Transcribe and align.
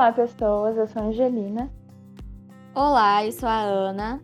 Olá, 0.00 0.12
pessoas. 0.12 0.78
Eu 0.78 0.86
sou 0.86 1.02
a 1.02 1.04
Angelina. 1.04 1.70
Olá, 2.74 3.22
eu 3.22 3.32
sou 3.32 3.46
a 3.46 3.60
Ana. 3.60 4.18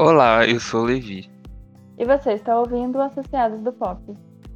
Olá, 0.00 0.44
eu 0.44 0.58
sou 0.58 0.80
o 0.80 0.84
Levi. 0.84 1.30
E 1.96 2.04
você 2.04 2.32
está 2.32 2.58
ouvindo 2.58 2.98
o 2.98 3.00
Associados 3.00 3.60
do 3.60 3.72
Pop. 3.72 4.02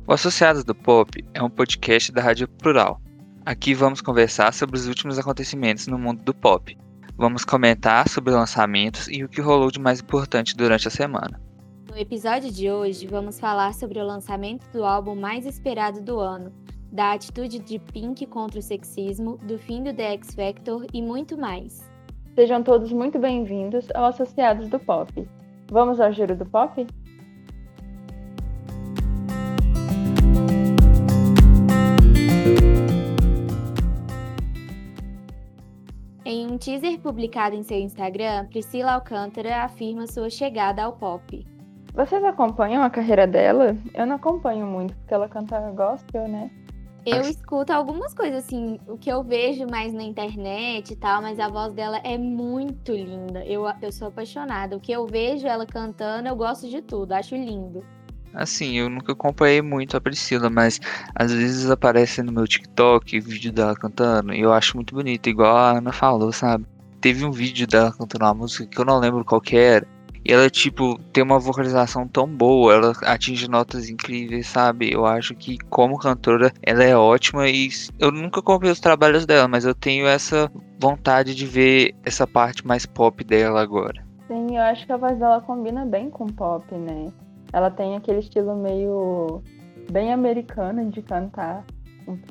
O 0.08 0.12
Associados 0.12 0.64
do 0.64 0.74
Pop 0.74 1.24
é 1.34 1.40
um 1.40 1.48
podcast 1.48 2.10
da 2.10 2.20
Rádio 2.20 2.48
Plural. 2.48 3.00
Aqui 3.46 3.74
vamos 3.74 4.00
conversar 4.00 4.52
sobre 4.52 4.76
os 4.76 4.88
últimos 4.88 5.20
acontecimentos 5.20 5.86
no 5.86 5.96
mundo 5.96 6.20
do 6.24 6.34
pop. 6.34 6.76
Vamos 7.16 7.44
comentar 7.44 8.08
sobre 8.08 8.32
lançamentos 8.32 9.06
e 9.06 9.22
o 9.22 9.28
que 9.28 9.40
rolou 9.40 9.70
de 9.70 9.78
mais 9.78 10.00
importante 10.00 10.56
durante 10.56 10.88
a 10.88 10.90
semana. 10.90 11.40
No 11.88 11.96
episódio 11.96 12.50
de 12.50 12.68
hoje, 12.68 13.06
vamos 13.06 13.38
falar 13.38 13.72
sobre 13.72 14.00
o 14.00 14.04
lançamento 14.04 14.68
do 14.72 14.84
álbum 14.84 15.14
mais 15.14 15.46
esperado 15.46 16.02
do 16.02 16.18
ano, 16.18 16.52
da 16.92 17.12
atitude 17.12 17.58
de 17.60 17.78
Pink 17.78 18.26
contra 18.26 18.58
o 18.58 18.62
sexismo, 18.62 19.38
do 19.38 19.58
fim 19.58 19.82
do 19.82 19.94
The 19.94 20.12
X 20.14 20.34
Factor 20.34 20.84
e 20.92 21.00
muito 21.00 21.38
mais. 21.38 21.88
Sejam 22.34 22.62
todos 22.62 22.92
muito 22.92 23.18
bem-vindos 23.18 23.88
ao 23.94 24.06
Associados 24.06 24.68
do 24.68 24.78
Pop. 24.78 25.28
Vamos 25.70 26.00
ao 26.00 26.12
giro 26.12 26.36
do 26.36 26.44
pop? 26.44 26.84
Em 36.24 36.46
um 36.46 36.58
teaser 36.58 36.98
publicado 37.00 37.54
em 37.54 37.62
seu 37.62 37.78
Instagram, 37.78 38.46
Priscila 38.46 38.94
Alcântara 38.94 39.62
afirma 39.62 40.06
sua 40.06 40.28
chegada 40.28 40.82
ao 40.82 40.92
pop. 40.92 41.46
Vocês 41.94 42.22
acompanham 42.24 42.82
a 42.82 42.90
carreira 42.90 43.26
dela? 43.26 43.76
Eu 43.94 44.06
não 44.06 44.16
acompanho 44.16 44.66
muito, 44.66 44.94
porque 44.96 45.14
ela 45.14 45.28
canta 45.28 45.58
gospel, 45.72 46.28
né? 46.28 46.50
Eu 47.06 47.22
escuto 47.22 47.72
algumas 47.72 48.12
coisas, 48.12 48.44
assim, 48.44 48.78
o 48.86 48.98
que 48.98 49.10
eu 49.10 49.22
vejo 49.22 49.66
mais 49.66 49.92
na 49.92 50.02
internet 50.02 50.92
e 50.92 50.96
tal, 50.96 51.22
mas 51.22 51.40
a 51.40 51.48
voz 51.48 51.72
dela 51.72 51.98
é 52.04 52.18
muito 52.18 52.92
linda. 52.92 53.44
Eu, 53.46 53.64
eu 53.80 53.90
sou 53.90 54.08
apaixonada. 54.08 54.76
O 54.76 54.80
que 54.80 54.92
eu 54.92 55.06
vejo 55.06 55.46
ela 55.46 55.64
cantando, 55.64 56.28
eu 56.28 56.36
gosto 56.36 56.68
de 56.68 56.82
tudo, 56.82 57.12
acho 57.12 57.34
lindo. 57.34 57.82
Assim, 58.34 58.74
eu 58.78 58.88
nunca 58.88 59.12
acompanhei 59.12 59.62
muito 59.62 59.96
a 59.96 60.00
Priscila, 60.00 60.48
mas 60.48 60.78
às 61.14 61.32
vezes 61.32 61.68
aparece 61.68 62.22
no 62.22 62.30
meu 62.30 62.46
TikTok 62.46 63.18
vídeo 63.18 63.52
dela 63.52 63.74
cantando 63.74 64.32
e 64.32 64.40
eu 64.40 64.52
acho 64.52 64.76
muito 64.76 64.94
bonito, 64.94 65.28
igual 65.28 65.56
a 65.56 65.78
Ana 65.78 65.92
falou, 65.92 66.30
sabe? 66.30 66.64
Teve 67.00 67.24
um 67.24 67.32
vídeo 67.32 67.66
dela 67.66 67.92
cantando 67.92 68.24
uma 68.24 68.34
música 68.34 68.66
que 68.66 68.78
eu 68.78 68.84
não 68.84 69.00
lembro 69.00 69.24
qual 69.24 69.40
que 69.40 69.56
era, 69.56 69.86
e 70.24 70.32
ela, 70.32 70.50
tipo, 70.50 70.98
tem 71.12 71.24
uma 71.24 71.38
vocalização 71.38 72.06
tão 72.06 72.26
boa, 72.26 72.74
ela 72.74 72.92
atinge 73.04 73.48
notas 73.48 73.88
incríveis, 73.88 74.46
sabe? 74.46 74.92
Eu 74.92 75.06
acho 75.06 75.34
que, 75.34 75.56
como 75.70 75.98
cantora, 75.98 76.52
ela 76.62 76.84
é 76.84 76.96
ótima 76.96 77.48
e 77.48 77.68
eu 77.98 78.12
nunca 78.12 78.42
comprei 78.42 78.70
os 78.70 78.80
trabalhos 78.80 79.24
dela, 79.24 79.48
mas 79.48 79.64
eu 79.64 79.74
tenho 79.74 80.06
essa 80.06 80.50
vontade 80.78 81.34
de 81.34 81.46
ver 81.46 81.94
essa 82.04 82.26
parte 82.26 82.66
mais 82.66 82.84
pop 82.84 83.24
dela 83.24 83.60
agora. 83.60 84.04
Sim, 84.28 84.56
eu 84.56 84.62
acho 84.62 84.86
que 84.86 84.92
a 84.92 84.96
voz 84.96 85.18
dela 85.18 85.40
combina 85.40 85.84
bem 85.84 86.10
com 86.10 86.26
pop, 86.26 86.72
né? 86.74 87.10
Ela 87.52 87.70
tem 87.70 87.96
aquele 87.96 88.20
estilo 88.20 88.54
meio 88.54 89.42
bem 89.90 90.12
americano 90.12 90.88
de 90.90 91.02
cantar, 91.02 91.64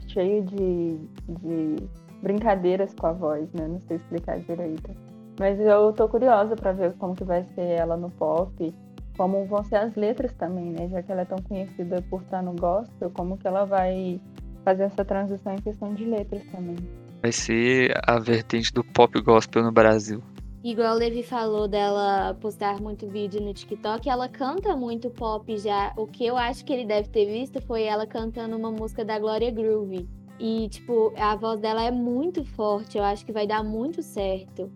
cheio 0.07 0.43
de, 0.43 0.97
de 1.27 1.75
brincadeiras 2.21 2.93
com 2.93 3.07
a 3.07 3.13
voz, 3.13 3.51
né? 3.53 3.67
Não 3.67 3.81
sei 3.81 3.97
explicar 3.97 4.39
direito. 4.39 5.08
Mas 5.39 5.57
eu 5.57 5.93
tô 5.93 6.09
curiosa 6.09 6.53
para 6.53 6.73
ver 6.73 6.93
como 6.97 7.15
que 7.15 7.23
vai 7.23 7.45
ser 7.55 7.61
ela 7.61 7.95
no 7.95 8.09
pop, 8.09 8.75
como 9.15 9.45
vão 9.45 9.63
ser 9.63 9.77
as 9.77 9.95
letras 9.95 10.33
também, 10.33 10.73
né? 10.73 10.89
Já 10.89 11.01
que 11.01 11.09
ela 11.09 11.21
é 11.21 11.25
tão 11.25 11.37
conhecida 11.37 12.03
por 12.09 12.21
estar 12.23 12.43
no 12.43 12.51
gospel, 12.51 13.09
como 13.11 13.37
que 13.37 13.47
ela 13.47 13.63
vai 13.63 14.19
fazer 14.65 14.83
essa 14.83 15.05
transição 15.05 15.53
em 15.53 15.61
questão 15.61 15.93
de 15.93 16.03
letras 16.03 16.43
também. 16.51 16.75
Vai 17.21 17.31
ser 17.31 17.97
a 18.05 18.19
vertente 18.19 18.73
do 18.73 18.83
pop 18.83 19.17
gospel 19.21 19.63
no 19.63 19.71
Brasil. 19.71 20.21
Igual 20.61 20.93
o 20.93 20.99
Levi 20.99 21.23
falou 21.23 21.69
dela 21.69 22.35
postar 22.41 22.81
muito 22.81 23.07
vídeo 23.07 23.41
no 23.41 23.53
TikTok, 23.53 24.09
ela 24.09 24.27
canta 24.27 24.75
muito 24.75 25.09
pop 25.09 25.57
já. 25.57 25.93
O 25.95 26.05
que 26.05 26.25
eu 26.25 26.35
acho 26.35 26.65
que 26.65 26.73
ele 26.73 26.85
deve 26.85 27.07
ter 27.07 27.25
visto 27.25 27.61
foi 27.61 27.83
ela 27.83 28.05
cantando 28.05 28.57
uma 28.57 28.69
música 28.69 29.05
da 29.05 29.17
Gloria 29.17 29.51
Groove. 29.51 30.05
E, 30.37 30.67
tipo, 30.67 31.13
a 31.17 31.33
voz 31.37 31.61
dela 31.61 31.81
é 31.81 31.91
muito 31.91 32.43
forte, 32.43 32.97
eu 32.97 33.05
acho 33.05 33.25
que 33.25 33.31
vai 33.31 33.47
dar 33.47 33.63
muito 33.63 34.03
certo 34.03 34.69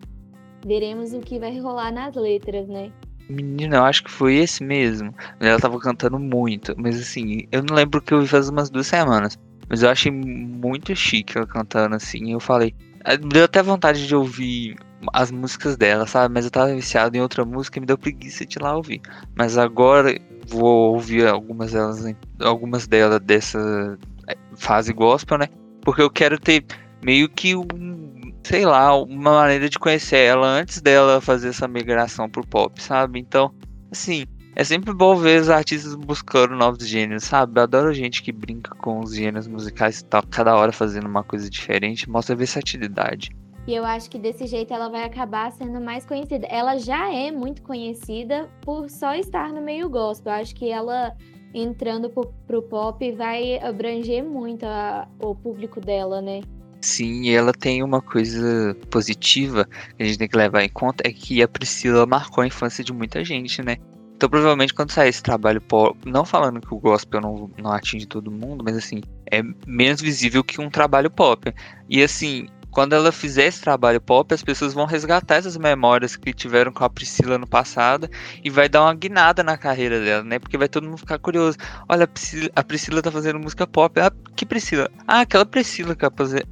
veremos 0.64 1.12
o 1.12 1.20
que 1.20 1.38
vai 1.38 1.58
rolar 1.58 1.92
nas 1.92 2.14
letras, 2.14 2.68
né? 2.68 2.90
Menina, 3.28 3.76
eu 3.76 3.84
acho 3.84 4.04
que 4.04 4.10
foi 4.10 4.36
esse 4.36 4.62
mesmo. 4.62 5.14
Ela 5.40 5.58
tava 5.58 5.78
cantando 5.78 6.18
muito, 6.18 6.74
mas 6.76 7.00
assim, 7.00 7.46
eu 7.50 7.62
não 7.62 7.74
lembro 7.74 8.02
que 8.02 8.12
eu 8.12 8.20
vi 8.20 8.26
faz 8.26 8.48
umas 8.48 8.70
duas 8.70 8.86
semanas. 8.86 9.38
Mas 9.68 9.82
eu 9.82 9.88
achei 9.88 10.12
muito 10.12 10.94
chique 10.94 11.36
ela 11.36 11.46
cantando 11.46 11.96
assim. 11.96 12.32
Eu 12.32 12.40
falei, 12.40 12.74
ah, 13.04 13.16
deu 13.16 13.44
até 13.44 13.62
vontade 13.62 14.06
de 14.06 14.14
ouvir 14.14 14.76
as 15.12 15.30
músicas 15.30 15.76
dela, 15.76 16.06
sabe? 16.06 16.34
Mas 16.34 16.44
eu 16.44 16.50
tava 16.50 16.74
viciado 16.74 17.16
em 17.16 17.20
outra 17.20 17.44
música 17.44 17.78
e 17.78 17.80
me 17.80 17.86
deu 17.86 17.98
preguiça 17.98 18.44
de 18.44 18.58
ir 18.58 18.62
lá 18.62 18.76
ouvir. 18.76 19.00
Mas 19.34 19.56
agora 19.56 20.18
vou 20.46 20.94
ouvir 20.94 21.26
algumas 21.26 21.72
delas, 21.72 22.04
algumas 22.40 22.86
delas 22.86 23.20
dessa 23.20 23.98
eh, 24.28 24.36
fase 24.54 24.92
gospel, 24.92 25.38
né? 25.38 25.48
Porque 25.80 26.02
eu 26.02 26.10
quero 26.10 26.38
ter 26.38 26.64
meio 27.02 27.28
que 27.28 27.54
um 27.56 28.13
sei 28.44 28.66
lá, 28.66 28.96
uma 28.96 29.32
maneira 29.32 29.68
de 29.68 29.78
conhecer 29.78 30.18
ela 30.18 30.46
antes 30.46 30.80
dela 30.80 31.20
fazer 31.20 31.48
essa 31.48 31.66
migração 31.66 32.28
pro 32.28 32.46
pop, 32.46 32.80
sabe? 32.80 33.18
Então, 33.18 33.52
assim, 33.90 34.26
é 34.54 34.62
sempre 34.62 34.92
bom 34.92 35.16
ver 35.16 35.40
os 35.40 35.48
artistas 35.48 35.94
buscando 35.94 36.54
novos 36.54 36.86
gêneros, 36.86 37.24
sabe? 37.24 37.58
Eu 37.58 37.64
adoro 37.64 37.92
gente 37.92 38.22
que 38.22 38.30
brinca 38.30 38.74
com 38.76 39.00
os 39.00 39.14
gêneros 39.14 39.48
musicais 39.48 40.00
e 40.00 40.04
tal, 40.04 40.22
cada 40.30 40.54
hora 40.54 40.72
fazendo 40.72 41.08
uma 41.08 41.24
coisa 41.24 41.48
diferente, 41.48 42.08
mostra 42.08 42.36
versatilidade. 42.36 43.30
E 43.66 43.74
eu 43.74 43.84
acho 43.84 44.10
que 44.10 44.18
desse 44.18 44.46
jeito 44.46 44.74
ela 44.74 44.90
vai 44.90 45.04
acabar 45.04 45.50
sendo 45.50 45.80
mais 45.80 46.04
conhecida. 46.04 46.46
Ela 46.48 46.76
já 46.76 47.12
é 47.12 47.30
muito 47.30 47.62
conhecida 47.62 48.46
por 48.60 48.90
só 48.90 49.14
estar 49.14 49.52
no 49.54 49.62
meio 49.62 49.88
gospel. 49.88 50.34
Eu 50.34 50.40
acho 50.40 50.54
que 50.54 50.68
ela 50.68 51.16
entrando 51.54 52.10
pro, 52.10 52.32
pro 52.46 52.62
pop 52.62 53.12
vai 53.12 53.58
abranger 53.58 54.22
muito 54.22 54.66
a, 54.66 55.08
o 55.18 55.34
público 55.34 55.80
dela, 55.80 56.20
né? 56.20 56.42
Sim, 56.84 57.30
ela 57.30 57.50
tem 57.50 57.82
uma 57.82 58.02
coisa 58.02 58.76
positiva 58.90 59.66
que 59.96 60.02
a 60.02 60.04
gente 60.04 60.18
tem 60.18 60.28
que 60.28 60.36
levar 60.36 60.62
em 60.62 60.68
conta, 60.68 61.02
é 61.08 61.10
que 61.10 61.42
a 61.42 61.48
Priscila 61.48 62.04
marcou 62.04 62.44
a 62.44 62.46
infância 62.46 62.84
de 62.84 62.92
muita 62.92 63.24
gente, 63.24 63.62
né? 63.62 63.78
Então 64.14 64.28
provavelmente 64.28 64.74
quando 64.74 64.90
sair 64.90 65.08
esse 65.08 65.22
trabalho 65.22 65.62
não 66.04 66.26
falando 66.26 66.60
que 66.60 66.74
o 66.74 66.78
gospel 66.78 67.22
não, 67.22 67.50
não 67.56 67.72
atinge 67.72 68.04
todo 68.04 68.30
mundo, 68.30 68.62
mas 68.62 68.76
assim, 68.76 69.00
é 69.32 69.42
menos 69.66 70.02
visível 70.02 70.44
que 70.44 70.60
um 70.60 70.68
trabalho 70.68 71.10
pop. 71.10 71.50
E 71.88 72.02
assim, 72.02 72.48
quando 72.74 72.92
ela 72.92 73.12
fizer 73.12 73.46
esse 73.46 73.60
trabalho 73.60 74.00
pop, 74.00 74.34
as 74.34 74.42
pessoas 74.42 74.74
vão 74.74 74.84
resgatar 74.84 75.36
essas 75.36 75.56
memórias 75.56 76.16
que 76.16 76.34
tiveram 76.34 76.72
com 76.72 76.82
a 76.82 76.90
Priscila 76.90 77.38
no 77.38 77.46
passado 77.46 78.10
e 78.42 78.50
vai 78.50 78.68
dar 78.68 78.82
uma 78.82 78.92
guinada 78.92 79.44
na 79.44 79.56
carreira 79.56 80.00
dela, 80.00 80.24
né? 80.24 80.40
Porque 80.40 80.58
vai 80.58 80.68
todo 80.68 80.84
mundo 80.84 80.98
ficar 80.98 81.20
curioso. 81.20 81.56
Olha, 81.88 82.02
a 82.02 82.06
Priscila, 82.08 82.50
a 82.56 82.64
Priscila 82.64 83.00
tá 83.00 83.12
fazendo 83.12 83.38
música 83.38 83.64
pop. 83.64 84.00
Ah, 84.00 84.10
que 84.34 84.44
Priscila? 84.44 84.90
Ah, 85.06 85.20
aquela 85.20 85.46
Priscila 85.46 85.94
que 85.94 86.04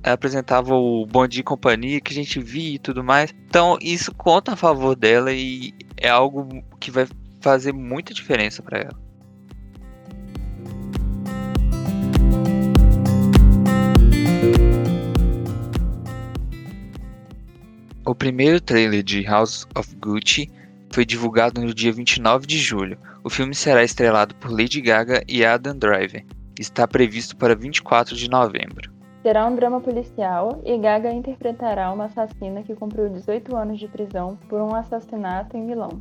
apresentava 0.04 0.72
o 0.76 1.04
Bom 1.06 1.26
Dia 1.26 1.40
e 1.40 1.44
Companhia, 1.44 2.00
que 2.00 2.12
a 2.12 2.14
gente 2.14 2.38
via 2.38 2.76
e 2.76 2.78
tudo 2.78 3.02
mais. 3.02 3.34
Então, 3.48 3.76
isso 3.80 4.14
conta 4.14 4.52
a 4.52 4.56
favor 4.56 4.94
dela 4.94 5.32
e 5.32 5.74
é 5.96 6.08
algo 6.08 6.62
que 6.78 6.92
vai 6.92 7.08
fazer 7.40 7.72
muita 7.72 8.14
diferença 8.14 8.62
para 8.62 8.78
ela. 8.78 9.01
O 18.04 18.16
primeiro 18.16 18.60
trailer 18.60 19.00
de 19.00 19.22
House 19.22 19.64
of 19.78 19.94
Gucci 19.94 20.50
foi 20.92 21.04
divulgado 21.04 21.60
no 21.60 21.72
dia 21.72 21.92
29 21.92 22.48
de 22.48 22.58
julho. 22.58 22.98
O 23.22 23.30
filme 23.30 23.54
será 23.54 23.84
estrelado 23.84 24.34
por 24.34 24.50
Lady 24.50 24.80
Gaga 24.80 25.22
e 25.28 25.44
Adam 25.44 25.78
Driver. 25.78 26.24
Está 26.58 26.88
previsto 26.88 27.36
para 27.36 27.54
24 27.54 28.16
de 28.16 28.28
novembro. 28.28 28.90
Será 29.22 29.46
um 29.46 29.54
drama 29.54 29.80
policial 29.80 30.60
e 30.64 30.76
Gaga 30.78 31.12
interpretará 31.12 31.92
uma 31.92 32.06
assassina 32.06 32.64
que 32.64 32.74
cumpriu 32.74 33.08
18 33.08 33.54
anos 33.54 33.78
de 33.78 33.86
prisão 33.86 34.36
por 34.48 34.60
um 34.60 34.74
assassinato 34.74 35.56
em 35.56 35.62
Milão. 35.62 36.00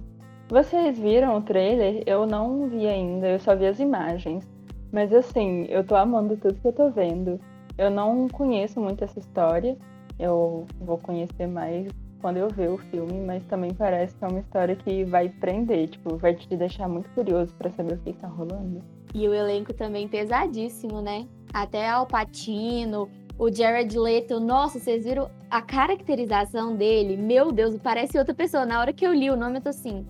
Vocês 0.49 0.97
viram 0.97 1.37
o 1.37 1.41
trailer? 1.43 2.01
Eu 2.07 2.25
não 2.25 2.67
vi 2.67 2.87
ainda, 2.87 3.27
eu 3.27 3.39
só 3.39 3.55
vi 3.55 3.67
as 3.67 3.79
imagens. 3.79 4.49
Mas 4.91 5.13
assim, 5.13 5.67
eu 5.69 5.83
tô 5.83 5.95
amando 5.95 6.35
tudo 6.35 6.59
que 6.59 6.67
eu 6.67 6.73
tô 6.73 6.89
vendo. 6.89 7.39
Eu 7.77 7.91
não 7.91 8.27
conheço 8.27 8.79
muito 8.81 9.03
essa 9.03 9.19
história, 9.19 9.77
eu 10.21 10.67
vou 10.79 10.97
conhecer 10.99 11.47
mais 11.47 11.87
quando 12.21 12.37
eu 12.37 12.47
ver 12.49 12.69
o 12.69 12.77
filme, 12.77 13.19
mas 13.25 13.43
também 13.45 13.73
parece 13.73 14.15
que 14.15 14.23
é 14.23 14.27
uma 14.27 14.39
história 14.39 14.75
que 14.75 15.03
vai 15.03 15.27
prender, 15.27 15.89
tipo, 15.89 16.15
vai 16.17 16.35
te 16.35 16.55
deixar 16.55 16.87
muito 16.87 17.09
curioso 17.09 17.51
para 17.55 17.71
saber 17.71 17.95
o 17.95 17.97
que 17.97 18.13
tá 18.13 18.27
rolando. 18.27 18.83
E 19.13 19.27
o 19.27 19.33
elenco 19.33 19.73
também 19.73 20.07
pesadíssimo, 20.07 21.01
né? 21.01 21.27
Até 21.51 21.89
Al 21.89 22.05
Pacino, 22.05 23.09
o 23.39 23.51
Jared 23.51 23.97
Leto, 23.97 24.39
nossa, 24.39 24.79
vocês 24.79 25.03
viram 25.03 25.31
a 25.49 25.61
caracterização 25.61 26.75
dele? 26.75 27.17
Meu 27.17 27.51
Deus, 27.51 27.75
parece 27.79 28.19
outra 28.19 28.35
pessoa. 28.35 28.65
Na 28.65 28.79
hora 28.79 28.93
que 28.93 29.05
eu 29.05 29.11
li 29.11 29.31
o 29.31 29.35
nome, 29.35 29.57
eu 29.57 29.61
tô 29.61 29.69
assim, 29.69 30.05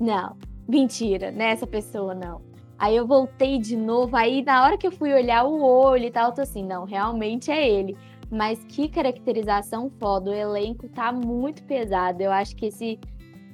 não, 0.00 0.36
mentira, 0.68 1.30
não 1.30 1.42
é 1.42 1.52
essa 1.52 1.66
pessoa, 1.66 2.14
não. 2.14 2.42
Aí 2.76 2.96
eu 2.96 3.06
voltei 3.06 3.58
de 3.58 3.76
novo, 3.76 4.16
aí 4.16 4.42
na 4.42 4.64
hora 4.64 4.76
que 4.76 4.86
eu 4.86 4.90
fui 4.90 5.12
olhar 5.14 5.44
o 5.44 5.62
olho 5.62 6.06
e 6.06 6.10
tal, 6.10 6.30
eu 6.30 6.34
tô 6.34 6.42
assim, 6.42 6.64
não, 6.64 6.84
realmente 6.84 7.50
é 7.50 7.66
ele. 7.66 7.96
Mas 8.34 8.64
que 8.64 8.88
caracterização 8.88 9.88
foda. 10.00 10.30
O 10.30 10.34
elenco 10.34 10.88
tá 10.88 11.12
muito 11.12 11.62
pesado. 11.62 12.20
Eu 12.20 12.32
acho 12.32 12.56
que 12.56 12.66
esse, 12.66 12.98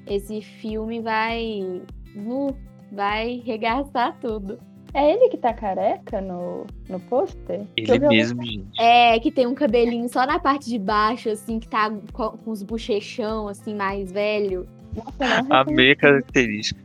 esse 0.06 0.40
filme 0.40 1.00
vai. 1.00 1.82
Uh, 2.16 2.56
vai 2.90 3.42
regaçar 3.44 4.18
tudo. 4.20 4.58
É 4.92 5.12
ele 5.12 5.28
que 5.28 5.36
tá 5.36 5.52
careca 5.52 6.20
no, 6.20 6.66
no 6.88 6.98
pôster? 6.98 7.64
Ele 7.76 7.98
mesmo, 8.08 8.42
gente. 8.42 8.80
É, 8.80 9.20
que 9.20 9.30
tem 9.30 9.46
um 9.46 9.54
cabelinho 9.54 10.08
só 10.08 10.26
na 10.26 10.40
parte 10.40 10.68
de 10.68 10.78
baixo, 10.78 11.28
assim, 11.28 11.60
que 11.60 11.68
tá 11.68 11.90
com, 12.12 12.30
com 12.30 12.50
os 12.50 12.62
bochechão, 12.62 13.46
assim, 13.46 13.74
mais 13.74 14.10
velho. 14.10 14.66
Nossa, 14.96 15.46
A 15.48 15.64
meia 15.64 15.94
característica. 15.94 16.80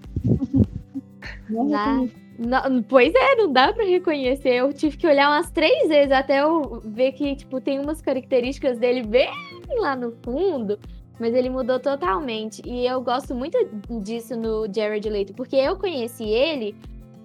Na... 1.49 2.05
Não, 2.37 2.83
pois 2.83 3.13
é, 3.13 3.35
não 3.35 3.51
dá 3.51 3.71
pra 3.71 3.85
reconhecer. 3.85 4.55
Eu 4.55 4.73
tive 4.73 4.97
que 4.97 5.07
olhar 5.07 5.29
umas 5.29 5.49
três 5.51 5.87
vezes 5.87 6.11
até 6.11 6.41
eu 6.41 6.81
ver 6.85 7.13
que, 7.13 7.35
tipo, 7.35 7.61
tem 7.61 7.79
umas 7.79 8.01
características 8.01 8.77
dele 8.77 9.03
bem 9.03 9.29
lá 9.79 9.95
no 9.95 10.11
fundo, 10.23 10.77
mas 11.19 11.33
ele 11.33 11.49
mudou 11.49 11.79
totalmente. 11.79 12.61
E 12.65 12.85
eu 12.85 13.01
gosto 13.01 13.33
muito 13.33 13.57
disso 14.01 14.35
no 14.35 14.67
Jared 14.73 15.09
Leto, 15.09 15.33
porque 15.33 15.55
eu 15.55 15.77
conheci 15.77 16.25
ele 16.25 16.75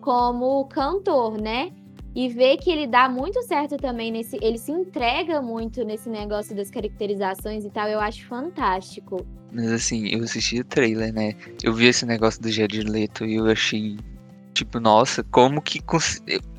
como 0.00 0.64
cantor, 0.66 1.40
né? 1.40 1.72
E 2.14 2.28
ver 2.28 2.56
que 2.56 2.70
ele 2.70 2.86
dá 2.88 3.08
muito 3.08 3.40
certo 3.42 3.76
também 3.76 4.10
nesse. 4.10 4.36
Ele 4.42 4.58
se 4.58 4.72
entrega 4.72 5.40
muito 5.40 5.84
nesse 5.84 6.08
negócio 6.08 6.56
das 6.56 6.70
caracterizações 6.70 7.64
e 7.64 7.70
tal, 7.70 7.88
eu 7.88 8.00
acho 8.00 8.26
fantástico. 8.26 9.24
Mas 9.52 9.70
assim, 9.72 10.08
eu 10.08 10.22
assisti 10.24 10.60
o 10.60 10.64
trailer, 10.64 11.12
né? 11.12 11.34
Eu 11.62 11.72
vi 11.72 11.86
esse 11.86 12.04
negócio 12.06 12.42
do 12.42 12.50
Jared 12.50 12.82
Leto 12.82 13.24
e 13.24 13.36
eu 13.36 13.46
achei. 13.46 13.96
Tipo, 14.60 14.78
nossa, 14.78 15.24
como 15.24 15.62
que. 15.62 15.80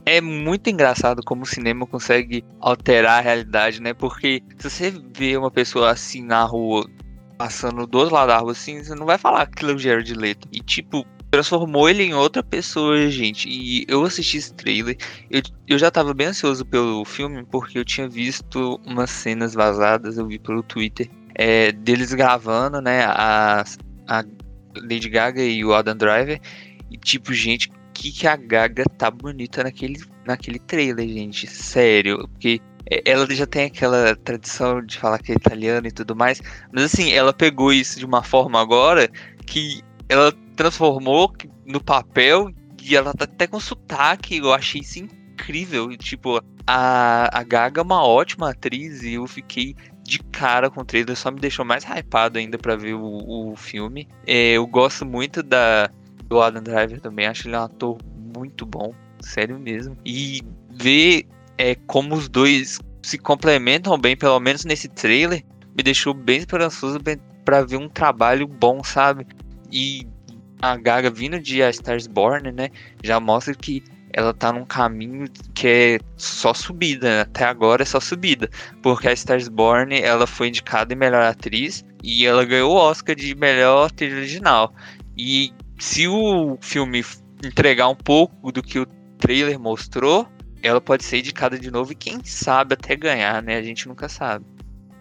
É 0.07 0.19
muito 0.19 0.68
engraçado 0.71 1.21
como 1.24 1.44
o 1.44 1.45
cinema 1.45 1.86
consegue 1.86 2.44
alterar 2.59 3.19
a 3.19 3.21
realidade, 3.21 3.80
né? 3.80 3.94
Porque 3.94 4.42
se 4.57 4.68
você 4.71 4.94
vê 5.15 5.38
uma 5.38 5.51
pessoa 5.51 5.92
assim 5.92 6.24
na 6.24 6.44
rua, 6.44 6.89
passando 7.38 7.86
do 7.86 8.00
outro 8.00 8.15
lado 8.15 8.30
da 8.30 8.39
rua, 8.39 8.53
assim, 8.53 8.83
você 8.83 8.95
não 8.95 9.06
vai 9.06 9.19
falar 9.19 9.44
aquilo 9.44 9.69
é 9.69 9.74
o 9.75 9.77
Jared 9.77 10.15
Leto. 10.15 10.48
E, 10.51 10.62
tipo, 10.62 11.06
transformou 11.30 11.88
ele 11.88 12.01
em 12.01 12.15
outra 12.15 12.42
pessoa, 12.42 13.07
gente. 13.12 13.48
E 13.48 13.86
eu 13.88 14.04
assisti 14.04 14.38
esse 14.38 14.51
trailer, 14.56 14.97
eu, 15.30 15.44
eu 15.68 15.77
já 15.77 15.92
tava 15.92 16.12
bem 16.12 16.27
ansioso 16.27 16.65
pelo 16.65 17.06
filme, 17.06 17.45
porque 17.51 17.77
eu 17.77 17.86
tinha 17.86 18.09
visto 18.09 18.81
umas 18.83 19.12
cenas 19.12 19.54
vazadas, 19.54 20.18
eu 20.18 20.25
vi 20.25 20.39
pelo 20.39 20.63
Twitter, 20.63 21.07
é, 21.36 21.71
deles 21.71 22.12
gravando, 22.15 22.81
né, 22.81 23.04
a, 23.06 23.63
a 24.07 24.24
Lady 24.75 25.07
Gaga 25.07 25.44
e 25.44 25.63
o 25.63 25.71
Adam 25.71 25.95
Driver. 25.95 26.42
E 26.92 26.97
tipo, 26.97 27.33
gente, 27.33 27.71
que 28.01 28.12
que 28.12 28.27
a 28.27 28.36
Gaga 28.36 28.83
tá 28.98 29.12
bonita 29.12 29.63
naquele, 29.63 30.01
naquele 30.25 30.57
trailer, 30.57 31.07
gente. 31.07 31.45
Sério, 31.45 32.27
porque 32.30 32.59
ela 33.06 33.27
já 33.30 33.45
tem 33.45 33.65
aquela 33.65 34.15
tradição 34.15 34.83
de 34.83 34.98
falar 34.98 35.19
que 35.19 35.31
é 35.31 35.36
italiana 35.36 35.88
e 35.88 35.92
tudo 35.92 36.15
mais, 36.15 36.42
mas 36.74 36.86
assim, 36.86 37.12
ela 37.12 37.31
pegou 37.31 37.71
isso 37.71 38.00
de 38.00 38.06
uma 38.06 38.24
forma 38.24 38.59
agora 38.59 39.07
que 39.45 39.81
ela 40.09 40.33
transformou 40.56 41.31
no 41.63 41.80
papel 41.80 42.51
e 42.81 42.95
ela 42.95 43.13
tá 43.13 43.25
até 43.25 43.45
com 43.45 43.59
sotaque. 43.59 44.38
Eu 44.38 44.51
achei 44.51 44.81
isso 44.81 44.97
incrível. 44.97 45.95
Tipo, 45.95 46.42
a, 46.65 47.39
a 47.39 47.44
Gaga 47.44 47.81
é 47.81 47.83
uma 47.83 48.04
ótima 48.04 48.50
atriz 48.50 49.04
e 49.04 49.13
eu 49.13 49.27
fiquei 49.27 49.75
de 50.04 50.18
cara 50.19 50.71
com 50.71 50.81
o 50.81 50.86
trailer, 50.86 51.15
só 51.15 51.30
me 51.30 51.39
deixou 51.39 51.63
mais 51.63 51.86
hypado 51.86 52.39
ainda 52.39 52.57
para 52.57 52.75
ver 52.75 52.95
o, 52.95 53.51
o 53.51 53.56
filme. 53.56 54.07
É, 54.25 54.54
eu 54.54 54.65
gosto 54.65 55.06
muito 55.06 55.44
da, 55.44 55.89
do 56.31 56.42
Adam 56.42 56.63
Driver 56.63 57.01
também, 57.01 57.28
acho 57.28 57.45
ele 57.45 57.57
um 57.57 57.60
ator 57.60 57.98
muito 58.33 58.66
bom, 58.66 58.94
sério 59.19 59.60
mesmo. 59.60 59.98
E 60.06 60.42
ver 60.74 61.28
é, 61.57 61.75
como 61.75 62.16
os 62.16 62.30
dois 62.30 62.80
se 63.04 63.18
complementam 63.18 63.98
bem, 63.98 64.16
pelo 64.16 64.39
menos 64.39 64.63
nesse 64.63 64.88
trailer, 64.88 65.44
me 65.75 65.83
deixou 65.83 66.13
bem 66.13 66.38
esperançoso 66.38 67.00
para 67.44 67.63
ver 67.63 67.75
um 67.75 67.89
trabalho 67.89 68.48
bom, 68.48 68.81
sabe? 68.81 69.28
E 69.69 70.07
a 70.62 70.78
Gaga 70.78 71.10
vindo 71.10 71.38
de 71.38 71.62
A 71.62 71.69
Stars 71.69 72.07
Born, 72.07 72.50
né, 72.54 72.69
já 73.04 73.19
mostra 73.19 73.54
que 73.54 73.83
ela 74.13 74.33
tá 74.33 74.54
num 74.54 74.63
caminho 74.63 75.28
que 75.54 75.68
é 75.68 76.00
só 76.16 76.54
subida, 76.54 77.10
né? 77.10 77.22
até 77.22 77.44
agora 77.44 77.81
é 77.81 77.86
só 77.86 78.00
subida, 78.00 78.50
porque 78.81 79.07
a 79.07 79.13
Stars 79.13 79.50
Born 79.50 80.00
ela 80.00 80.25
foi 80.25 80.48
indicada 80.48 80.94
em 80.94 80.98
melhor 80.98 81.24
atriz 81.24 81.83
e 82.01 82.25
ela 82.25 82.45
ganhou 82.45 82.72
o 82.72 82.75
Oscar 82.75 83.16
de 83.16 83.36
melhor 83.36 83.88
atriz 83.88 84.13
original. 84.13 84.74
E 85.18 85.54
se 85.81 86.07
o 86.07 86.57
filme 86.62 87.04
entregar 87.44 87.89
um 87.89 87.95
pouco 87.95 88.51
do 88.51 88.62
que 88.62 88.78
o 88.80 88.86
trailer 89.18 89.60
mostrou, 89.60 90.28
ela 90.62 90.80
pode 90.80 91.04
ser 91.04 91.18
indicada 91.18 91.57
de 91.57 91.72
novo 91.72 91.92
e 91.92 91.95
quem 91.95 92.24
sabe 92.24 92.75
até 92.75 92.95
ganhar, 92.95 93.42
né? 93.42 93.57
A 93.57 93.63
gente 93.63 93.88
nunca 93.88 94.07
sabe. 94.07 94.45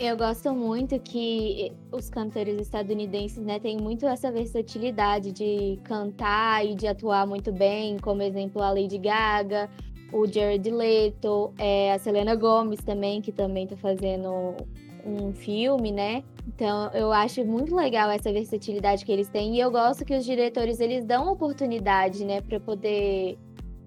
Eu 0.01 0.17
gosto 0.17 0.55
muito 0.55 0.99
que 0.99 1.71
os 1.93 2.09
cantores 2.09 2.59
estadunidenses 2.59 3.45
né, 3.45 3.61
têm 3.61 3.77
muito 3.77 4.07
essa 4.07 4.33
versatilidade 4.33 5.33
de 5.33 5.79
cantar 5.85 6.65
e 6.65 6.75
de 6.75 6.87
atuar 6.87 7.27
muito 7.27 7.53
bem, 7.53 7.99
como 7.99 8.23
exemplo 8.23 8.63
a 8.63 8.71
Lady 8.71 8.97
Gaga, 8.97 9.69
o 10.11 10.27
Jared 10.27 10.71
Leto, 10.71 11.53
é, 11.59 11.93
a 11.93 11.99
Selena 11.99 12.35
Gomez 12.35 12.81
também, 12.81 13.21
que 13.21 13.31
também 13.31 13.65
está 13.65 13.77
fazendo 13.77 14.57
um 15.05 15.35
filme, 15.35 15.93
né? 15.93 16.25
Então 16.55 16.91
eu 16.93 17.13
acho 17.13 17.45
muito 17.45 17.75
legal 17.77 18.11
essa 18.11 18.33
versatilidade 18.33 19.05
que 19.05 19.13
eles 19.13 19.29
têm 19.29 19.57
e 19.57 19.61
eu 19.61 19.71
gosto 19.71 20.05
que 20.05 20.17
os 20.17 20.25
diretores 20.25 20.81
eles 20.81 21.05
dão 21.05 21.31
oportunidade, 21.33 22.25
né, 22.25 22.41
para 22.41 22.59
poder 22.59 23.39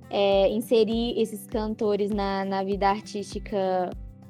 é, 0.09 0.49
inserir 0.49 1.19
esses 1.19 1.45
cantores 1.45 2.09
na, 2.09 2.45
na 2.45 2.63
vida 2.63 2.89
artística 2.89 3.89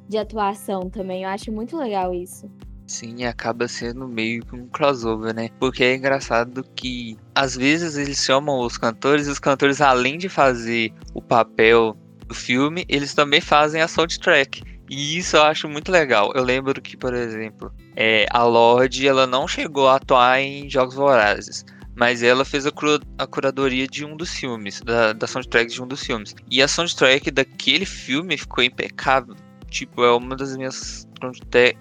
de 0.10 0.18
atuação 0.18 0.90
também. 0.90 1.24
Eu 1.24 1.30
acho 1.30 1.52
muito 1.52 1.78
legal 1.78 2.14
isso. 2.14 2.50
Sim, 2.88 3.24
acaba 3.24 3.68
sendo 3.68 4.08
meio 4.08 4.44
que 4.46 4.56
um 4.56 4.68
crossover, 4.68 5.34
né? 5.34 5.50
Porque 5.60 5.84
é 5.84 5.96
engraçado 5.96 6.64
que 6.76 7.18
às 7.34 7.56
vezes 7.56 7.96
eles 7.96 8.18
chamam 8.18 8.60
os 8.60 8.78
cantores, 8.78 9.28
e 9.28 9.30
os 9.32 9.40
cantores, 9.40 9.80
além 9.80 10.18
de 10.18 10.28
fazer 10.28 10.92
o 11.14 11.22
papel 11.22 11.96
do 12.28 12.36
filme, 12.36 12.86
eles 12.90 13.14
também 13.14 13.40
fazem 13.40 13.82
a 13.82 13.88
soundtrack. 13.88 14.62
E 14.90 15.18
isso 15.18 15.38
eu 15.38 15.44
acho 15.44 15.70
muito 15.70 15.92
legal. 15.92 16.32
Eu 16.36 16.44
lembro 16.44 16.82
que, 16.82 16.98
por 16.98 17.14
exemplo, 17.14 17.74
é, 17.96 18.26
a 18.30 18.44
Lorde 18.44 19.08
ela 19.08 19.26
não 19.26 19.48
chegou 19.48 19.88
a 19.88 19.96
atuar 19.96 20.40
em 20.40 20.70
Jogos 20.70 20.96
Vorazes, 20.96 21.66
mas 21.96 22.22
ela 22.22 22.44
fez 22.44 22.66
a, 22.68 22.72
a 23.18 23.28
curadoria 23.28 23.88
de 23.88 24.06
um 24.06 24.18
dos 24.18 24.34
filmes, 24.34 24.82
da, 24.82 25.14
da 25.14 25.28
soundtrack 25.28 25.72
de 25.72 25.82
um 25.82 25.88
dos 25.88 26.04
filmes. 26.04 26.36
E 26.50 26.62
a 26.62 26.68
soundtrack 26.68 27.32
daquele 27.32 27.86
filme 27.86 28.38
ficou 28.38 28.64
impecável 28.64 29.36
tipo, 29.74 30.04
é 30.04 30.12
uma 30.16 30.36
das 30.36 30.56
minhas 30.56 31.08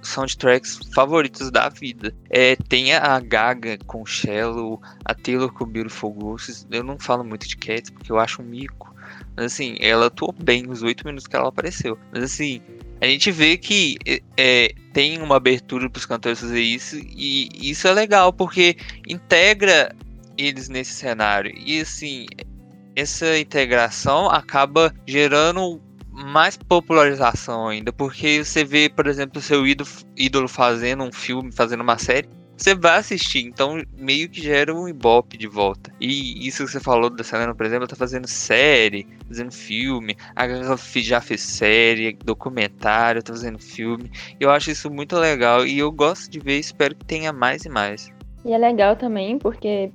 soundtracks 0.02 0.80
favoritas 0.94 1.50
da 1.50 1.68
vida. 1.68 2.14
É, 2.30 2.56
tem 2.56 2.94
a 2.94 3.20
Gaga 3.20 3.76
com 3.86 4.04
Shallow, 4.06 4.80
a 5.04 5.14
Taylor 5.14 5.52
com 5.52 5.66
Beautiful 5.66 6.12
Ghosts. 6.12 6.66
Eu 6.70 6.82
não 6.82 6.98
falo 6.98 7.22
muito 7.22 7.46
de 7.46 7.56
Cats 7.56 7.90
porque 7.90 8.10
eu 8.10 8.18
acho 8.18 8.40
um 8.40 8.46
mico. 8.46 8.94
Mas 9.36 9.52
assim, 9.52 9.76
ela 9.78 10.06
atuou 10.06 10.32
bem 10.32 10.68
os 10.68 10.82
oito 10.82 11.04
minutos 11.06 11.26
que 11.26 11.36
ela 11.36 11.48
apareceu. 11.48 11.98
Mas 12.10 12.24
assim, 12.24 12.62
a 13.02 13.06
gente 13.08 13.32
vê 13.32 13.56
que 13.56 13.96
é, 14.36 14.72
tem 14.92 15.20
uma 15.20 15.36
abertura 15.36 15.90
para 15.90 15.98
os 15.98 16.06
cantores 16.06 16.38
fazer 16.38 16.60
isso. 16.60 16.96
E 16.96 17.48
isso 17.60 17.88
é 17.88 17.92
legal 17.92 18.32
porque 18.32 18.76
integra 19.08 19.92
eles 20.38 20.68
nesse 20.68 20.92
cenário. 20.92 21.52
E 21.66 21.80
assim, 21.80 22.26
essa 22.94 23.36
integração 23.36 24.30
acaba 24.30 24.94
gerando 25.04 25.82
mais 26.12 26.56
popularização 26.56 27.66
ainda, 27.66 27.92
porque 27.92 28.44
você 28.44 28.64
vê, 28.64 28.88
por 28.88 29.08
exemplo, 29.08 29.42
seu 29.42 29.66
ídolo 29.66 30.46
fazendo 30.46 31.02
um 31.02 31.10
filme, 31.10 31.50
fazendo 31.50 31.80
uma 31.80 31.98
série, 31.98 32.28
você 32.62 32.74
vai 32.74 32.98
assistir, 32.98 33.44
então 33.44 33.82
meio 33.96 34.28
que 34.28 34.40
gera 34.40 34.74
um 34.74 34.88
ibope 34.88 35.36
de 35.36 35.46
volta. 35.46 35.92
E 36.00 36.46
isso 36.46 36.64
que 36.64 36.70
você 36.70 36.80
falou 36.80 37.10
da 37.10 37.24
Selena, 37.24 37.54
por 37.54 37.66
exemplo, 37.66 37.86
tá 37.86 37.96
fazendo 37.96 38.26
série, 38.26 39.06
fazendo 39.26 39.52
filme, 39.52 40.16
a 40.36 40.46
Gaga 40.46 40.76
já 40.94 41.20
fez 41.20 41.40
série, 41.40 42.16
documentário, 42.24 43.22
tá 43.22 43.32
fazendo 43.32 43.58
filme. 43.58 44.10
Eu 44.38 44.50
acho 44.50 44.70
isso 44.70 44.90
muito 44.90 45.16
legal 45.16 45.66
e 45.66 45.78
eu 45.78 45.90
gosto 45.90 46.30
de 46.30 46.38
ver, 46.38 46.58
espero 46.58 46.94
que 46.94 47.04
tenha 47.04 47.32
mais 47.32 47.64
e 47.64 47.68
mais. 47.68 48.12
E 48.44 48.52
é 48.52 48.58
legal 48.58 48.96
também 48.96 49.38
porque, 49.38 49.92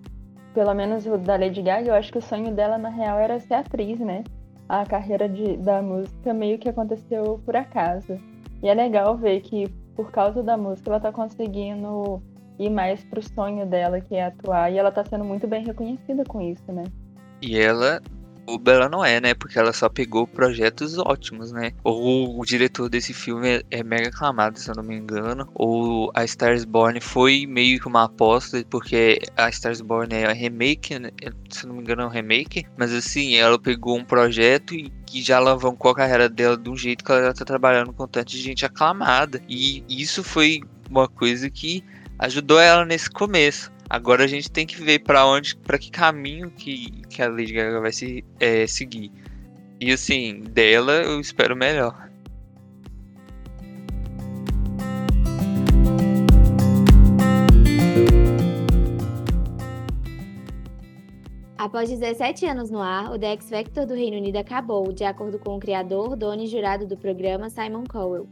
pelo 0.53 0.73
menos 0.73 1.05
o 1.05 1.17
da 1.17 1.37
Lady 1.37 1.61
Gaga, 1.61 1.89
eu 1.89 1.95
acho 1.95 2.11
que 2.11 2.17
o 2.17 2.21
sonho 2.21 2.53
dela 2.53 2.77
na 2.77 2.89
real 2.89 3.17
era 3.19 3.39
ser 3.39 3.55
atriz, 3.55 3.99
né? 3.99 4.23
a 4.69 4.85
carreira 4.85 5.29
de, 5.29 5.57
da 5.57 5.81
música 5.81 6.33
meio 6.33 6.59
que 6.59 6.69
aconteceu 6.69 7.39
por 7.45 7.55
acaso. 7.55 8.19
E 8.61 8.67
é 8.67 8.73
legal 8.73 9.17
ver 9.17 9.41
que 9.41 9.67
por 9.95 10.11
causa 10.11 10.43
da 10.43 10.57
música 10.57 10.89
ela 10.89 10.99
tá 10.99 11.11
conseguindo 11.11 12.21
ir 12.59 12.69
mais 12.69 13.03
pro 13.03 13.21
sonho 13.21 13.65
dela, 13.65 14.01
que 14.01 14.15
é 14.15 14.25
atuar, 14.25 14.71
e 14.71 14.77
ela 14.77 14.91
tá 14.91 15.03
sendo 15.05 15.23
muito 15.23 15.47
bem 15.47 15.65
reconhecida 15.65 16.23
com 16.25 16.41
isso, 16.41 16.71
né? 16.71 16.83
E 17.41 17.57
ela 17.57 18.01
boba 18.47 18.71
ela 18.71 18.89
não 18.89 19.03
é, 19.03 19.19
né? 19.19 19.33
Porque 19.33 19.59
ela 19.59 19.73
só 19.73 19.89
pegou 19.89 20.25
projetos 20.25 20.97
ótimos, 20.97 21.51
né? 21.51 21.73
Ou 21.83 22.39
o 22.39 22.45
diretor 22.45 22.89
desse 22.89 23.13
filme 23.13 23.57
é, 23.57 23.63
é 23.69 23.83
mega 23.83 24.07
aclamado, 24.07 24.57
se 24.57 24.69
eu 24.69 24.75
não 24.75 24.83
me 24.83 24.95
engano. 24.95 25.49
Ou 25.53 26.09
a 26.15 26.23
Stars 26.23 26.63
Born 26.63 26.99
foi 27.01 27.45
meio 27.45 27.79
que 27.79 27.87
uma 27.87 28.05
aposta, 28.05 28.63
porque 28.69 29.19
a 29.35 29.49
Stars 29.49 29.81
Born 29.81 30.15
é 30.15 30.31
remake, 30.31 30.97
né? 30.97 31.11
se 31.49 31.65
eu 31.65 31.69
não 31.69 31.75
me 31.75 31.81
engano 31.81 32.03
é 32.03 32.05
um 32.05 32.09
remake. 32.09 32.65
Mas 32.77 32.93
assim, 32.93 33.35
ela 33.35 33.59
pegou 33.59 33.97
um 33.97 34.05
projeto 34.05 34.73
e 34.73 34.89
que 35.05 35.21
já 35.21 35.37
alavancou 35.37 35.91
a 35.91 35.95
carreira 35.95 36.29
dela 36.29 36.57
de 36.57 36.69
um 36.69 36.77
jeito 36.77 37.03
que 37.03 37.11
ela 37.11 37.25
já 37.25 37.33
tá 37.33 37.45
trabalhando 37.45 37.91
com 37.91 38.07
tanta 38.07 38.31
gente 38.31 38.65
aclamada. 38.65 39.41
E 39.49 39.83
isso 39.89 40.23
foi 40.23 40.61
uma 40.89 41.07
coisa 41.07 41.49
que 41.49 41.83
ajudou 42.19 42.59
ela 42.59 42.85
nesse 42.85 43.09
começo. 43.09 43.71
Agora 43.89 44.25
a 44.25 44.27
gente 44.27 44.51
tem 44.51 44.65
que 44.65 44.81
ver 44.81 44.99
para 44.99 45.25
onde, 45.25 45.55
para 45.55 45.77
que 45.77 45.89
caminho 45.89 46.51
que, 46.51 46.91
que 47.09 47.21
a 47.21 47.29
Lady 47.29 47.53
Gaga 47.53 47.79
vai 47.79 47.91
se, 47.91 48.23
é, 48.39 48.67
seguir. 48.67 49.11
E 49.79 49.91
assim, 49.91 50.43
dela 50.49 50.93
eu 50.93 51.21
espero 51.21 51.55
melhor. 51.55 52.07
Após 61.57 61.89
17 61.89 62.45
anos 62.45 62.69
no 62.69 62.81
ar, 62.81 63.11
o 63.11 63.19
The 63.19 63.33
X 63.33 63.49
Factor 63.49 63.85
do 63.85 63.93
Reino 63.93 64.17
Unido 64.17 64.37
acabou, 64.37 64.91
de 64.93 65.03
acordo 65.03 65.37
com 65.37 65.57
o 65.57 65.59
criador, 65.59 66.15
dono 66.15 66.43
e 66.43 66.47
jurado 66.47 66.85
do 66.87 66.95
programa, 66.95 67.49
Simon 67.49 67.83
Cowell. 67.83 68.27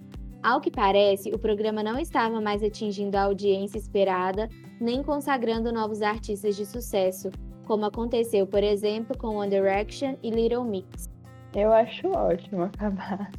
Ao 0.45 0.61
que 0.61 0.69
parece, 0.69 1.31
o 1.31 1.39
programa 1.39 1.81
não 1.81 1.97
estava 1.97 2.39
mais 2.39 2.61
atingindo 2.61 3.17
a 3.17 3.23
audiência 3.23 3.79
esperada, 3.79 4.47
nem 4.79 5.01
consagrando 5.01 5.73
novos 5.73 6.03
artistas 6.03 6.55
de 6.55 6.67
sucesso, 6.67 7.31
como 7.65 7.83
aconteceu, 7.85 8.45
por 8.45 8.61
exemplo, 8.61 9.17
com 9.17 9.37
One 9.37 9.49
Direction 9.49 10.17
e 10.21 10.29
Little 10.29 10.63
Mix. 10.63 11.09
Eu 11.55 11.73
acho 11.73 12.09
ótimo 12.09 12.61
acabar. 12.61 13.31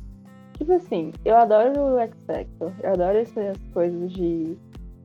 Tipo 0.58 0.72
assim, 0.72 1.12
eu 1.24 1.36
adoro 1.36 1.94
o 1.94 1.98
X 2.00 2.16
Factor, 2.26 2.72
eu 2.82 2.90
adoro 2.90 3.18
essas 3.18 3.56
coisas 3.72 4.10
de, 4.10 4.58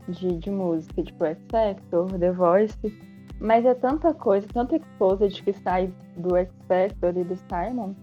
de, 0.07 0.37
de 0.39 0.49
música, 0.49 1.03
tipo 1.03 1.23
X 1.23 1.39
Factor, 1.51 2.17
The 2.17 2.31
Voice, 2.31 2.79
mas 3.39 3.63
é 3.63 3.75
tanta 3.75 4.11
coisa, 4.11 4.47
tanta 4.51 4.77
exposed 4.77 5.43
que 5.43 5.53
sai 5.53 5.93
do 6.17 6.35
X 6.35 6.51
Factor 6.67 7.15
e 7.15 7.23
do 7.23 7.35
Simon, 7.35 7.93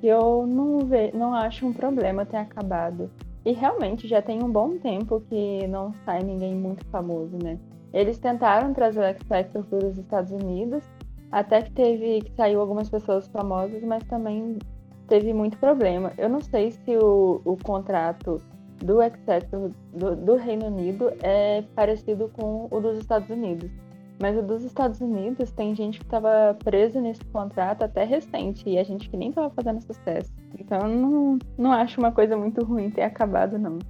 que 0.00 0.06
eu 0.06 0.46
não, 0.46 0.78
ve, 0.78 1.12
não 1.12 1.34
acho 1.34 1.66
um 1.66 1.72
problema 1.74 2.24
ter 2.24 2.38
acabado. 2.38 3.10
E 3.44 3.52
realmente 3.52 4.06
já 4.06 4.22
tem 4.22 4.42
um 4.42 4.50
bom 4.50 4.78
tempo 4.78 5.20
que 5.28 5.66
não 5.66 5.92
sai 6.04 6.22
ninguém 6.22 6.54
muito 6.54 6.84
famoso, 6.86 7.36
né? 7.42 7.58
Eles 7.92 8.18
tentaram 8.18 8.72
trazer 8.72 9.00
o 9.00 9.04
X 9.04 9.22
Factor 9.24 9.64
para 9.64 9.86
os 9.86 9.98
Estados 9.98 10.30
Unidos, 10.30 10.84
até 11.30 11.62
que 11.62 11.72
teve 11.72 12.20
que 12.20 12.32
saiu 12.32 12.60
algumas 12.60 12.88
pessoas 12.88 13.28
famosas, 13.28 13.82
mas 13.82 14.02
também 14.04 14.58
teve 15.08 15.32
muito 15.34 15.58
problema. 15.58 16.12
Eu 16.16 16.28
não 16.28 16.40
sei 16.40 16.70
se 16.70 16.96
o, 16.96 17.42
o 17.44 17.56
contrato 17.56 18.40
do 18.78 19.02
X 19.02 19.24
Factor 19.24 19.70
do, 19.92 20.16
do 20.16 20.36
Reino 20.36 20.66
Unido 20.66 21.12
é 21.22 21.62
parecido 21.74 22.30
com 22.32 22.68
o 22.70 22.80
dos 22.80 22.98
Estados 22.98 23.28
Unidos. 23.28 23.70
Mas 24.22 24.38
o 24.38 24.42
dos 24.42 24.62
Estados 24.62 25.00
Unidos 25.00 25.50
tem 25.50 25.74
gente 25.74 25.98
que 25.98 26.04
estava 26.04 26.56
preso 26.62 27.00
nesse 27.00 27.24
contrato 27.24 27.82
até 27.82 28.04
recente 28.04 28.62
e 28.68 28.78
a 28.78 28.84
gente 28.84 29.10
que 29.10 29.16
nem 29.16 29.30
estava 29.30 29.50
fazendo 29.50 29.80
sucesso. 29.80 30.32
Então 30.56 30.86
não, 30.86 31.38
não 31.58 31.72
acho 31.72 31.98
uma 31.98 32.12
coisa 32.12 32.36
muito 32.36 32.64
ruim 32.64 32.88
ter 32.88 33.02
acabado, 33.02 33.58
não. 33.58 33.80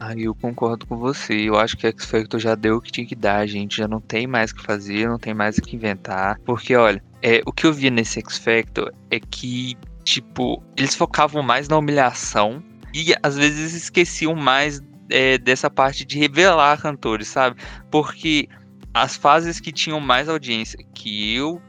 Ah, 0.00 0.14
eu 0.16 0.34
concordo 0.34 0.86
com 0.86 0.96
você. 0.96 1.34
Eu 1.34 1.56
acho 1.56 1.76
que 1.76 1.86
X 1.86 2.06
Factor 2.06 2.40
já 2.40 2.54
deu 2.54 2.76
o 2.76 2.80
que 2.80 2.90
tinha 2.90 3.06
que 3.06 3.14
dar, 3.14 3.46
gente. 3.46 3.76
Já 3.76 3.86
não 3.86 4.00
tem 4.00 4.26
mais 4.26 4.50
o 4.50 4.54
que 4.54 4.62
fazer, 4.62 5.06
não 5.06 5.18
tem 5.18 5.34
mais 5.34 5.58
o 5.58 5.60
que 5.60 5.76
inventar. 5.76 6.40
Porque, 6.46 6.74
olha, 6.74 7.04
é, 7.20 7.42
o 7.44 7.52
que 7.52 7.66
eu 7.66 7.72
via 7.74 7.90
nesse 7.90 8.20
X 8.20 8.38
Factor 8.38 8.94
é 9.10 9.20
que, 9.20 9.76
tipo, 10.04 10.62
eles 10.74 10.94
focavam 10.94 11.42
mais 11.42 11.68
na 11.68 11.76
humilhação 11.76 12.62
e 12.94 13.12
às 13.22 13.36
vezes 13.36 13.74
esqueciam 13.74 14.34
mais 14.34 14.82
é, 15.10 15.36
dessa 15.36 15.68
parte 15.68 16.06
de 16.06 16.18
revelar 16.18 16.80
cantores, 16.80 17.28
sabe? 17.28 17.60
Porque 17.90 18.48
as 18.94 19.16
fases 19.16 19.58
que 19.58 19.72
tinham 19.72 19.98
mais 19.98 20.28
audiência 20.28 20.78
que 20.94 21.34
eu 21.34 21.60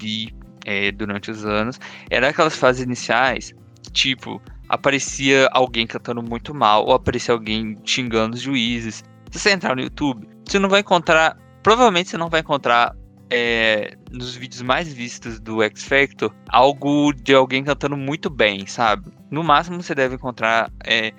vi 0.00 0.32
é, 0.64 0.92
durante 0.92 1.30
os 1.30 1.44
anos 1.44 1.80
eram 2.08 2.28
aquelas 2.28 2.56
fases 2.56 2.82
iniciais, 2.82 3.52
tipo, 3.92 4.40
aparecia 4.68 5.48
alguém 5.52 5.86
cantando 5.86 6.22
muito 6.22 6.54
mal, 6.54 6.86
ou 6.86 6.94
aparecia 6.94 7.34
alguém 7.34 7.76
xingando 7.84 8.36
os 8.36 8.42
juízes. 8.42 9.02
Se 9.30 9.38
você 9.38 9.50
entrar 9.50 9.74
no 9.74 9.82
YouTube, 9.82 10.28
você 10.44 10.58
não 10.58 10.68
vai 10.68 10.80
encontrar. 10.80 11.36
Provavelmente 11.62 12.10
você 12.10 12.16
não 12.16 12.28
vai 12.28 12.40
encontrar 12.40 12.94
é, 13.30 13.96
nos 14.10 14.36
vídeos 14.36 14.62
mais 14.62 14.92
vistos 14.92 15.40
do 15.40 15.62
X 15.62 15.84
Factor 15.84 16.32
algo 16.48 17.12
de 17.12 17.34
alguém 17.34 17.64
cantando 17.64 17.96
muito 17.96 18.30
bem, 18.30 18.66
sabe? 18.66 19.10
No 19.30 19.42
máximo 19.42 19.82
você 19.82 19.94
deve 19.94 20.14
encontrar 20.14 20.70
é, 20.86 21.12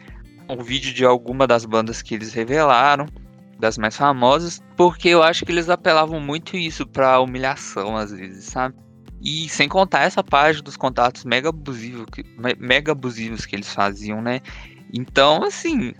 um 0.47 0.63
vídeo 0.63 0.93
de 0.93 1.05
alguma 1.05 1.45
das 1.45 1.65
bandas 1.65 2.01
que 2.01 2.15
eles 2.15 2.33
revelaram 2.33 3.05
das 3.59 3.77
mais 3.77 3.95
famosas, 3.95 4.61
porque 4.77 5.09
eu 5.09 5.21
acho 5.21 5.45
que 5.45 5.51
eles 5.51 5.69
apelavam 5.69 6.19
muito 6.19 6.55
isso 6.55 6.87
pra 6.87 7.19
humilhação 7.19 7.97
às 7.97 8.11
vezes, 8.11 8.45
sabe? 8.45 8.75
E 9.21 9.49
sem 9.49 9.67
contar 9.67 10.03
essa 10.03 10.23
parte 10.23 10.63
dos 10.63 10.77
contatos 10.77 11.25
mega 11.25 11.49
abusivos, 11.49 12.05
mega 12.57 12.93
abusivos 12.93 13.45
que 13.45 13.55
eles 13.55 13.73
faziam, 13.73 14.21
né? 14.21 14.39
Então, 14.93 15.43
assim, 15.43 15.93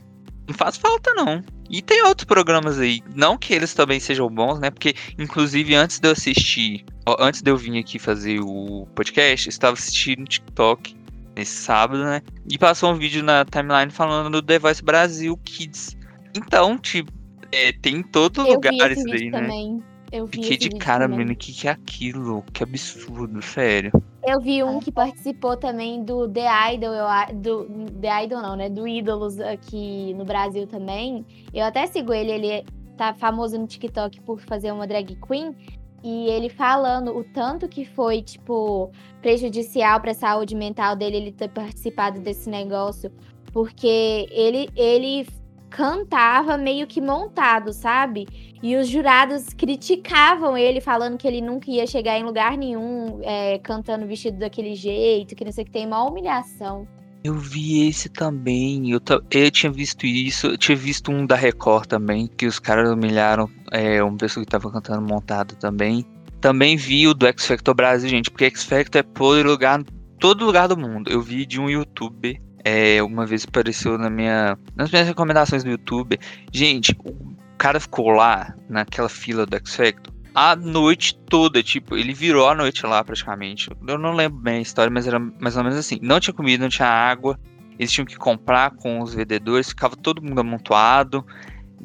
não 0.48 0.56
faz 0.56 0.78
falta 0.78 1.14
não. 1.14 1.44
E 1.70 1.82
tem 1.82 2.02
outros 2.04 2.26
programas 2.26 2.80
aí, 2.80 3.02
não 3.14 3.38
que 3.38 3.54
eles 3.54 3.74
também 3.74 4.00
sejam 4.00 4.28
bons, 4.30 4.58
né? 4.60 4.72
Porque, 4.72 4.96
inclusive, 5.18 5.76
antes 5.76 6.00
de 6.00 6.08
eu 6.08 6.14
assistir, 6.14 6.86
antes 7.20 7.42
de 7.42 7.52
eu 7.52 7.58
vir 7.58 7.78
aqui 7.78 8.00
fazer 8.00 8.40
o 8.40 8.88
podcast, 8.96 9.48
eu 9.48 9.52
estava 9.52 9.74
assistindo 9.74 10.26
TikTok 10.26 10.98
nesse 11.36 11.58
sábado, 11.58 12.04
né? 12.04 12.22
E 12.50 12.58
passou 12.58 12.92
um 12.92 12.98
vídeo 12.98 13.22
na 13.22 13.46
timeline 13.46 13.92
falando 13.92 14.32
do 14.32 14.42
The 14.42 14.58
Voice 14.58 14.84
Brasil 14.84 15.38
Kids. 15.44 15.96
Então, 16.36 16.78
tipo, 16.78 17.12
é, 17.52 17.72
tem 17.72 17.98
em 17.98 18.04
todo 18.04 18.42
eu 18.42 18.54
lugar 18.54 18.92
isso 18.92 19.04
daí, 19.06 19.30
né? 19.30 19.42
Também. 19.42 19.84
Eu 20.12 20.26
vi 20.26 20.42
Fiquei 20.42 20.58
de 20.58 20.70
cara, 20.70 21.08
menino, 21.08 21.34
o 21.34 21.36
que, 21.36 21.54
que 21.54 21.68
é 21.68 21.72
aquilo? 21.72 22.44
Que 22.52 22.64
absurdo, 22.64 23.42
sério. 23.44 23.92
Eu 24.26 24.42
vi 24.42 24.64
um 24.64 24.80
que 24.80 24.92
participou 24.92 25.56
também 25.56 26.04
do 26.04 26.28
The 26.28 26.74
Idol, 26.74 26.94
eu, 26.94 27.36
do 27.36 27.66
The 28.02 28.24
Idol 28.24 28.42
não, 28.42 28.56
né? 28.56 28.70
Do 28.70 28.88
Ídolos 28.88 29.40
aqui 29.40 30.14
no 30.16 30.26
Brasil 30.26 30.66
também. 30.66 31.24
Eu 31.54 31.64
até 31.64 31.86
sigo 31.86 32.12
ele, 32.12 32.32
ele 32.32 32.66
tá 32.98 33.14
famoso 33.14 33.58
no 33.58 33.68
TikTok 33.68 34.20
por 34.22 34.40
fazer 34.42 34.72
uma 34.72 34.88
drag 34.88 35.16
queen. 35.28 35.56
E 36.04 36.28
ele 36.28 36.50
falando 36.50 37.16
o 37.16 37.24
tanto 37.24 37.68
que 37.68 37.86
foi, 37.86 38.22
tipo, 38.22 38.90
prejudicial 39.22 40.00
para 40.00 40.12
a 40.12 40.16
saúde 40.16 40.56
mental 40.56 40.96
dele 40.96 41.18
ele 41.18 41.32
ter 41.32 41.50
participado 41.50 42.20
desse 42.20 42.50
negócio. 42.50 43.12
Porque 43.52 44.28
ele, 44.32 44.70
ele 44.76 45.28
cantava 45.70 46.58
meio 46.58 46.88
que 46.88 47.00
montado, 47.00 47.72
sabe? 47.72 48.28
E 48.62 48.76
os 48.76 48.88
jurados 48.88 49.54
criticavam 49.54 50.58
ele, 50.58 50.82
falando 50.82 51.18
que 51.18 51.28
ele 51.28 51.40
nunca 51.40 51.72
ia 51.72 51.88
chegar 51.88 52.18
em 52.18 52.24
lugar 52.24 52.58
nenhum 52.58 53.20
é, 53.24 53.58
cantando 53.60 54.06
vestido 54.06 54.40
daquele 54.40 54.76
jeito, 54.76 55.36
que 55.36 55.46
não 55.46 55.52
sei 55.52 55.64
o 55.64 55.66
que 55.66 55.72
tem, 55.72 55.86
uma 55.86 56.04
humilhação. 56.04 56.88
Eu 57.24 57.36
vi 57.36 57.88
esse 57.88 58.08
também, 58.10 58.92
eu, 58.92 59.02
eu 59.32 59.52
tinha 59.52 59.72
visto 59.72 60.06
isso, 60.06 60.48
eu 60.48 60.58
tinha 60.58 60.76
visto 60.76 61.12
um 61.12 61.26
da 61.26 61.36
Record 61.36 61.86
também, 61.86 62.28
que 62.28 62.46
os 62.46 62.60
caras 62.60 62.90
humilharam 62.90 63.50
é, 63.72 64.02
uma 64.02 64.18
pessoa 64.18 64.44
que 64.44 64.50
tava 64.50 64.72
cantando 64.72 65.02
montado 65.02 65.56
também. 65.56 66.06
Também 66.40 66.78
vi 66.78 67.08
o 67.08 67.14
do 67.14 67.28
X 67.28 67.46
Factor 67.46 67.76
Brasil, 67.76 68.10
gente, 68.10 68.32
porque 68.32 68.46
X 68.46 68.64
Factor 68.64 69.00
é 69.00 69.04
por 69.04 69.46
lugar, 69.46 69.84
todo 70.18 70.46
lugar 70.46 70.70
do 70.70 70.78
mundo. 70.78 71.10
Eu 71.12 71.22
vi 71.22 71.46
de 71.46 71.60
um 71.60 71.70
youtuber 71.70 72.40
é, 72.64 73.02
uma 73.02 73.26
vez 73.26 73.46
apareceu 73.46 73.98
na 73.98 74.10
minha, 74.10 74.58
nas 74.76 74.92
minhas 74.92 75.08
recomendações 75.08 75.64
do 75.64 75.70
YouTube. 75.70 76.20
Gente, 76.52 76.96
o 77.04 77.36
cara 77.58 77.80
ficou 77.80 78.10
lá 78.10 78.56
naquela 78.70 79.10
fila 79.10 79.46
do 79.46 79.56
X 79.58 79.76
Factor 79.76 80.20
a 80.34 80.56
noite 80.56 81.16
toda, 81.28 81.62
tipo, 81.62 81.98
ele 81.98 82.14
virou 82.14 82.48
a 82.48 82.56
noite 82.56 82.86
lá 82.86 83.04
praticamente. 83.04 83.70
Eu 83.88 83.98
não 83.98 84.14
lembro 84.14 84.40
bem 84.40 84.60
a 84.60 84.62
história, 84.62 84.90
mas 84.90 85.08
era 85.08 85.20
mais 85.20 85.58
ou 85.58 85.64
menos 85.64 85.78
assim. 85.78 86.00
Não 86.02 86.20
tinha 86.20 86.34
comida, 86.34 86.64
não 86.64 86.70
tinha 86.70 86.88
água. 86.88 87.38
Eles 87.78 87.92
tinham 87.92 88.06
que 88.06 88.16
comprar 88.16 88.72
com 88.72 89.02
os 89.02 89.14
vendedores, 89.14 89.70
ficava 89.70 89.96
todo 89.96 90.22
mundo 90.22 90.40
amontoado. 90.40 91.26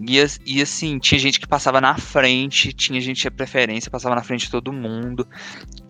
E, 0.09 0.19
e 0.45 0.61
assim, 0.61 0.99
tinha 0.99 1.19
gente 1.19 1.41
que 1.41 1.47
passava 1.47 1.81
na 1.81 1.97
frente, 1.97 2.73
tinha 2.73 3.01
gente 3.01 3.17
que 3.17 3.23
tinha 3.23 3.31
preferência, 3.31 3.91
passava 3.91 4.15
na 4.15 4.23
frente 4.23 4.47
de 4.47 4.51
todo 4.51 4.73
mundo. 4.73 5.27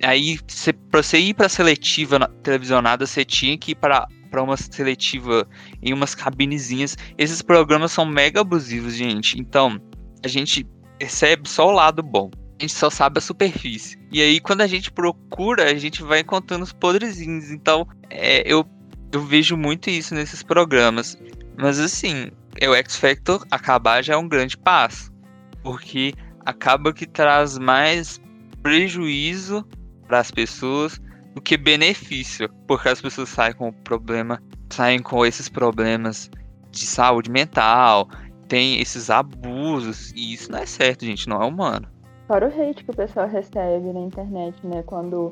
Aí, 0.02 0.38
cê, 0.46 0.72
pra 0.72 1.02
você 1.02 1.18
ir 1.18 1.34
pra 1.34 1.48
seletiva 1.48 2.28
televisionada, 2.42 3.06
você 3.06 3.24
tinha 3.24 3.56
que 3.58 3.72
ir 3.72 3.74
para 3.74 4.06
para 4.34 4.42
uma 4.42 4.56
seletiva 4.56 5.46
em 5.80 5.92
umas 5.92 6.12
cabinezinhas. 6.12 6.98
Esses 7.16 7.40
programas 7.40 7.92
são 7.92 8.04
mega 8.04 8.40
abusivos, 8.40 8.96
gente. 8.96 9.38
Então, 9.38 9.80
a 10.24 10.26
gente 10.26 10.66
percebe 10.98 11.48
só 11.48 11.68
o 11.68 11.70
lado 11.70 12.02
bom. 12.02 12.32
A 12.58 12.62
gente 12.62 12.72
só 12.72 12.90
sabe 12.90 13.18
a 13.18 13.20
superfície. 13.20 13.96
E 14.10 14.20
aí, 14.20 14.40
quando 14.40 14.62
a 14.62 14.66
gente 14.66 14.90
procura, 14.90 15.70
a 15.70 15.74
gente 15.76 16.02
vai 16.02 16.18
encontrando 16.18 16.64
os 16.64 16.72
podrezinhos. 16.72 17.52
Então, 17.52 17.86
é, 18.10 18.42
eu, 18.44 18.66
eu 19.12 19.20
vejo 19.20 19.56
muito 19.56 19.88
isso 19.88 20.16
nesses 20.16 20.42
programas. 20.42 21.16
Mas 21.56 21.78
assim, 21.78 22.32
o 22.60 22.74
X 22.74 22.96
Factor 22.96 23.46
acabar 23.52 24.02
já 24.02 24.14
é 24.14 24.16
um 24.16 24.28
grande 24.28 24.58
passo. 24.58 25.12
Porque 25.62 26.12
acaba 26.44 26.92
que 26.92 27.06
traz 27.06 27.56
mais 27.56 28.20
prejuízo 28.64 29.64
para 30.08 30.18
as 30.18 30.32
pessoas 30.32 31.00
do 31.34 31.40
que 31.40 31.56
benefício, 31.56 32.48
porque 32.66 32.88
as 32.88 33.00
pessoas 33.00 33.28
saem 33.28 33.54
com 33.54 33.72
problema, 33.72 34.40
saem 34.70 35.00
com 35.00 35.24
esses 35.26 35.48
problemas 35.48 36.30
de 36.70 36.86
saúde 36.86 37.30
mental, 37.30 38.08
tem 38.48 38.80
esses 38.80 39.10
abusos, 39.10 40.12
e 40.12 40.32
isso 40.34 40.50
não 40.50 40.58
é 40.58 40.66
certo, 40.66 41.04
gente, 41.04 41.28
não 41.28 41.42
é 41.42 41.46
humano. 41.46 41.88
Fora 42.26 42.48
o 42.48 42.48
hate 42.48 42.84
que 42.84 42.90
o 42.90 42.96
pessoal 42.96 43.28
recebe 43.28 43.92
na 43.92 44.00
internet, 44.00 44.66
né, 44.66 44.82
quando, 44.84 45.30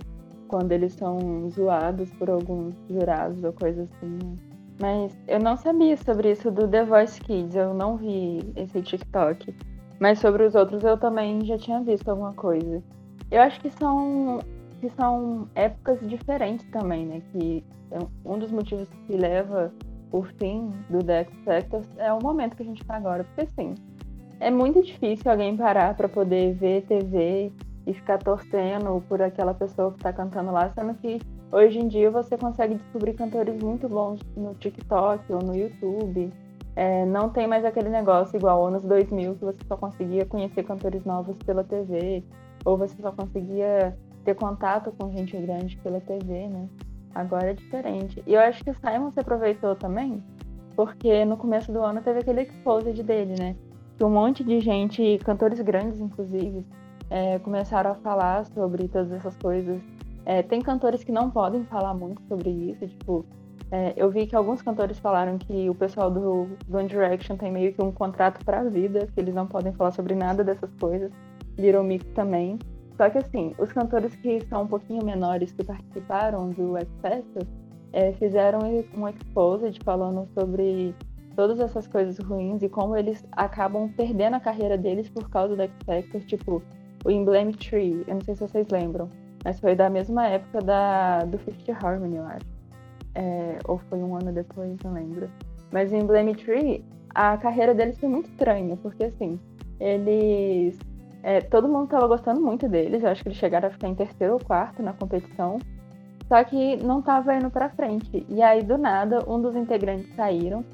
quando 0.48 0.72
eles 0.72 0.92
são 0.94 1.48
zoados 1.50 2.10
por 2.14 2.28
alguns 2.30 2.74
jurados 2.90 3.42
ou 3.42 3.52
coisa 3.52 3.84
assim, 3.84 4.18
né? 4.22 4.36
Mas 4.80 5.16
eu 5.28 5.38
não 5.38 5.56
sabia 5.56 5.96
sobre 5.96 6.32
isso 6.32 6.50
do 6.50 6.66
The 6.66 6.84
Voice 6.84 7.20
Kids, 7.20 7.54
eu 7.54 7.72
não 7.72 7.96
vi 7.96 8.40
esse 8.56 8.82
TikTok. 8.82 9.54
Mas 10.00 10.18
sobre 10.18 10.44
os 10.44 10.56
outros 10.56 10.82
eu 10.82 10.98
também 10.98 11.44
já 11.44 11.56
tinha 11.56 11.80
visto 11.80 12.08
alguma 12.08 12.32
coisa. 12.32 12.82
Eu 13.30 13.42
acho 13.42 13.60
que 13.60 13.70
são, 13.70 14.40
que 14.82 14.90
são 14.90 15.46
épocas 15.54 16.00
diferentes 16.08 16.68
também, 16.72 17.06
né? 17.06 17.22
Que 17.30 17.64
um 18.24 18.36
dos 18.36 18.50
motivos 18.50 18.88
que 19.06 19.16
leva 19.16 19.72
o 20.10 20.24
fim 20.24 20.72
do 20.90 20.98
The 20.98 21.20
X 21.20 21.44
Factor 21.44 21.82
é 21.98 22.12
o 22.12 22.20
momento 22.20 22.56
que 22.56 22.64
a 22.64 22.66
gente 22.66 22.84
tá 22.84 22.96
agora. 22.96 23.22
Porque 23.22 23.42
assim, 23.42 23.76
é 24.40 24.50
muito 24.50 24.82
difícil 24.82 25.30
alguém 25.30 25.56
parar 25.56 25.96
para 25.96 26.08
poder 26.08 26.54
ver 26.54 26.82
TV 26.82 27.52
e 27.86 27.94
ficar 27.94 28.18
torcendo 28.18 29.00
por 29.08 29.22
aquela 29.22 29.54
pessoa 29.54 29.92
que 29.92 30.00
tá 30.00 30.12
cantando 30.12 30.50
lá, 30.50 30.68
sendo 30.70 30.94
que 30.94 31.20
hoje 31.52 31.78
em 31.78 31.86
dia 31.86 32.10
você 32.10 32.36
consegue 32.36 32.74
descobrir 32.74 33.14
cantores 33.14 33.62
muito 33.62 33.88
bons 33.88 34.20
no 34.36 34.52
TikTok 34.54 35.32
ou 35.32 35.42
no 35.42 35.54
YouTube. 35.54 36.28
É, 36.74 37.06
não 37.06 37.28
tem 37.28 37.46
mais 37.46 37.64
aquele 37.64 37.88
negócio 37.88 38.36
igual 38.36 38.66
anos 38.66 38.82
2000 38.82 39.36
que 39.36 39.44
você 39.44 39.58
só 39.68 39.76
conseguia 39.76 40.26
conhecer 40.26 40.64
cantores 40.64 41.04
novos 41.04 41.38
pela 41.38 41.62
TV, 41.62 42.24
ou 42.64 42.76
você 42.76 43.00
só 43.00 43.12
conseguia 43.12 43.96
ter 44.24 44.34
contato 44.34 44.92
com 44.92 45.10
gente 45.10 45.36
grande 45.36 45.76
pela 45.78 46.00
TV, 46.00 46.48
né? 46.48 46.68
Agora 47.14 47.50
é 47.50 47.54
diferente. 47.54 48.22
E 48.26 48.34
eu 48.34 48.40
acho 48.40 48.62
que 48.64 48.70
o 48.70 48.74
Simon 48.74 49.10
se 49.10 49.20
aproveitou 49.20 49.74
também, 49.74 50.22
porque 50.74 51.24
no 51.24 51.36
começo 51.36 51.70
do 51.72 51.80
ano 51.80 52.00
teve 52.00 52.20
aquele 52.20 52.42
exposed 52.42 53.02
dele, 53.02 53.34
né? 53.38 53.56
Que 53.98 54.04
um 54.04 54.10
monte 54.10 54.42
de 54.42 54.60
gente, 54.60 55.18
cantores 55.24 55.60
grandes 55.60 56.00
inclusive, 56.00 56.66
é, 57.10 57.38
começaram 57.40 57.90
a 57.90 57.94
falar 57.96 58.46
sobre 58.46 58.88
todas 58.88 59.12
essas 59.12 59.36
coisas. 59.36 59.80
É, 60.24 60.42
tem 60.42 60.60
cantores 60.60 61.04
que 61.04 61.12
não 61.12 61.30
podem 61.30 61.64
falar 61.64 61.94
muito 61.94 62.22
sobre 62.28 62.48
isso, 62.48 62.86
tipo, 62.86 63.26
é, 63.72 63.94
eu 63.96 64.10
vi 64.10 64.26
que 64.26 64.36
alguns 64.36 64.60
cantores 64.60 64.98
falaram 64.98 65.38
que 65.38 65.70
o 65.70 65.74
pessoal 65.74 66.10
do, 66.10 66.46
One 66.70 66.86
Direction 66.86 67.38
tem 67.38 67.50
meio 67.50 67.72
que 67.72 67.82
um 67.82 67.90
contrato 67.90 68.44
para 68.44 68.60
a 68.60 68.64
vida, 68.64 69.06
que 69.06 69.18
eles 69.18 69.34
não 69.34 69.46
podem 69.46 69.72
falar 69.72 69.92
sobre 69.92 70.14
nada 70.14 70.44
dessas 70.44 70.70
coisas. 70.74 71.10
Little 71.56 71.82
Mix 71.82 72.04
também. 72.14 72.58
Só 72.96 73.08
que 73.08 73.18
assim, 73.18 73.54
os 73.58 73.72
cantores 73.72 74.14
que 74.16 74.40
são 74.46 74.62
um 74.62 74.66
pouquinho 74.66 75.04
menores 75.04 75.52
que 75.52 75.64
participaram 75.64 76.50
do 76.50 76.76
X 76.76 76.88
Factor 77.00 77.46
é, 77.92 78.12
fizeram 78.14 78.60
um 78.94 79.08
exposed 79.08 79.78
falando 79.84 80.28
sobre 80.34 80.94
todas 81.34 81.60
essas 81.60 81.86
coisas 81.86 82.18
ruins 82.18 82.62
e 82.62 82.68
como 82.68 82.96
eles 82.96 83.24
acabam 83.32 83.90
perdendo 83.96 84.36
a 84.36 84.40
carreira 84.40 84.76
deles 84.76 85.08
por 85.08 85.28
causa 85.30 85.56
do 85.56 85.62
X 85.62 85.74
Factor, 85.84 86.20
tipo 86.22 86.62
o 87.04 87.10
Emblem 87.10 87.50
Tree, 87.52 88.04
eu 88.06 88.14
não 88.14 88.20
sei 88.20 88.34
se 88.34 88.40
vocês 88.40 88.68
lembram, 88.68 89.08
mas 89.44 89.58
foi 89.58 89.74
da 89.74 89.90
mesma 89.90 90.28
época 90.28 90.60
da, 90.60 91.24
do 91.24 91.36
Fifth 91.38 91.68
Harmony, 91.70 92.16
eu 92.16 92.24
acho 92.26 92.62
é, 93.14 93.58
ou 93.66 93.78
foi 93.78 93.98
um 93.98 94.16
ano 94.16 94.32
depois, 94.32 94.76
não 94.84 94.92
lembro. 94.92 95.30
Mas 95.70 95.92
em 95.92 96.04
Blame 96.04 96.34
Tree, 96.34 96.84
a 97.14 97.36
carreira 97.36 97.74
deles 97.74 97.98
foi 97.98 98.08
muito 98.08 98.26
estranha, 98.30 98.76
porque 98.76 99.04
assim, 99.04 99.38
eles. 99.80 100.78
É, 101.22 101.40
todo 101.40 101.68
mundo 101.68 101.84
estava 101.84 102.06
gostando 102.06 102.40
muito 102.40 102.68
deles, 102.68 103.02
eu 103.02 103.08
acho 103.08 103.22
que 103.22 103.28
eles 103.28 103.38
chegaram 103.38 103.68
a 103.68 103.70
ficar 103.70 103.88
em 103.88 103.94
terceiro 103.94 104.34
ou 104.34 104.40
quarto 104.40 104.82
na 104.82 104.92
competição, 104.92 105.58
só 106.28 106.42
que 106.42 106.76
não 106.76 107.00
estava 107.00 107.34
indo 107.36 107.50
para 107.50 107.68
frente. 107.68 108.26
E 108.28 108.42
aí, 108.42 108.62
do 108.62 108.76
nada, 108.76 109.22
um 109.28 109.40
dos 109.40 109.54
integrantes 109.54 110.12
saíram, 110.14 110.64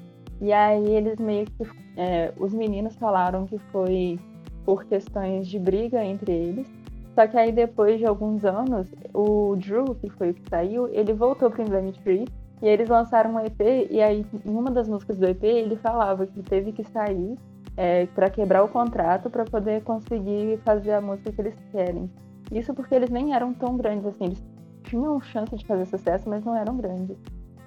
e 0.40 0.52
aí 0.52 0.88
eles 0.90 1.18
meio 1.18 1.46
que. 1.46 1.66
É, 1.96 2.32
os 2.38 2.54
meninos 2.54 2.94
falaram 2.94 3.44
que 3.44 3.58
foi 3.72 4.20
por 4.64 4.84
questões 4.84 5.48
de 5.48 5.58
briga 5.58 6.04
entre 6.04 6.32
eles. 6.32 6.68
Só 7.14 7.26
que 7.26 7.36
aí 7.36 7.50
depois 7.50 7.98
de 7.98 8.06
alguns 8.06 8.44
anos, 8.44 8.86
o 9.12 9.56
Drew, 9.56 9.96
que 9.96 10.08
foi 10.10 10.30
o 10.30 10.34
que 10.34 10.48
saiu, 10.48 10.88
ele 10.92 11.12
voltou 11.12 11.50
pro 11.50 11.64
Tree 12.04 12.24
e 12.62 12.68
eles 12.68 12.88
lançaram 12.88 13.34
um 13.34 13.40
EP 13.40 13.88
e 13.90 14.00
aí 14.00 14.24
em 14.46 14.50
uma 14.50 14.70
das 14.70 14.88
músicas 14.88 15.18
do 15.18 15.26
EP 15.26 15.42
ele 15.42 15.76
falava 15.76 16.26
que 16.26 16.42
teve 16.42 16.70
que 16.70 16.84
sair 16.84 17.36
é, 17.78 18.06
para 18.06 18.28
quebrar 18.28 18.64
o 18.64 18.68
contrato 18.68 19.30
para 19.30 19.44
poder 19.44 19.82
conseguir 19.84 20.58
fazer 20.64 20.94
a 20.94 21.00
música 21.00 21.30
que 21.30 21.40
eles 21.40 21.54
querem. 21.70 22.10
Isso 22.50 22.74
porque 22.74 22.92
eles 22.92 23.08
nem 23.08 23.32
eram 23.32 23.54
tão 23.54 23.76
grandes 23.76 24.04
assim, 24.04 24.24
eles 24.24 24.44
tinham 24.82 25.20
chance 25.20 25.56
de 25.56 25.64
fazer 25.64 25.86
sucesso, 25.86 26.28
mas 26.28 26.44
não 26.44 26.56
eram 26.56 26.76
grandes. 26.76 27.16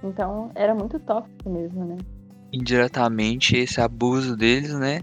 Então 0.04 0.52
era 0.54 0.76
muito 0.76 1.00
tóxico 1.00 1.50
mesmo, 1.50 1.86
né? 1.86 1.96
Indiretamente 2.52 3.56
esse 3.56 3.80
abuso 3.80 4.36
deles, 4.36 4.74
né, 4.74 5.00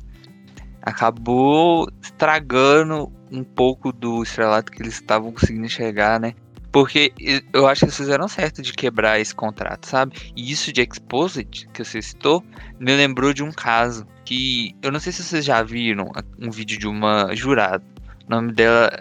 acabou 0.82 1.88
estragando 2.02 3.10
um 3.32 3.42
pouco 3.42 3.90
do 3.90 4.22
estrelato 4.22 4.70
que 4.70 4.82
eles 4.82 4.94
estavam 4.94 5.32
conseguindo 5.32 5.64
enxergar, 5.64 6.20
né? 6.20 6.34
Porque 6.78 7.12
eu 7.52 7.66
acho 7.66 7.80
que 7.80 7.84
eles 7.86 7.96
fizeram 7.96 8.28
certo 8.28 8.62
de 8.62 8.72
quebrar 8.72 9.18
esse 9.18 9.34
contrato, 9.34 9.84
sabe? 9.84 10.16
E 10.36 10.52
isso 10.52 10.72
de 10.72 10.80
Exposed, 10.80 11.68
que 11.72 11.84
você 11.84 12.00
citou, 12.00 12.40
me 12.78 12.96
lembrou 12.96 13.34
de 13.34 13.42
um 13.42 13.50
caso 13.50 14.06
que 14.24 14.76
eu 14.80 14.92
não 14.92 15.00
sei 15.00 15.12
se 15.12 15.24
vocês 15.24 15.44
já 15.44 15.60
viram 15.60 16.08
um 16.40 16.52
vídeo 16.52 16.78
de 16.78 16.86
uma 16.86 17.34
jurada. 17.34 17.84
O 18.28 18.30
nome 18.30 18.52
dela, 18.52 18.92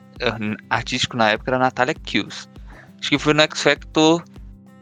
artístico 0.72 1.16
na 1.16 1.30
época, 1.30 1.52
era 1.52 1.60
Natalia 1.60 1.94
Kills. 1.94 2.50
Acho 3.00 3.10
que 3.12 3.20
foi 3.20 3.36
no 3.36 3.44
X 3.44 3.62
Factor 3.62 4.24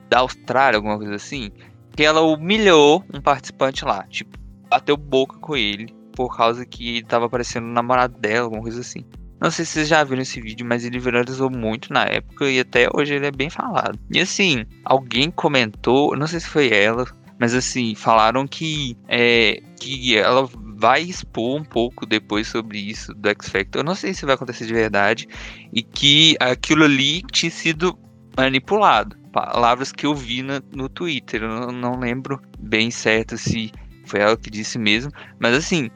da 0.10 0.20
Austrália, 0.20 0.78
alguma 0.78 0.98
coisa 0.98 1.16
assim. 1.16 1.52
Que 1.98 2.04
ela 2.04 2.22
humilhou 2.22 3.04
um 3.14 3.20
participante 3.20 3.84
lá. 3.84 4.04
Tipo, 4.04 4.40
bateu 4.70 4.96
boca 4.96 5.38
com 5.40 5.58
ele 5.58 5.94
por 6.16 6.34
causa 6.38 6.66
que 6.66 6.96
ele 6.96 7.06
tava 7.06 7.26
aparecendo 7.26 7.66
o 7.66 7.74
namorado 7.74 8.18
dela, 8.18 8.46
alguma 8.46 8.62
coisa 8.62 8.80
assim. 8.80 9.04
Não 9.42 9.52
sei 9.52 9.66
se 9.66 9.74
vocês 9.74 9.88
já 9.88 10.04
viram 10.04 10.22
esse 10.22 10.40
vídeo, 10.42 10.66
mas 10.66 10.86
ele 10.86 11.00
viralizou 11.00 11.50
muito 11.50 11.92
na 11.92 12.04
época 12.04 12.50
e 12.50 12.60
até 12.60 12.88
hoje 12.94 13.16
ele 13.16 13.28
é 13.28 13.32
bem 13.32 13.50
falado. 13.50 14.00
E 14.12 14.20
assim, 14.20 14.66
alguém 14.84 15.30
comentou, 15.30 16.16
não 16.16 16.26
sei 16.26 16.40
se 16.40 16.48
foi 16.48 16.72
ela, 16.72 17.06
mas 17.40 17.54
assim, 17.54 17.96
falaram 17.96 18.48
que, 18.48 18.98
é, 19.08 19.62
que 19.80 20.18
ela 20.18 20.50
vai 20.78 21.02
expor 21.02 21.60
um 21.60 21.64
pouco 21.64 22.06
depois 22.06 22.48
sobre 22.48 22.80
isso 22.80 23.14
do 23.14 23.30
X 23.30 23.50
Factor. 23.50 23.82
Eu 23.82 23.86
não 23.86 23.96
sei 23.96 24.14
se 24.14 24.26
vai 24.26 24.36
acontecer 24.36 24.66
de 24.66 24.74
verdade. 24.74 25.28
E 25.74 25.82
que 25.82 26.36
aquilo 26.40 26.86
ali 26.86 27.22
tinha 27.32 27.52
sido 27.52 27.98
manipulado. 28.38 29.18
Palavras 29.32 29.92
que 29.92 30.06
eu 30.06 30.16
vi 30.16 30.42
no, 30.42 30.90
Twitter. 30.90 31.44
Eu 31.44 31.50
não, 31.50 31.72
não 31.72 32.00
lembro 32.00 32.42
bem 32.60 32.90
certo 32.90 33.38
se 33.38 33.72
foi 34.06 34.22
ela 34.22 34.38
que 34.38 34.50
disse 34.50 34.78
mesmo. 34.78 35.12
Mas 35.40 35.56
assim, 35.56 35.90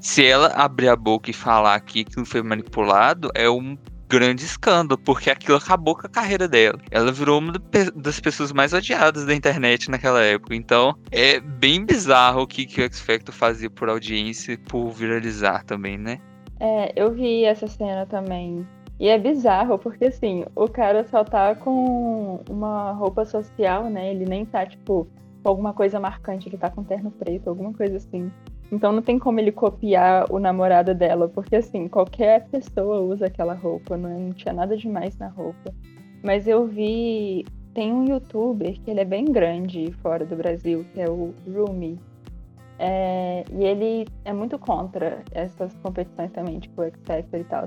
se 0.00 0.24
ela 0.24 0.48
abrir 0.48 0.88
a 0.88 0.96
boca 0.96 1.30
e 1.30 1.34
falar 1.34 1.78
que 1.80 2.00
aquilo 2.00 2.24
foi 2.24 2.42
manipulado, 2.42 3.30
é 3.34 3.48
um 3.48 3.76
grande 4.08 4.44
escândalo, 4.44 4.98
porque 4.98 5.30
aquilo 5.30 5.58
acabou 5.58 5.94
com 5.94 6.06
a 6.06 6.10
carreira 6.10 6.48
dela. 6.48 6.78
Ela 6.90 7.12
virou 7.12 7.38
uma 7.38 7.52
das 7.94 8.18
pessoas 8.18 8.52
mais 8.52 8.72
odiadas 8.72 9.26
da 9.26 9.34
internet 9.34 9.90
naquela 9.90 10.22
época. 10.22 10.54
Então, 10.54 10.96
é 11.12 11.38
bem 11.38 11.84
bizarro 11.84 12.42
o 12.42 12.46
que, 12.46 12.64
que 12.64 12.80
o 12.80 12.84
X 12.84 13.00
Factor 13.00 13.34
fazia 13.34 13.68
por 13.68 13.88
audiência 13.88 14.52
e 14.52 14.56
por 14.56 14.90
viralizar 14.90 15.62
também, 15.64 15.98
né? 15.98 16.18
É, 16.58 16.92
eu 16.96 17.12
vi 17.12 17.44
essa 17.44 17.66
cena 17.66 18.06
também. 18.06 18.66
E 18.98 19.08
é 19.08 19.18
bizarro, 19.18 19.78
porque 19.78 20.06
assim, 20.06 20.44
o 20.56 20.66
cara 20.66 21.06
só 21.06 21.22
tá 21.22 21.54
com 21.54 22.42
uma 22.48 22.92
roupa 22.92 23.24
social, 23.24 23.88
né? 23.88 24.10
Ele 24.10 24.24
nem 24.24 24.44
tá, 24.44 24.66
tipo, 24.66 25.06
com 25.42 25.48
alguma 25.48 25.72
coisa 25.72 26.00
marcante, 26.00 26.48
ele 26.48 26.58
tá 26.58 26.68
com 26.68 26.82
terno 26.82 27.10
preto, 27.10 27.48
alguma 27.48 27.72
coisa 27.72 27.98
assim. 27.98 28.32
Então 28.70 28.92
não 28.92 29.02
tem 29.02 29.18
como 29.18 29.40
ele 29.40 29.50
copiar 29.50 30.30
o 30.30 30.38
namorado 30.38 30.94
dela, 30.94 31.28
porque 31.28 31.56
assim, 31.56 31.88
qualquer 31.88 32.46
pessoa 32.48 33.00
usa 33.00 33.26
aquela 33.26 33.54
roupa, 33.54 33.96
não, 33.96 34.32
tinha 34.32 34.52
nada 34.52 34.76
demais 34.76 35.16
na 35.16 35.28
roupa. 35.28 35.72
Mas 36.22 36.46
eu 36.46 36.66
vi, 36.66 37.46
tem 37.72 37.92
um 37.92 38.04
youtuber 38.04 38.78
que 38.80 38.90
ele 38.90 39.00
é 39.00 39.04
bem 39.04 39.24
grande 39.24 39.90
fora 40.02 40.24
do 40.26 40.36
Brasil, 40.36 40.84
que 40.92 41.00
é 41.00 41.08
o 41.08 41.32
Rumi. 41.46 41.98
É, 42.78 43.44
e 43.50 43.64
ele 43.64 44.06
é 44.24 44.32
muito 44.32 44.58
contra 44.58 45.22
essas 45.32 45.74
competições 45.78 46.30
também, 46.32 46.60
tipo 46.60 46.82
X 46.82 47.00
Factor 47.04 47.40
e 47.40 47.44
tal. 47.44 47.64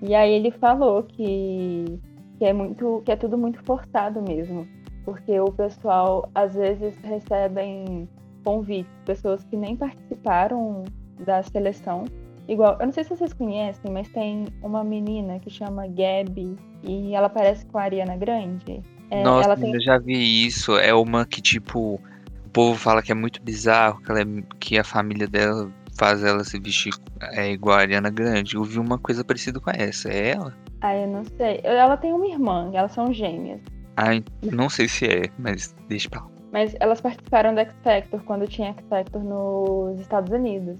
E 0.00 0.14
aí 0.14 0.32
ele 0.32 0.50
falou 0.50 1.02
que, 1.02 2.00
que 2.38 2.44
é 2.44 2.52
muito, 2.52 3.02
que 3.04 3.12
é 3.12 3.16
tudo 3.16 3.36
muito 3.36 3.62
forçado 3.64 4.22
mesmo, 4.22 4.66
porque 5.04 5.38
o 5.38 5.52
pessoal 5.52 6.28
às 6.34 6.54
vezes 6.54 6.96
recebem 6.98 8.08
convites, 8.48 8.90
pessoas 9.04 9.44
que 9.44 9.56
nem 9.58 9.76
participaram 9.76 10.82
da 11.20 11.42
seleção. 11.42 12.06
Igual, 12.48 12.78
eu 12.80 12.86
não 12.86 12.92
sei 12.92 13.04
se 13.04 13.10
vocês 13.10 13.34
conhecem, 13.34 13.92
mas 13.92 14.08
tem 14.08 14.46
uma 14.62 14.82
menina 14.82 15.38
que 15.38 15.50
chama 15.50 15.86
Gabi 15.86 16.56
e 16.82 17.14
ela 17.14 17.28
parece 17.28 17.66
com 17.66 17.76
a 17.76 17.82
Ariana 17.82 18.16
Grande. 18.16 18.82
É, 19.10 19.22
Nossa, 19.22 19.54
tem... 19.54 19.74
eu 19.74 19.80
já 19.82 19.98
vi 19.98 20.46
isso. 20.46 20.78
É 20.78 20.94
uma 20.94 21.26
que, 21.26 21.42
tipo, 21.42 22.00
o 22.46 22.48
povo 22.50 22.78
fala 22.78 23.02
que 23.02 23.12
é 23.12 23.14
muito 23.14 23.42
bizarro, 23.42 24.00
que, 24.00 24.12
é, 24.12 24.24
que 24.58 24.78
a 24.78 24.84
família 24.84 25.28
dela 25.28 25.70
faz 25.98 26.24
ela 26.24 26.42
se 26.42 26.58
vestir 26.58 26.94
é, 27.20 27.52
igual 27.52 27.76
a 27.76 27.80
Ariana 27.80 28.08
Grande. 28.08 28.54
Eu 28.54 28.64
vi 28.64 28.78
uma 28.78 28.96
coisa 28.96 29.22
parecida 29.22 29.60
com 29.60 29.70
essa. 29.70 30.08
É 30.08 30.30
ela? 30.30 30.54
Ah, 30.80 30.96
eu 30.96 31.06
não 31.06 31.22
sei. 31.36 31.60
Ela 31.62 31.98
tem 31.98 32.14
uma 32.14 32.26
irmã, 32.26 32.70
elas 32.72 32.92
são 32.92 33.12
gêmeas. 33.12 33.60
Ai, 33.94 34.24
não 34.42 34.70
sei 34.70 34.88
se 34.88 35.04
é, 35.04 35.28
mas 35.38 35.76
deixa 35.86 36.08
pra 36.08 36.22
lá. 36.22 36.37
Mas 36.52 36.74
elas 36.80 37.00
participaram 37.00 37.54
do 37.54 37.60
X 37.60 37.74
Factor 37.82 38.22
quando 38.24 38.46
tinha 38.46 38.70
X 38.70 38.84
Factor 38.88 39.22
nos 39.22 40.00
Estados 40.00 40.32
Unidos. 40.32 40.78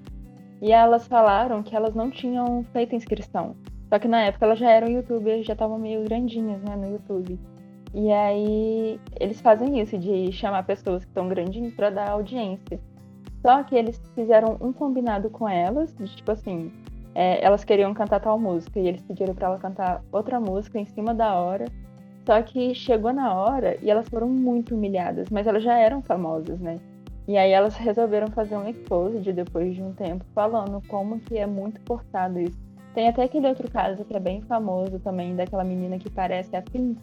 E 0.61 0.73
elas 0.73 1.07
falaram 1.07 1.63
que 1.63 1.77
elas 1.77 1.95
não 1.95 2.11
tinham 2.11 2.65
feito 2.73 2.95
inscrição. 2.95 3.55
Só 3.89 3.99
que 3.99 4.09
na 4.09 4.23
época 4.23 4.45
elas 4.45 4.59
já 4.59 4.71
eram 4.71 4.89
youtubers, 4.89 5.47
já 5.47 5.53
estavam 5.53 5.79
meio 5.79 6.05
grandinhas, 6.05 6.61
né, 6.63 6.77
no 6.77 6.91
YouTube. 6.93 7.39
E 7.95 8.13
aí 8.13 9.01
eles 9.19 9.41
fazem 9.41 9.81
isso, 9.81 9.97
de 9.97 10.31
chamar 10.33 10.65
pessoas 10.65 11.05
que 11.05 11.11
estão 11.11 11.29
grandinhas 11.29 11.73
para 11.75 11.91
dar 11.91 12.11
audiência. 12.11 12.79
Só 13.41 13.63
que 13.63 13.75
eles 13.75 14.01
fizeram 14.15 14.59
um 14.61 14.73
combinado 14.73 15.31
com 15.31 15.49
elas, 15.49 15.95
de 15.97 16.17
tipo 16.17 16.31
assim, 16.31 16.71
é, 17.15 17.43
elas 17.43 17.65
queriam 17.65 17.95
cantar 17.95 18.21
tal 18.21 18.39
música, 18.39 18.79
e 18.79 18.89
eles 18.89 19.03
pediram 19.03 19.35
para 19.35 19.49
ela 19.49 19.59
cantar 19.59 20.03
outra 20.13 20.39
música 20.39 20.79
em 20.79 20.85
cima 20.87 21.15
da 21.15 21.35
hora. 21.35 21.65
Só 22.29 22.43
que 22.43 22.75
chegou 22.75 23.11
na 23.11 23.33
hora 23.33 23.79
e 23.81 23.91
elas 23.91 24.07
foram 24.07 24.29
muito 24.29 24.75
humilhadas, 24.75 25.31
mas 25.31 25.47
elas 25.47 25.63
já 25.63 25.79
eram 25.79 26.03
famosas, 26.03 26.61
né? 26.61 26.77
E 27.27 27.39
aí 27.39 27.53
elas 27.53 27.75
resolveram 27.75 28.27
fazer 28.27 28.55
um 28.55 28.69
exposed 28.69 29.33
depois 29.33 29.75
de 29.75 29.83
um 29.83 29.95
tempo, 29.95 30.27
falando 30.35 30.87
como 30.89 31.19
que 31.21 31.39
é 31.39 31.47
muito 31.47 31.81
forçado 31.87 32.39
isso. 32.39 32.59
Tem 32.95 33.09
até 33.09 33.23
aquele 33.23 33.49
outro 33.49 33.71
caso 33.71 34.05
que 34.05 34.15
é 34.15 34.21
bem 34.21 34.43
famoso 34.43 34.99
também, 34.99 35.35
daquela 35.35 35.65
menina 35.65 35.99
que 35.99 36.11
parece 36.11 36.55
a 36.55 36.61
Pink. 36.61 37.01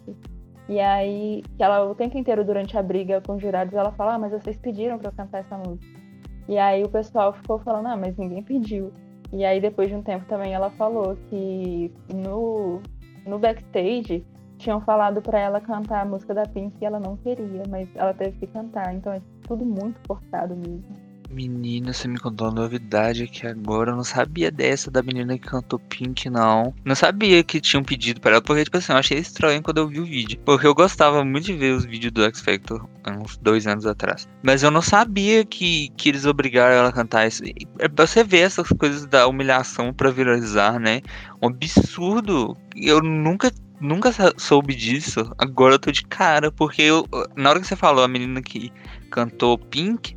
E 0.68 0.78
aí, 0.78 1.42
que 1.56 1.62
ela 1.64 1.84
o 1.90 1.94
tempo 1.96 2.16
inteiro 2.16 2.44
durante 2.44 2.78
a 2.78 2.82
briga 2.82 3.20
com 3.20 3.34
os 3.34 3.42
jurados, 3.42 3.74
ela 3.74 3.90
fala, 3.90 4.14
ah, 4.14 4.18
mas 4.20 4.30
vocês 4.30 4.56
pediram 4.56 4.96
pra 4.96 5.08
eu 5.08 5.12
cantar 5.12 5.38
essa 5.38 5.58
música. 5.58 6.00
E 6.48 6.56
aí 6.56 6.84
o 6.84 6.88
pessoal 6.88 7.32
ficou 7.32 7.58
falando, 7.58 7.86
ah, 7.86 7.96
mas 7.96 8.16
ninguém 8.16 8.44
pediu. 8.44 8.92
E 9.32 9.44
aí 9.44 9.60
depois 9.60 9.88
de 9.88 9.96
um 9.96 10.02
tempo 10.02 10.24
também 10.26 10.54
ela 10.54 10.70
falou 10.70 11.16
que 11.28 11.92
no, 12.14 12.80
no 13.26 13.40
backstage 13.40 14.24
tinham 14.58 14.80
falado 14.80 15.20
para 15.22 15.38
ela 15.38 15.60
cantar 15.60 16.02
a 16.02 16.04
música 16.04 16.34
da 16.34 16.44
Pink 16.44 16.76
e 16.80 16.84
ela 16.84 16.98
não 16.98 17.16
queria, 17.16 17.62
mas 17.68 17.88
ela 17.94 18.14
teve 18.14 18.38
que 18.38 18.46
cantar. 18.46 18.94
Então 18.94 19.12
é 19.12 19.20
tudo 19.42 19.64
muito 19.64 19.98
forçado 20.06 20.56
mesmo. 20.56 21.05
Menina, 21.36 21.92
você 21.92 22.08
me 22.08 22.18
contou 22.18 22.46
uma 22.46 22.62
novidade 22.62 23.24
aqui 23.24 23.46
agora. 23.46 23.90
Eu 23.90 23.96
não 23.96 24.04
sabia 24.04 24.50
dessa 24.50 24.90
da 24.90 25.02
menina 25.02 25.36
que 25.36 25.46
cantou 25.46 25.78
Pink, 25.78 26.30
não. 26.30 26.74
Não 26.82 26.94
sabia 26.94 27.44
que 27.44 27.60
tinham 27.60 27.84
pedido 27.84 28.22
para 28.22 28.32
ela, 28.32 28.40
porque, 28.40 28.64
tipo 28.64 28.78
assim, 28.78 28.92
eu 28.92 28.98
achei 28.98 29.18
estranho 29.18 29.62
quando 29.62 29.76
eu 29.76 29.86
vi 29.86 30.00
o 30.00 30.06
vídeo. 30.06 30.40
Porque 30.46 30.66
eu 30.66 30.74
gostava 30.74 31.22
muito 31.26 31.44
de 31.44 31.52
ver 31.52 31.74
os 31.74 31.84
vídeos 31.84 32.10
do 32.14 32.24
X 32.24 32.40
Factor 32.40 32.88
uns 33.06 33.36
dois 33.36 33.66
anos 33.66 33.84
atrás. 33.84 34.26
Mas 34.42 34.62
eu 34.62 34.70
não 34.70 34.80
sabia 34.80 35.44
que, 35.44 35.90
que 35.90 36.08
eles 36.08 36.24
obrigaram 36.24 36.74
ela 36.74 36.88
a 36.88 36.92
cantar 36.92 37.26
isso. 37.26 37.42
É 37.80 37.86
pra 37.86 38.06
você 38.06 38.24
ver 38.24 38.38
essas 38.38 38.68
coisas 38.68 39.04
da 39.04 39.26
humilhação 39.26 39.92
para 39.92 40.10
viralizar, 40.10 40.80
né? 40.80 41.02
Um 41.42 41.48
absurdo. 41.48 42.56
Eu 42.74 43.02
nunca 43.02 43.52
nunca 43.78 44.10
soube 44.38 44.74
disso. 44.74 45.30
Agora 45.36 45.74
eu 45.74 45.78
tô 45.78 45.92
de 45.92 46.02
cara, 46.02 46.50
porque 46.50 46.80
eu, 46.80 47.06
na 47.36 47.50
hora 47.50 47.60
que 47.60 47.66
você 47.66 47.76
falou 47.76 48.02
a 48.02 48.08
menina 48.08 48.40
que 48.40 48.72
cantou 49.10 49.58
Pink, 49.58 50.15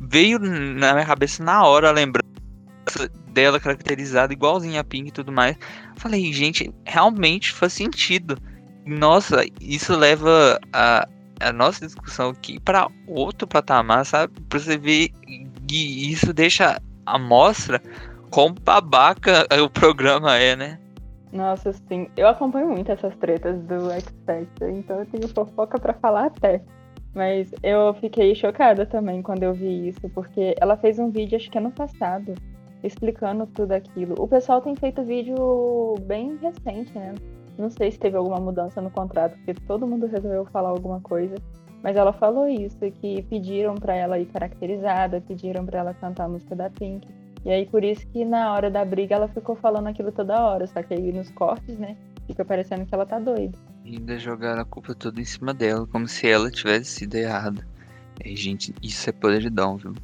veio 0.00 0.38
na 0.38 0.94
minha 0.94 1.06
cabeça 1.06 1.42
na 1.42 1.64
hora 1.64 1.88
a 1.88 1.92
lembrança 1.92 2.28
dela 3.32 3.60
caracterizada 3.60 4.32
igualzinha 4.32 4.80
a 4.80 4.84
Pink 4.84 5.08
e 5.08 5.12
tudo 5.12 5.32
mais. 5.32 5.56
Falei, 5.96 6.32
gente, 6.32 6.72
realmente 6.84 7.52
faz 7.52 7.72
sentido. 7.72 8.36
Nossa, 8.86 9.44
isso 9.60 9.94
leva 9.96 10.58
a, 10.72 11.06
a 11.40 11.52
nossa 11.52 11.84
discussão 11.84 12.30
aqui 12.30 12.58
para 12.58 12.88
outro 13.06 13.46
patamar, 13.46 14.04
sabe? 14.06 14.40
Pra 14.48 14.58
você 14.58 14.78
ver 14.78 15.10
e 15.70 16.10
isso 16.10 16.32
deixa 16.32 16.80
a 17.04 17.18
mostra 17.18 17.82
quão 18.30 18.54
babaca 18.54 19.46
o 19.62 19.68
programa 19.68 20.36
é, 20.36 20.56
né? 20.56 20.78
Nossa, 21.32 21.72
sim. 21.72 22.08
Eu 22.16 22.26
acompanho 22.28 22.68
muito 22.68 22.90
essas 22.90 23.14
tretas 23.16 23.60
do 23.64 23.90
X 23.90 24.14
Factor, 24.24 24.70
então 24.70 25.00
eu 25.00 25.06
tenho 25.06 25.28
fofoca 25.28 25.78
para 25.78 25.92
falar 25.94 26.26
até. 26.26 26.62
Mas 27.18 27.52
eu 27.64 27.92
fiquei 27.94 28.32
chocada 28.32 28.86
também 28.86 29.22
quando 29.22 29.42
eu 29.42 29.52
vi 29.52 29.88
isso, 29.88 30.08
porque 30.10 30.54
ela 30.60 30.76
fez 30.76 31.00
um 31.00 31.10
vídeo, 31.10 31.34
acho 31.34 31.50
que 31.50 31.58
ano 31.58 31.72
passado, 31.72 32.32
explicando 32.80 33.44
tudo 33.44 33.72
aquilo. 33.72 34.14
O 34.20 34.28
pessoal 34.28 34.60
tem 34.60 34.76
feito 34.76 35.02
vídeo 35.02 35.96
bem 36.02 36.36
recente, 36.36 36.96
né? 36.96 37.16
Não 37.58 37.70
sei 37.70 37.90
se 37.90 37.98
teve 37.98 38.16
alguma 38.16 38.38
mudança 38.38 38.80
no 38.80 38.88
contrato, 38.88 39.36
porque 39.38 39.52
todo 39.66 39.84
mundo 39.84 40.06
resolveu 40.06 40.46
falar 40.46 40.68
alguma 40.68 41.00
coisa. 41.00 41.34
Mas 41.82 41.96
ela 41.96 42.12
falou 42.12 42.46
isso, 42.46 42.78
que 42.78 43.20
pediram 43.22 43.74
para 43.74 43.96
ela 43.96 44.16
ir 44.16 44.26
caracterizada, 44.26 45.20
pediram 45.20 45.66
para 45.66 45.80
ela 45.80 45.94
cantar 45.94 46.26
a 46.26 46.28
música 46.28 46.54
da 46.54 46.70
Pink. 46.70 47.08
E 47.44 47.50
aí 47.50 47.66
por 47.66 47.82
isso 47.82 48.06
que 48.12 48.24
na 48.24 48.54
hora 48.54 48.70
da 48.70 48.84
briga 48.84 49.16
ela 49.16 49.26
ficou 49.26 49.56
falando 49.56 49.88
aquilo 49.88 50.12
toda 50.12 50.46
hora, 50.46 50.68
só 50.68 50.84
que 50.84 50.94
aí 50.94 51.12
nos 51.12 51.32
cortes, 51.32 51.76
né, 51.80 51.96
fica 52.28 52.44
parecendo 52.44 52.84
que 52.84 52.94
ela 52.94 53.06
tá 53.06 53.18
doida. 53.18 53.58
E 53.84 53.96
ainda 53.96 54.18
jogaram 54.18 54.60
a 54.60 54.64
culpa 54.64 54.94
toda 54.94 55.18
em 55.20 55.24
cima 55.24 55.54
dela, 55.54 55.86
como 55.86 56.06
se 56.06 56.28
ela 56.28 56.50
tivesse 56.50 56.90
sido 56.90 57.14
errada. 57.14 57.66
E, 58.22 58.36
gente, 58.36 58.74
isso 58.82 59.08
é 59.08 59.12
podridão, 59.12 59.78
viu? 59.78 59.94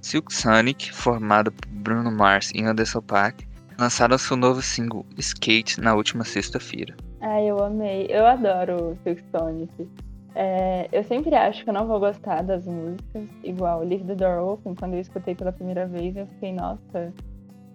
Silk 0.00 0.32
Sonic, 0.32 0.92
formado 0.92 1.52
por 1.52 1.68
Bruno 1.68 2.10
Mars 2.10 2.52
e 2.54 2.62
Anderson 2.62 3.00
Paak, 3.00 3.46
lançaram 3.78 4.18
seu 4.18 4.36
novo 4.36 4.62
single 4.62 5.04
Skate 5.18 5.80
na 5.80 5.94
última 5.94 6.24
sexta-feira. 6.24 6.96
Ai, 7.20 7.50
eu 7.50 7.62
amei. 7.62 8.06
Eu 8.08 8.26
adoro 8.26 8.96
Silk 9.02 9.22
Sonic. 9.30 9.88
É, 10.34 10.88
eu 10.92 11.02
sempre 11.04 11.34
acho 11.34 11.64
que 11.64 11.70
eu 11.70 11.74
não 11.74 11.86
vou 11.86 11.98
gostar 11.98 12.42
das 12.42 12.66
músicas, 12.66 13.28
igual 13.42 13.80
Leave 13.80 14.04
the 14.04 14.14
Door 14.14 14.52
Open, 14.52 14.74
quando 14.74 14.94
eu 14.94 15.00
escutei 15.00 15.34
pela 15.34 15.52
primeira 15.52 15.86
vez, 15.86 16.16
eu 16.16 16.26
fiquei, 16.26 16.52
nossa, 16.52 17.12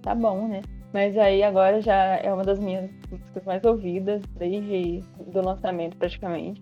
tá 0.02 0.16
bom, 0.16 0.48
né? 0.48 0.62
Mas 0.94 1.18
aí 1.18 1.44
agora 1.44 1.82
já 1.82 2.16
é 2.16 2.34
uma 2.34 2.44
das 2.44 2.58
minhas 2.58 2.90
músicas 3.12 3.44
mais 3.44 3.64
ouvidas 3.66 4.22
desde 4.38 5.04
do 5.28 5.42
lançamento 5.42 5.98
praticamente. 5.98 6.62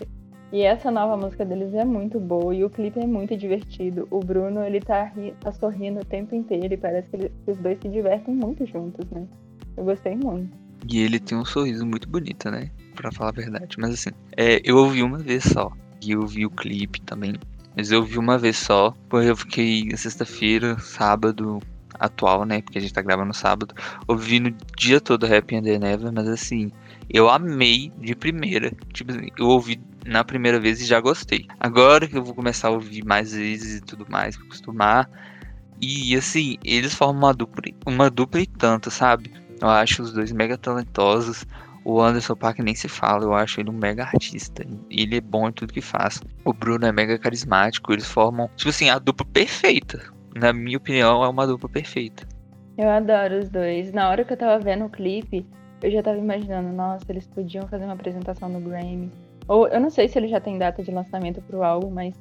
E 0.51 0.61
essa 0.61 0.89
nova 0.89 1.17
música 1.17 1.45
deles 1.45 1.73
é 1.73 1.83
muito 1.83 2.19
boa 2.19 2.53
e 2.53 2.63
o 2.63 2.69
clipe 2.69 2.99
é 2.99 3.05
muito 3.05 3.35
divertido. 3.37 4.07
O 4.09 4.19
Bruno, 4.19 4.63
ele 4.63 4.79
tá, 4.79 5.11
tá 5.39 5.51
sorrindo 5.51 5.99
o 5.99 6.05
tempo 6.05 6.35
inteiro 6.35 6.73
e 6.73 6.77
parece 6.77 7.09
que, 7.09 7.15
ele, 7.15 7.29
que 7.43 7.51
os 7.51 7.57
dois 7.57 7.79
se 7.79 7.89
divertem 7.89 8.33
muito 8.35 8.65
juntos, 8.65 9.09
né? 9.11 9.27
Eu 9.75 9.83
gostei 9.83 10.15
muito. 10.15 10.62
E 10.89 10.99
ele 10.99 11.19
tem 11.19 11.37
um 11.37 11.45
sorriso 11.45 11.85
muito 11.85 12.07
bonito, 12.07 12.49
né? 12.51 12.69
Pra 12.95 13.11
falar 13.11 13.29
a 13.29 13.33
verdade. 13.33 13.77
Mas 13.79 13.93
assim, 13.93 14.09
é, 14.35 14.61
eu 14.63 14.77
ouvi 14.77 15.01
uma 15.01 15.17
vez 15.17 15.43
só. 15.43 15.71
E 16.01 16.11
eu 16.11 16.25
vi 16.27 16.45
o 16.45 16.49
clipe 16.49 17.01
também. 17.01 17.35
Mas 17.75 17.91
eu 17.91 18.03
vi 18.03 18.17
uma 18.17 18.37
vez 18.37 18.57
só. 18.57 18.93
Porque 19.09 19.29
eu 19.29 19.35
fiquei 19.35 19.95
sexta-feira, 19.95 20.77
sábado 20.79 21.59
atual, 21.99 22.45
né? 22.45 22.61
Porque 22.61 22.77
a 22.77 22.81
gente 22.81 22.93
tá 22.93 23.01
gravando 23.01 23.33
sábado. 23.33 23.73
Ouvi 24.07 24.39
no 24.39 24.55
dia 24.77 24.99
todo 24.99 25.25
Happy 25.25 25.55
and 25.55 25.63
the 25.63 25.79
Never. 25.79 26.11
Mas 26.11 26.27
assim, 26.27 26.71
eu 27.09 27.29
amei 27.29 27.91
de 27.99 28.15
primeira. 28.15 28.71
Tipo 28.91 29.11
assim, 29.11 29.29
eu 29.37 29.47
ouvi 29.47 29.79
na 30.05 30.23
primeira 30.23 30.59
vez 30.59 30.81
e 30.81 30.85
já 30.85 30.99
gostei. 30.99 31.47
Agora 31.59 32.07
que 32.07 32.17
eu 32.17 32.23
vou 32.23 32.35
começar 32.35 32.67
a 32.67 32.71
ouvir 32.71 33.05
mais 33.05 33.33
vezes 33.33 33.77
e 33.77 33.81
tudo 33.81 34.05
mais, 34.09 34.35
pra 34.35 34.45
acostumar. 34.45 35.09
E 35.81 36.15
assim, 36.15 36.57
eles 36.63 36.93
formam 36.93 37.23
uma 37.23 37.33
dupla, 37.33 37.63
uma 37.85 38.09
dupla 38.09 38.41
e 38.41 38.45
tanto, 38.45 38.89
sabe? 38.89 39.31
Eu 39.63 39.69
acho 39.69 40.03
os 40.03 40.11
dois 40.11 40.29
mega 40.33 40.57
talentosos. 40.57 41.45
O 41.85 42.01
Anderson 42.01 42.35
Paak 42.35 42.61
nem 42.61 42.75
se 42.75 42.89
fala, 42.89 43.23
eu 43.23 43.33
acho 43.33 43.61
ele 43.61 43.69
um 43.69 43.73
mega 43.73 44.03
artista. 44.03 44.65
Ele 44.89 45.17
é 45.17 45.21
bom 45.21 45.47
em 45.47 45.53
tudo 45.53 45.71
que 45.71 45.79
faz. 45.79 46.21
O 46.43 46.51
Bruno 46.51 46.85
é 46.85 46.91
mega 46.91 47.17
carismático, 47.17 47.93
eles 47.93 48.05
formam, 48.05 48.49
tipo 48.57 48.71
assim, 48.71 48.89
a 48.89 48.99
dupla 48.99 49.25
perfeita. 49.31 50.01
Na 50.35 50.51
minha 50.51 50.77
opinião, 50.77 51.23
é 51.23 51.29
uma 51.29 51.47
dupla 51.47 51.69
perfeita. 51.69 52.27
Eu 52.77 52.89
adoro 52.89 53.39
os 53.39 53.49
dois. 53.49 53.93
Na 53.93 54.09
hora 54.09 54.25
que 54.25 54.33
eu 54.33 54.37
tava 54.37 54.61
vendo 54.61 54.83
o 54.83 54.89
clipe, 54.89 55.45
eu 55.81 55.89
já 55.89 56.03
tava 56.03 56.17
imaginando, 56.17 56.67
nossa, 56.73 57.05
eles 57.07 57.25
podiam 57.27 57.65
fazer 57.67 57.85
uma 57.85 57.93
apresentação 57.93 58.49
no 58.49 58.59
Grammy. 58.59 59.09
Ou 59.47 59.69
eu 59.69 59.79
não 59.79 59.89
sei 59.89 60.09
se 60.09 60.19
ele 60.19 60.27
já 60.27 60.41
tem 60.41 60.57
data 60.57 60.83
de 60.83 60.91
lançamento 60.91 61.41
pro 61.41 61.63
álbum, 61.63 61.89
mas 61.89 62.13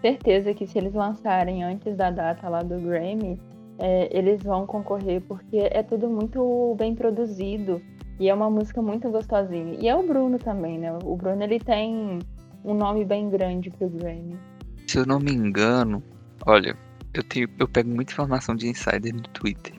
certeza 0.00 0.52
que 0.52 0.66
se 0.66 0.78
eles 0.78 0.94
lançarem 0.94 1.62
antes 1.62 1.96
da 1.96 2.10
data 2.10 2.48
lá 2.48 2.60
do 2.60 2.80
Grammy, 2.80 3.38
é, 3.82 4.08
eles 4.16 4.40
vão 4.44 4.64
concorrer 4.64 5.20
porque 5.22 5.56
é 5.56 5.82
tudo 5.82 6.08
muito 6.08 6.76
bem 6.78 6.94
produzido 6.94 7.82
e 8.20 8.28
é 8.28 8.34
uma 8.34 8.48
música 8.48 8.80
muito 8.80 9.10
gostosinha. 9.10 9.74
E 9.80 9.88
é 9.88 9.96
o 9.96 10.06
Bruno 10.06 10.38
também, 10.38 10.78
né? 10.78 10.96
O 11.02 11.16
Bruno 11.16 11.42
ele 11.42 11.58
tem 11.58 12.20
um 12.64 12.74
nome 12.74 13.04
bem 13.04 13.28
grande 13.28 13.70
pro 13.70 13.88
Grammy. 13.88 14.38
Se 14.86 14.98
eu 14.98 15.04
não 15.04 15.18
me 15.18 15.32
engano, 15.32 16.00
olha, 16.46 16.76
eu, 17.12 17.24
tenho, 17.24 17.48
eu 17.58 17.66
pego 17.66 17.90
muita 17.90 18.12
informação 18.12 18.54
de 18.54 18.68
insider 18.68 19.12
no 19.12 19.22
Twitter. 19.22 19.74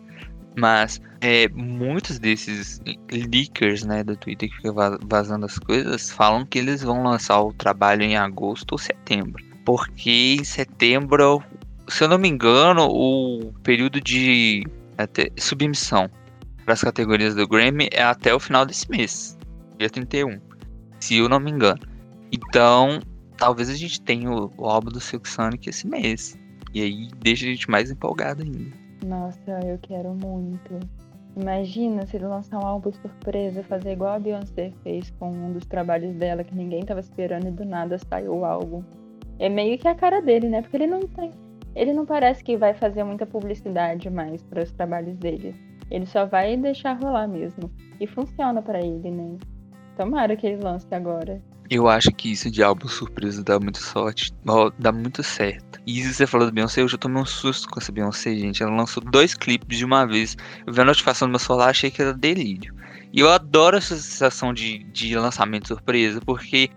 Mas 0.60 1.02
é, 1.22 1.48
muitos 1.48 2.20
desses 2.20 2.82
leakers 3.10 3.86
né, 3.86 4.04
do 4.04 4.18
Twitter 4.18 4.50
que 4.50 4.56
ficam 4.58 4.76
vazando 5.08 5.46
as 5.46 5.58
coisas 5.58 6.12
falam 6.12 6.46
que 6.46 6.60
eles 6.60 6.84
vão 6.84 7.04
lançar 7.04 7.42
o 7.42 7.54
trabalho 7.54 8.04
em 8.04 8.18
agosto 8.18 8.74
ou 8.74 8.78
setembro. 8.78 9.42
Porque 9.64 10.36
em 10.38 10.44
setembro 10.44 11.42
se 11.88 12.04
eu 12.04 12.08
não 12.08 12.18
me 12.18 12.28
engano, 12.28 12.88
o 12.90 13.54
período 13.64 14.00
de 14.00 14.64
até, 14.98 15.30
submissão 15.38 16.10
para 16.64 16.74
as 16.74 16.82
categorias 16.82 17.36
do 17.36 17.48
Grammy 17.48 17.90
é 17.92 18.04
até 18.04 18.34
o 18.34 18.40
final 18.40 18.66
desse 18.66 18.90
mês, 18.90 19.38
dia 19.78 19.90
31, 19.90 20.40
se 21.00 21.18
eu 21.18 21.28
não 21.28 21.40
me 21.40 21.52
engano. 21.52 21.82
Então, 22.32 23.00
talvez 23.38 23.70
a 23.70 23.76
gente 23.76 24.02
tenha 24.02 24.32
o, 24.32 24.52
o 24.58 24.66
álbum 24.66 24.90
do 24.90 25.00
Silk 25.00 25.28
Sonic 25.28 25.70
esse 25.70 25.88
mês. 25.88 26.38
E 26.74 26.82
aí 26.82 27.08
deixa 27.22 27.46
a 27.46 27.50
gente 27.50 27.70
mais 27.70 27.92
empolgado 27.92 28.42
ainda. 28.42 28.76
Nossa, 29.06 29.60
eu 29.66 29.78
quero 29.80 30.14
muito. 30.14 30.80
Imagina 31.36 32.06
se 32.06 32.16
ele 32.16 32.26
lançar 32.26 32.58
um 32.58 32.66
álbum 32.66 32.92
surpresa, 32.94 33.64
fazer 33.64 33.94
igual 33.94 34.16
a 34.16 34.20
Beyoncé 34.20 34.72
fez 34.84 35.12
com 35.20 35.32
um 35.32 35.52
dos 35.52 35.66
trabalhos 35.66 36.16
dela 36.16 36.44
que 36.44 36.56
ninguém 36.56 36.84
tava 36.84 37.00
esperando 37.00 37.48
e 37.48 37.52
do 37.52 37.66
nada 37.66 37.98
saiu 37.98 38.38
o 38.38 38.46
álbum. 38.46 38.84
É 39.40 39.50
meio 39.50 39.78
que 39.78 39.88
a 39.88 39.96
cara 39.96 40.22
dele, 40.22 40.48
né? 40.48 40.62
Porque 40.62 40.78
ele 40.78 40.88
não 40.88 41.02
tem. 41.02 41.32
Ele 41.76 41.94
não 41.94 42.06
parece 42.06 42.44
que 42.44 42.58
vai 42.58 42.74
fazer 42.74 43.04
muita 43.04 43.26
publicidade 43.26 44.10
mais 44.10 44.44
para 44.44 44.64
os 44.64 44.72
trabalhos 44.72 45.18
dele. 45.18 45.56
Ele 45.90 46.06
só 46.06 46.26
vai 46.26 46.56
deixar 46.58 46.94
rolar 46.94 47.28
mesmo. 47.28 47.72
E 48.00 48.08
funciona 48.08 48.62
para 48.62 48.80
ele, 48.80 49.12
né? 49.12 49.38
Tomara 49.98 50.36
que 50.36 50.48
ele 50.48 50.64
lance 50.64 50.88
agora. 50.92 51.42
Eu 51.70 51.88
acho 51.88 52.12
que 52.12 52.32
isso 52.32 52.52
de 52.52 52.62
álbum 52.62 52.88
surpresa 52.88 53.44
dá 53.44 53.60
muita 53.60 53.80
sorte, 53.80 54.34
dá 54.78 54.92
muito 54.92 55.24
certo. 55.24 55.80
E 55.86 56.00
isso 56.00 56.14
você 56.14 56.28
falou 56.28 56.48
do 56.48 56.54
Beyoncé, 56.54 56.82
eu 56.82 56.88
já 56.88 56.98
tomei 56.98 57.22
um 57.22 57.26
susto 57.26 57.70
com 57.70 57.80
essa 57.80 57.92
Beyoncé, 57.92 58.36
gente. 58.36 58.62
Ela 58.62 58.76
lançou 58.76 59.04
dois 59.04 59.34
clipes 59.34 59.78
de 59.78 59.86
uma 59.86 60.06
vez. 60.06 60.36
Eu 60.66 60.74
vi 60.74 60.82
a 60.82 60.86
notificação 60.86 61.28
do 61.28 61.32
meu 61.32 61.40
celular, 61.40 61.70
achei 61.70 61.90
que 61.90 62.02
era 62.02 62.14
delírio. 62.14 62.74
E 63.12 63.20
eu 63.20 63.30
adoro 63.30 63.78
essa 63.78 63.96
sensação 63.96 64.54
de, 64.54 64.80
de 64.86 65.16
lançamento 65.16 65.68
surpresa, 65.68 66.20
porque, 66.26 66.70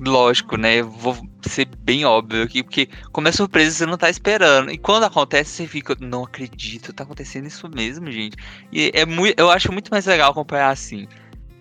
lógico, 0.00 0.56
né? 0.56 0.82
Vou 0.82 1.16
ser 1.42 1.66
bem 1.78 2.04
óbvio 2.04 2.42
aqui, 2.42 2.62
porque 2.62 2.88
como 3.12 3.28
é 3.28 3.32
surpresa, 3.32 3.70
você 3.70 3.86
não 3.86 3.96
tá 3.96 4.08
esperando. 4.08 4.70
E 4.70 4.78
quando 4.78 5.04
acontece, 5.04 5.50
você 5.50 5.66
fica, 5.66 5.96
não 6.00 6.24
acredito, 6.24 6.92
tá 6.92 7.04
acontecendo 7.04 7.46
isso 7.46 7.68
mesmo, 7.68 8.10
gente. 8.10 8.36
E 8.72 8.90
é 8.94 9.04
muito, 9.04 9.38
eu 9.38 9.50
acho 9.50 9.72
muito 9.72 9.90
mais 9.90 10.06
legal 10.06 10.30
acompanhar 10.30 10.70
assim. 10.70 11.06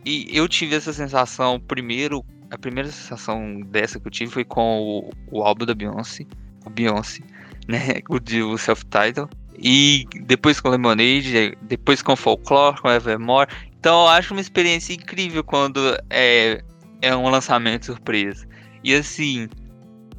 E 0.06 0.28
eu 0.32 0.48
tive 0.48 0.76
essa 0.76 0.92
sensação 0.92 1.60
primeiro 1.60 2.24
a 2.54 2.58
primeira 2.58 2.92
sensação 2.92 3.62
dessa 3.62 4.00
que 4.00 4.08
eu 4.08 4.12
tive 4.12 4.32
foi 4.32 4.46
com 4.46 4.80
o, 4.80 5.10
o 5.32 5.44
álbum 5.44 5.66
da 5.66 5.74
Beyoncé, 5.74 6.26
o 6.64 6.70
Beyoncé, 6.70 7.24
né, 7.68 8.02
o 8.08 8.20
de 8.20 8.44
o 8.44 8.58
self-title, 8.58 9.28
e 9.58 10.06
depois 10.22 10.60
com 10.60 10.70
Lemonade, 10.70 11.58
depois 11.64 12.02
com 12.02 12.16
Folklore, 12.16 12.80
com 12.80 12.90
Evermore. 12.90 13.50
Então 13.80 14.04
eu 14.04 14.08
acho 14.10 14.34
uma 14.34 14.42
experiência 14.42 14.94
incrível 14.94 15.44
quando 15.44 15.80
é, 16.10 16.64
é 17.04 17.14
um 17.16 17.30
lançamento 17.30 17.86
surpresa. 17.86 18.48
E 18.82 18.96
assim, 18.96 19.50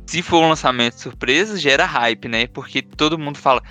se 0.07 0.23
for 0.23 0.44
um 0.44 0.51
lançamento 0.51 1.01
surpresa, 1.01 1.59
gera 1.59 1.87
hype, 1.87 2.29
né? 2.29 2.47
Porque 2.47 2.83
todo 2.83 3.18
mundo 3.18 3.38
fala, 3.38 3.62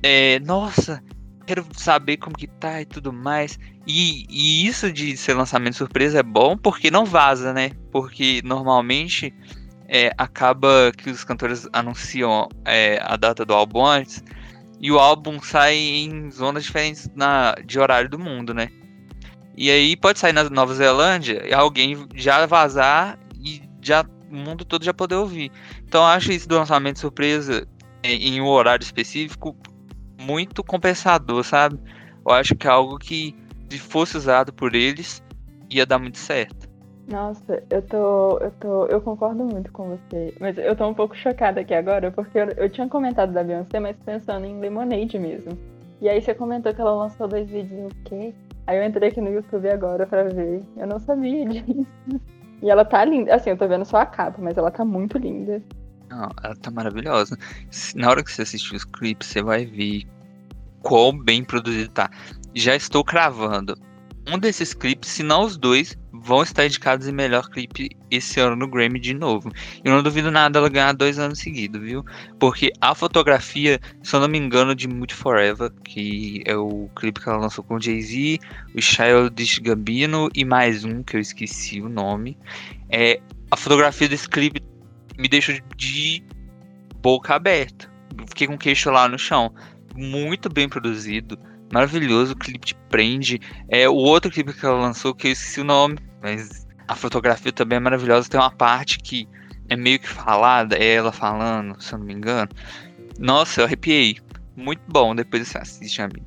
é, 0.00 0.38
nossa, 0.40 1.02
quero 1.44 1.66
saber 1.76 2.18
como 2.18 2.36
que 2.36 2.46
tá 2.46 2.80
e 2.80 2.86
tudo 2.86 3.12
mais. 3.12 3.58
E, 3.86 4.24
e, 4.30 4.66
isso 4.66 4.92
de 4.92 5.16
ser 5.16 5.34
lançamento 5.34 5.76
surpresa 5.76 6.20
é 6.20 6.22
bom 6.22 6.56
porque 6.56 6.88
não 6.88 7.04
vaza, 7.04 7.52
né? 7.52 7.72
Porque 7.90 8.40
normalmente 8.44 9.34
é, 9.88 10.12
acaba 10.16 10.92
que 10.96 11.10
os 11.10 11.24
cantores 11.24 11.68
anunciam 11.72 12.48
é, 12.64 13.00
a 13.02 13.16
data 13.16 13.44
do 13.44 13.52
álbum 13.52 13.84
antes 13.84 14.22
e 14.80 14.90
o 14.92 15.00
álbum 15.00 15.40
sai 15.42 15.76
em 15.76 16.30
zonas 16.30 16.62
diferentes 16.62 17.10
na, 17.16 17.56
de 17.66 17.78
horário 17.80 18.08
do 18.08 18.20
mundo, 18.20 18.54
né? 18.54 18.68
E 19.56 19.70
aí 19.70 19.96
pode 19.96 20.18
sair 20.18 20.32
na 20.32 20.48
Nova 20.48 20.74
Zelândia 20.74 21.46
e 21.46 21.52
alguém 21.52 22.06
já 22.14 22.46
vazar 22.46 23.18
e 23.38 23.62
já 23.80 24.04
o 24.30 24.34
mundo 24.34 24.64
todo 24.64 24.84
já 24.84 24.94
poder 24.94 25.16
ouvir. 25.16 25.52
Então 25.84 26.04
acho 26.04 26.32
isso 26.32 26.48
do 26.48 26.56
lançamento 26.56 26.98
surpresa 26.98 27.66
em, 28.02 28.28
em 28.28 28.40
um 28.40 28.46
horário 28.46 28.82
específico 28.82 29.56
muito 30.20 30.64
compensador, 30.64 31.44
sabe? 31.44 31.78
Eu 32.26 32.32
acho 32.32 32.54
que 32.54 32.66
é 32.66 32.70
algo 32.70 32.98
que 32.98 33.34
se 33.68 33.78
fosse 33.78 34.16
usado 34.16 34.52
por 34.52 34.74
eles, 34.74 35.22
ia 35.70 35.84
dar 35.84 35.98
muito 35.98 36.18
certo. 36.18 36.70
Nossa, 37.08 37.62
eu 37.68 37.82
tô, 37.82 38.38
eu 38.38 38.50
tô, 38.52 38.86
eu 38.86 39.00
concordo 39.00 39.44
muito 39.44 39.72
com 39.72 39.88
você, 39.88 40.34
mas 40.40 40.56
eu 40.56 40.76
tô 40.76 40.86
um 40.86 40.94
pouco 40.94 41.16
chocada 41.16 41.60
aqui 41.60 41.74
agora, 41.74 42.12
porque 42.12 42.38
eu, 42.38 42.48
eu 42.56 42.70
tinha 42.70 42.88
comentado 42.88 43.32
da 43.32 43.42
Beyoncé, 43.42 43.80
mas 43.80 43.96
pensando 44.04 44.46
em 44.46 44.60
Lemonade 44.60 45.18
mesmo. 45.18 45.58
E 46.00 46.08
aí 46.08 46.22
você 46.22 46.32
comentou 46.32 46.72
que 46.72 46.80
ela 46.80 46.94
lançou 46.94 47.26
dois 47.26 47.48
vídeos 47.48 47.92
o 47.92 48.04
quê? 48.04 48.32
Aí 48.66 48.78
eu 48.78 48.84
entrei 48.84 49.08
aqui 49.08 49.20
no 49.20 49.30
YouTube 49.30 49.68
agora 49.68 50.06
pra 50.06 50.24
ver. 50.24 50.62
Eu 50.76 50.86
não 50.86 50.98
sabia 50.98 51.46
disso. 51.46 51.86
E 52.62 52.70
ela 52.70 52.84
tá 52.84 53.04
linda. 53.04 53.34
Assim, 53.34 53.50
eu 53.50 53.56
tô 53.56 53.66
vendo 53.66 53.84
só 53.84 53.98
a 53.98 54.06
capa, 54.06 54.40
mas 54.40 54.56
ela 54.56 54.70
tá 54.70 54.84
muito 54.84 55.18
linda. 55.18 55.62
Não, 56.08 56.28
ela 56.42 56.54
tá 56.56 56.70
maravilhosa. 56.70 57.36
Na 57.96 58.10
hora 58.10 58.22
que 58.22 58.30
você 58.30 58.42
assistir 58.42 58.76
os 58.76 58.84
clipes, 58.84 59.28
você 59.28 59.42
vai 59.42 59.64
ver 59.64 60.04
quão 60.80 61.16
bem 61.16 61.42
produzido 61.42 61.90
tá. 61.90 62.08
Já 62.54 62.76
estou 62.76 63.02
cravando. 63.02 63.76
Um 64.28 64.38
desses 64.38 64.72
clipes, 64.74 65.10
se 65.10 65.22
não 65.22 65.44
os 65.44 65.56
dois, 65.56 65.98
vão 66.12 66.42
estar 66.42 66.66
indicados 66.66 67.08
em 67.08 67.12
melhor 67.12 67.48
clipe 67.48 67.90
esse 68.10 68.38
ano 68.38 68.54
no 68.54 68.68
Grammy 68.68 69.00
de 69.00 69.14
novo. 69.14 69.50
Eu 69.82 69.92
não 69.92 70.02
duvido 70.02 70.30
nada 70.30 70.58
ela 70.58 70.68
ganhar 70.68 70.92
dois 70.92 71.18
anos 71.18 71.38
seguidos, 71.38 71.80
viu? 71.80 72.04
Porque 72.38 72.70
a 72.80 72.94
fotografia, 72.94 73.80
se 74.02 74.14
eu 74.14 74.20
não 74.20 74.28
me 74.28 74.38
engano, 74.38 74.74
de 74.74 74.86
Mood 74.86 75.14
Forever, 75.14 75.70
que 75.84 76.42
é 76.44 76.54
o 76.54 76.90
clipe 76.94 77.20
que 77.20 77.28
ela 77.28 77.38
lançou 77.38 77.64
com 77.64 77.76
o 77.76 77.80
Jay-Z, 77.80 78.38
o 78.74 78.82
Childish 78.82 79.58
Gambino 79.58 80.28
e 80.34 80.44
mais 80.44 80.84
um 80.84 81.02
que 81.02 81.16
eu 81.16 81.20
esqueci 81.20 81.80
o 81.80 81.88
nome. 81.88 82.36
É, 82.90 83.20
a 83.50 83.56
fotografia 83.56 84.08
desse 84.08 84.28
clipe 84.28 84.62
me 85.18 85.28
deixou 85.28 85.54
de 85.76 86.22
boca 87.00 87.34
aberta. 87.34 87.90
Fiquei 88.28 88.46
com 88.46 88.54
o 88.54 88.58
queixo 88.58 88.90
lá 88.90 89.08
no 89.08 89.18
chão. 89.18 89.52
Muito 89.94 90.48
bem 90.50 90.68
produzido 90.68 91.38
maravilhoso, 91.72 92.34
o 92.34 92.36
clipe 92.36 92.66
te 92.66 92.74
prende. 92.88 93.40
É 93.68 93.88
o 93.88 93.94
outro 93.94 94.30
clipe 94.30 94.52
que 94.52 94.64
ela 94.64 94.78
lançou, 94.78 95.14
que 95.14 95.28
eu 95.28 95.32
esqueci 95.32 95.60
o 95.60 95.64
nome, 95.64 95.98
mas 96.22 96.66
a 96.86 96.94
fotografia 96.94 97.52
também 97.52 97.76
é 97.76 97.80
maravilhosa. 97.80 98.28
Tem 98.28 98.38
uma 98.38 98.50
parte 98.50 98.98
que 98.98 99.28
é 99.68 99.76
meio 99.76 99.98
que 99.98 100.08
falada, 100.08 100.76
é 100.76 100.94
ela 100.94 101.12
falando, 101.12 101.80
se 101.80 101.92
eu 101.92 101.98
não 101.98 102.06
me 102.06 102.12
engano. 102.12 102.50
Nossa, 103.18 103.60
eu 103.60 103.64
arrepiei. 103.64 104.18
Muito 104.56 104.82
bom, 104.88 105.14
depois 105.14 105.48
você 105.48 105.58
assiste, 105.58 106.02
amigo. 106.02 106.26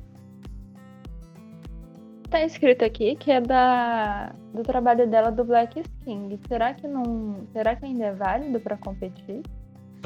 Tá 2.28 2.42
escrito 2.42 2.84
aqui 2.84 3.14
que 3.14 3.30
é 3.30 3.40
da 3.40 4.34
do 4.52 4.62
trabalho 4.62 5.06
dela 5.08 5.30
do 5.30 5.44
Black 5.44 5.82
King. 6.04 6.40
Será 6.48 6.74
que 6.74 6.88
não, 6.88 7.46
será 7.52 7.76
que 7.76 7.84
ainda 7.84 8.06
é 8.06 8.12
válido 8.14 8.58
para 8.58 8.76
competir? 8.76 9.42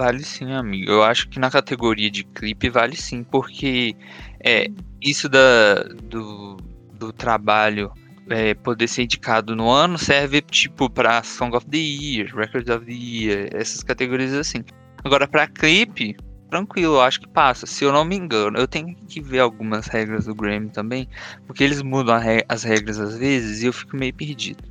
Vale 0.01 0.25
sim, 0.25 0.51
amigo. 0.55 0.91
Eu 0.91 1.03
acho 1.03 1.29
que 1.29 1.39
na 1.39 1.51
categoria 1.51 2.11
de 2.11 2.25
clipe 2.25 2.71
vale 2.71 2.97
sim, 2.97 3.23
porque 3.23 3.95
é, 4.43 4.67
isso 4.99 5.29
da, 5.29 5.83
do, 6.05 6.57
do 6.95 7.13
trabalho 7.13 7.93
é, 8.31 8.55
poder 8.55 8.89
ser 8.89 9.03
indicado 9.03 9.55
no 9.55 9.69
ano 9.69 9.99
serve 9.99 10.41
tipo 10.41 10.89
para 10.89 11.23
Song 11.23 11.55
of 11.55 11.67
the 11.67 11.77
Year, 11.77 12.35
Record 12.35 12.71
of 12.71 12.87
the 12.87 12.93
Year, 12.93 13.51
essas 13.53 13.83
categorias 13.83 14.33
assim. 14.33 14.65
Agora 15.05 15.29
para 15.29 15.47
clipe, 15.47 16.17
tranquilo, 16.49 16.95
eu 16.95 17.03
acho 17.03 17.21
que 17.21 17.29
passa. 17.29 17.67
Se 17.67 17.85
eu 17.85 17.93
não 17.93 18.03
me 18.03 18.17
engano, 18.17 18.57
eu 18.57 18.67
tenho 18.67 18.97
que 19.07 19.21
ver 19.21 19.41
algumas 19.41 19.87
regras 19.87 20.25
do 20.25 20.35
Grammy 20.35 20.71
também, 20.71 21.07
porque 21.47 21.63
eles 21.63 21.83
mudam 21.83 22.17
as 22.49 22.63
regras 22.63 22.99
às 22.99 23.19
vezes 23.19 23.63
e 23.63 23.67
eu 23.67 23.73
fico 23.75 23.99
meio 23.99 24.15
perdido. 24.15 24.65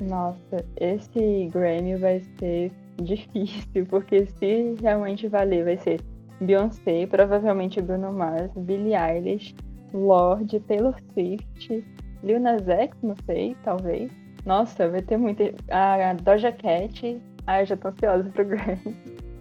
Nossa, 0.00 0.64
esse 0.80 1.50
Grammy 1.52 1.96
vai 1.96 2.22
ser 2.38 2.72
difícil, 3.02 3.86
porque 3.86 4.26
se 4.26 4.74
realmente 4.80 5.28
valer, 5.28 5.64
vai 5.64 5.76
ser 5.78 6.00
Beyoncé, 6.40 7.06
provavelmente 7.06 7.80
Bruno 7.82 8.12
Mars, 8.12 8.50
Billie 8.56 8.94
Eilish, 8.94 9.54
Lorde, 9.92 10.60
Taylor 10.60 10.94
Swift, 11.12 11.84
Lil 12.22 12.40
Nas 12.40 12.66
X, 12.66 12.96
não 13.02 13.14
sei, 13.26 13.56
talvez. 13.62 14.10
Nossa, 14.46 14.88
vai 14.88 15.02
ter 15.02 15.16
muito. 15.16 15.42
A 15.70 16.14
Doja 16.14 16.52
Cat. 16.52 17.20
Ai, 17.46 17.66
já 17.66 17.76
tô 17.76 17.88
ansiosa 17.88 18.28
pro 18.30 18.44
Grammy. 18.44 18.96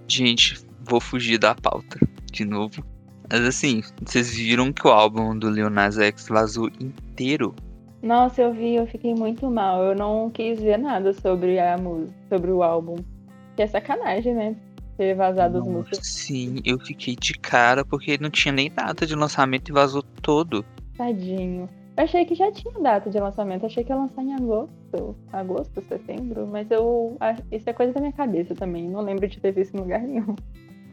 Gente, 0.08 0.60
vou 0.90 1.00
fugir 1.00 1.38
da 1.38 1.56
pauta 1.56 2.00
de 2.32 2.46
novo. 2.46 2.84
Mas 3.32 3.42
assim, 3.42 3.82
vocês 4.04 4.36
viram 4.36 4.74
que 4.74 4.88
o 4.88 4.92
álbum 4.92 5.38
do 5.38 5.50
Lil 5.50 5.70
Nas 5.70 5.98
X 6.00 6.28
vazou 6.28 6.68
inteiro? 6.80 7.56
Nossa, 8.02 8.42
eu 8.42 8.54
vi, 8.54 8.76
eu 8.76 8.88
fiquei 8.88 9.14
muito 9.14 9.50
mal. 9.52 9.84
Eu 9.84 9.96
não 9.96 10.30
quis 10.30 10.60
ver 10.60 10.80
nada 10.80 11.14
sobre 11.14 11.60
a 11.60 11.78
música, 11.78 12.14
sobre 12.28 12.52
o 12.52 12.64
álbum. 12.64 12.96
Que 13.60 13.64
é 13.64 13.68
sacanagem, 13.68 14.34
né? 14.34 14.56
Ter 14.96 15.14
vazado 15.16 15.58
Nossa, 15.58 15.70
as 15.70 15.76
músicas. 15.76 16.08
Sim, 16.08 16.62
eu 16.64 16.80
fiquei 16.80 17.14
de 17.14 17.34
cara 17.34 17.84
porque 17.84 18.18
não 18.18 18.30
tinha 18.30 18.54
nem 18.54 18.72
data 18.72 19.06
de 19.06 19.14
lançamento 19.16 19.68
e 19.68 19.74
vazou 19.74 20.02
todo. 20.02 20.64
Tadinho. 20.98 21.68
Eu 21.98 22.04
achei 22.06 22.24
que 22.24 22.36
já 22.36 22.50
tinha 22.54 22.74
data 22.80 23.10
de 23.10 23.20
lançamento, 23.20 23.66
achei 23.66 23.84
que 23.84 23.92
ia 23.92 23.98
lançar 23.98 24.24
em 24.24 24.34
agosto. 24.34 25.14
Agosto, 25.34 25.82
setembro, 25.90 26.48
mas 26.48 26.72
eu. 26.72 27.18
Isso 27.52 27.70
é 27.70 27.74
coisa 27.74 27.92
da 27.92 28.00
minha 28.00 28.14
cabeça 28.14 28.56
também. 28.56 28.88
Não 28.88 29.02
lembro 29.02 29.28
de 29.28 29.42
ter 29.42 29.52
visto 29.52 29.76
em 29.76 29.82
lugar 29.82 30.04
nenhum. 30.04 30.38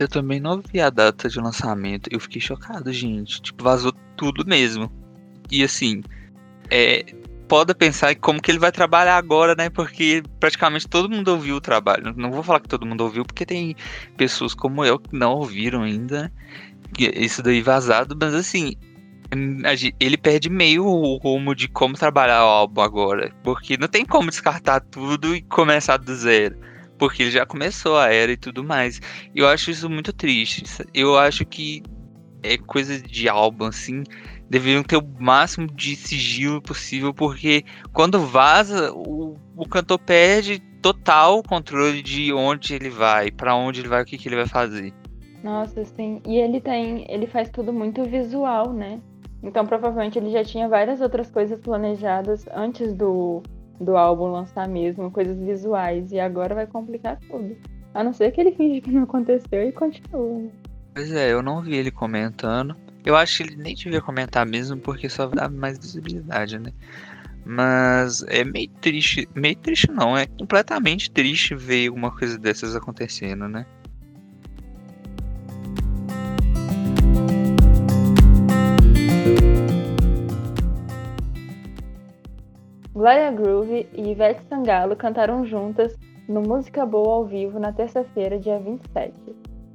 Eu 0.00 0.08
também 0.08 0.40
não 0.40 0.60
vi 0.60 0.80
a 0.80 0.90
data 0.90 1.28
de 1.28 1.38
lançamento. 1.38 2.10
Eu 2.12 2.18
fiquei 2.18 2.40
chocado, 2.40 2.92
gente. 2.92 3.40
Tipo, 3.40 3.62
vazou 3.62 3.92
tudo 4.16 4.44
mesmo. 4.44 4.90
E 5.52 5.62
assim, 5.62 6.02
é, 6.68 7.04
pode 7.48 7.74
pensar 7.74 8.12
em 8.12 8.16
como 8.16 8.40
que 8.40 8.50
ele 8.50 8.58
vai 8.58 8.72
trabalhar 8.72 9.16
agora, 9.16 9.54
né? 9.54 9.70
Porque 9.70 10.22
praticamente 10.40 10.88
todo 10.88 11.08
mundo 11.08 11.28
ouviu 11.28 11.56
o 11.56 11.60
trabalho. 11.60 12.12
Não 12.16 12.30
vou 12.30 12.42
falar 12.42 12.60
que 12.60 12.68
todo 12.68 12.86
mundo 12.86 13.02
ouviu, 13.02 13.24
porque 13.24 13.46
tem 13.46 13.74
pessoas 14.16 14.54
como 14.54 14.84
eu 14.84 14.98
que 14.98 15.16
não 15.16 15.34
ouviram 15.34 15.82
ainda 15.82 16.32
isso 16.98 17.42
daí 17.42 17.60
vazado, 17.62 18.16
mas 18.18 18.32
assim, 18.32 18.74
ele 19.98 20.16
perde 20.16 20.48
meio 20.48 20.86
o 20.86 21.16
rumo 21.16 21.54
de 21.54 21.68
como 21.68 21.94
trabalhar 21.94 22.44
o 22.44 22.48
álbum 22.48 22.80
agora, 22.80 23.32
porque 23.42 23.76
não 23.76 23.88
tem 23.88 24.04
como 24.04 24.30
descartar 24.30 24.80
tudo 24.80 25.34
e 25.34 25.42
começar 25.42 25.96
do 25.96 26.14
zero. 26.14 26.56
Porque 26.98 27.24
ele 27.24 27.30
já 27.30 27.44
começou 27.44 27.98
a 27.98 28.10
era 28.10 28.32
e 28.32 28.36
tudo 28.36 28.64
mais. 28.64 29.00
Eu 29.34 29.46
acho 29.46 29.70
isso 29.70 29.90
muito 29.90 30.12
triste. 30.12 30.64
Eu 30.94 31.18
acho 31.18 31.44
que 31.44 31.82
é 32.42 32.56
coisa 32.56 32.98
de 32.98 33.28
álbum, 33.28 33.66
assim, 33.66 34.02
deveriam 34.48 34.82
ter 34.82 34.96
o 34.96 35.06
máximo 35.18 35.66
de 35.66 35.96
sigilo 35.96 36.62
possível, 36.62 37.12
porque 37.12 37.64
quando 37.92 38.20
vaza, 38.20 38.92
o, 38.92 39.36
o 39.56 39.68
cantor 39.68 39.98
perde 39.98 40.60
total 40.80 41.42
controle 41.42 42.02
de 42.02 42.32
onde 42.32 42.74
ele 42.74 42.88
vai, 42.88 43.30
para 43.30 43.54
onde 43.56 43.80
ele 43.80 43.88
vai, 43.88 44.02
o 44.02 44.04
que, 44.04 44.16
que 44.16 44.28
ele 44.28 44.36
vai 44.36 44.46
fazer. 44.46 44.92
Nossa, 45.42 45.84
sim. 45.84 46.20
E 46.26 46.38
ele 46.38 46.60
tem. 46.60 47.06
Ele 47.08 47.26
faz 47.26 47.48
tudo 47.50 47.72
muito 47.72 48.04
visual, 48.04 48.72
né? 48.72 49.00
Então 49.42 49.64
provavelmente 49.66 50.18
ele 50.18 50.30
já 50.30 50.42
tinha 50.42 50.68
várias 50.68 51.00
outras 51.00 51.30
coisas 51.30 51.60
planejadas 51.60 52.46
antes 52.54 52.92
do, 52.94 53.42
do 53.80 53.96
álbum 53.96 54.26
lançar 54.26 54.68
mesmo, 54.68 55.10
coisas 55.10 55.38
visuais. 55.38 56.10
E 56.10 56.18
agora 56.18 56.54
vai 56.54 56.66
complicar 56.66 57.18
tudo. 57.20 57.56
A 57.94 58.02
não 58.02 58.12
ser 58.12 58.32
que 58.32 58.40
ele 58.40 58.52
finge 58.52 58.80
que 58.80 58.90
não 58.90 59.04
aconteceu 59.04 59.62
e 59.62 59.72
continua. 59.72 60.38
Né? 60.38 60.50
Pois 60.94 61.12
é, 61.12 61.32
eu 61.32 61.42
não 61.42 61.62
vi 61.62 61.76
ele 61.76 61.90
comentando. 61.90 62.76
Eu 63.06 63.14
acho 63.14 63.36
que 63.36 63.42
ele 63.44 63.54
nem 63.54 63.72
devia 63.72 64.02
comentar 64.02 64.44
mesmo, 64.44 64.80
porque 64.80 65.08
só 65.08 65.28
dá 65.28 65.48
mais 65.48 65.78
visibilidade, 65.78 66.58
né? 66.58 66.72
Mas 67.44 68.24
é 68.24 68.42
meio 68.42 68.68
triste. 68.80 69.28
Meio 69.32 69.54
triste 69.54 69.88
não, 69.92 70.16
é 70.16 70.26
completamente 70.26 71.08
triste 71.12 71.54
ver 71.54 71.88
uma 71.90 72.10
coisa 72.10 72.36
dessas 72.36 72.74
acontecendo, 72.74 73.46
né? 73.46 73.64
Gloria 82.92 83.30
Groove 83.30 83.88
e 83.92 84.10
Ivete 84.10 84.42
Sangalo 84.48 84.96
cantaram 84.96 85.46
juntas 85.46 85.96
no 86.28 86.42
Música 86.42 86.84
Boa 86.84 87.14
ao 87.14 87.24
vivo 87.24 87.60
na 87.60 87.72
terça-feira, 87.72 88.36
dia 88.36 88.58
27. 88.58 89.14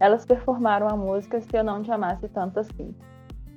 Elas 0.02 0.26
performaram 0.26 0.90
a 0.90 0.98
música 0.98 1.40
Se 1.40 1.56
Eu 1.56 1.64
Não 1.64 1.82
Te 1.82 1.92
Amasse 1.92 2.28
Tanto 2.28 2.60
Assim. 2.60 2.94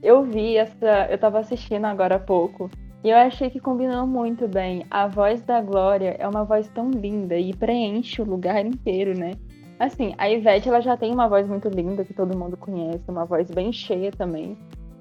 Eu 0.05 0.23
vi 0.23 0.59
essa, 0.59 1.07
eu 1.11 1.17
tava 1.17 1.39
assistindo 1.39 1.87
agora 1.87 2.17
há 2.17 2.19
pouco, 2.19 2.71
e 3.03 3.09
eu 3.09 3.17
achei 3.17 3.49
que 3.49 3.59
combinou 3.59 4.07
muito 4.07 4.47
bem. 4.47 4.85
A 4.91 5.09
voz 5.09 5.41
da 5.41 5.63
Glória 5.63 6.15
é 6.19 6.29
uma 6.29 6.45
voz 6.45 6.69
tão 6.69 6.91
linda 6.91 7.39
e 7.39 7.57
preenche 7.57 8.21
o 8.21 8.25
lugar 8.25 8.67
inteiro, 8.67 9.19
né? 9.19 9.31
Assim, 9.79 10.15
a 10.19 10.29
Ivete 10.29 10.69
ela 10.69 10.83
já 10.83 10.95
tem 10.95 11.11
uma 11.11 11.27
voz 11.27 11.49
muito 11.49 11.71
linda 11.71 12.05
que 12.05 12.13
todo 12.13 12.37
mundo 12.37 12.55
conhece, 12.55 13.03
uma 13.09 13.25
voz 13.25 13.51
bem 13.51 13.73
cheia 13.73 14.11
também. 14.13 14.59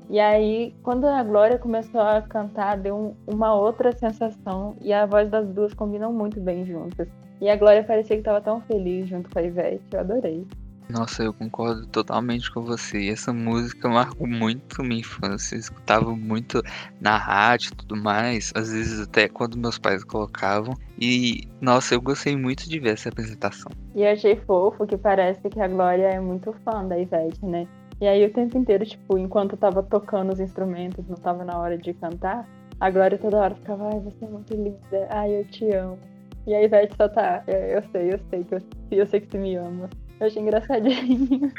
E 0.09 0.21
aí, 0.21 0.73
quando 0.81 1.05
a 1.05 1.21
Glória 1.21 1.59
começou 1.59 1.99
a 1.99 2.21
cantar, 2.21 2.77
deu 2.77 2.95
um, 2.95 3.15
uma 3.27 3.53
outra 3.53 3.91
sensação. 3.91 4.77
E 4.79 4.93
a 4.93 5.05
voz 5.05 5.29
das 5.29 5.49
duas 5.49 5.73
combinam 5.73 6.13
muito 6.13 6.39
bem 6.39 6.65
juntas. 6.65 7.09
E 7.41 7.49
a 7.49 7.57
Glória 7.57 7.83
parecia 7.83 8.15
que 8.15 8.21
estava 8.21 8.39
tão 8.39 8.61
feliz 8.61 9.09
junto 9.09 9.29
com 9.29 9.37
a 9.37 9.43
Ivete. 9.43 9.83
Eu 9.91 9.99
adorei. 9.99 10.47
Nossa, 10.89 11.23
eu 11.23 11.33
concordo 11.33 11.87
totalmente 11.87 12.51
com 12.51 12.61
você. 12.61 13.09
Essa 13.09 13.31
música 13.31 13.87
marcou 13.89 14.27
muito 14.27 14.83
minha 14.83 14.99
infância. 14.99 15.55
Eu 15.55 15.59
escutava 15.59 16.15
muito 16.15 16.61
na 16.99 17.17
rádio 17.17 17.71
e 17.71 17.75
tudo 17.75 17.95
mais. 17.95 18.51
Às 18.55 18.71
vezes 18.71 19.01
até 19.01 19.27
quando 19.27 19.57
meus 19.57 19.79
pais 19.79 20.03
colocavam. 20.03 20.75
E, 20.99 21.47
nossa, 21.61 21.95
eu 21.95 22.01
gostei 22.01 22.35
muito 22.35 22.69
de 22.69 22.79
ver 22.79 22.93
essa 22.93 23.09
apresentação. 23.09 23.71
E 23.95 24.05
achei 24.05 24.35
fofo 24.35 24.85
que 24.85 24.97
parece 24.97 25.41
que 25.49 25.59
a 25.59 25.67
Glória 25.67 26.07
é 26.07 26.19
muito 26.19 26.53
fã 26.63 26.85
da 26.85 26.97
Ivete, 26.97 27.45
né? 27.45 27.67
E 28.01 28.07
aí 28.07 28.25
o 28.25 28.33
tempo 28.33 28.57
inteiro, 28.57 28.85
tipo, 28.85 29.17
enquanto 29.17 29.55
tava 29.55 29.81
tocando 29.81 30.33
os 30.33 30.39
instrumentos, 30.39 31.07
não 31.07 31.15
tava 31.15 31.45
na 31.45 31.57
hora 31.57 31.77
de 31.77 31.93
cantar, 31.93 32.45
a 32.79 32.89
Glória 32.89 33.17
toda 33.17 33.37
hora 33.37 33.55
ficava, 33.55 33.87
ai, 33.87 33.99
você 34.01 34.25
é 34.25 34.27
muito 34.27 34.53
linda, 34.53 35.07
ai, 35.09 35.39
eu 35.39 35.45
te 35.45 35.69
amo. 35.73 35.97
E 36.45 36.53
a 36.53 36.61
Ivete 36.61 36.95
só 36.97 37.07
tá, 37.07 37.43
eu, 37.47 37.55
eu 37.55 37.83
sei, 37.91 38.13
eu 38.13 38.19
sei 38.29 38.43
que 38.43 38.55
eu, 38.55 38.61
eu 38.91 39.07
sei 39.07 39.21
que 39.21 39.31
você 39.31 39.37
me 39.37 39.55
ama. 39.55 39.89
Eu 40.23 40.27
achei 40.27 40.41
engraçadinho. 40.41 41.51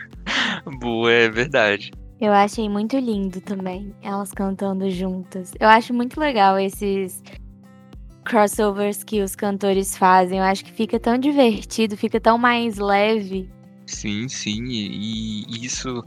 Boa, 0.80 1.12
é 1.12 1.28
verdade. 1.28 1.92
Eu 2.18 2.32
achei 2.32 2.66
muito 2.66 2.96
lindo 2.96 3.38
também, 3.42 3.94
elas 4.00 4.32
cantando 4.32 4.88
juntas. 4.88 5.52
Eu 5.60 5.68
acho 5.68 5.92
muito 5.92 6.18
legal 6.18 6.58
esses 6.58 7.22
crossovers 8.24 9.04
que 9.04 9.20
os 9.20 9.36
cantores 9.36 9.98
fazem. 9.98 10.38
Eu 10.38 10.44
acho 10.44 10.64
que 10.64 10.72
fica 10.72 10.98
tão 10.98 11.18
divertido, 11.18 11.94
fica 11.94 12.18
tão 12.18 12.38
mais 12.38 12.78
leve. 12.78 13.50
Sim, 13.86 14.28
sim, 14.28 14.64
e, 14.64 15.44
e 15.46 15.66
isso 15.66 16.02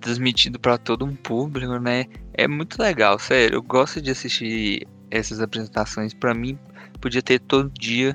transmitido 0.00 0.60
para 0.60 0.78
todo 0.78 1.04
um 1.04 1.16
público, 1.16 1.76
né? 1.80 2.04
É 2.34 2.46
muito 2.46 2.80
legal, 2.80 3.18
sério. 3.18 3.56
Eu 3.56 3.62
gosto 3.64 4.00
de 4.00 4.12
assistir 4.12 4.86
essas 5.10 5.40
apresentações. 5.40 6.14
Para 6.14 6.32
mim, 6.32 6.56
podia 7.00 7.20
ter 7.20 7.40
todo 7.40 7.68
dia, 7.70 8.14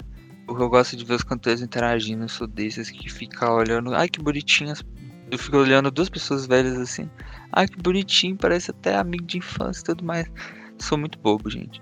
eu 0.60 0.70
gosto 0.70 0.98
de 0.98 1.06
ver 1.06 1.16
os 1.16 1.24
cantores 1.24 1.62
interagindo. 1.62 2.24
Eu 2.24 2.30
sou 2.30 2.48
desses 2.48 2.90
que 2.90 3.10
fica 3.10 3.52
olhando, 3.52 3.94
ai 3.94 4.10
que 4.10 4.22
bonitinhas. 4.22 4.84
Eu 5.30 5.38
fico 5.38 5.58
olhando 5.58 5.90
duas 5.90 6.10
pessoas 6.10 6.46
velhas 6.46 6.78
assim. 6.78 7.10
Ai 7.52 7.68
que 7.68 7.82
bonitinho, 7.82 8.36
parece 8.36 8.72
até 8.72 8.96
amigo 8.96 9.26
de 9.26 9.38
infância 9.38 9.82
e 9.82 9.86
tudo 9.86 10.04
mais. 10.04 10.30
Sou 10.78 10.98
muito 10.98 11.18
bobo, 11.20 11.50
gente. 11.50 11.82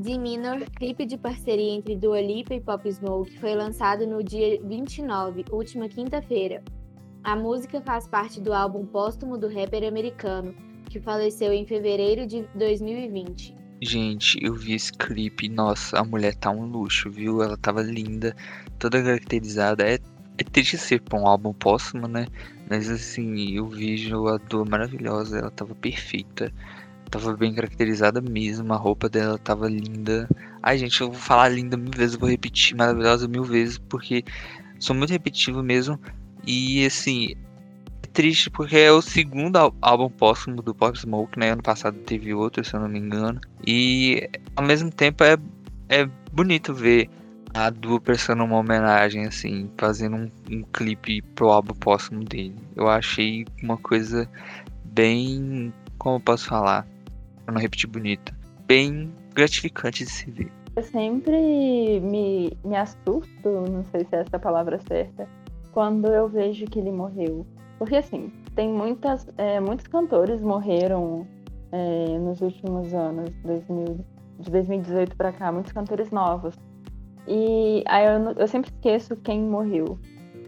The 0.00 0.16
Minor, 0.16 0.60
clipe 0.76 1.04
de 1.04 1.18
parceria 1.18 1.72
entre 1.72 1.96
Dua 1.96 2.20
Lipa 2.20 2.54
e 2.54 2.60
Pop 2.60 2.90
Smoke, 2.90 3.38
foi 3.40 3.54
lançado 3.54 4.06
no 4.06 4.22
dia 4.22 4.60
29, 4.64 5.44
última 5.50 5.88
quinta-feira. 5.88 6.62
A 7.28 7.36
música 7.36 7.82
faz 7.82 8.08
parte 8.08 8.40
do 8.40 8.54
álbum 8.54 8.86
póstumo 8.86 9.36
do 9.36 9.48
rapper 9.48 9.86
americano, 9.86 10.54
que 10.88 10.98
faleceu 10.98 11.52
em 11.52 11.66
fevereiro 11.66 12.26
de 12.26 12.48
2020. 12.54 13.54
Gente, 13.82 14.42
eu 14.42 14.54
vi 14.54 14.72
esse 14.72 14.90
clipe, 14.90 15.46
nossa, 15.46 15.98
a 15.98 16.02
mulher 16.02 16.34
tá 16.36 16.50
um 16.50 16.64
luxo, 16.64 17.10
viu? 17.10 17.42
Ela 17.42 17.58
tava 17.58 17.82
linda, 17.82 18.34
toda 18.78 19.02
caracterizada. 19.02 19.86
É, 19.86 19.98
é 20.38 20.42
triste 20.42 20.78
ser 20.78 21.02
pra 21.02 21.20
um 21.20 21.26
álbum 21.26 21.52
póstumo, 21.52 22.08
né? 22.08 22.28
Mas 22.70 22.88
assim, 22.88 23.50
eu 23.50 23.66
vejo 23.66 24.26
a 24.26 24.38
Dua 24.38 24.64
maravilhosa, 24.64 25.40
ela 25.40 25.50
tava 25.50 25.74
perfeita 25.74 26.50
tava 27.10 27.34
bem 27.34 27.54
caracterizada 27.54 28.20
mesmo, 28.20 28.72
a 28.72 28.76
roupa 28.76 29.08
dela 29.08 29.38
tava 29.38 29.68
linda. 29.68 30.28
Ai, 30.62 30.78
gente, 30.78 31.00
eu 31.00 31.10
vou 31.10 31.20
falar 31.20 31.48
linda 31.48 31.76
mil 31.76 31.90
vezes, 31.90 32.16
vou 32.16 32.28
repetir 32.28 32.76
maravilhosa 32.76 33.26
mil 33.26 33.44
vezes, 33.44 33.78
porque 33.78 34.24
sou 34.78 34.94
muito 34.94 35.10
repetitivo 35.10 35.62
mesmo. 35.62 35.98
E 36.46 36.84
assim, 36.86 37.34
é 38.02 38.06
triste 38.12 38.50
porque 38.50 38.76
é 38.76 38.92
o 38.92 39.02
segundo 39.02 39.56
álbum 39.80 40.08
póstumo 40.08 40.62
do 40.62 40.74
Pop 40.74 40.98
Smoke, 40.98 41.38
né? 41.38 41.50
Ano 41.50 41.62
passado 41.62 41.98
teve 41.98 42.32
outro, 42.34 42.64
se 42.64 42.74
eu 42.74 42.80
não 42.80 42.88
me 42.88 42.98
engano. 42.98 43.40
E 43.66 44.28
ao 44.56 44.64
mesmo 44.64 44.90
tempo 44.90 45.24
é, 45.24 45.36
é 45.88 46.08
bonito 46.32 46.72
ver 46.74 47.08
a 47.54 47.70
Dua 47.70 48.00
prestando 48.00 48.44
uma 48.44 48.58
homenagem, 48.58 49.24
assim, 49.24 49.70
fazendo 49.78 50.16
um, 50.16 50.30
um 50.50 50.62
clipe 50.72 51.22
pro 51.34 51.50
álbum 51.50 51.74
póstumo 51.74 52.24
dele. 52.24 52.56
Eu 52.76 52.88
achei 52.88 53.44
uma 53.62 53.76
coisa 53.76 54.28
bem. 54.84 55.72
Como 55.98 56.16
eu 56.16 56.20
posso 56.20 56.46
falar? 56.46 56.86
pra 57.48 57.54
não 57.54 57.60
repetir 57.62 57.88
bonita. 57.88 58.36
Bem 58.66 59.10
gratificante 59.34 60.04
de 60.04 60.10
se 60.10 60.30
ver. 60.30 60.52
Eu 60.76 60.82
sempre 60.82 61.32
me, 62.00 62.52
me 62.62 62.76
assusto, 62.76 63.48
não 63.48 63.82
sei 63.84 64.04
se 64.04 64.14
é 64.14 64.20
essa 64.20 64.38
palavra 64.38 64.78
certa, 64.86 65.26
quando 65.78 66.08
eu 66.08 66.28
vejo 66.28 66.66
que 66.66 66.80
ele 66.80 66.90
morreu. 66.90 67.46
Porque 67.78 67.94
assim, 67.94 68.32
tem 68.56 68.68
muitas, 68.68 69.28
é, 69.38 69.60
muitos 69.60 69.86
cantores 69.86 70.42
morreram 70.42 71.24
é, 71.70 72.18
nos 72.18 72.40
últimos 72.40 72.92
anos, 72.92 73.30
2000, 73.44 74.04
de 74.40 74.50
2018 74.50 75.16
para 75.16 75.30
cá, 75.30 75.52
muitos 75.52 75.70
cantores 75.70 76.10
novos. 76.10 76.56
E 77.28 77.84
aí 77.86 78.06
eu, 78.06 78.32
eu 78.32 78.48
sempre 78.48 78.72
esqueço 78.72 79.14
quem 79.18 79.40
morreu. 79.40 80.00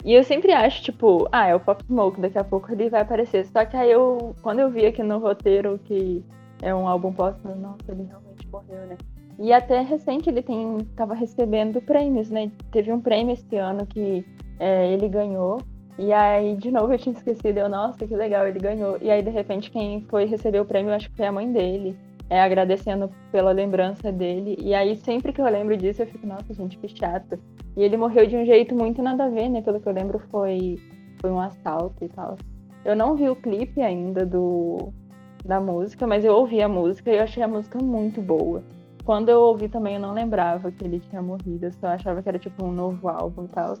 E 0.03 0.13
eu 0.13 0.21
sempre 0.25 0.51
acho, 0.51 0.83
tipo, 0.83 1.25
ah, 1.31 1.47
é 1.47 1.55
o 1.55 1.61
Pop 1.61 1.81
Smoke, 1.85 2.19
daqui 2.19 2.37
a 2.37 2.43
pouco 2.43 2.69
ele 2.69 2.89
vai 2.89 2.99
aparecer. 2.99 3.45
Só 3.45 3.63
que 3.63 3.77
aí 3.77 3.89
eu, 3.89 4.35
quando 4.41 4.59
eu 4.59 4.69
vi 4.69 4.85
aqui 4.85 5.01
no 5.01 5.17
roteiro 5.17 5.79
que 5.85 6.21
é 6.61 6.75
um 6.75 6.85
álbum 6.85 7.13
póstumo, 7.13 7.55
nossa, 7.55 7.89
ele 7.89 8.03
realmente 8.03 8.49
morreu, 8.51 8.85
né? 8.85 8.97
E 9.39 9.53
até 9.53 9.79
recente 9.79 10.29
ele 10.29 10.43
tem, 10.43 10.79
tava 10.93 11.13
recebendo 11.13 11.81
prêmios, 11.81 12.29
né? 12.29 12.51
Teve 12.69 12.91
um 12.91 12.99
prêmio 12.99 13.31
esse 13.31 13.55
ano 13.55 13.85
que 13.85 14.25
é, 14.61 14.93
ele 14.93 15.09
ganhou. 15.09 15.59
E 15.97 16.13
aí, 16.13 16.55
de 16.55 16.71
novo, 16.71 16.93
eu 16.93 16.97
tinha 16.99 17.13
esquecido. 17.13 17.57
Eu, 17.57 17.67
nossa, 17.67 18.05
que 18.05 18.15
legal, 18.15 18.47
ele 18.47 18.59
ganhou. 18.59 18.95
E 19.01 19.09
aí, 19.09 19.23
de 19.23 19.31
repente, 19.31 19.71
quem 19.71 20.01
foi 20.01 20.25
receber 20.25 20.59
o 20.59 20.65
prêmio, 20.65 20.93
acho 20.93 21.09
que 21.09 21.17
foi 21.17 21.25
a 21.25 21.31
mãe 21.31 21.51
dele. 21.51 21.97
É, 22.29 22.39
agradecendo 22.41 23.09
pela 23.31 23.51
lembrança 23.51 24.11
dele. 24.11 24.55
E 24.61 24.73
aí, 24.75 24.95
sempre 24.95 25.33
que 25.33 25.41
eu 25.41 25.45
lembro 25.49 25.75
disso, 25.75 26.03
eu 26.03 26.07
fico, 26.07 26.27
nossa, 26.27 26.53
gente, 26.53 26.77
que 26.77 26.87
chato. 26.87 27.39
E 27.75 27.81
ele 27.81 27.97
morreu 27.97 28.27
de 28.27 28.37
um 28.37 28.45
jeito 28.45 28.75
muito 28.75 29.01
nada 29.01 29.25
a 29.25 29.29
ver, 29.29 29.49
né? 29.49 29.61
Pelo 29.61 29.79
que 29.81 29.87
eu 29.87 29.93
lembro, 29.93 30.19
foi, 30.29 30.77
foi 31.19 31.31
um 31.31 31.39
assalto 31.39 32.05
e 32.05 32.09
tal. 32.09 32.37
Eu 32.85 32.95
não 32.95 33.15
vi 33.15 33.27
o 33.27 33.35
clipe 33.35 33.81
ainda 33.81 34.25
do, 34.25 34.93
da 35.43 35.59
música, 35.59 36.05
mas 36.05 36.23
eu 36.23 36.35
ouvi 36.35 36.61
a 36.61 36.69
música 36.69 37.11
e 37.11 37.17
eu 37.17 37.23
achei 37.23 37.41
a 37.41 37.47
música 37.47 37.79
muito 37.79 38.21
boa. 38.21 38.63
Quando 39.03 39.29
eu 39.29 39.41
ouvi 39.41 39.67
também, 39.67 39.95
eu 39.95 39.99
não 39.99 40.13
lembrava 40.13 40.71
que 40.71 40.85
ele 40.85 40.99
tinha 40.99 41.21
morrido, 41.21 41.65
eu 41.65 41.71
só 41.73 41.87
achava 41.87 42.21
que 42.21 42.29
era 42.29 42.37
tipo 42.37 42.63
um 42.63 42.71
novo 42.71 43.09
álbum 43.09 43.45
e 43.45 43.47
tal. 43.47 43.75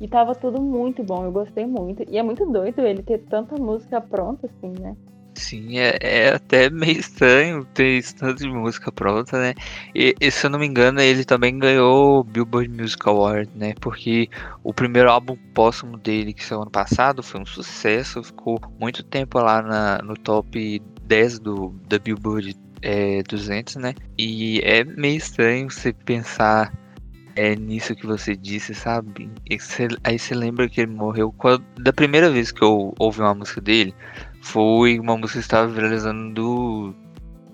E 0.00 0.06
tava 0.08 0.34
tudo 0.34 0.60
muito 0.62 1.02
bom, 1.02 1.24
eu 1.24 1.32
gostei 1.32 1.66
muito. 1.66 2.04
E 2.08 2.18
é 2.18 2.22
muito 2.22 2.46
doido 2.46 2.80
ele 2.82 3.02
ter 3.02 3.18
tanta 3.24 3.56
música 3.56 4.00
pronta 4.00 4.46
assim, 4.46 4.72
né? 4.80 4.96
Sim, 5.34 5.78
é, 5.78 5.96
é 6.00 6.34
até 6.34 6.68
meio 6.68 6.98
estranho 6.98 7.64
ter 7.66 7.98
esse 7.98 8.14
tanto 8.14 8.42
de 8.42 8.48
música 8.48 8.90
pronta, 8.90 9.38
né? 9.38 9.54
E, 9.94 10.14
e, 10.20 10.30
se 10.30 10.46
eu 10.46 10.50
não 10.50 10.58
me 10.58 10.66
engano, 10.66 11.00
ele 11.00 11.24
também 11.24 11.56
ganhou 11.58 12.20
o 12.20 12.24
Billboard 12.24 12.68
Music 12.68 13.08
Award, 13.08 13.48
né? 13.54 13.72
Porque 13.80 14.28
o 14.64 14.74
primeiro 14.74 15.10
álbum 15.10 15.36
póstumo 15.54 15.96
dele, 15.96 16.32
que 16.34 16.44
saiu 16.44 16.62
ano 16.62 16.70
passado, 16.70 17.22
foi 17.22 17.40
um 17.40 17.46
sucesso, 17.46 18.22
ficou 18.22 18.60
muito 18.80 19.04
tempo 19.04 19.38
lá 19.38 19.62
na, 19.62 19.98
no 20.02 20.14
top 20.16 20.82
10 21.04 21.38
do, 21.38 21.72
da 21.88 22.00
Billboard 22.00 22.56
é, 22.82 23.22
200, 23.22 23.76
né? 23.76 23.94
E 24.18 24.60
é 24.64 24.82
meio 24.82 25.18
estranho 25.18 25.70
você 25.70 25.92
pensar 25.92 26.72
é 27.38 27.54
nisso 27.54 27.94
que 27.94 28.04
você 28.04 28.34
disse, 28.34 28.74
sabe? 28.74 29.30
Aí 30.02 30.18
você 30.18 30.34
lembra 30.34 30.68
que 30.68 30.80
ele 30.80 30.90
morreu 30.92 31.32
quando, 31.38 31.64
da 31.78 31.92
primeira 31.92 32.28
vez 32.28 32.50
que 32.50 32.62
eu 32.62 32.92
ouvi 32.98 33.20
uma 33.20 33.32
música 33.32 33.60
dele, 33.60 33.94
foi 34.42 34.98
uma 34.98 35.16
música 35.16 35.38
que 35.38 35.44
estava 35.44 35.68
viralizando 35.68 36.34
do 36.34 36.94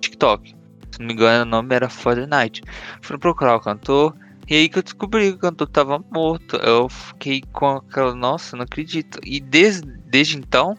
TikTok. 0.00 0.54
Se 0.90 1.00
não 1.00 1.06
me 1.08 1.12
engano, 1.12 1.42
o 1.42 1.44
nome 1.44 1.74
era 1.74 1.90
Fortnite. 1.90 2.62
Fui 3.02 3.18
procurar 3.18 3.56
o 3.56 3.60
cantor. 3.60 4.16
E 4.48 4.54
aí 4.54 4.70
que 4.70 4.78
eu 4.78 4.82
descobri 4.82 5.30
que 5.30 5.36
o 5.36 5.40
cantor 5.40 5.68
estava 5.68 6.02
morto. 6.10 6.56
Eu 6.56 6.88
fiquei 6.88 7.42
com 7.52 7.76
aquela, 7.76 8.14
nossa, 8.14 8.56
não 8.56 8.64
acredito. 8.64 9.20
E 9.22 9.38
desde, 9.38 9.86
desde 10.06 10.38
então, 10.38 10.74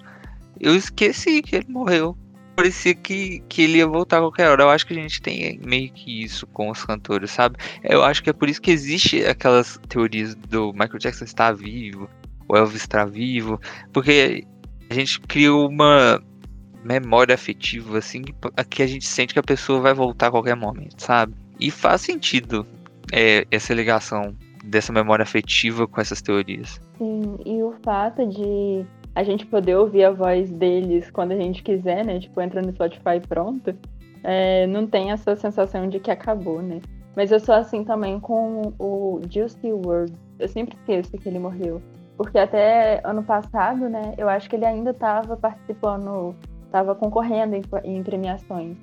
eu 0.60 0.76
esqueci 0.76 1.44
que 1.44 1.58
ele 1.58 1.68
morreu 1.70 2.18
parecia 2.56 2.96
que, 2.96 3.42
que 3.50 3.64
ele 3.64 3.78
ia 3.80 3.88
voltar 3.88 4.18
a 4.18 4.22
qualquer 4.22 4.50
hora. 4.50 4.64
Eu 4.64 4.70
acho 4.70 4.88
que 4.88 4.94
a 4.94 5.02
gente 5.02 5.22
tem 5.22 5.60
meio 5.66 5.92
que 5.92 6.24
isso 6.24 6.48
com 6.48 6.70
os 6.70 6.84
cantores, 6.84 7.32
sabe? 7.32 7.58
Eu 7.84 8.04
acho 8.04 8.24
que 8.24 8.30
é 8.30 8.34
por 8.34 8.50
isso 8.50 8.62
que 8.62 8.72
existe 8.72 9.26
aquelas 9.26 9.80
teorias 9.90 10.36
do 10.36 10.72
Michael 10.74 11.00
Jackson 11.00 11.26
estar 11.26 11.54
vivo, 11.54 12.10
o 12.48 12.56
Elvis 12.56 12.82
estar 12.82 13.06
vivo, 13.06 13.60
porque 13.92 14.46
a 14.90 14.94
gente 14.94 15.20
cria 15.22 15.54
uma 15.54 16.22
memória 16.84 17.34
afetiva, 17.34 17.98
assim, 17.98 18.24
que 18.70 18.84
a 18.84 18.88
gente 18.88 19.06
sente 19.06 19.34
que 19.34 19.40
a 19.40 19.44
pessoa 19.44 19.82
vai 19.82 19.94
voltar 19.94 20.28
a 20.28 20.32
qualquer 20.32 20.56
momento, 20.56 21.02
sabe? 21.02 21.34
E 21.60 21.72
faz 21.72 22.02
sentido 22.02 22.66
é, 23.12 23.46
essa 23.50 23.74
ligação 23.74 24.36
dessa 24.64 24.94
memória 24.94 25.24
afetiva 25.24 25.88
com 25.88 26.00
essas 26.00 26.22
teorias. 26.22 26.80
Sim, 26.98 27.38
e 27.46 27.62
o 27.62 27.74
fato 27.84 28.28
de 28.28 28.86
a 29.16 29.24
gente 29.24 29.46
poder 29.46 29.76
ouvir 29.78 30.04
a 30.04 30.12
voz 30.12 30.52
deles 30.52 31.10
quando 31.10 31.32
a 31.32 31.38
gente 31.38 31.64
quiser, 31.64 32.06
né? 32.06 32.20
Tipo, 32.20 32.42
entra 32.42 32.62
no 32.62 32.72
Spotify 32.74 33.22
pronto. 33.28 33.74
É, 34.22 34.68
não 34.68 34.86
tem 34.86 35.12
essa 35.12 35.36
sensação 35.38 35.88
de 35.88 36.00
que 36.00 36.12
acabou, 36.12 36.62
né? 36.62 36.82
Mas 37.16 37.32
eu 37.32 37.40
sou 37.40 37.56
assim 37.56 37.86
também 37.86 38.20
com 38.20 38.74
o 38.78 39.22
Juicy 39.30 39.72
World. 39.72 40.14
Eu 40.38 40.50
sempre 40.50 40.76
esqueço 40.76 41.18
que 41.18 41.30
ele 41.30 41.40
morreu. 41.40 41.82
Porque 42.18 42.38
até 42.38 43.00
ano 43.06 43.24
passado, 43.24 43.88
né? 43.88 44.14
Eu 44.18 44.28
acho 44.28 44.50
que 44.50 44.58
ele 44.58 44.66
ainda 44.66 44.92
estava 44.92 45.38
participando, 45.38 46.36
estava 46.66 46.94
concorrendo 46.94 47.56
em, 47.56 47.62
em, 47.86 48.04
premiações. 48.04 48.78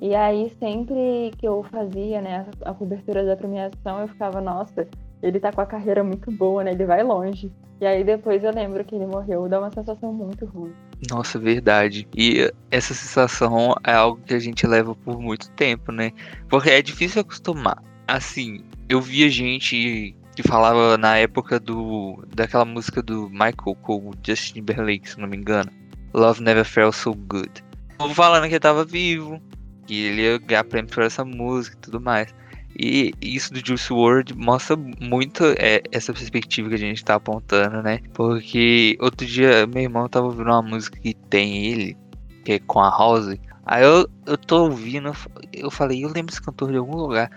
E 0.00 0.14
aí, 0.14 0.50
sempre 0.58 1.30
que 1.38 1.46
eu 1.46 1.62
fazia, 1.62 2.20
né, 2.20 2.46
a 2.62 2.74
cobertura 2.74 3.24
da 3.24 3.36
premiação, 3.36 4.00
eu 4.00 4.08
ficava, 4.08 4.40
nossa, 4.40 4.86
ele 5.24 5.40
tá 5.40 5.50
com 5.50 5.62
a 5.62 5.66
carreira 5.66 6.04
muito 6.04 6.30
boa, 6.30 6.62
né? 6.62 6.72
Ele 6.72 6.84
vai 6.84 7.02
longe. 7.02 7.50
E 7.80 7.86
aí 7.86 8.04
depois 8.04 8.44
eu 8.44 8.52
lembro 8.52 8.84
que 8.84 8.94
ele 8.94 9.06
morreu, 9.06 9.48
dá 9.48 9.58
uma 9.58 9.72
sensação 9.72 10.12
muito 10.12 10.44
ruim. 10.44 10.72
Nossa, 11.10 11.38
verdade. 11.38 12.06
E 12.14 12.52
essa 12.70 12.92
sensação 12.92 13.74
é 13.84 13.94
algo 13.94 14.20
que 14.22 14.34
a 14.34 14.38
gente 14.38 14.66
leva 14.66 14.94
por 14.94 15.18
muito 15.18 15.50
tempo, 15.52 15.90
né? 15.90 16.12
Porque 16.48 16.68
é 16.68 16.82
difícil 16.82 17.22
acostumar. 17.22 17.82
Assim, 18.06 18.62
eu 18.86 19.00
via 19.00 19.30
gente 19.30 20.14
que 20.36 20.42
falava 20.46 20.98
na 20.98 21.16
época 21.16 21.58
do 21.58 22.22
daquela 22.34 22.66
música 22.66 23.02
do 23.02 23.30
Michael 23.30 23.76
com 23.82 24.10
Justin 24.22 24.54
Timberlake, 24.54 25.08
se 25.08 25.18
não 25.18 25.26
me 25.26 25.38
engano. 25.38 25.70
Love 26.12 26.42
Never 26.42 26.66
Felt 26.66 26.94
So 26.94 27.14
Good. 27.14 27.64
Falando 28.12 28.42
que 28.42 28.50
ele 28.50 28.60
tava 28.60 28.84
vivo, 28.84 29.40
que 29.86 30.04
ele 30.04 30.22
ia 30.22 30.38
ganhar 30.38 30.64
prêmio 30.64 30.90
por 30.90 31.02
essa 31.02 31.24
música 31.24 31.76
e 31.78 31.80
tudo 31.80 31.98
mais. 31.98 32.34
E 32.78 33.12
isso 33.20 33.52
do 33.52 33.64
Juice 33.64 33.92
WRLD 33.92 34.34
mostra 34.34 34.76
muito 34.76 35.44
é, 35.58 35.82
essa 35.92 36.12
perspectiva 36.12 36.68
que 36.68 36.74
a 36.74 36.78
gente 36.78 37.04
tá 37.04 37.14
apontando, 37.14 37.82
né? 37.82 38.00
Porque 38.12 38.96
outro 39.00 39.26
dia 39.26 39.66
meu 39.66 39.82
irmão 39.82 40.08
tava 40.08 40.26
ouvindo 40.26 40.46
uma 40.46 40.62
música 40.62 40.98
que 40.98 41.14
tem 41.30 41.66
ele, 41.66 41.96
que 42.44 42.54
é 42.54 42.58
com 42.58 42.80
a 42.80 42.90
House. 42.90 43.38
Aí 43.66 43.82
eu, 43.84 44.08
eu 44.26 44.36
tô 44.36 44.64
ouvindo, 44.64 45.12
eu 45.52 45.70
falei, 45.70 46.04
eu 46.04 46.08
lembro 46.08 46.32
esse 46.32 46.42
cantor 46.42 46.70
de 46.70 46.76
algum 46.78 46.96
lugar. 46.96 47.30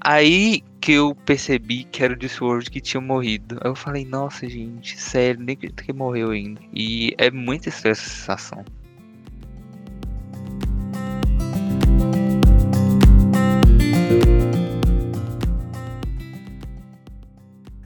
Aí 0.00 0.62
que 0.80 0.92
eu 0.92 1.14
percebi 1.14 1.84
que 1.84 2.02
era 2.02 2.14
o 2.14 2.16
WRLD 2.16 2.70
que 2.70 2.80
tinha 2.80 3.00
morrido. 3.00 3.58
Aí 3.62 3.70
eu 3.70 3.74
falei, 3.74 4.04
nossa 4.04 4.48
gente, 4.48 4.98
sério, 4.98 5.40
nem 5.40 5.54
acredito 5.54 5.84
que 5.84 5.92
morreu 5.92 6.30
ainda. 6.30 6.60
E 6.72 7.14
é 7.18 7.30
muito 7.30 7.68
estranha 7.68 7.92
essa 7.92 8.08
sensação. 8.08 8.64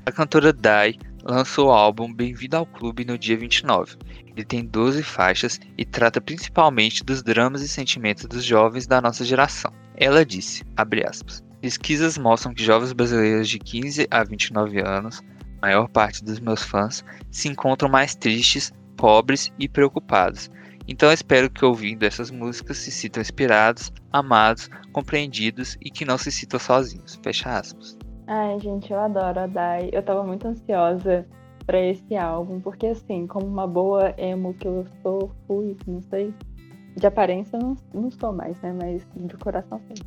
A 0.04 0.10
cantora 0.10 0.52
Dai 0.52 0.96
lançou 1.22 1.68
o 1.68 1.70
álbum 1.70 2.12
Bem-vindo 2.12 2.56
ao 2.56 2.66
Clube 2.66 3.04
no 3.04 3.16
dia 3.16 3.38
29. 3.38 3.96
Ele 4.26 4.44
tem 4.44 4.64
12 4.64 5.00
faixas 5.00 5.60
e 5.78 5.84
trata 5.84 6.20
principalmente 6.20 7.04
dos 7.04 7.22
dramas 7.22 7.62
e 7.62 7.68
sentimentos 7.68 8.24
dos 8.26 8.42
jovens 8.44 8.84
da 8.84 9.00
nossa 9.00 9.24
geração. 9.24 9.72
Ela 9.96 10.26
disse, 10.26 10.64
aspas, 11.06 11.44
Pesquisas 11.60 12.18
mostram 12.18 12.52
que 12.52 12.64
jovens 12.64 12.92
brasileiros 12.92 13.48
de 13.48 13.60
15 13.60 14.08
a 14.10 14.24
29 14.24 14.80
anos, 14.80 15.22
a 15.60 15.66
maior 15.66 15.88
parte 15.88 16.24
dos 16.24 16.40
meus 16.40 16.64
fãs, 16.64 17.04
se 17.30 17.46
encontram 17.46 17.88
mais 17.88 18.16
tristes, 18.16 18.72
pobres 18.96 19.52
e 19.56 19.68
preocupados. 19.68 20.50
Então 20.88 21.12
espero 21.12 21.48
que 21.48 21.64
ouvindo 21.64 22.02
essas 22.02 22.28
músicas 22.28 22.78
se 22.78 22.90
sintam 22.90 23.20
inspirados, 23.20 23.92
amados, 24.12 24.68
compreendidos 24.92 25.78
e 25.80 25.92
que 25.92 26.04
não 26.04 26.18
se 26.18 26.32
sintam 26.32 26.58
sozinhos. 26.58 27.20
Fecha 27.22 27.56
aspas. 27.56 27.96
Ai, 28.26 28.58
gente, 28.60 28.92
eu 28.92 29.00
adoro 29.00 29.40
a 29.40 29.46
Dai. 29.46 29.90
Eu 29.92 30.02
tava 30.02 30.22
muito 30.22 30.46
ansiosa 30.46 31.26
para 31.66 31.80
esse 31.80 32.16
álbum, 32.16 32.60
porque 32.60 32.86
assim, 32.86 33.26
como 33.26 33.46
uma 33.46 33.66
boa 33.66 34.14
emo 34.16 34.54
que 34.54 34.66
eu 34.66 34.84
sou, 35.02 35.30
fui, 35.46 35.76
não 35.86 36.00
sei. 36.02 36.34
De 36.96 37.06
aparência 37.06 37.58
não, 37.58 37.76
não 37.92 38.10
sou 38.10 38.32
mais, 38.32 38.60
né? 38.60 38.72
Mas 38.72 39.06
de 39.16 39.36
coração 39.36 39.80
sim. 39.88 40.02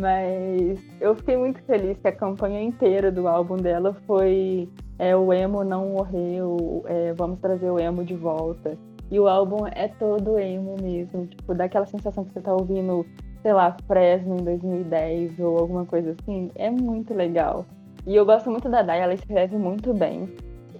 Mas 0.00 0.80
eu 1.00 1.14
fiquei 1.16 1.36
muito 1.36 1.60
feliz 1.64 1.98
que 1.98 2.08
a 2.08 2.12
campanha 2.12 2.62
inteira 2.62 3.10
do 3.10 3.26
álbum 3.28 3.56
dela 3.56 3.94
foi 4.06 4.68
é, 4.98 5.14
o 5.16 5.32
emo 5.32 5.64
não 5.64 5.90
morreu, 5.90 6.84
é, 6.86 7.12
vamos 7.14 7.40
trazer 7.40 7.70
o 7.70 7.78
emo 7.78 8.04
de 8.04 8.14
volta. 8.14 8.78
E 9.10 9.18
o 9.18 9.26
álbum 9.26 9.66
é 9.66 9.88
todo 9.88 10.38
emo 10.38 10.76
mesmo, 10.80 11.26
tipo, 11.26 11.52
dá 11.52 11.64
aquela 11.64 11.86
sensação 11.86 12.24
que 12.24 12.32
você 12.32 12.40
tá 12.40 12.54
ouvindo 12.54 13.04
sei 13.42 13.52
lá, 13.52 13.76
Fresno 13.86 14.36
em 14.36 14.44
2010 14.44 15.38
ou 15.40 15.58
alguma 15.58 15.86
coisa 15.86 16.12
assim, 16.12 16.50
é 16.54 16.70
muito 16.70 17.14
legal. 17.14 17.64
E 18.06 18.14
eu 18.14 18.24
gosto 18.24 18.50
muito 18.50 18.68
da 18.68 18.82
Dai, 18.82 19.00
ela 19.00 19.14
escreve 19.14 19.56
muito 19.56 19.92
bem. 19.92 20.28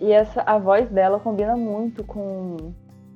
E 0.00 0.12
essa, 0.12 0.42
a 0.42 0.58
voz 0.58 0.88
dela 0.90 1.20
combina 1.20 1.56
muito 1.56 2.02
com, 2.04 2.56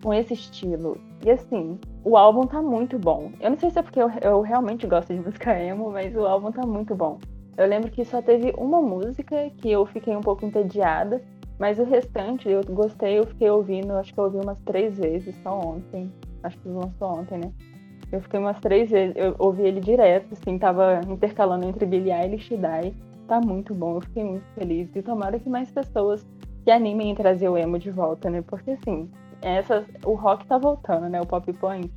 com 0.02 0.12
esse 0.12 0.34
estilo. 0.34 0.98
E 1.24 1.30
assim, 1.30 1.78
o 2.04 2.16
álbum 2.16 2.42
tá 2.42 2.60
muito 2.60 2.98
bom. 2.98 3.32
Eu 3.40 3.50
não 3.50 3.58
sei 3.58 3.70
se 3.70 3.78
é 3.78 3.82
porque 3.82 4.00
eu, 4.00 4.10
eu 4.20 4.40
realmente 4.42 4.86
gosto 4.86 5.14
de 5.14 5.20
música 5.24 5.58
emo, 5.58 5.90
mas 5.90 6.14
o 6.14 6.26
álbum 6.26 6.52
tá 6.52 6.66
muito 6.66 6.94
bom. 6.94 7.18
Eu 7.56 7.66
lembro 7.66 7.90
que 7.90 8.04
só 8.04 8.20
teve 8.20 8.52
uma 8.58 8.82
música 8.82 9.48
que 9.58 9.70
eu 9.70 9.86
fiquei 9.86 10.14
um 10.14 10.20
pouco 10.20 10.44
entediada, 10.44 11.22
mas 11.58 11.78
o 11.78 11.84
restante 11.84 12.48
eu 12.48 12.60
gostei, 12.68 13.18
eu 13.18 13.26
fiquei 13.26 13.48
ouvindo, 13.48 13.92
acho 13.92 14.12
que 14.12 14.18
eu 14.18 14.24
ouvi 14.24 14.38
umas 14.38 14.58
três 14.62 14.98
vezes 14.98 15.34
só 15.42 15.58
ontem. 15.58 16.12
Acho 16.42 16.58
que 16.58 16.68
lançou 16.68 17.20
ontem, 17.20 17.38
né? 17.38 17.52
Eu 18.14 18.20
fiquei 18.20 18.38
umas 18.38 18.60
três 18.60 18.92
vezes, 18.92 19.16
eu 19.16 19.34
ouvi 19.40 19.62
ele 19.62 19.80
direto, 19.80 20.34
assim, 20.34 20.56
tava 20.56 21.00
intercalando 21.08 21.66
entre 21.66 21.84
Billie 21.84 22.12
Eilish 22.12 22.54
e 22.54 22.56
Dai. 22.56 22.94
Tá 23.26 23.40
muito 23.40 23.74
bom, 23.74 23.96
eu 23.96 24.00
fiquei 24.02 24.22
muito 24.22 24.44
feliz. 24.54 24.88
E 24.94 25.02
tomara 25.02 25.36
que 25.40 25.48
mais 25.50 25.68
pessoas 25.72 26.24
se 26.62 26.70
animem 26.70 27.10
em 27.10 27.14
trazer 27.16 27.48
o 27.48 27.58
emo 27.58 27.76
de 27.76 27.90
volta, 27.90 28.30
né? 28.30 28.40
Porque 28.42 28.70
assim, 28.70 29.10
essas, 29.42 29.84
o 30.06 30.14
rock 30.14 30.46
tá 30.46 30.58
voltando, 30.58 31.08
né? 31.08 31.20
O 31.20 31.26
pop 31.26 31.52
punk. 31.54 31.90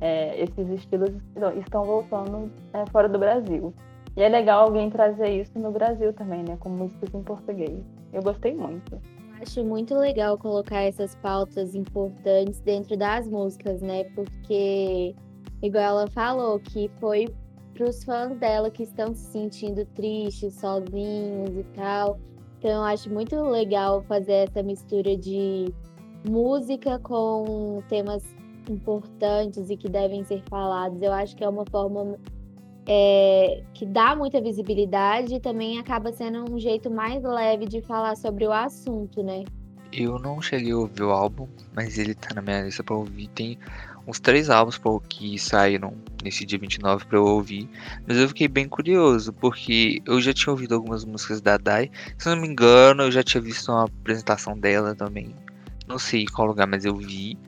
É, 0.00 0.40
esses 0.40 0.68
estilos 0.68 1.10
estão 1.56 1.82
voltando 1.82 2.52
é, 2.72 2.86
fora 2.92 3.08
do 3.08 3.18
Brasil. 3.18 3.74
E 4.16 4.22
é 4.22 4.28
legal 4.28 4.64
alguém 4.64 4.88
trazer 4.88 5.28
isso 5.40 5.58
no 5.58 5.72
Brasil 5.72 6.12
também, 6.12 6.44
né? 6.44 6.56
Com 6.60 6.68
músicas 6.68 7.12
em 7.12 7.22
português. 7.24 7.84
Eu 8.12 8.22
gostei 8.22 8.54
muito. 8.54 8.96
Acho 9.42 9.64
muito 9.64 9.96
legal 9.96 10.38
colocar 10.38 10.82
essas 10.82 11.16
pautas 11.16 11.74
importantes 11.74 12.60
dentro 12.60 12.96
das 12.96 13.28
músicas, 13.28 13.82
né? 13.82 14.04
Porque 14.14 15.16
igual 15.62 15.84
ela 15.84 16.10
falou, 16.10 16.58
que 16.60 16.90
foi 17.00 17.26
para 17.74 17.88
os 17.88 18.02
fãs 18.04 18.36
dela 18.38 18.70
que 18.70 18.82
estão 18.82 19.14
se 19.14 19.30
sentindo 19.30 19.84
tristes, 19.94 20.54
sozinhos 20.54 21.56
e 21.56 21.64
tal. 21.74 22.18
Então 22.58 22.70
eu 22.70 22.82
acho 22.82 23.08
muito 23.12 23.36
legal 23.36 24.02
fazer 24.02 24.48
essa 24.48 24.62
mistura 24.62 25.16
de 25.16 25.72
música 26.28 26.98
com 26.98 27.82
temas 27.88 28.24
importantes 28.68 29.70
e 29.70 29.76
que 29.76 29.88
devem 29.88 30.24
ser 30.24 30.42
falados. 30.48 31.00
Eu 31.00 31.12
acho 31.12 31.36
que 31.36 31.44
é 31.44 31.48
uma 31.48 31.64
forma 31.70 32.18
é, 32.86 33.62
que 33.74 33.86
dá 33.86 34.16
muita 34.16 34.40
visibilidade 34.40 35.34
e 35.34 35.40
também 35.40 35.78
acaba 35.78 36.12
sendo 36.12 36.50
um 36.50 36.58
jeito 36.58 36.90
mais 36.90 37.22
leve 37.22 37.66
de 37.66 37.80
falar 37.82 38.16
sobre 38.16 38.46
o 38.46 38.52
assunto, 38.52 39.22
né? 39.22 39.44
Eu 39.92 40.18
não 40.18 40.40
cheguei 40.42 40.72
a 40.72 40.76
ouvir 40.76 41.02
o 41.02 41.10
álbum, 41.10 41.46
mas 41.74 41.96
ele 41.96 42.14
tá 42.14 42.34
na 42.34 42.42
minha 42.42 42.62
lista 42.62 42.82
pra 42.82 42.96
ouvir. 42.96 43.28
Tem 43.28 43.58
uns 44.08 44.18
três 44.18 44.48
álbuns 44.48 44.80
que 45.06 45.38
saíram 45.38 45.92
nesse 46.24 46.46
dia 46.46 46.58
29 46.58 47.04
para 47.04 47.18
eu 47.18 47.24
ouvir, 47.26 47.68
mas 48.06 48.16
eu 48.16 48.26
fiquei 48.26 48.48
bem 48.48 48.66
curioso, 48.66 49.34
porque 49.34 50.00
eu 50.06 50.18
já 50.18 50.32
tinha 50.32 50.50
ouvido 50.50 50.74
algumas 50.74 51.04
músicas 51.04 51.42
da 51.42 51.58
Dai, 51.58 51.90
se 52.16 52.26
não 52.26 52.36
me 52.36 52.48
engano, 52.48 53.02
eu 53.02 53.12
já 53.12 53.22
tinha 53.22 53.42
visto 53.42 53.70
uma 53.70 53.84
apresentação 53.84 54.58
dela 54.58 54.94
também, 54.94 55.34
não 55.86 55.98
sei 55.98 56.24
qual 56.24 56.48
lugar, 56.48 56.66
mas 56.66 56.86
eu 56.86 56.96
vi. 56.96 57.38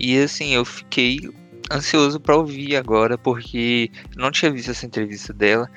E 0.00 0.18
assim, 0.18 0.54
eu 0.54 0.64
fiquei 0.64 1.20
ansioso 1.70 2.18
para 2.18 2.36
ouvir 2.36 2.76
agora, 2.76 3.16
porque 3.16 3.88
não 4.16 4.30
tinha 4.30 4.50
visto 4.50 4.72
essa 4.72 4.86
entrevista 4.86 5.32
dela. 5.32 5.70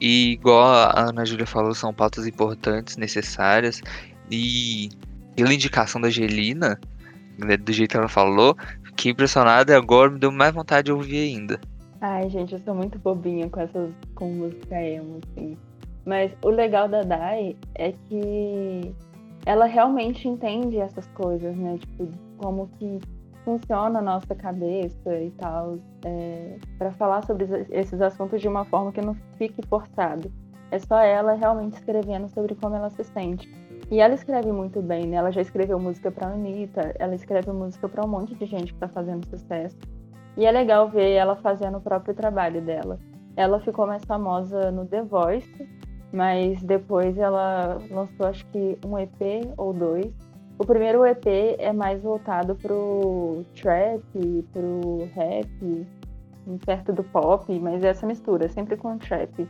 E 0.00 0.32
igual 0.32 0.62
a 0.62 1.08
Ana 1.08 1.24
Júlia 1.24 1.46
falou, 1.46 1.74
são 1.74 1.92
pautas 1.92 2.26
importantes, 2.26 2.96
necessárias. 2.96 3.80
E 4.30 4.90
pela 5.34 5.52
indicação 5.52 6.00
da 6.00 6.10
Gelina, 6.10 6.78
né, 7.38 7.56
do 7.56 7.72
jeito 7.72 7.90
que 7.90 7.96
ela 7.96 8.08
falou, 8.08 8.56
fiquei 8.96 9.12
impressionado 9.12 9.70
e 9.70 9.74
agora 9.74 10.10
me 10.10 10.18
deu 10.18 10.32
mais 10.32 10.54
vontade 10.54 10.86
de 10.86 10.92
ouvir 10.92 11.18
ainda. 11.18 11.60
Ai, 12.00 12.28
gente, 12.30 12.52
eu 12.52 12.60
sou 12.60 12.74
muito 12.74 12.98
bobinha 12.98 13.48
com 13.48 13.60
essas 13.60 13.90
com 14.14 14.28
música 14.30 14.80
emo, 14.80 15.20
assim. 15.22 15.56
Mas 16.04 16.32
o 16.44 16.50
legal 16.50 16.88
da 16.88 17.02
Dai 17.02 17.56
é 17.74 17.92
que 17.92 18.94
ela 19.46 19.66
realmente 19.66 20.28
entende 20.28 20.78
essas 20.78 21.06
coisas, 21.08 21.56
né? 21.56 21.78
Tipo, 21.78 22.08
como 22.38 22.68
que 22.78 23.00
funciona 23.44 23.98
a 23.98 24.02
nossa 24.02 24.34
cabeça 24.34 25.14
e 25.20 25.30
tal, 25.32 25.78
é, 26.04 26.56
para 26.78 26.92
falar 26.92 27.24
sobre 27.24 27.46
esses 27.70 28.00
assuntos 28.00 28.40
de 28.40 28.48
uma 28.48 28.64
forma 28.64 28.92
que 28.92 29.00
não 29.00 29.14
fique 29.36 29.66
forçado. 29.66 30.32
É 30.70 30.78
só 30.78 30.98
ela 30.98 31.34
realmente 31.34 31.74
escrevendo 31.74 32.28
sobre 32.30 32.54
como 32.54 32.74
ela 32.74 32.90
se 32.90 33.04
sente. 33.04 33.48
E 33.90 34.00
ela 34.00 34.14
escreve 34.14 34.50
muito 34.50 34.80
bem, 34.80 35.06
né? 35.06 35.16
Ela 35.16 35.30
já 35.30 35.40
escreveu 35.40 35.78
música 35.78 36.10
para 36.10 36.28
Anitta, 36.28 36.94
ela 36.98 37.14
escreve 37.14 37.52
música 37.52 37.88
para 37.88 38.04
um 38.04 38.08
monte 38.08 38.34
de 38.34 38.46
gente 38.46 38.72
que 38.72 38.76
está 38.76 38.88
fazendo 38.88 39.26
sucesso. 39.28 39.76
E 40.36 40.46
é 40.46 40.50
legal 40.50 40.88
ver 40.88 41.12
ela 41.12 41.36
fazendo 41.36 41.78
o 41.78 41.80
próprio 41.80 42.14
trabalho 42.14 42.60
dela. 42.60 42.98
Ela 43.36 43.60
ficou 43.60 43.86
mais 43.86 44.04
famosa 44.04 44.70
no 44.70 44.86
The 44.86 45.02
Voice, 45.02 45.68
mas 46.12 46.62
depois 46.62 47.18
ela 47.18 47.78
lançou 47.90 48.26
acho 48.26 48.46
que 48.46 48.78
um 48.86 48.98
EP 48.98 49.52
ou 49.56 49.72
dois. 49.72 50.12
O 50.58 50.64
primeiro 50.64 51.04
EP 51.04 51.26
é 51.58 51.72
mais 51.72 52.02
voltado 52.02 52.54
pro 52.54 53.44
trap, 53.60 54.02
pro 54.52 55.08
rap, 55.12 55.86
perto 56.64 56.92
do 56.92 57.02
pop, 57.02 57.58
mas 57.58 57.82
é 57.82 57.88
essa 57.88 58.06
mistura, 58.06 58.48
sempre 58.48 58.76
com 58.76 58.96
trap. 58.96 59.48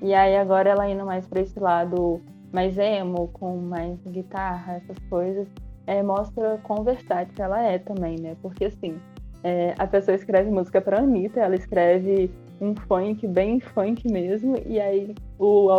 E 0.00 0.14
aí 0.14 0.36
agora 0.36 0.70
ela 0.70 0.88
indo 0.88 1.04
mais 1.04 1.26
para 1.26 1.42
esse 1.42 1.58
lado 1.58 2.20
mais 2.52 2.78
emo, 2.78 3.28
com 3.28 3.56
mais 3.56 3.98
guitarra, 4.06 4.74
essas 4.74 4.98
coisas, 5.08 5.46
é, 5.86 6.02
mostra 6.02 6.58
quão 6.62 6.84
versátil 6.84 7.44
ela 7.44 7.62
é 7.62 7.78
também, 7.78 8.16
né? 8.20 8.36
Porque 8.42 8.66
assim, 8.66 8.98
é, 9.42 9.74
a 9.78 9.86
pessoa 9.86 10.14
escreve 10.14 10.50
música 10.50 10.80
pra 10.80 10.98
Anitta, 10.98 11.40
ela 11.40 11.54
escreve 11.54 12.30
um 12.60 12.74
funk 12.74 13.26
bem 13.26 13.60
funk 13.60 14.10
mesmo, 14.10 14.56
e 14.66 14.80
aí 14.80 15.14
o, 15.38 15.70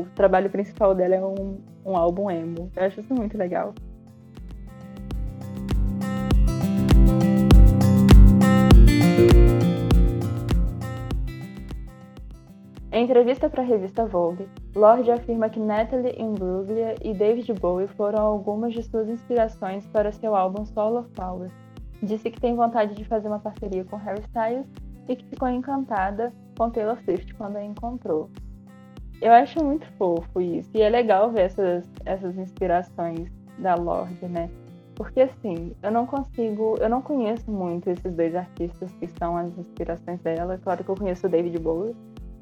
o 0.00 0.06
trabalho 0.14 0.48
principal 0.48 0.94
dela 0.94 1.16
é 1.16 1.24
um, 1.24 1.58
um 1.84 1.96
álbum 1.96 2.30
emo. 2.30 2.70
Eu 2.76 2.84
acho 2.84 3.00
isso 3.00 3.14
muito 3.14 3.36
legal. 3.36 3.74
Em 12.98 13.04
entrevista 13.04 13.48
para 13.48 13.62
a 13.62 13.64
revista 13.64 14.04
Vogue, 14.06 14.48
Lorde 14.74 15.12
afirma 15.12 15.48
que 15.48 15.60
Natalie 15.60 16.20
Imbruglia 16.20 16.96
e 17.00 17.14
David 17.14 17.52
Bowie 17.52 17.86
foram 17.86 18.20
algumas 18.20 18.74
de 18.74 18.82
suas 18.82 19.08
inspirações 19.08 19.86
para 19.86 20.10
seu 20.10 20.34
álbum 20.34 20.66
Soul 20.66 20.98
of 20.98 21.08
Power. 21.10 21.48
Disse 22.02 22.28
que 22.28 22.40
tem 22.40 22.56
vontade 22.56 22.96
de 22.96 23.04
fazer 23.04 23.28
uma 23.28 23.38
parceria 23.38 23.84
com 23.84 23.94
Harry 23.98 24.20
Styles 24.22 24.66
e 25.08 25.14
que 25.14 25.24
ficou 25.26 25.48
encantada 25.48 26.32
com 26.58 26.70
Taylor 26.70 26.98
Swift 27.04 27.32
quando 27.34 27.54
a 27.54 27.64
encontrou. 27.64 28.30
Eu 29.22 29.30
acho 29.30 29.64
muito 29.64 29.86
fofo 29.92 30.40
isso, 30.40 30.68
e 30.74 30.82
é 30.82 30.88
legal 30.88 31.30
ver 31.30 31.42
essas, 31.42 31.88
essas 32.04 32.36
inspirações 32.36 33.30
da 33.60 33.76
Lorde, 33.76 34.26
né? 34.26 34.50
Porque 34.96 35.20
assim, 35.20 35.72
eu 35.80 35.92
não 35.92 36.04
consigo, 36.04 36.74
eu 36.80 36.88
não 36.88 37.00
conheço 37.00 37.48
muito 37.48 37.88
esses 37.88 38.12
dois 38.12 38.34
artistas 38.34 38.90
que 38.94 39.06
são 39.06 39.36
as 39.36 39.56
inspirações 39.56 40.20
dela. 40.22 40.58
Claro 40.58 40.82
que 40.82 40.90
eu 40.90 40.96
conheço 40.96 41.28
o 41.28 41.30
David 41.30 41.56
Bowie, 41.60 41.94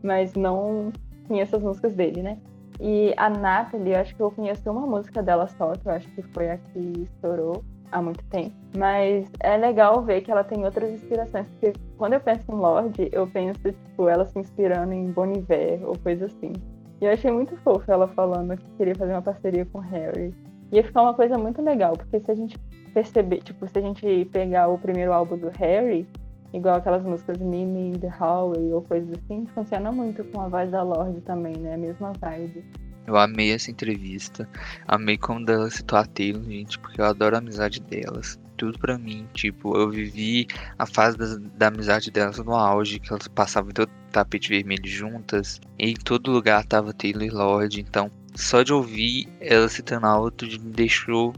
mas 0.03 0.34
não 0.34 0.92
conheço 1.26 1.57
as 1.57 1.62
músicas 1.62 1.94
dele, 1.94 2.22
né? 2.22 2.38
E 2.80 3.14
a 3.16 3.30
Natalie, 3.30 3.94
eu 3.94 4.01
acho 4.01 4.14
que 4.14 4.22
eu 4.22 4.30
conheço 4.30 4.70
uma 4.70 4.86
música 4.86 5.22
dela 5.22 5.47
só, 5.49 5.72
que 5.72 5.88
eu 5.88 5.92
acho 5.92 6.09
que 6.12 6.22
foi 6.22 6.51
a 6.51 6.59
que 6.59 6.78
estourou 7.03 7.64
há 7.90 8.03
muito 8.03 8.22
tempo. 8.26 8.55
Mas 8.76 9.30
é 9.40 9.57
legal 9.57 10.03
ver 10.03 10.20
que 10.20 10.30
ela 10.30 10.44
tem 10.44 10.64
outras 10.64 10.90
inspirações, 10.90 11.47
porque 11.49 11.72
quando 11.97 12.14
eu 12.14 12.20
penso 12.20 12.44
em 12.51 12.55
Lorde, 12.55 13.09
eu 13.12 13.26
penso, 13.26 13.61
tipo, 13.62 14.09
ela 14.09 14.26
se 14.26 14.38
inspirando 14.38 14.92
em 14.92 15.11
Bon 15.11 15.30
Iver 15.32 15.80
ou 15.84 15.97
coisa 15.99 16.26
assim. 16.26 16.53
E 17.01 17.05
eu 17.05 17.12
achei 17.12 17.30
muito 17.30 17.57
fofo 17.59 17.90
ela 17.90 18.09
falando 18.09 18.57
que 18.57 18.64
queria 18.76 18.94
fazer 18.94 19.12
uma 19.12 19.22
parceria 19.22 19.66
com 19.66 19.78
Harry. 19.78 20.34
Ia 20.72 20.82
ficar 20.82 21.03
uma 21.03 21.14
coisa 21.14 21.38
muito 21.38 21.62
legal, 21.62 21.92
porque 21.92 22.20
se 22.20 22.30
a 22.30 22.34
gente 22.34 22.59
perceber, 22.92 23.38
tipo, 23.38 23.66
se 23.68 23.78
a 23.78 23.82
gente 23.82 24.24
pegar 24.32 24.68
o 24.68 24.78
primeiro 24.78 25.12
álbum 25.12 25.36
do 25.36 25.49
Harry, 25.51 26.07
igual 26.53 26.76
aquelas 26.76 27.03
músicas 27.03 27.38
Mimi, 27.38 27.99
The 27.99 28.09
Hallway 28.09 28.72
ou 28.72 28.82
coisas 28.82 29.11
assim, 29.18 29.47
funciona 29.55 29.90
muito 29.92 30.24
com 30.24 30.40
a 30.40 30.49
voz 30.49 30.70
da 30.70 30.82
Lorde 30.82 31.20
também, 31.22 31.57
né? 31.57 31.74
A 31.74 31.78
mesma 31.78 32.12
vibe. 32.20 32.64
Eu 33.07 33.16
amei 33.16 33.53
essa 33.53 33.70
entrevista. 33.70 34.49
Amei 34.86 35.16
como 35.16 35.49
ela 35.49 35.70
citou 35.70 35.99
a 35.99 36.05
Taylor, 36.05 36.42
gente, 36.42 36.78
porque 36.78 37.01
eu 37.01 37.05
adoro 37.05 37.36
a 37.36 37.38
amizade 37.38 37.80
delas. 37.80 38.38
Tudo 38.57 38.78
para 38.78 38.99
mim, 38.99 39.28
tipo, 39.32 39.76
eu 39.76 39.88
vivi 39.90 40.47
a 40.78 40.86
fase 40.86 41.16
da, 41.38 41.68
amizade 41.68 42.11
delas 42.11 42.38
no 42.38 42.55
auge, 42.55 42.99
que 42.99 43.12
elas 43.12 43.28
passavam 43.28 43.70
todo 43.70 43.90
tapete 44.11 44.49
vermelho 44.49 44.86
juntas, 44.86 45.61
e 45.78 45.90
em 45.90 45.94
todo 45.94 46.32
lugar 46.32 46.64
tava 46.64 46.92
Taylor 46.92 47.22
e 47.22 47.30
Lorde, 47.30 47.80
então 47.80 48.11
só 48.34 48.62
de 48.62 48.72
ouvir 48.72 49.28
ela 49.40 49.68
citando 49.68 50.07
alto 50.07 50.47
me 50.47 50.59
deixou 50.59 51.34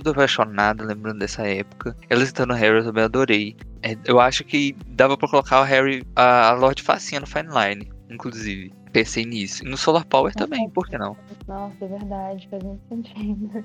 todo 0.00 0.10
apaixonado, 0.10 0.84
lembrando 0.84 1.18
dessa 1.18 1.46
época. 1.46 1.94
Ela 2.08 2.24
citando 2.24 2.54
Harry 2.54 2.78
eu 2.78 2.84
também 2.84 3.04
adorei. 3.04 3.56
É, 3.82 3.96
eu 4.06 4.18
acho 4.18 4.42
que 4.42 4.74
dava 4.86 5.18
para 5.18 5.28
colocar 5.28 5.60
o 5.60 5.64
Harry, 5.64 6.02
a, 6.16 6.48
a 6.48 6.52
Lorde 6.52 6.82
facinha 6.82 7.20
no 7.20 7.26
Fine 7.26 7.48
Line, 7.48 7.92
inclusive. 8.08 8.72
Pensei 8.90 9.26
nisso. 9.26 9.64
E 9.64 9.68
no 9.68 9.76
Solar 9.76 10.06
Power 10.06 10.34
também, 10.34 10.68
por 10.70 10.88
que 10.88 10.96
não? 10.96 11.16
Nossa, 11.46 11.84
é 11.84 11.88
verdade, 11.88 12.48
faz 12.50 12.62
muito 12.62 12.82
sentido. 12.88 13.64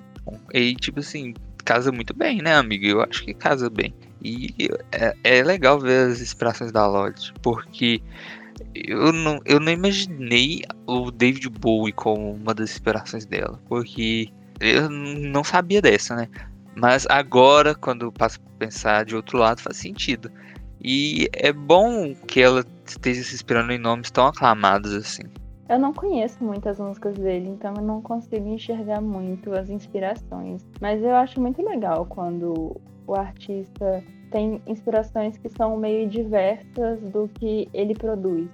E 0.54 0.76
tipo 0.76 1.00
assim, 1.00 1.34
casa 1.64 1.92
muito 1.92 2.14
bem, 2.14 2.42
né, 2.42 2.56
amigo? 2.56 2.86
Eu 2.86 3.02
acho 3.02 3.24
que 3.24 3.34
casa 3.34 3.70
bem. 3.70 3.94
E 4.22 4.54
é, 4.92 5.16
é 5.24 5.44
legal 5.44 5.80
ver 5.80 6.12
as 6.12 6.20
inspirações 6.20 6.72
da 6.72 6.86
Lorde, 6.88 7.34
porque 7.42 8.02
eu 8.74 9.14
não, 9.14 9.40
eu 9.46 9.60
não 9.60 9.72
imaginei 9.72 10.64
o 10.86 11.10
David 11.12 11.50
Bowie 11.50 11.94
como 11.94 12.34
uma 12.34 12.54
das 12.54 12.72
inspirações 12.72 13.26
dela, 13.26 13.62
porque 13.68 14.30
eu 14.60 14.90
não 14.90 15.44
sabia 15.44 15.82
dessa, 15.82 16.16
né? 16.16 16.28
Mas 16.76 17.08
agora, 17.10 17.74
quando 17.74 18.12
passo 18.12 18.40
a 18.40 18.60
pensar 18.60 19.06
de 19.06 19.16
outro 19.16 19.38
lado, 19.38 19.62
faz 19.62 19.78
sentido. 19.78 20.32
E 20.82 21.28
é 21.34 21.52
bom 21.52 22.14
que 22.28 22.40
ela 22.40 22.64
esteja 22.86 23.24
se 23.24 23.34
inspirando 23.34 23.72
em 23.72 23.80
nomes 23.80 24.12
tão 24.12 24.28
aclamados 24.28 24.94
assim. 24.94 25.24
Eu 25.68 25.80
não 25.80 25.92
conheço 25.92 26.42
muitas 26.42 26.80
músicas 26.80 27.16
dele, 27.16 27.50
então 27.50 27.74
eu 27.76 27.82
não 27.82 28.02
consigo 28.02 28.48
enxergar 28.48 29.02
muito 29.02 29.52
as 29.54 29.70
inspirações. 29.70 30.66
Mas 30.80 31.04
eu 31.04 31.16
acho 31.16 31.42
muito 31.42 31.62
legal 31.62 32.06
quando 32.06 32.80
o 33.06 33.16
artista 33.16 34.04
tem 34.32 34.62
inspirações 34.66 35.38
que 35.38 35.50
são 35.50 35.76
meio 35.76 36.08
diversas 36.08 37.02
do 37.10 37.28
que 37.28 37.68
ele 37.74 37.94
produz. 37.94 38.48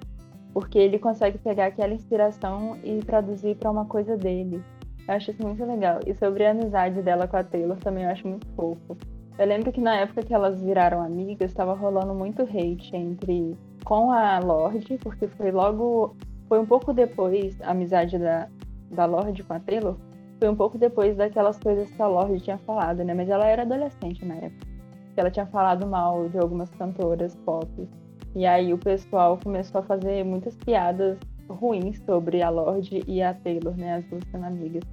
Porque 0.54 0.80
ele 0.80 0.98
consegue 0.98 1.38
pegar 1.38 1.68
aquela 1.68 1.94
inspiração 1.94 2.78
e 2.84 3.00
traduzir 3.00 3.58
para 3.58 3.70
uma 3.70 3.86
coisa 3.86 4.18
dele. 4.18 4.64
Eu 5.08 5.16
acho 5.16 5.32
isso 5.32 5.46
muito 5.46 5.64
legal. 5.66 6.00
E 6.06 6.14
sobre 6.16 6.46
a 6.46 6.52
amizade 6.52 7.02
dela 7.02 7.28
com 7.28 7.38
a 7.38 7.44
Taylor 7.44 7.78
também 7.78 8.06
eu 8.06 8.10
acho 8.10 8.28
muito 8.28 8.48
fofo. 8.56 8.98
Eu 9.38 9.48
lembro 9.48 9.72
que 9.72 9.82
na 9.82 9.96
época 9.96 10.24
que 10.24 10.34
elas 10.34 10.62
viraram 10.62 11.02
amigas, 11.02 11.52
estava 11.52 11.74
rolando 11.74 12.14
muito 12.14 12.44
hate 12.44 12.96
entre 12.96 13.58
com 13.84 14.12
a 14.12 14.40
Lorde, 14.40 14.98
porque 15.00 15.28
foi 15.28 15.52
logo. 15.52 16.16
Foi 16.48 16.60
um 16.60 16.66
pouco 16.66 16.94
depois 16.94 17.60
a 17.62 17.72
amizade 17.72 18.18
da, 18.18 18.48
da 18.92 19.06
Lorde 19.06 19.44
com 19.44 19.54
a 19.54 19.60
Taylor. 19.60 19.98
Foi 20.40 20.50
um 20.50 20.56
pouco 20.56 20.78
depois 20.78 21.18
daquelas 21.18 21.58
coisas 21.58 21.90
que 21.90 22.02
a 22.02 22.08
Lorde 22.08 22.42
tinha 22.42 22.58
falado, 22.60 23.04
né? 23.04 23.14
Mas 23.14 23.30
ela 23.30 23.46
era 23.48 23.64
adolescente 23.64 24.24
na 24.24 24.36
época. 24.36 24.68
Ela 25.16 25.32
tinha 25.32 25.46
falado 25.48 25.88
mal 25.88 26.30
de 26.30 26.38
algumas 26.38 26.70
cantoras 26.72 27.36
pop. 27.38 27.68
E 28.36 28.46
aí 28.46 28.74
o 28.74 28.78
pessoal 28.78 29.38
começou 29.44 29.80
a 29.82 29.84
fazer 29.84 30.24
muitas 30.24 30.56
piadas 30.58 31.18
ruins 31.54 32.00
sobre 32.06 32.42
a 32.42 32.50
Lorde 32.50 33.04
e 33.08 33.22
a 33.22 33.34
Taylor, 33.34 33.76
né? 33.78 33.96
As 33.96 34.06
duas 34.06 34.24
sendo 34.32 34.46
amigas. 34.46 34.84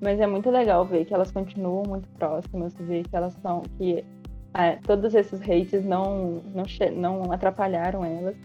Mas 0.00 0.20
é 0.20 0.26
muito 0.26 0.50
legal 0.50 0.84
ver 0.84 1.04
que 1.04 1.14
elas 1.14 1.30
continuam 1.30 1.84
muito 1.86 2.08
próximas, 2.10 2.74
ver 2.74 3.04
que 3.04 3.16
elas 3.16 3.34
são. 3.34 3.62
que 3.78 4.04
é, 4.54 4.76
todos 4.76 5.14
esses 5.14 5.40
hates 5.40 5.84
não, 5.84 6.42
não, 6.54 6.64
não 6.94 7.32
atrapalharam 7.32 8.04
elas. 8.04 8.36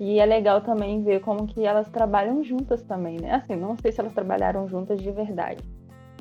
E 0.00 0.18
é 0.18 0.24
legal 0.24 0.62
também 0.62 1.02
ver 1.02 1.20
como 1.20 1.46
que 1.46 1.64
elas 1.64 1.86
trabalham 1.88 2.42
juntas 2.42 2.82
também, 2.82 3.18
né? 3.20 3.32
Assim, 3.32 3.54
não 3.54 3.76
sei 3.76 3.92
se 3.92 4.00
elas 4.00 4.14
trabalharam 4.14 4.66
juntas 4.66 4.98
de 4.98 5.10
verdade, 5.12 5.62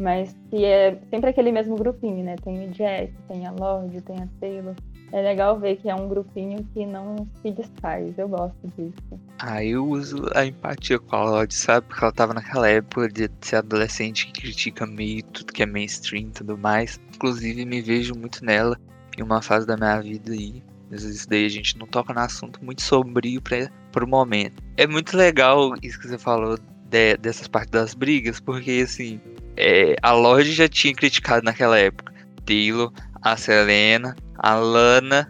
mas 0.01 0.37
que 0.49 0.65
é 0.65 0.99
sempre 1.09 1.29
aquele 1.29 1.49
mesmo 1.49 1.77
grupinho, 1.77 2.23
né? 2.23 2.35
Tem 2.43 2.67
o 2.67 2.71
Jack, 2.71 3.13
tem 3.29 3.47
a 3.47 3.51
Lorde, 3.51 4.01
tem 4.01 4.17
a 4.17 4.27
Taylor. 4.39 4.75
É 5.11 5.21
legal 5.21 5.59
ver 5.59 5.77
que 5.77 5.89
é 5.89 5.95
um 5.95 6.07
grupinho 6.07 6.67
que 6.73 6.85
não 6.85 7.27
se 7.41 7.51
desfaz. 7.51 8.17
Eu 8.17 8.29
gosto 8.29 8.55
disso. 8.77 9.19
Ah, 9.39 9.63
eu 9.63 9.87
uso 9.87 10.25
a 10.35 10.45
empatia 10.45 10.99
com 10.99 11.15
a 11.15 11.23
Lorde, 11.23 11.53
sabe? 11.53 11.87
Porque 11.87 12.03
ela 12.03 12.13
tava 12.13 12.33
naquela 12.33 12.69
época 12.69 13.07
de 13.07 13.29
ser 13.41 13.57
adolescente 13.57 14.27
que 14.27 14.41
critica 14.41 14.85
meio 14.85 15.23
tudo 15.23 15.53
que 15.53 15.63
é 15.63 15.65
mainstream 15.65 16.27
e 16.27 16.31
tudo 16.31 16.57
mais. 16.57 16.99
Inclusive, 17.15 17.65
me 17.65 17.81
vejo 17.81 18.13
muito 18.15 18.43
nela 18.43 18.77
em 19.17 19.23
uma 19.23 19.41
fase 19.41 19.65
da 19.65 19.75
minha 19.75 19.99
vida 20.01 20.31
aí. 20.31 20.63
Às 20.91 21.03
vezes 21.03 21.25
daí 21.25 21.45
a 21.45 21.49
gente 21.49 21.77
não 21.77 21.85
toca 21.85 22.13
no 22.13 22.19
assunto 22.19 22.63
muito 22.63 22.81
sombrio 22.81 23.41
para 23.41 23.69
pro 23.91 24.07
momento. 24.07 24.61
É 24.77 24.87
muito 24.87 25.15
legal 25.15 25.73
isso 25.83 25.99
que 25.99 26.07
você 26.07 26.17
falou 26.17 26.57
de, 26.85 27.17
dessas 27.17 27.47
partes 27.47 27.71
das 27.71 27.93
brigas, 27.93 28.39
porque 28.39 28.81
assim, 28.83 29.19
é, 29.55 29.95
a 30.01 30.11
Lorde 30.13 30.51
já 30.51 30.67
tinha 30.67 30.93
criticado 30.93 31.43
naquela 31.43 31.77
época 31.77 32.09
Taylor, 32.49 32.91
a 33.21 33.35
Selena, 33.37 34.15
a 34.37 34.55
Lana, 34.55 35.27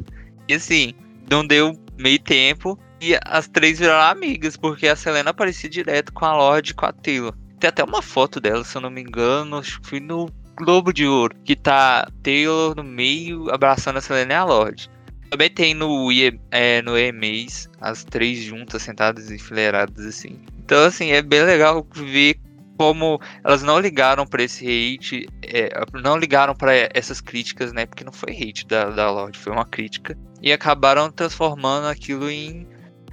e 0.47 0.53
assim, 0.53 0.93
não 1.29 1.45
deu 1.45 1.77
meio 1.97 2.19
tempo 2.19 2.79
e 3.01 3.17
as 3.25 3.47
três 3.47 3.79
viraram 3.79 4.11
amigas, 4.11 4.57
porque 4.57 4.87
a 4.87 4.95
Selena 4.95 5.31
aparecia 5.31 5.69
direto 5.69 6.13
com 6.13 6.25
a 6.25 6.35
Lorde 6.35 6.71
e 6.71 6.73
com 6.75 6.85
a 6.85 6.91
Taylor. 6.91 7.33
Tem 7.59 7.69
até 7.69 7.83
uma 7.83 8.01
foto 8.01 8.39
dela, 8.39 8.63
se 8.63 8.75
eu 8.75 8.81
não 8.81 8.89
me 8.89 9.01
engano, 9.01 9.57
acho 9.57 9.81
que 9.81 9.89
foi 9.89 9.99
no 9.99 10.29
Globo 10.55 10.91
de 10.91 11.07
Ouro, 11.07 11.35
que 11.45 11.55
tá 11.55 12.07
Taylor 12.21 12.75
no 12.75 12.83
meio 12.83 13.49
abraçando 13.49 13.97
a 13.97 14.01
Selena 14.01 14.33
e 14.33 14.35
a 14.35 14.43
Lorde. 14.43 14.89
Também 15.29 15.49
tem 15.49 15.73
no, 15.73 16.09
é, 16.51 16.81
no 16.81 16.97
EMAs, 16.97 17.69
as 17.79 18.03
três 18.03 18.39
juntas, 18.39 18.81
sentadas 18.81 19.31
enfileiradas 19.31 20.05
assim. 20.05 20.39
Então, 20.57 20.85
assim, 20.85 21.11
é 21.11 21.21
bem 21.21 21.43
legal 21.43 21.87
ver 21.95 22.39
como 22.79 23.19
elas 23.43 23.61
não 23.61 23.77
ligaram 23.77 24.25
para 24.25 24.41
esse 24.41 24.63
hate, 24.65 25.27
é, 25.43 25.69
não 26.01 26.15
ligaram 26.15 26.55
para 26.55 26.71
essas 26.93 27.19
críticas, 27.19 27.73
né? 27.73 27.85
Porque 27.85 28.05
não 28.05 28.13
foi 28.13 28.31
hate 28.31 28.65
da, 28.65 28.89
da 28.89 29.11
Lorde, 29.11 29.37
foi 29.37 29.51
uma 29.51 29.65
crítica. 29.65 30.17
E 30.41 30.53
acabaram 30.53 31.11
transformando 31.11 31.87
aquilo 31.87 32.31
em 32.31 32.65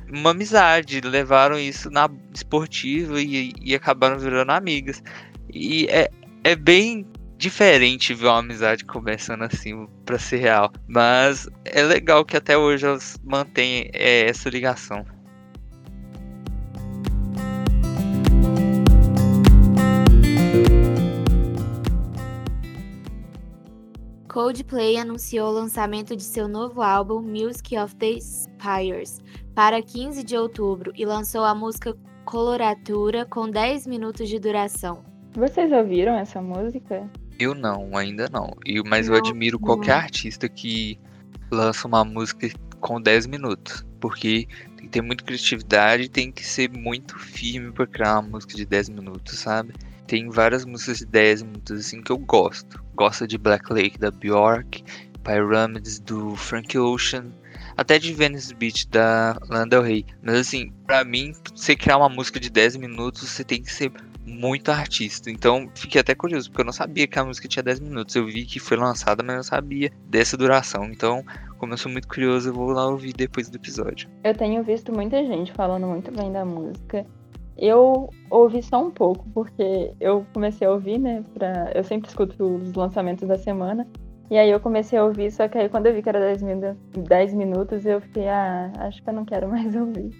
uma 0.08 0.30
amizade, 0.30 1.00
levaram 1.00 1.58
isso 1.58 1.90
na 1.90 2.08
esportiva 2.32 3.20
e, 3.20 3.52
e 3.60 3.74
acabaram 3.74 4.20
virando 4.20 4.52
amigas. 4.52 5.02
E 5.52 5.86
é, 5.90 6.12
é 6.44 6.54
bem 6.54 7.04
diferente 7.36 8.14
ver 8.14 8.26
uma 8.28 8.38
amizade 8.38 8.84
começando 8.84 9.42
assim 9.42 9.88
para 10.04 10.16
ser 10.16 10.36
real. 10.36 10.70
Mas 10.86 11.48
é 11.64 11.82
legal 11.82 12.24
que 12.24 12.36
até 12.36 12.56
hoje 12.56 12.86
elas 12.86 13.18
mantêm 13.24 13.90
é, 13.92 14.28
essa 14.28 14.48
ligação. 14.48 15.04
Coldplay 24.36 24.98
anunciou 24.98 25.48
o 25.48 25.52
lançamento 25.52 26.14
de 26.14 26.22
seu 26.22 26.46
novo 26.46 26.82
álbum 26.82 27.22
Music 27.22 27.74
of 27.78 27.96
the 27.96 28.20
Spires 28.20 29.18
para 29.54 29.80
15 29.80 30.22
de 30.22 30.36
outubro 30.36 30.92
e 30.94 31.06
lançou 31.06 31.42
a 31.42 31.54
música 31.54 31.96
Coloratura 32.26 33.24
com 33.24 33.48
10 33.48 33.86
minutos 33.86 34.28
de 34.28 34.38
duração. 34.38 35.02
Vocês 35.34 35.72
ouviram 35.72 36.18
essa 36.18 36.42
música? 36.42 37.10
Eu 37.38 37.54
não, 37.54 37.96
ainda 37.96 38.28
não. 38.28 38.50
Eu, 38.66 38.84
mas 38.86 39.08
não, 39.08 39.14
eu 39.14 39.22
admiro 39.22 39.58
qualquer 39.58 39.96
não. 39.96 40.02
artista 40.02 40.50
que 40.50 41.00
lança 41.50 41.88
uma 41.88 42.04
música 42.04 42.46
com 42.78 43.00
10 43.00 43.28
minutos. 43.28 43.86
Porque 43.98 44.46
tem 44.76 44.84
que 44.84 44.88
ter 44.88 45.00
muita 45.00 45.24
criatividade 45.24 46.02
e 46.02 46.08
tem 46.10 46.30
que 46.30 46.44
ser 46.44 46.70
muito 46.70 47.18
firme 47.18 47.72
para 47.72 47.86
criar 47.86 48.18
uma 48.18 48.32
música 48.32 48.54
de 48.54 48.66
10 48.66 48.90
minutos, 48.90 49.38
sabe? 49.38 49.72
Tem 50.06 50.28
várias 50.30 50.64
músicas 50.64 50.98
de 50.98 51.06
10 51.06 51.42
minutos 51.42 51.80
assim 51.80 52.00
que 52.00 52.12
eu 52.12 52.18
gosto. 52.18 52.82
Gosto 52.94 53.26
de 53.26 53.36
Black 53.36 53.72
Lake 53.72 53.98
da 53.98 54.10
Bjork, 54.10 54.84
Pyramids 55.22 55.98
do 55.98 56.36
Frank 56.36 56.78
Ocean, 56.78 57.26
até 57.76 57.98
de 57.98 58.12
Venice 58.14 58.54
Beach 58.54 58.88
da 58.88 59.36
Lana 59.48 59.80
Rey. 59.82 60.06
Mas 60.22 60.36
assim, 60.36 60.72
para 60.86 61.04
mim, 61.04 61.32
você 61.54 61.74
criar 61.74 61.98
uma 61.98 62.08
música 62.08 62.38
de 62.38 62.48
10 62.48 62.76
minutos, 62.76 63.28
você 63.28 63.44
tem 63.44 63.62
que 63.62 63.72
ser 63.72 63.92
muito 64.26 64.70
artista. 64.70 65.30
Então, 65.30 65.70
fiquei 65.74 66.00
até 66.00 66.14
curioso, 66.14 66.50
porque 66.50 66.62
eu 66.62 66.66
não 66.66 66.72
sabia 66.72 67.06
que 67.06 67.18
a 67.18 67.24
música 67.24 67.46
tinha 67.46 67.62
10 67.62 67.80
minutos. 67.80 68.14
Eu 68.14 68.26
vi 68.26 68.44
que 68.44 68.58
foi 68.58 68.76
lançada, 68.76 69.22
mas 69.22 69.36
não 69.36 69.42
sabia 69.42 69.90
dessa 70.08 70.36
duração. 70.36 70.84
Então, 70.84 71.24
como 71.58 71.72
eu 71.72 71.78
sou 71.78 71.90
muito 71.90 72.08
curioso, 72.08 72.48
eu 72.48 72.54
vou 72.54 72.70
lá 72.70 72.86
ouvir 72.86 73.12
depois 73.12 73.48
do 73.48 73.56
episódio. 73.56 74.08
Eu 74.24 74.34
tenho 74.34 74.62
visto 74.64 74.92
muita 74.92 75.24
gente 75.24 75.52
falando 75.52 75.86
muito 75.86 76.10
bem 76.10 76.32
da 76.32 76.44
música. 76.44 77.06
Eu 77.58 78.10
ouvi 78.30 78.62
só 78.62 78.84
um 78.84 78.90
pouco, 78.90 79.26
porque 79.32 79.92
eu 79.98 80.26
comecei 80.34 80.66
a 80.66 80.72
ouvir, 80.72 80.98
né? 80.98 81.24
Pra... 81.32 81.72
Eu 81.74 81.82
sempre 81.82 82.08
escuto 82.08 82.44
os 82.44 82.74
lançamentos 82.74 83.26
da 83.26 83.36
semana. 83.36 83.86
E 84.30 84.36
aí 84.36 84.50
eu 84.50 84.58
comecei 84.58 84.98
a 84.98 85.04
ouvir, 85.04 85.30
só 85.30 85.46
que 85.46 85.56
aí 85.56 85.68
quando 85.68 85.86
eu 85.86 85.94
vi 85.94 86.02
que 86.02 86.08
era 86.08 86.18
10, 86.18 86.42
min 86.42 86.60
10 87.08 87.34
minutos, 87.34 87.86
eu 87.86 88.00
fiquei, 88.00 88.28
ah, 88.28 88.72
acho 88.78 89.02
que 89.02 89.08
eu 89.08 89.14
não 89.14 89.24
quero 89.24 89.48
mais 89.48 89.74
ouvir. 89.76 90.10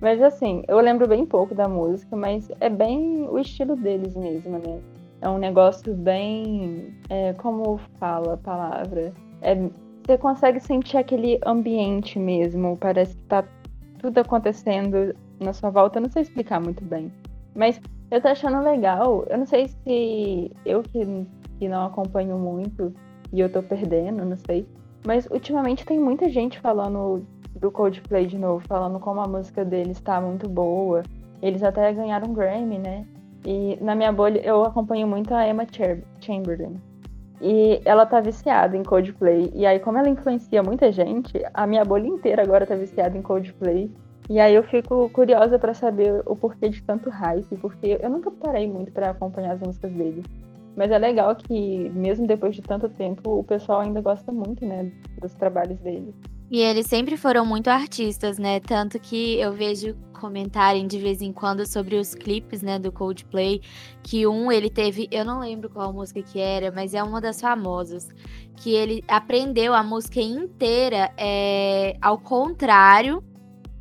Mas 0.00 0.20
assim, 0.20 0.62
eu 0.68 0.78
lembro 0.78 1.08
bem 1.08 1.24
pouco 1.24 1.54
da 1.54 1.66
música, 1.66 2.14
mas 2.14 2.48
é 2.60 2.68
bem 2.68 3.26
o 3.28 3.38
estilo 3.38 3.74
deles 3.74 4.14
mesmo, 4.14 4.58
né? 4.58 4.80
É 5.22 5.28
um 5.28 5.38
negócio 5.38 5.94
bem. 5.94 6.94
É, 7.08 7.32
como 7.34 7.78
fala 7.98 8.34
a 8.34 8.36
palavra? 8.36 9.12
É, 9.40 9.54
você 10.06 10.18
consegue 10.18 10.60
sentir 10.60 10.98
aquele 10.98 11.40
ambiente 11.44 12.18
mesmo. 12.18 12.76
Parece 12.76 13.16
que 13.16 13.22
tá 13.24 13.44
tudo 13.98 14.18
acontecendo 14.18 15.14
na 15.40 15.52
sua 15.52 15.70
volta. 15.70 15.98
Eu 15.98 16.02
não 16.02 16.10
sei 16.10 16.22
explicar 16.22 16.60
muito 16.60 16.84
bem. 16.84 17.12
Mas 17.54 17.80
eu 18.10 18.20
tô 18.20 18.28
achando 18.28 18.62
legal. 18.62 19.24
Eu 19.28 19.38
não 19.38 19.46
sei 19.46 19.68
se 19.68 20.52
eu 20.64 20.82
que, 20.82 21.26
que 21.58 21.68
não 21.68 21.86
acompanho 21.86 22.38
muito 22.38 22.92
e 23.32 23.40
eu 23.40 23.50
tô 23.50 23.62
perdendo, 23.62 24.24
não 24.24 24.36
sei. 24.36 24.66
Mas 25.06 25.26
ultimamente 25.30 25.84
tem 25.84 25.98
muita 25.98 26.28
gente 26.28 26.58
falando 26.60 27.24
do 27.54 27.70
Coldplay 27.70 28.26
de 28.26 28.38
novo, 28.38 28.64
falando 28.66 28.98
como 29.00 29.20
a 29.20 29.26
música 29.26 29.64
deles 29.64 30.00
tá 30.00 30.20
muito 30.20 30.48
boa. 30.48 31.02
Eles 31.42 31.62
até 31.62 31.92
ganharam 31.92 32.30
um 32.30 32.34
Grammy, 32.34 32.78
né? 32.78 33.06
E 33.44 33.78
na 33.80 33.94
minha 33.94 34.12
bolha 34.12 34.40
eu 34.40 34.64
acompanho 34.64 35.06
muito 35.06 35.32
a 35.34 35.46
Emma 35.48 35.64
Chamberlain. 36.20 36.80
E 37.40 37.80
ela 37.84 38.06
tá 38.06 38.20
viciada 38.20 38.76
em 38.76 38.82
Coldplay. 38.82 39.50
E 39.54 39.66
aí, 39.66 39.78
como 39.78 39.98
ela 39.98 40.08
influencia 40.08 40.62
muita 40.62 40.90
gente, 40.90 41.32
a 41.52 41.66
minha 41.66 41.84
bolha 41.84 42.06
inteira 42.06 42.42
agora 42.42 42.66
tá 42.66 42.74
viciada 42.74 43.16
em 43.16 43.22
Coldplay. 43.22 43.90
E 44.28 44.40
aí 44.40 44.54
eu 44.54 44.64
fico 44.64 45.08
curiosa 45.10 45.58
para 45.58 45.72
saber 45.72 46.22
o 46.26 46.34
porquê 46.34 46.68
de 46.68 46.82
tanto 46.82 47.08
hype, 47.10 47.56
porque 47.58 47.98
eu 48.00 48.10
nunca 48.10 48.30
parei 48.30 48.68
muito 48.68 48.90
para 48.90 49.10
acompanhar 49.10 49.52
as 49.52 49.60
músicas 49.60 49.92
dele. 49.92 50.24
Mas 50.76 50.90
é 50.90 50.98
legal 50.98 51.34
que, 51.34 51.88
mesmo 51.90 52.26
depois 52.26 52.54
de 52.54 52.60
tanto 52.60 52.88
tempo, 52.88 53.38
o 53.38 53.44
pessoal 53.44 53.80
ainda 53.80 54.00
gosta 54.00 54.30
muito, 54.32 54.66
né, 54.66 54.90
dos 55.20 55.32
trabalhos 55.34 55.78
dele. 55.78 56.12
E 56.50 56.60
eles 56.60 56.86
sempre 56.86 57.16
foram 57.16 57.44
muito 57.44 57.68
artistas, 57.68 58.38
né? 58.38 58.60
Tanto 58.60 59.00
que 59.00 59.40
eu 59.40 59.52
vejo 59.52 59.96
comentarem 60.12 60.86
de 60.86 60.98
vez 60.98 61.20
em 61.20 61.32
quando 61.32 61.66
sobre 61.66 61.96
os 61.96 62.14
clipes, 62.14 62.62
né, 62.62 62.78
do 62.78 62.92
Coldplay, 62.92 63.60
que 64.02 64.26
um 64.26 64.50
ele 64.50 64.70
teve, 64.70 65.08
eu 65.10 65.24
não 65.24 65.40
lembro 65.40 65.68
qual 65.68 65.92
música 65.92 66.22
que 66.22 66.38
era, 66.38 66.70
mas 66.70 66.94
é 66.94 67.02
uma 67.02 67.20
das 67.20 67.40
famosas, 67.40 68.08
que 68.56 68.74
ele 68.74 69.04
aprendeu 69.08 69.74
a 69.74 69.82
música 69.82 70.20
inteira 70.20 71.10
é, 71.18 71.96
ao 72.00 72.18
contrário 72.18 73.22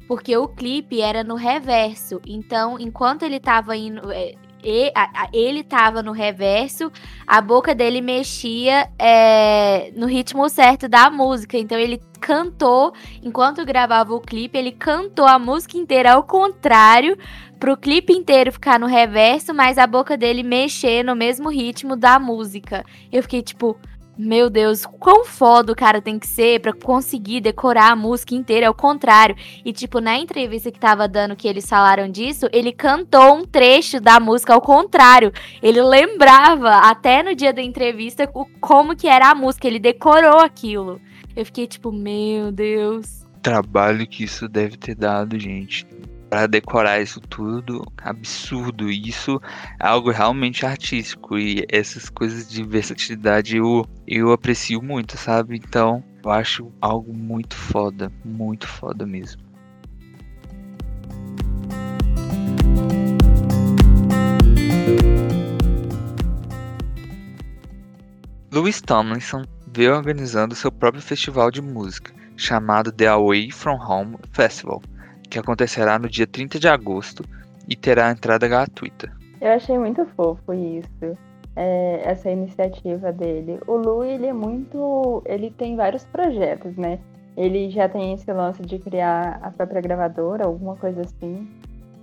porque 0.08 0.36
o 0.38 0.48
clipe 0.48 1.02
era 1.02 1.24
no 1.24 1.36
reverso. 1.36 2.22
Então, 2.26 2.80
enquanto 2.80 3.24
ele 3.24 3.38
estava 3.38 3.76
indo. 3.76 4.12
É, 4.12 4.34
ele 5.32 5.60
estava 5.60 6.02
no 6.02 6.12
reverso, 6.12 6.92
a 7.28 7.40
boca 7.40 7.76
dele 7.76 8.02
mexia 8.02 8.90
é, 8.98 9.92
no 9.96 10.08
ritmo 10.08 10.50
certo 10.50 10.90
da 10.90 11.08
música. 11.12 11.56
Então 11.56 11.78
ele 11.78 12.02
cantou, 12.20 12.92
enquanto 13.22 13.64
gravava 13.64 14.16
o 14.16 14.20
clipe, 14.20 14.58
ele 14.58 14.72
cantou 14.72 15.28
a 15.28 15.38
música 15.38 15.78
inteira 15.78 16.14
ao 16.14 16.24
contrário, 16.24 17.16
para 17.60 17.72
o 17.72 17.78
clipe 17.78 18.12
inteiro 18.12 18.52
ficar 18.52 18.80
no 18.80 18.88
reverso, 18.88 19.54
mas 19.54 19.78
a 19.78 19.86
boca 19.86 20.18
dele 20.18 20.42
mexer 20.42 21.04
no 21.04 21.16
mesmo 21.16 21.50
ritmo 21.50 21.96
da 21.96 22.18
música. 22.18 22.84
Eu 23.12 23.22
fiquei 23.22 23.44
tipo, 23.44 23.78
meu 24.18 24.50
Deus, 24.50 24.86
quão 24.86 25.26
foda 25.26 25.74
o 25.74 25.76
cara 25.76 26.02
tem 26.02 26.18
que 26.18 26.28
ser 26.28 26.62
para 26.62 26.72
conseguir 26.72 27.42
decorar 27.42 27.92
a 27.92 27.96
música 27.96 28.34
inteira, 28.34 28.68
ao 28.68 28.74
contrário. 28.74 29.36
E, 29.64 29.74
tipo, 29.74 30.00
na 30.00 30.18
entrevista 30.18 30.72
que 30.72 30.80
tava 30.80 31.08
dando 31.08 31.36
que 31.36 31.48
eles 31.48 31.68
falaram 31.68 32.10
disso, 32.10 32.48
ele 32.54 32.72
cantou 32.72 33.36
um 33.36 33.44
trecho 33.44 34.00
da 34.00 34.20
música 34.20 34.54
ao 34.54 34.62
contrário. 34.62 35.34
Ele 35.62 35.82
lembrava, 35.82 36.78
até 36.78 37.22
no 37.22 37.36
dia 37.36 37.52
da 37.52 37.62
entrevista, 37.62 38.26
como 38.62 38.96
que 38.96 39.08
era 39.08 39.32
a 39.32 39.36
música, 39.36 39.68
ele 39.68 39.80
decorou 39.80 40.40
aquilo. 40.40 41.02
Eu 41.36 41.46
fiquei 41.46 41.68
tipo, 41.68 41.92
meu 41.92 42.52
Deus. 42.52 43.26
Trabalho 43.42 44.08
que 44.08 44.24
isso 44.24 44.48
deve 44.48 44.78
ter 44.78 44.96
dado, 44.96 45.38
gente 45.38 45.86
para 46.36 46.48
decorar 46.48 47.02
isso 47.02 47.22
tudo, 47.22 47.82
absurdo. 47.98 48.92
Isso 48.92 49.42
é 49.80 49.88
algo 49.88 50.12
realmente 50.12 50.66
artístico 50.66 51.38
e 51.38 51.66
essas 51.70 52.10
coisas 52.10 52.50
de 52.50 52.62
versatilidade 52.62 53.56
eu, 53.56 53.86
eu 54.06 54.34
aprecio 54.34 54.82
muito, 54.82 55.16
sabe? 55.16 55.56
Então 55.56 56.04
eu 56.22 56.30
acho 56.30 56.70
algo 56.82 57.14
muito 57.14 57.56
foda, 57.56 58.12
muito 58.26 58.68
foda 58.68 59.06
mesmo. 59.06 59.42
Louis 68.52 68.82
Tomlinson 68.82 69.44
veio 69.68 69.96
organizando 69.96 70.54
seu 70.54 70.70
próprio 70.70 71.02
festival 71.02 71.50
de 71.50 71.62
música, 71.62 72.14
chamado 72.36 72.92
The 72.92 73.08
Away 73.08 73.52
From 73.52 73.78
Home 73.78 74.18
Festival, 74.34 74.82
que 75.36 75.40
acontecerá 75.40 76.00
no 76.00 76.08
dia 76.08 76.26
30 76.26 76.58
de 76.58 76.68
agosto 76.70 77.22
e 77.68 77.76
terá 77.76 78.10
entrada 78.10 78.48
gratuita. 78.48 79.12
Eu 79.42 79.52
achei 79.52 79.78
muito 79.78 80.06
fofo 80.16 80.54
isso, 80.54 81.18
é, 81.58 82.02
essa 82.06 82.32
iniciativa 82.32 83.12
dele. 83.12 83.60
O 83.68 83.76
Lu, 83.76 84.02
ele 84.06 84.28
é 84.28 84.34
muito. 84.34 85.22
Ele 85.26 85.52
tem 85.52 85.76
vários 85.76 86.06
projetos, 86.06 86.78
né? 86.78 87.00
Ele 87.36 87.70
já 87.70 87.90
tem 87.90 88.14
esse 88.14 88.32
lance 88.32 88.62
de 88.62 88.80
criar 88.80 89.40
a 89.42 89.52
própria 89.52 89.82
gravadora, 89.82 90.46
alguma 90.46 90.78
coisa 90.78 91.02
assim. 91.02 91.46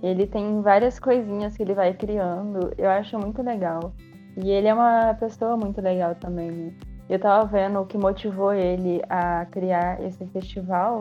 Ele 0.03 0.27
tem 0.27 0.61
várias 0.61 0.99
coisinhas 0.99 1.57
que 1.57 1.63
ele 1.63 1.73
vai 1.73 1.91
criando. 1.91 2.71
Eu 2.77 2.89
acho 2.91 3.17
muito 3.17 3.41
legal. 3.41 3.95
E 4.37 4.51
ele 4.51 4.67
é 4.67 4.73
uma 4.75 5.15
pessoa 5.15 5.57
muito 5.57 5.81
legal 5.81 6.13
também. 6.13 6.51
Né? 6.51 6.73
Eu 7.09 7.17
tava 7.17 7.45
vendo 7.47 7.79
o 7.79 7.85
que 7.85 7.97
motivou 7.97 8.53
ele 8.53 9.01
a 9.09 9.47
criar 9.47 9.99
esse 10.03 10.23
festival. 10.27 10.99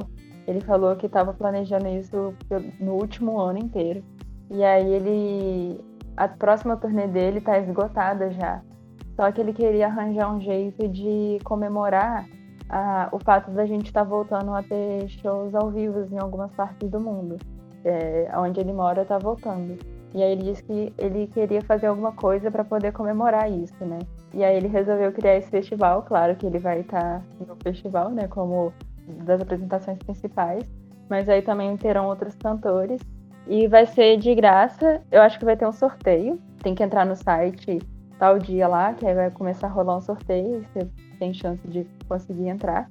Ele 0.52 0.60
falou 0.60 0.94
que 0.94 1.06
estava 1.06 1.32
planejando 1.32 1.88
isso 1.88 2.34
no 2.78 2.92
último 2.92 3.40
ano 3.40 3.58
inteiro. 3.58 4.04
E 4.50 4.62
aí 4.62 4.86
ele. 4.92 5.80
A 6.14 6.28
próxima 6.28 6.76
turnê 6.76 7.06
dele 7.06 7.40
tá 7.40 7.58
esgotada 7.58 8.30
já. 8.30 8.60
Só 9.16 9.32
que 9.32 9.40
ele 9.40 9.54
queria 9.54 9.86
arranjar 9.86 10.30
um 10.30 10.40
jeito 10.40 10.86
de 10.88 11.38
comemorar 11.42 12.26
a, 12.68 13.08
o 13.12 13.18
fato 13.18 13.50
da 13.50 13.64
gente 13.64 13.86
estar 13.86 14.04
tá 14.04 14.10
voltando 14.10 14.54
a 14.54 14.62
ter 14.62 15.08
shows 15.08 15.54
ao 15.54 15.70
vivo 15.70 16.06
em 16.12 16.18
algumas 16.18 16.52
partes 16.52 16.90
do 16.90 17.00
mundo. 17.00 17.38
É, 17.82 18.30
onde 18.36 18.60
ele 18.60 18.74
mora 18.74 19.06
tá 19.06 19.18
voltando. 19.18 19.78
E 20.14 20.22
aí 20.22 20.32
ele 20.32 20.42
disse 20.42 20.62
que 20.62 20.92
ele 20.98 21.26
queria 21.28 21.62
fazer 21.62 21.86
alguma 21.86 22.12
coisa 22.12 22.50
para 22.50 22.62
poder 22.62 22.92
comemorar 22.92 23.50
isso, 23.50 23.82
né? 23.86 24.00
E 24.34 24.44
aí 24.44 24.54
ele 24.54 24.68
resolveu 24.68 25.10
criar 25.12 25.36
esse 25.36 25.48
festival, 25.48 26.02
claro 26.02 26.36
que 26.36 26.44
ele 26.44 26.58
vai 26.58 26.80
estar 26.80 27.20
tá 27.20 27.22
no 27.46 27.56
festival, 27.56 28.10
né, 28.10 28.28
como 28.28 28.72
das 29.24 29.40
apresentações 29.40 29.98
principais, 29.98 30.64
mas 31.08 31.28
aí 31.28 31.42
também 31.42 31.76
terão 31.76 32.06
outros 32.06 32.34
cantores 32.36 33.00
e 33.46 33.66
vai 33.66 33.86
ser 33.86 34.16
de 34.16 34.34
graça. 34.34 35.02
Eu 35.10 35.22
acho 35.22 35.38
que 35.38 35.44
vai 35.44 35.56
ter 35.56 35.66
um 35.66 35.72
sorteio. 35.72 36.40
Tem 36.62 36.74
que 36.74 36.82
entrar 36.82 37.04
no 37.04 37.16
site 37.16 37.80
tal 38.18 38.38
dia 38.38 38.68
lá, 38.68 38.94
que 38.94 39.04
aí 39.04 39.14
vai 39.14 39.30
começar 39.30 39.66
a 39.66 39.70
rolar 39.70 39.96
um 39.96 40.00
sorteio, 40.00 40.64
você 40.72 40.88
tem 41.18 41.34
chance 41.34 41.66
de 41.66 41.84
conseguir 42.08 42.48
entrar. 42.48 42.88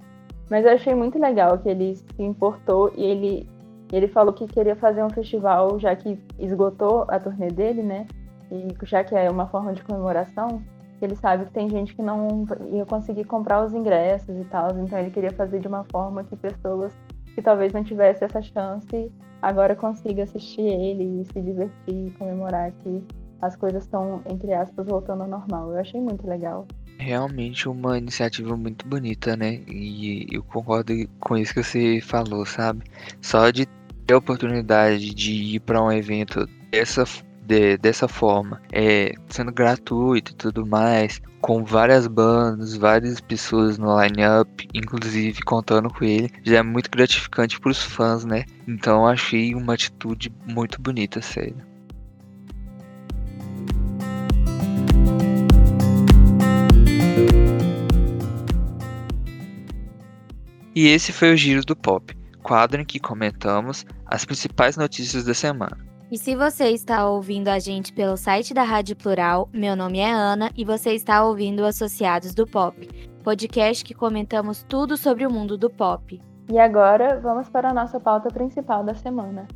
Mas 0.49 0.65
eu 0.65 0.73
achei 0.73 0.93
muito 0.93 1.17
legal 1.17 1.57
que 1.57 1.69
ele 1.69 1.95
se 1.95 2.21
importou 2.21 2.91
e 2.97 3.03
ele, 3.05 3.49
ele 3.93 4.09
falou 4.09 4.33
que 4.33 4.45
queria 4.45 4.75
fazer 4.75 5.01
um 5.01 5.09
festival, 5.09 5.79
já 5.79 5.95
que 5.95 6.19
esgotou 6.37 7.05
a 7.07 7.17
turnê 7.17 7.47
dele, 7.47 7.81
né? 7.81 8.05
E 8.51 8.67
já 8.85 9.05
que 9.05 9.15
é 9.15 9.31
uma 9.31 9.47
forma 9.47 9.71
de 9.71 9.81
comemoração, 9.81 10.61
ele 11.05 11.15
sabe 11.15 11.45
que 11.45 11.51
tem 11.51 11.69
gente 11.69 11.95
que 11.95 12.01
não 12.01 12.45
ia 12.71 12.85
conseguir 12.85 13.23
comprar 13.25 13.65
os 13.65 13.73
ingressos 13.73 14.35
e 14.37 14.43
tal, 14.45 14.77
então 14.79 14.97
ele 14.99 15.11
queria 15.11 15.31
fazer 15.31 15.59
de 15.59 15.67
uma 15.67 15.83
forma 15.85 16.23
que 16.23 16.35
pessoas 16.35 16.93
que 17.33 17.41
talvez 17.41 17.73
não 17.73 17.83
tivessem 17.83 18.25
essa 18.25 18.41
chance 18.41 19.11
agora 19.41 19.75
consigam 19.75 20.23
assistir 20.23 20.61
ele 20.61 21.21
e 21.21 21.25
se 21.25 21.41
divertir 21.41 22.07
e 22.07 22.11
comemorar 22.11 22.71
que 22.83 23.03
as 23.41 23.55
coisas 23.55 23.83
estão, 23.83 24.21
entre 24.29 24.53
aspas, 24.53 24.85
voltando 24.85 25.23
ao 25.23 25.27
normal. 25.27 25.71
Eu 25.71 25.79
achei 25.79 25.99
muito 25.99 26.27
legal. 26.27 26.67
Realmente 26.99 27.67
uma 27.67 27.97
iniciativa 27.97 28.55
muito 28.55 28.87
bonita, 28.87 29.35
né? 29.35 29.61
E 29.67 30.27
eu 30.31 30.43
concordo 30.43 30.93
com 31.19 31.35
isso 31.35 31.53
que 31.53 31.63
você 31.63 31.99
falou, 32.01 32.45
sabe? 32.45 32.83
Só 33.19 33.49
de 33.49 33.65
ter 34.05 34.13
a 34.13 34.17
oportunidade 34.17 35.13
de 35.13 35.55
ir 35.55 35.59
para 35.61 35.81
um 35.81 35.91
evento 35.91 36.47
dessa 36.71 37.03
de, 37.51 37.77
dessa 37.77 38.07
forma, 38.07 38.61
é, 38.71 39.13
sendo 39.27 39.51
gratuito 39.51 40.31
e 40.31 40.35
tudo 40.35 40.65
mais, 40.65 41.21
com 41.41 41.65
várias 41.65 42.07
bandas, 42.07 42.77
várias 42.77 43.19
pessoas 43.19 43.77
no 43.77 44.01
line-up, 44.01 44.69
inclusive 44.73 45.41
contando 45.41 45.89
com 45.89 46.05
ele, 46.05 46.31
já 46.43 46.59
é 46.59 46.63
muito 46.63 46.89
gratificante 46.89 47.59
para 47.59 47.71
os 47.71 47.83
fãs, 47.83 48.23
né? 48.23 48.45
Então 48.65 49.05
achei 49.05 49.53
uma 49.53 49.73
atitude 49.73 50.31
muito 50.47 50.81
bonita, 50.81 51.21
sério. 51.21 51.57
E 60.73 60.87
esse 60.87 61.11
foi 61.11 61.33
o 61.33 61.37
Giro 61.37 61.65
do 61.65 61.75
Pop, 61.75 62.15
quadro 62.41 62.79
em 62.79 62.85
que 62.85 62.97
comentamos 62.97 63.85
as 64.05 64.23
principais 64.23 64.77
notícias 64.77 65.25
da 65.25 65.33
semana. 65.33 65.90
E 66.11 66.17
se 66.17 66.35
você 66.35 66.71
está 66.71 67.07
ouvindo 67.07 67.47
a 67.47 67.57
gente 67.57 67.93
pelo 67.93 68.17
site 68.17 68.53
da 68.53 68.63
Rádio 68.63 68.97
Plural, 68.97 69.47
meu 69.53 69.77
nome 69.77 69.99
é 69.99 70.11
Ana 70.11 70.51
e 70.57 70.65
você 70.65 70.93
está 70.93 71.23
ouvindo 71.23 71.65
Associados 71.65 72.35
do 72.35 72.45
Pop, 72.45 72.85
podcast 73.23 73.81
que 73.81 73.93
comentamos 73.93 74.61
tudo 74.67 74.97
sobre 74.97 75.25
o 75.25 75.31
mundo 75.31 75.57
do 75.57 75.69
pop. 75.69 76.21
E 76.51 76.59
agora 76.59 77.17
vamos 77.21 77.47
para 77.47 77.69
a 77.69 77.73
nossa 77.73 77.97
pauta 77.97 78.27
principal 78.27 78.83
da 78.83 78.93
semana. 78.93 79.47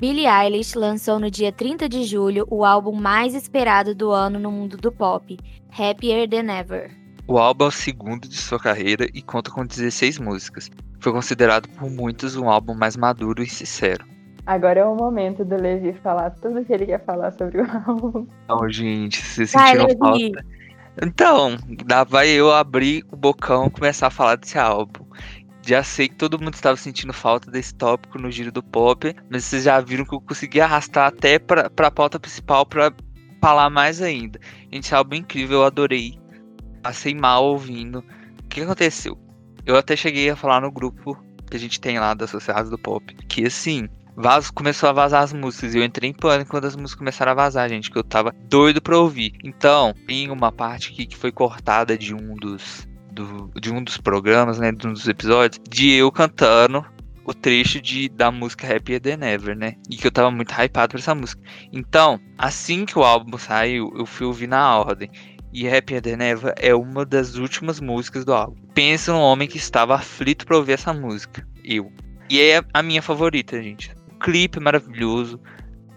Billie 0.00 0.26
Eilish 0.26 0.78
lançou 0.78 1.18
no 1.20 1.30
dia 1.30 1.52
30 1.52 1.86
de 1.86 2.04
julho 2.04 2.46
o 2.48 2.64
álbum 2.64 2.90
mais 2.90 3.34
esperado 3.34 3.94
do 3.94 4.10
ano 4.10 4.38
no 4.38 4.50
mundo 4.50 4.78
do 4.78 4.90
pop, 4.90 5.36
Happier 5.78 6.26
Than 6.26 6.50
Ever. 6.50 6.90
O 7.28 7.36
álbum 7.36 7.66
é 7.66 7.68
o 7.68 7.70
segundo 7.70 8.26
de 8.26 8.38
sua 8.38 8.58
carreira 8.58 9.06
e 9.12 9.20
conta 9.20 9.50
com 9.50 9.66
16 9.66 10.18
músicas. 10.18 10.70
Foi 11.00 11.12
considerado 11.12 11.68
por 11.68 11.90
muitos 11.90 12.34
um 12.34 12.48
álbum 12.48 12.72
mais 12.72 12.96
maduro 12.96 13.42
e 13.42 13.46
sincero. 13.46 14.06
Agora 14.46 14.80
é 14.80 14.84
o 14.86 14.96
momento 14.96 15.44
do 15.44 15.54
Levi 15.56 15.92
falar 16.02 16.30
tudo 16.30 16.64
que 16.64 16.72
ele 16.72 16.86
quer 16.86 17.04
falar 17.04 17.32
sobre 17.32 17.60
o 17.60 17.66
álbum. 17.86 18.26
Então, 18.44 18.70
gente, 18.70 19.20
vocês 19.22 19.50
sentiram 19.50 19.84
Vai, 19.84 19.96
falta. 19.96 20.46
Então, 21.02 21.56
dá 21.86 22.04
vai 22.04 22.28
eu 22.28 22.50
abrir 22.50 23.04
o 23.12 23.16
bocão 23.16 23.66
e 23.66 23.70
começar 23.70 24.08
a 24.08 24.10
falar 24.10 24.36
desse 24.36 24.58
álbum. 24.58 25.04
Já 25.62 25.82
sei 25.82 26.08
que 26.08 26.16
todo 26.16 26.40
mundo 26.40 26.54
estava 26.54 26.76
sentindo 26.76 27.12
falta 27.12 27.50
desse 27.50 27.74
tópico 27.74 28.18
no 28.18 28.30
giro 28.30 28.50
do 28.50 28.62
pop, 28.62 29.14
mas 29.30 29.44
vocês 29.44 29.64
já 29.64 29.80
viram 29.80 30.04
que 30.04 30.14
eu 30.14 30.20
consegui 30.20 30.60
arrastar 30.60 31.06
até 31.06 31.38
para 31.38 31.70
a 31.76 31.90
pauta 31.90 32.18
principal 32.18 32.64
para 32.64 32.92
falar 33.40 33.70
mais 33.70 34.00
ainda. 34.00 34.40
Gente, 34.72 34.94
álbum 34.94 35.16
incrível, 35.16 35.58
eu 35.58 35.64
adorei. 35.64 36.18
Passei 36.82 37.14
mal 37.14 37.44
ouvindo. 37.44 38.04
O 38.42 38.48
que 38.48 38.62
aconteceu? 38.62 39.18
Eu 39.66 39.76
até 39.76 39.94
cheguei 39.94 40.30
a 40.30 40.36
falar 40.36 40.60
no 40.60 40.72
grupo 40.72 41.16
que 41.50 41.56
a 41.56 41.60
gente 41.60 41.80
tem 41.80 41.98
lá 41.98 42.14
da 42.14 42.24
Associados 42.24 42.70
do 42.70 42.78
Pop, 42.78 43.14
que 43.28 43.44
assim, 43.44 43.88
vaz, 44.16 44.50
começou 44.50 44.88
a 44.88 44.92
vazar 44.92 45.22
as 45.22 45.32
músicas. 45.32 45.74
E 45.74 45.78
eu 45.78 45.84
entrei 45.84 46.10
em 46.10 46.14
pânico 46.14 46.50
quando 46.50 46.64
as 46.64 46.76
músicas 46.76 46.98
começaram 46.98 47.32
a 47.32 47.34
vazar, 47.34 47.68
gente, 47.68 47.90
que 47.90 47.98
eu 47.98 48.04
tava 48.04 48.34
doido 48.48 48.80
pra 48.80 48.96
ouvir. 48.96 49.34
Então, 49.44 49.94
tem 50.06 50.30
uma 50.30 50.50
parte 50.50 50.92
aqui 50.92 51.06
que 51.06 51.16
foi 51.16 51.32
cortada 51.32 51.98
de 51.98 52.14
um 52.14 52.34
dos 52.36 52.88
do, 53.24 53.60
de 53.60 53.72
um 53.72 53.82
dos 53.82 53.96
programas, 53.96 54.58
né, 54.58 54.72
de 54.72 54.86
um 54.86 54.92
dos 54.92 55.06
episódios, 55.06 55.60
de 55.68 55.92
eu 55.92 56.10
cantando 56.10 56.84
o 57.24 57.34
trecho 57.34 57.80
de, 57.80 58.08
da 58.08 58.30
música 58.30 58.66
Happier 58.66 59.00
Than 59.00 59.24
Ever, 59.24 59.56
né? 59.56 59.76
E 59.88 59.96
que 59.96 60.06
eu 60.06 60.10
tava 60.10 60.30
muito 60.30 60.52
hypado 60.52 60.92
por 60.92 60.98
essa 60.98 61.14
música. 61.14 61.40
Então, 61.72 62.18
assim 62.36 62.84
que 62.84 62.98
o 62.98 63.04
álbum 63.04 63.38
saiu, 63.38 63.92
eu 63.96 64.06
fui 64.06 64.26
ouvir 64.26 64.48
na 64.48 64.78
ordem. 64.78 65.10
E 65.52 65.68
Happier 65.68 66.00
Than 66.00 66.22
Ever 66.24 66.54
é 66.56 66.74
uma 66.74 67.04
das 67.04 67.36
últimas 67.36 67.80
músicas 67.80 68.24
do 68.24 68.32
álbum. 68.32 68.56
Pensa 68.74 69.12
num 69.12 69.20
homem 69.20 69.48
que 69.48 69.58
estava 69.58 69.94
aflito 69.94 70.46
para 70.46 70.56
ouvir 70.56 70.72
essa 70.72 70.92
música. 70.92 71.46
Eu. 71.64 71.92
E 72.28 72.40
é 72.40 72.62
a 72.72 72.82
minha 72.82 73.02
favorita, 73.02 73.60
gente. 73.62 73.94
O 74.12 74.18
clipe 74.18 74.58
é 74.58 74.60
maravilhoso. 74.60 75.40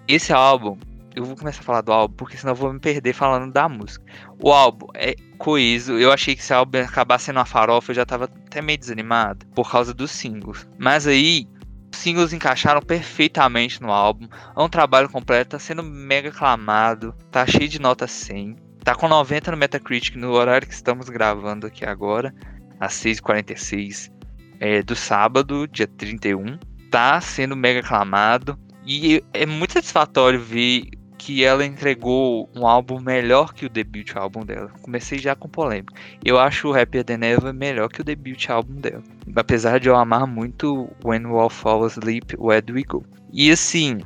Esse 0.07 0.33
álbum 0.33 0.77
eu 1.15 1.23
vou 1.23 1.35
começar 1.35 1.61
a 1.61 1.63
falar 1.63 1.81
do 1.81 1.91
álbum, 1.91 2.15
porque 2.15 2.37
senão 2.37 2.53
eu 2.53 2.57
vou 2.57 2.73
me 2.73 2.79
perder 2.79 3.13
falando 3.13 3.51
da 3.51 3.69
música. 3.69 4.03
O 4.41 4.51
álbum 4.51 4.87
é 4.95 5.15
coeso. 5.37 5.93
Eu 5.93 6.11
achei 6.11 6.35
que 6.35 6.43
se 6.43 6.53
o 6.53 6.57
álbum 6.57 6.79
acabar 6.79 7.19
sendo 7.19 7.37
uma 7.37 7.45
farofa, 7.45 7.91
eu 7.91 7.95
já 7.95 8.05
tava 8.05 8.25
até 8.25 8.61
meio 8.61 8.79
desanimado 8.79 9.45
por 9.47 9.69
causa 9.69 9.93
dos 9.93 10.11
singles. 10.11 10.67
Mas 10.77 11.05
aí, 11.05 11.47
os 11.93 11.99
singles 11.99 12.33
encaixaram 12.33 12.81
perfeitamente 12.81 13.81
no 13.81 13.91
álbum. 13.91 14.27
É 14.55 14.61
um 14.61 14.69
trabalho 14.69 15.09
completo, 15.09 15.51
tá 15.51 15.59
sendo 15.59 15.83
mega 15.83 16.29
aclamado, 16.29 17.13
tá 17.29 17.45
cheio 17.45 17.69
de 17.69 17.79
nota 17.79 18.07
100. 18.07 18.55
Tá 18.83 18.95
com 18.95 19.07
90 19.07 19.51
no 19.51 19.57
Metacritic 19.57 20.15
no 20.15 20.31
horário 20.31 20.67
que 20.67 20.73
estamos 20.73 21.07
gravando 21.09 21.67
aqui 21.67 21.85
agora, 21.85 22.33
às 22.79 22.93
6h46 22.93 24.11
é, 24.59 24.81
do 24.81 24.95
sábado, 24.95 25.67
dia 25.67 25.87
31. 25.87 26.57
Tá 26.89 27.21
sendo 27.21 27.55
mega 27.55 27.79
aclamado. 27.79 28.57
E 28.85 29.23
é 29.33 29.45
muito 29.45 29.73
satisfatório 29.73 30.39
ver 30.39 30.83
que 31.23 31.41
ela 31.41 31.65
entregou 31.65 32.49
um 32.53 32.67
álbum 32.67 32.99
melhor 32.99 33.53
que 33.53 33.65
o 33.65 33.69
debut 33.69 34.13
álbum 34.13 34.45
dela. 34.45 34.69
Comecei 34.81 35.17
já 35.17 35.33
com 35.33 35.47
polêmica. 35.47 35.93
Eu 36.23 36.37
acho 36.37 36.67
o 36.67 36.77
Happier 36.77 37.05
Than 37.05 37.25
Ever 37.25 37.53
melhor 37.53 37.87
que 37.87 38.01
o 38.01 38.03
debut 38.03 38.49
álbum 38.49 38.73
dela. 38.73 39.01
Apesar 39.33 39.79
de 39.79 39.87
eu 39.87 39.95
amar 39.95 40.27
muito 40.27 40.89
When 41.01 41.25
We 41.25 41.39
All 41.39 41.49
Fall 41.49 41.85
Asleep, 41.85 42.35
Where 42.37 42.61
Do 42.61 42.73
We 42.73 42.83
Go. 42.83 43.05
E 43.31 43.49
assim, 43.49 44.01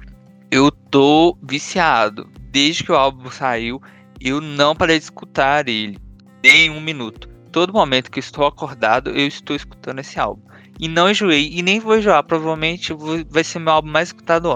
eu 0.51 0.69
tô 0.69 1.35
viciado. 1.41 2.29
Desde 2.51 2.83
que 2.83 2.91
o 2.91 2.95
álbum 2.95 3.31
saiu, 3.31 3.81
eu 4.21 4.39
não 4.39 4.75
parei 4.75 4.99
de 4.99 5.05
escutar 5.05 5.67
ele 5.67 5.97
nem 6.43 6.69
um 6.69 6.79
minuto. 6.79 7.27
Todo 7.51 7.73
momento 7.73 8.11
que 8.11 8.19
estou 8.19 8.45
acordado, 8.45 9.09
eu 9.09 9.25
estou 9.25 9.55
escutando 9.55 9.99
esse 9.99 10.19
álbum. 10.19 10.43
E 10.79 10.87
não 10.87 11.09
enjoei, 11.09 11.49
e 11.51 11.63
nem 11.63 11.79
vou 11.79 11.97
enjoar. 11.97 12.23
Provavelmente 12.23 12.93
vai 13.27 13.43
ser 13.43 13.57
meu 13.57 13.73
álbum 13.73 13.89
mais 13.89 14.09
escutado. 14.09 14.49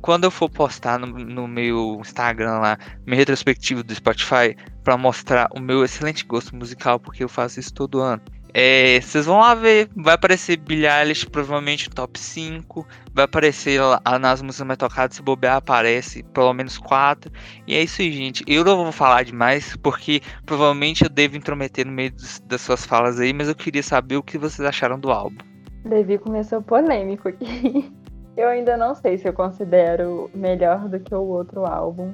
Quando 0.00 0.24
eu 0.24 0.30
for 0.30 0.48
postar 0.48 0.98
no, 0.98 1.06
no 1.06 1.48
meu 1.48 1.98
Instagram 2.00 2.58
lá, 2.58 2.78
meu 3.06 3.16
retrospectivo 3.16 3.82
do 3.82 3.94
Spotify, 3.94 4.56
para 4.84 4.96
mostrar 4.96 5.48
o 5.54 5.60
meu 5.60 5.84
excelente 5.84 6.24
gosto 6.24 6.54
musical, 6.54 6.98
porque 7.00 7.24
eu 7.24 7.28
faço 7.28 7.60
isso 7.60 7.74
todo 7.74 8.00
ano. 8.00 8.22
É, 8.54 9.00
vocês 9.00 9.26
vão 9.26 9.38
lá 9.38 9.54
ver, 9.54 9.88
vai 9.94 10.14
aparecer 10.14 10.56
Billie 10.56 10.86
Eilish 10.86 11.26
provavelmente 11.26 11.90
top 11.90 12.18
5, 12.18 12.86
vai 13.14 13.24
aparecer 13.24 13.80
lá 13.80 14.00
nas 14.18 14.40
músicas 14.40 14.66
mais 14.66 14.78
tocadas, 14.78 15.16
se 15.16 15.22
bobear 15.22 15.56
aparece 15.56 16.22
pelo 16.22 16.52
menos 16.54 16.78
4. 16.78 17.30
E 17.66 17.74
é 17.74 17.82
isso 17.82 18.00
aí, 18.00 18.10
gente. 18.10 18.42
Eu 18.46 18.64
não 18.64 18.76
vou 18.76 18.92
falar 18.92 19.24
demais, 19.24 19.76
porque 19.76 20.22
provavelmente 20.46 21.04
eu 21.04 21.10
devo 21.10 21.36
intrometer 21.36 21.86
no 21.86 21.92
meio 21.92 22.12
dos, 22.12 22.40
das 22.40 22.62
suas 22.62 22.86
falas 22.86 23.20
aí, 23.20 23.32
mas 23.32 23.48
eu 23.48 23.54
queria 23.54 23.82
saber 23.82 24.16
o 24.16 24.22
que 24.22 24.38
vocês 24.38 24.66
acharam 24.66 24.98
do 24.98 25.10
álbum. 25.10 25.44
Levi 25.84 26.18
começou 26.18 26.62
polêmico 26.62 27.28
aqui. 27.28 27.92
Eu 28.38 28.48
ainda 28.48 28.76
não 28.76 28.94
sei 28.94 29.18
se 29.18 29.26
eu 29.26 29.32
considero 29.32 30.30
melhor 30.32 30.88
do 30.88 31.00
que 31.00 31.12
o 31.12 31.26
outro 31.26 31.66
álbum, 31.66 32.12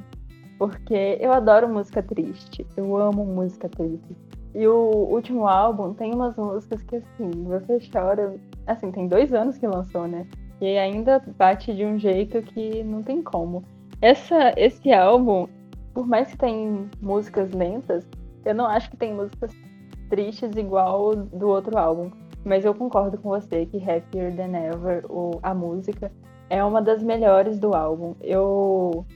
porque 0.59 1.19
eu 1.21 1.31
adoro 1.31 1.69
música 1.69 2.03
triste, 2.03 2.67
eu 2.79 2.97
amo 2.97 3.27
música 3.27 3.69
triste. 3.69 4.17
E 4.55 4.67
o 4.67 5.07
último 5.11 5.47
álbum 5.47 5.93
tem 5.93 6.15
umas 6.15 6.35
músicas 6.35 6.83
que, 6.85 6.97
assim, 6.97 7.31
você 7.45 7.79
chora. 7.93 8.35
Assim, 8.67 8.91
tem 8.91 9.07
dois 9.07 9.35
anos 9.35 9.59
que 9.59 9.67
lançou, 9.67 10.09
né? 10.09 10.27
E 10.63 10.79
ainda 10.79 11.23
bate 11.37 11.75
de 11.75 11.85
um 11.85 11.99
jeito 11.99 12.41
que 12.41 12.83
não 12.85 13.03
tem 13.03 13.21
como. 13.21 13.63
Essa, 14.01 14.55
esse 14.57 14.95
álbum, 14.95 15.47
por 15.93 16.07
mais 16.07 16.31
que 16.31 16.39
tem 16.39 16.89
músicas 17.03 17.53
lentas, 17.53 18.09
eu 18.47 18.55
não 18.55 18.65
acho 18.65 18.91
que 18.91 18.97
tem 18.97 19.13
músicas 19.13 19.53
tristes 20.09 20.57
igual 20.57 21.15
do 21.17 21.49
outro 21.49 21.77
álbum. 21.77 22.11
Mas 22.45 22.65
eu 22.65 22.75
concordo 22.75 23.17
com 23.19 23.31
você 23.31 23.67
que 23.67 23.79
Happier 23.79 24.35
Than 24.37 24.57
Ever, 24.57 25.07
o, 25.09 25.39
a 25.43 25.55
música, 25.55 26.13
é 26.51 26.63
uma 26.63 26.83
das 26.83 27.03
melhores 27.03 27.59
do 27.59 27.75
álbum. 27.75 28.15
Eu 28.21 29.07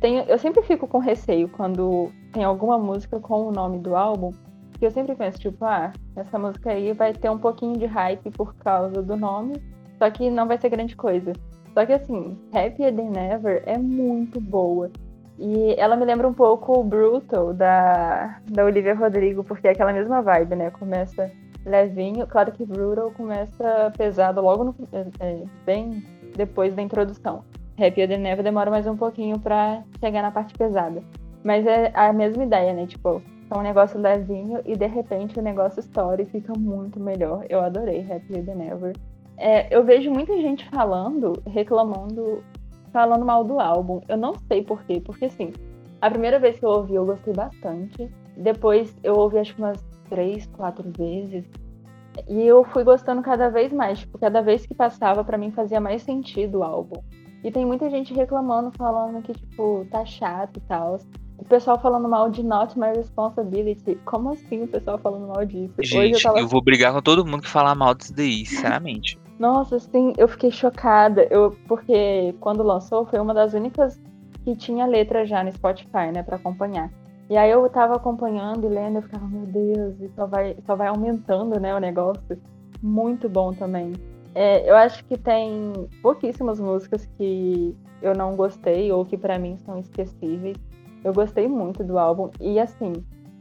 tenho, 0.00 0.22
eu 0.24 0.38
sempre 0.38 0.62
fico 0.62 0.86
com 0.86 0.98
receio 0.98 1.48
quando 1.48 2.10
tem 2.32 2.44
alguma 2.44 2.78
música 2.78 3.18
com 3.18 3.48
o 3.48 3.52
nome 3.52 3.78
do 3.78 3.96
álbum, 3.96 4.32
que 4.78 4.86
eu 4.86 4.90
sempre 4.90 5.14
penso, 5.14 5.38
tipo, 5.38 5.64
ah, 5.64 5.92
essa 6.14 6.38
música 6.38 6.70
aí 6.70 6.92
vai 6.92 7.12
ter 7.12 7.30
um 7.30 7.38
pouquinho 7.38 7.78
de 7.78 7.86
hype 7.86 8.30
por 8.30 8.54
causa 8.54 9.02
do 9.02 9.16
nome, 9.16 9.54
só 9.98 10.10
que 10.10 10.30
não 10.30 10.46
vai 10.46 10.58
ser 10.58 10.68
grande 10.68 10.94
coisa. 10.94 11.32
Só 11.72 11.84
que 11.84 11.92
assim, 11.92 12.38
Happier 12.52 12.94
Than 12.94 13.10
Never 13.10 13.62
é 13.66 13.76
muito 13.76 14.40
boa. 14.40 14.90
E 15.38 15.74
ela 15.78 15.96
me 15.96 16.04
lembra 16.06 16.26
um 16.26 16.32
pouco 16.32 16.80
o 16.80 16.84
Brutal 16.84 17.52
da, 17.52 18.38
da 18.50 18.64
Olivia 18.64 18.94
Rodrigo, 18.94 19.44
porque 19.44 19.68
é 19.68 19.72
aquela 19.72 19.92
mesma 19.92 20.22
vibe, 20.22 20.56
né? 20.56 20.70
Começa 20.70 21.30
levinho, 21.66 22.26
claro 22.26 22.52
que 22.52 22.64
Brutal 22.64 23.10
começa 23.10 23.92
pesado 23.98 24.40
logo 24.40 24.64
no, 24.64 24.74
é, 24.92 25.06
é 25.20 25.42
bem 25.66 26.02
depois 26.36 26.74
da 26.74 26.80
introdução. 26.80 27.44
Happier 27.78 28.08
Than 28.08 28.18
Never 28.18 28.42
demora 28.42 28.70
mais 28.70 28.86
um 28.86 28.96
pouquinho 28.96 29.38
para 29.38 29.82
chegar 30.00 30.22
na 30.22 30.30
parte 30.30 30.54
pesada. 30.54 31.02
Mas 31.44 31.66
é 31.66 31.92
a 31.94 32.12
mesma 32.12 32.44
ideia, 32.44 32.72
né? 32.72 32.86
Tipo, 32.86 33.20
é 33.50 33.56
um 33.56 33.62
negócio 33.62 34.00
levinho 34.00 34.60
e 34.64 34.76
de 34.76 34.86
repente 34.86 35.38
o 35.38 35.42
negócio 35.42 35.80
estoura 35.80 36.22
e 36.22 36.26
fica 36.26 36.52
muito 36.56 36.98
melhor. 36.98 37.44
Eu 37.48 37.60
adorei 37.60 38.00
Happier 38.00 38.44
Than 38.44 38.62
Ever. 38.62 38.96
É, 39.36 39.74
eu 39.74 39.84
vejo 39.84 40.10
muita 40.10 40.34
gente 40.40 40.66
falando, 40.70 41.34
reclamando, 41.46 42.42
falando 42.92 43.24
mal 43.24 43.44
do 43.44 43.60
álbum. 43.60 44.00
Eu 44.08 44.16
não 44.16 44.34
sei 44.48 44.62
por 44.62 44.82
quê, 44.84 45.00
porque 45.04 45.26
assim, 45.26 45.52
a 46.00 46.10
primeira 46.10 46.38
vez 46.38 46.58
que 46.58 46.64
eu 46.64 46.70
ouvi 46.70 46.94
eu 46.94 47.04
gostei 47.04 47.34
bastante. 47.34 48.10
Depois 48.36 48.96
eu 49.02 49.14
ouvi 49.14 49.38
acho 49.38 49.54
que 49.54 49.60
umas 49.60 49.84
três, 50.08 50.46
quatro 50.46 50.90
vezes. 50.96 51.44
E 52.28 52.42
eu 52.42 52.64
fui 52.64 52.82
gostando 52.82 53.22
cada 53.22 53.48
vez 53.48 53.72
mais. 53.72 54.00
Tipo, 54.00 54.18
cada 54.18 54.40
vez 54.40 54.66
que 54.66 54.74
passava, 54.74 55.22
para 55.22 55.36
mim 55.36 55.50
fazia 55.50 55.80
mais 55.80 56.02
sentido 56.02 56.58
o 56.58 56.62
álbum. 56.62 57.02
E 57.44 57.50
tem 57.50 57.64
muita 57.64 57.88
gente 57.90 58.14
reclamando, 58.14 58.72
falando 58.76 59.22
que, 59.22 59.32
tipo, 59.32 59.86
tá 59.90 60.04
chato 60.04 60.56
e 60.56 60.60
tal. 60.60 60.98
O 61.38 61.44
pessoal 61.44 61.78
falando 61.78 62.08
mal 62.08 62.30
de 62.30 62.42
Not 62.42 62.78
My 62.78 62.88
Responsibility. 62.96 63.96
Como 64.04 64.30
assim 64.30 64.62
o 64.62 64.68
pessoal 64.68 64.98
falando 64.98 65.28
mal 65.28 65.44
disso? 65.44 65.74
Gente, 65.80 66.14
eu, 66.14 66.22
tava... 66.22 66.40
eu, 66.40 66.48
vou 66.48 66.62
brigar 66.62 66.92
com 66.92 67.02
todo 67.02 67.24
mundo 67.24 67.42
que 67.42 67.48
falar 67.48 67.74
mal 67.74 67.94
disso 67.94 68.14
daí, 68.14 68.44
sinceramente. 68.46 69.18
Nossa, 69.38 69.78
sim, 69.78 70.14
eu 70.16 70.26
fiquei 70.26 70.50
chocada. 70.50 71.26
Eu, 71.30 71.54
porque 71.68 72.34
quando 72.40 72.62
lançou, 72.62 73.04
foi 73.04 73.20
uma 73.20 73.34
das 73.34 73.52
únicas 73.52 74.00
que 74.44 74.56
tinha 74.56 74.86
letra 74.86 75.26
já 75.26 75.44
no 75.44 75.52
Spotify, 75.52 76.10
né, 76.12 76.22
pra 76.22 76.36
acompanhar. 76.36 76.90
E 77.28 77.36
aí 77.36 77.50
eu 77.50 77.68
tava 77.68 77.96
acompanhando 77.96 78.66
e 78.66 78.68
lendo, 78.68 78.96
eu 78.96 79.02
ficava, 79.02 79.26
meu 79.26 79.46
Deus, 79.46 80.00
e 80.00 80.08
só 80.14 80.26
vai, 80.26 80.56
só 80.64 80.76
vai 80.76 80.86
aumentando, 80.86 81.58
né, 81.58 81.74
o 81.74 81.80
negócio. 81.80 82.40
Muito 82.80 83.28
bom 83.28 83.52
também. 83.52 83.92
É, 84.34 84.68
eu 84.70 84.76
acho 84.76 85.04
que 85.06 85.16
tem 85.16 85.72
pouquíssimas 86.02 86.60
músicas 86.60 87.06
que 87.16 87.74
eu 88.02 88.14
não 88.14 88.36
gostei 88.36 88.92
ou 88.92 89.04
que 89.04 89.16
para 89.16 89.38
mim 89.38 89.56
são 89.56 89.78
esquecíveis. 89.78 90.56
Eu 91.02 91.12
gostei 91.12 91.48
muito 91.48 91.82
do 91.82 91.98
álbum 91.98 92.30
e 92.40 92.60
assim, 92.60 92.92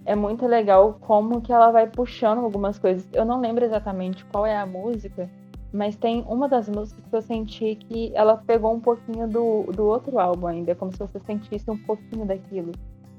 é 0.05 0.15
muito 0.15 0.47
legal 0.47 0.97
como 1.01 1.41
que 1.41 1.51
ela 1.51 1.71
vai 1.71 1.88
puxando 1.88 2.39
algumas 2.39 2.79
coisas. 2.79 3.07
Eu 3.11 3.25
não 3.25 3.39
lembro 3.39 3.65
exatamente 3.65 4.23
qual 4.25 4.45
é 4.45 4.55
a 4.55 4.65
música, 4.65 5.29
mas 5.73 5.95
tem 5.95 6.23
uma 6.27 6.47
das 6.47 6.69
músicas 6.69 7.05
que 7.05 7.15
eu 7.15 7.21
senti 7.21 7.75
que 7.75 8.11
ela 8.15 8.38
pegou 8.38 8.73
um 8.73 8.79
pouquinho 8.79 9.27
do, 9.27 9.63
do 9.73 9.86
outro 9.86 10.17
álbum 10.17 10.47
ainda, 10.47 10.73
como 10.73 10.91
se 10.91 10.99
você 10.99 11.19
sentisse 11.19 11.69
um 11.69 11.77
pouquinho 11.77 12.25
daquilo. 12.25 12.71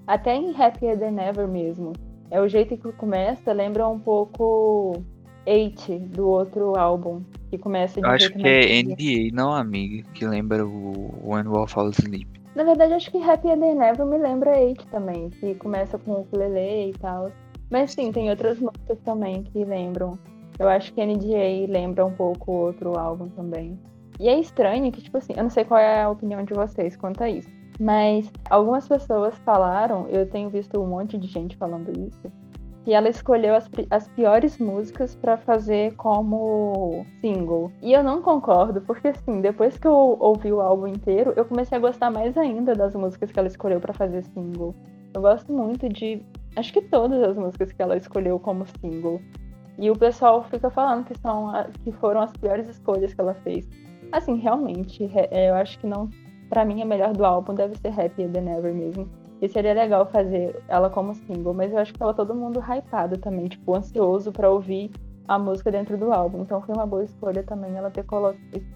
Até 0.06 0.34
em 0.34 0.54
Happier 0.54 0.98
Than 0.98 1.20
Ever 1.20 1.48
mesmo. 1.48 1.92
É 2.30 2.40
o 2.40 2.48
jeito 2.48 2.76
que 2.76 2.92
começa, 2.92 3.52
lembra 3.52 3.86
um 3.88 3.98
pouco 3.98 5.02
Eight 5.46 5.98
do 5.98 6.28
outro 6.28 6.76
álbum, 6.76 7.22
que 7.50 7.58
começa 7.58 8.00
de 8.00 8.06
acho 8.06 8.32
que 8.32 8.46
é 8.46 8.82
NDA, 8.82 9.34
não 9.34 9.52
amiga, 9.52 10.08
que 10.12 10.26
lembra 10.26 10.66
o 10.66 11.10
When 11.24 11.44
Wolf 11.44 11.72
Falls 11.72 12.00
Asleep. 12.00 12.26
Na 12.56 12.64
verdade, 12.64 12.94
acho 12.94 13.10
que 13.10 13.22
Happy 13.22 13.54
Day 13.54 13.74
Never 13.74 14.06
me 14.06 14.18
lembra 14.18 14.58
Eight 14.58 14.86
também, 14.88 15.30
que 15.30 15.54
começa 15.56 15.98
com 15.98 16.12
o 16.12 16.20
ukulele 16.22 16.90
e 16.90 16.92
tal. 16.98 17.30
Mas 17.70 17.92
sim, 17.92 18.10
tem 18.10 18.30
outras 18.30 18.58
músicas 18.58 18.98
também 19.04 19.42
que 19.42 19.64
lembram. 19.64 20.18
Eu 20.58 20.68
acho 20.68 20.92
que 20.94 21.04
NDA 21.04 21.70
lembra 21.70 22.06
um 22.06 22.12
pouco 22.12 22.50
o 22.50 22.54
outro 22.54 22.98
álbum 22.98 23.28
também. 23.28 23.78
E 24.18 24.28
é 24.28 24.40
estranho 24.40 24.90
que, 24.90 25.02
tipo 25.02 25.18
assim, 25.18 25.34
eu 25.36 25.42
não 25.42 25.50
sei 25.50 25.64
qual 25.64 25.78
é 25.78 26.02
a 26.02 26.08
opinião 26.08 26.42
de 26.44 26.54
vocês 26.54 26.96
quanto 26.96 27.22
a 27.22 27.28
isso. 27.28 27.50
Mas 27.78 28.30
algumas 28.48 28.88
pessoas 28.88 29.36
falaram, 29.38 30.06
eu 30.08 30.28
tenho 30.28 30.48
visto 30.48 30.80
um 30.80 30.86
monte 30.86 31.18
de 31.18 31.26
gente 31.26 31.56
falando 31.56 31.90
isso, 31.98 32.32
que 32.84 32.94
ela 32.94 33.08
escolheu 33.08 33.54
as, 33.54 33.68
as 33.90 34.08
piores 34.08 34.58
músicas 34.58 35.14
para 35.16 35.36
fazer 35.36 35.94
como 35.96 37.04
single. 37.20 37.70
E 37.82 37.92
eu 37.92 38.02
não 38.02 38.22
concordo, 38.22 38.80
porque 38.80 39.08
assim, 39.08 39.40
depois 39.40 39.76
que 39.76 39.86
eu 39.86 40.16
ouvi 40.20 40.52
o 40.52 40.60
álbum 40.60 40.86
inteiro, 40.86 41.32
eu 41.36 41.44
comecei 41.44 41.76
a 41.76 41.80
gostar 41.80 42.10
mais 42.10 42.36
ainda 42.38 42.74
das 42.74 42.94
músicas 42.94 43.30
que 43.30 43.38
ela 43.38 43.48
escolheu 43.48 43.80
para 43.80 43.92
fazer 43.92 44.22
single. 44.22 44.74
Eu 45.12 45.20
gosto 45.20 45.52
muito 45.52 45.88
de, 45.88 46.22
acho 46.54 46.72
que 46.72 46.80
todas 46.80 47.22
as 47.22 47.36
músicas 47.36 47.72
que 47.72 47.82
ela 47.82 47.96
escolheu 47.96 48.38
como 48.38 48.64
single. 48.80 49.20
E 49.78 49.90
o 49.90 49.98
pessoal 49.98 50.44
fica 50.44 50.70
falando 50.70 51.04
que 51.04 51.18
são 51.18 51.52
que 51.84 51.92
foram 51.92 52.20
as 52.20 52.32
piores 52.32 52.68
escolhas 52.68 53.12
que 53.12 53.20
ela 53.20 53.34
fez. 53.34 53.68
Assim, 54.12 54.36
realmente, 54.36 55.10
é, 55.12 55.50
eu 55.50 55.54
acho 55.56 55.78
que 55.78 55.86
não, 55.86 56.08
para 56.48 56.64
mim 56.64 56.82
a 56.82 56.84
melhor 56.84 57.12
do 57.12 57.24
álbum 57.24 57.54
deve 57.54 57.76
ser 57.76 57.88
Happy 57.88 58.28
Than 58.28 58.50
Ever 58.50 58.74
mesmo. 58.74 59.08
E 59.40 59.48
seria 59.48 59.74
legal 59.74 60.06
fazer 60.06 60.62
ela 60.66 60.88
como 60.88 61.14
single, 61.14 61.52
mas 61.52 61.70
eu 61.70 61.78
acho 61.78 61.92
que 61.92 61.98
tava 61.98 62.14
todo 62.14 62.34
mundo 62.34 62.58
hypado 62.60 63.18
também, 63.18 63.48
tipo, 63.48 63.76
ansioso 63.76 64.32
para 64.32 64.50
ouvir 64.50 64.90
a 65.28 65.38
música 65.38 65.70
dentro 65.70 65.98
do 65.98 66.12
álbum. 66.12 66.42
Então 66.42 66.62
foi 66.62 66.74
uma 66.74 66.86
boa 66.86 67.04
escolha 67.04 67.42
também 67.42 67.76
ela 67.76 67.90
ter, 67.90 68.04
colo... 68.04 68.34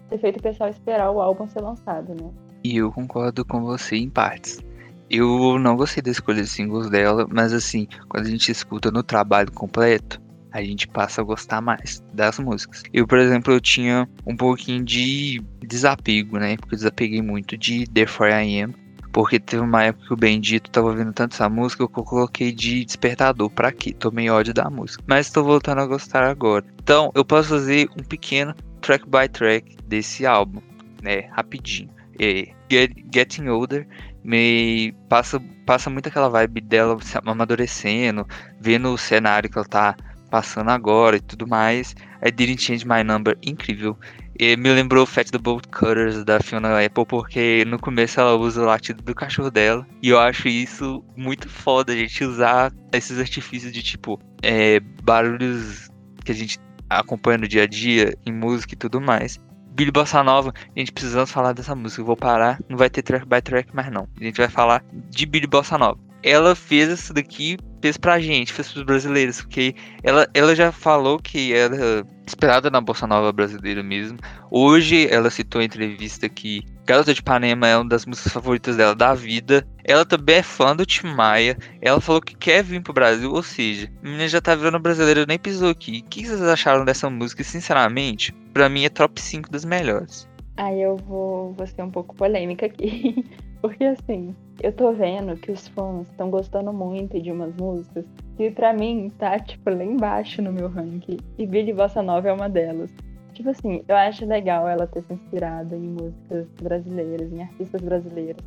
ter 0.09 0.19
feito 0.19 0.39
o 0.39 0.43
pessoal 0.43 0.69
esperar 0.69 1.11
o 1.11 1.21
álbum 1.21 1.47
ser 1.47 1.61
lançado, 1.63 2.15
né? 2.15 2.31
E 2.63 2.77
eu 2.77 2.93
concordo 2.93 3.45
com 3.45 3.63
você 3.63 3.97
em 3.97 4.11
partes. 4.11 4.61
Eu 5.09 5.59
não 5.59 5.77
gostei 5.77 6.03
da 6.03 6.11
escolha 6.11 6.43
de 6.43 6.49
singles 6.49 6.91
dela, 6.91 7.27
mas 7.29 7.53
assim, 7.53 7.89
quando 8.09 8.27
a 8.27 8.31
gente 8.31 8.53
escuta 8.53 8.91
no 8.91 9.03
trabalho 9.03 9.51
completo, 9.53 10.21
a 10.53 10.63
gente 10.63 10.89
passa 10.89 11.21
a 11.21 11.25
gostar 11.25 11.61
mais 11.61 12.03
das 12.13 12.39
músicas. 12.39 12.83
Eu, 12.93 13.07
por 13.07 13.19
exemplo, 13.19 13.53
eu 13.53 13.61
tinha 13.61 14.09
um 14.27 14.37
pouquinho 14.37 14.85
de 14.85 15.43
desapego, 15.61 16.39
né? 16.39 16.57
Porque 16.57 16.75
eu 16.75 16.79
desapeguei 16.79 17.23
muito 17.23 17.57
de 17.57 17.85
Therefore 17.87 18.33
I 18.33 18.63
Am, 18.63 18.75
porque 19.13 19.39
teve 19.39 19.63
uma 19.63 19.85
época 19.85 20.07
que 20.07 20.13
o 20.13 20.17
Bendito 20.17 20.71
tava 20.71 20.89
ouvindo 20.89 21.13
tanto 21.13 21.35
essa 21.35 21.49
música 21.49 21.87
que 21.87 21.99
eu 21.99 22.05
coloquei 22.05 22.53
de 22.53 22.85
despertador 22.85 23.51
pra 23.51 23.73
quê? 23.73 23.93
Tomei 23.93 24.31
ódio 24.31 24.55
da 24.55 24.71
música. 24.71 25.03
Mas 25.07 25.27
estou 25.27 25.45
voltando 25.45 25.81
a 25.81 25.87
gostar 25.87 26.25
agora. 26.25 26.65
Então, 26.83 27.11
eu 27.15 27.25
posso 27.25 27.51
fazer 27.51 27.89
um 27.99 28.03
pequeno 28.03 28.55
track 28.81 29.05
by 29.07 29.29
track 29.29 29.77
desse 29.85 30.27
álbum, 30.27 30.61
né? 31.03 31.29
Rapidinho. 31.33 31.91
É, 32.19 32.49
Get, 32.71 32.93
Getting 33.13 33.49
Older 33.49 33.87
me 34.23 34.93
passa, 35.09 35.41
passa 35.65 35.89
muito 35.89 36.09
aquela 36.09 36.29
vibe 36.29 36.61
dela 36.61 36.97
amadurecendo, 37.25 38.27
vendo 38.61 38.93
o 38.93 38.99
cenário 38.99 39.49
que 39.49 39.59
ela 39.59 39.67
tá 39.67 39.97
passando 40.31 40.71
agora 40.71 41.17
e 41.17 41.21
tudo 41.21 41.47
mais. 41.47 41.95
I 42.25 42.31
Didn't 42.31 42.63
Change 42.63 42.87
My 42.87 43.03
Number, 43.03 43.37
incrível. 43.43 43.99
E 44.39 44.57
me 44.57 44.73
lembrou 44.73 45.05
Fat 45.05 45.31
the 45.31 45.37
Bolt 45.37 45.67
Cutters 45.67 46.25
da 46.25 46.41
Fiona 46.41 46.83
Apple, 46.83 47.05
porque 47.05 47.65
no 47.67 47.79
começo 47.79 48.21
ela 48.21 48.37
usa 48.37 48.63
o 48.63 48.65
latido 48.65 49.03
do 49.03 49.15
cachorro 49.15 49.51
dela. 49.51 49.87
E 50.03 50.09
eu 50.09 50.19
acho 50.19 50.49
isso 50.49 51.05
muito 51.15 51.49
foda, 51.49 51.93
a 51.93 51.97
gente 51.97 52.25
usar 52.25 52.73
esses 52.93 53.19
artifícios 53.19 53.71
de 53.71 53.83
tipo 53.83 54.19
é, 54.43 54.81
barulhos 55.03 55.91
que 56.25 56.33
a 56.33 56.35
gente 56.35 56.59
acompanha 56.89 57.39
no 57.39 57.49
dia 57.49 57.65
a 57.65 57.67
dia, 57.67 58.17
em 58.25 58.33
música 58.33 58.73
e 58.75 58.79
tudo 58.79 59.01
mais. 59.01 59.39
Billy 59.73 59.91
Bossa 59.91 60.23
Nova, 60.23 60.53
a 60.55 60.79
gente 60.79 60.93
precisamos 60.93 61.31
falar 61.31 61.53
dessa 61.53 61.75
música. 61.75 62.03
Eu 62.03 62.07
vou 62.07 62.17
parar, 62.17 62.59
não 62.69 62.77
vai 62.77 62.91
ter 62.91 63.03
track 63.03 63.27
by 63.27 63.41
track 63.41 63.75
mais 63.75 63.91
não. 63.91 64.09
A 64.21 64.25
gente 64.25 64.37
vai 64.37 64.49
falar 64.49 64.85
de 65.11 65.27
Billy 65.27 65.47
Bossa 65.47 65.79
Nova. 65.79 65.99
Ela 66.23 66.55
fez 66.55 66.89
isso 66.89 67.15
daqui, 67.15 67.57
fez 67.81 67.97
pra 67.97 68.21
gente, 68.21 68.53
fez 68.53 68.73
pros 68.73 68.85
brasileiros, 68.85 69.41
porque 69.41 69.75
ela, 70.03 70.29
ela 70.35 70.55
já 70.55 70.71
falou 70.71 71.19
que 71.19 71.53
era 71.53 72.07
esperada 72.27 72.71
na 72.71 72.81
Bossa 72.81 73.07
Nova 73.07 73.33
brasileira 73.33 73.83
mesmo. 73.83 74.19
Hoje 74.51 75.09
ela 75.11 75.31
citou 75.31 75.61
em 75.61 75.65
entrevista 75.65 76.29
que 76.29 76.65
Garota 76.87 77.13
de 77.13 77.21
Ipanema 77.21 77.67
é 77.67 77.77
uma 77.77 77.89
das 77.89 78.07
músicas 78.07 78.33
favoritas 78.33 78.77
dela 78.77 78.95
da 78.95 79.15
vida. 79.15 79.67
Ela 79.85 80.05
também 80.05 80.37
é 80.37 80.43
fã 80.43 80.75
do 80.75 80.87
Tim 80.87 81.09
Maia. 81.09 81.57
Ela 81.81 82.01
falou 82.01 82.21
que 82.21 82.37
quer 82.37 82.63
vir 82.63 82.83
pro 82.83 82.93
Brasil, 82.93 83.33
ou 83.33 83.43
seja, 83.43 83.91
a 84.03 84.05
menina 84.05 84.29
já 84.29 84.41
tá 84.41 84.55
virando 84.55 84.79
brasileira, 84.79 85.25
nem 85.27 85.39
pisou 85.39 85.71
aqui. 85.71 86.03
O 86.05 86.09
que 86.09 86.27
vocês 86.27 86.43
acharam 86.43 86.85
dessa 86.85 87.09
música? 87.09 87.43
Sinceramente, 87.43 88.33
pra 88.53 88.69
mim 88.69 88.85
é 88.85 88.89
top 88.89 89.21
5 89.21 89.51
das 89.51 89.65
melhores. 89.65 90.29
Aí 90.57 90.83
eu 90.83 90.97
vou, 90.97 91.55
vou 91.55 91.67
ser 91.67 91.83
um 91.83 91.91
pouco 91.91 92.15
polêmica 92.15 92.67
aqui. 92.67 93.25
Porque 93.61 93.85
assim, 93.85 94.35
eu 94.63 94.73
tô 94.73 94.93
vendo 94.93 95.37
que 95.37 95.51
os 95.51 95.69
fãs 95.69 96.09
estão 96.09 96.31
gostando 96.31 96.73
muito 96.73 97.21
de 97.21 97.31
umas 97.31 97.55
músicas 97.57 98.05
que 98.37 98.51
pra 98.51 98.73
mim 98.73 99.11
tá, 99.19 99.39
tipo, 99.39 99.69
lá 99.69 99.85
embaixo 99.85 100.41
no 100.41 100.53
meu 100.53 100.69
ranking. 100.69 101.19
E 101.37 101.47
Billy 101.47 101.73
Bossa 101.73 102.03
Nova 102.03 102.29
é 102.29 102.33
uma 102.33 102.49
delas. 102.49 102.91
Tipo 103.35 103.51
assim, 103.51 103.83
eu 103.87 103.97
acho 103.97 104.25
legal 104.27 104.67
ela 104.67 104.87
ter 104.87 105.03
se 105.03 105.13
inspirado 105.13 105.75
em 105.75 105.89
músicas 105.89 106.47
brasileiras, 106.63 107.33
em 107.33 107.43
artistas 107.43 107.81
brasileiros. 107.83 108.45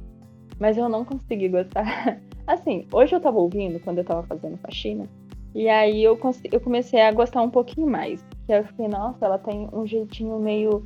Mas 0.60 0.78
eu 0.78 0.90
não 0.90 1.06
consegui 1.06 1.50
gostar. 1.50 2.20
Assim, 2.46 2.86
hoje 2.92 3.16
eu 3.16 3.22
tava 3.22 3.40
ouvindo 3.40 3.80
quando 3.80 4.00
eu 4.00 4.04
tava 4.04 4.24
fazendo 4.24 4.58
faxina. 4.58 5.08
E 5.56 5.70
aí 5.70 6.04
eu, 6.04 6.20
eu 6.52 6.60
comecei 6.60 7.00
a 7.00 7.12
gostar 7.12 7.42
um 7.42 7.50
pouquinho 7.50 7.88
mais. 7.88 8.24
Que 8.46 8.54
eu 8.54 8.64
fiquei, 8.66 8.88
nossa, 8.88 9.26
ela 9.26 9.38
tem 9.38 9.70
um 9.72 9.86
jeitinho 9.86 10.38
meio 10.40 10.86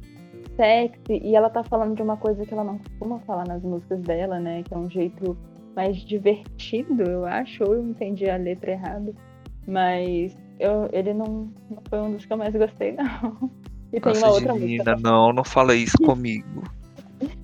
sexy 0.57 1.21
e 1.23 1.35
ela 1.35 1.49
tá 1.49 1.63
falando 1.63 1.95
de 1.95 2.01
uma 2.01 2.17
coisa 2.17 2.45
que 2.45 2.53
ela 2.53 2.63
não 2.63 2.77
costuma 2.79 3.19
falar 3.21 3.47
nas 3.47 3.63
músicas 3.63 4.01
dela, 4.01 4.39
né? 4.39 4.63
Que 4.63 4.73
é 4.73 4.77
um 4.77 4.89
jeito 4.89 5.37
mais 5.75 5.97
divertido, 5.97 7.03
eu 7.03 7.25
acho, 7.25 7.63
ou 7.63 7.75
eu 7.75 7.87
entendi 7.87 8.29
a 8.29 8.35
letra 8.35 8.71
errada. 8.71 9.13
Mas 9.67 10.35
eu, 10.59 10.89
ele 10.91 11.13
não, 11.13 11.51
não 11.69 11.81
foi 11.89 11.99
um 11.99 12.11
dos 12.13 12.25
que 12.25 12.33
eu 12.33 12.37
mais 12.37 12.53
gostei, 12.55 12.93
não. 12.93 13.49
E 13.93 14.01
tem 14.01 14.11
Nossa, 14.13 14.25
uma 14.25 14.33
outra 14.33 14.53
Divina, 14.53 14.91
música. 14.95 15.09
Não, 15.09 15.31
não 15.31 15.43
fala 15.45 15.73
isso 15.73 15.95
comigo. 16.03 16.61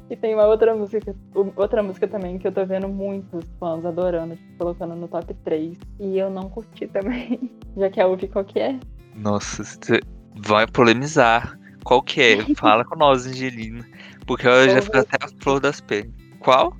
e 0.09 0.15
tem 0.17 0.33
uma 0.33 0.45
outra 0.45 0.75
música, 0.75 1.15
outra 1.55 1.81
música 1.81 2.05
também 2.05 2.37
que 2.37 2.45
eu 2.45 2.51
tô 2.51 2.65
vendo 2.65 2.89
muitos 2.89 3.45
fãs 3.57 3.85
adorando, 3.85 4.35
tipo, 4.35 4.57
colocando 4.57 4.93
no 4.93 5.07
top 5.07 5.33
3. 5.45 5.77
E 6.01 6.17
eu 6.17 6.29
não 6.29 6.49
curti 6.49 6.85
também. 6.87 7.49
Já 7.77 7.89
que 7.89 8.01
a 8.01 8.07
ouvir 8.07 8.27
qual 8.27 8.43
que 8.43 8.59
é? 8.59 8.77
Nossa, 9.15 9.63
você 9.63 10.01
vai 10.35 10.67
polemizar. 10.67 11.57
Qual 11.83 12.01
que 12.01 12.21
é? 12.21 12.37
Fala 12.55 12.83
com 12.85 12.95
nós, 12.97 13.25
Angelina. 13.25 13.85
Porque 14.25 14.47
ela 14.47 14.69
já 14.69 14.81
fica 14.81 15.01
até 15.01 15.17
a 15.21 15.27
flor 15.41 15.59
das 15.59 15.81
pernas. 15.81 16.13
Qual? 16.39 16.75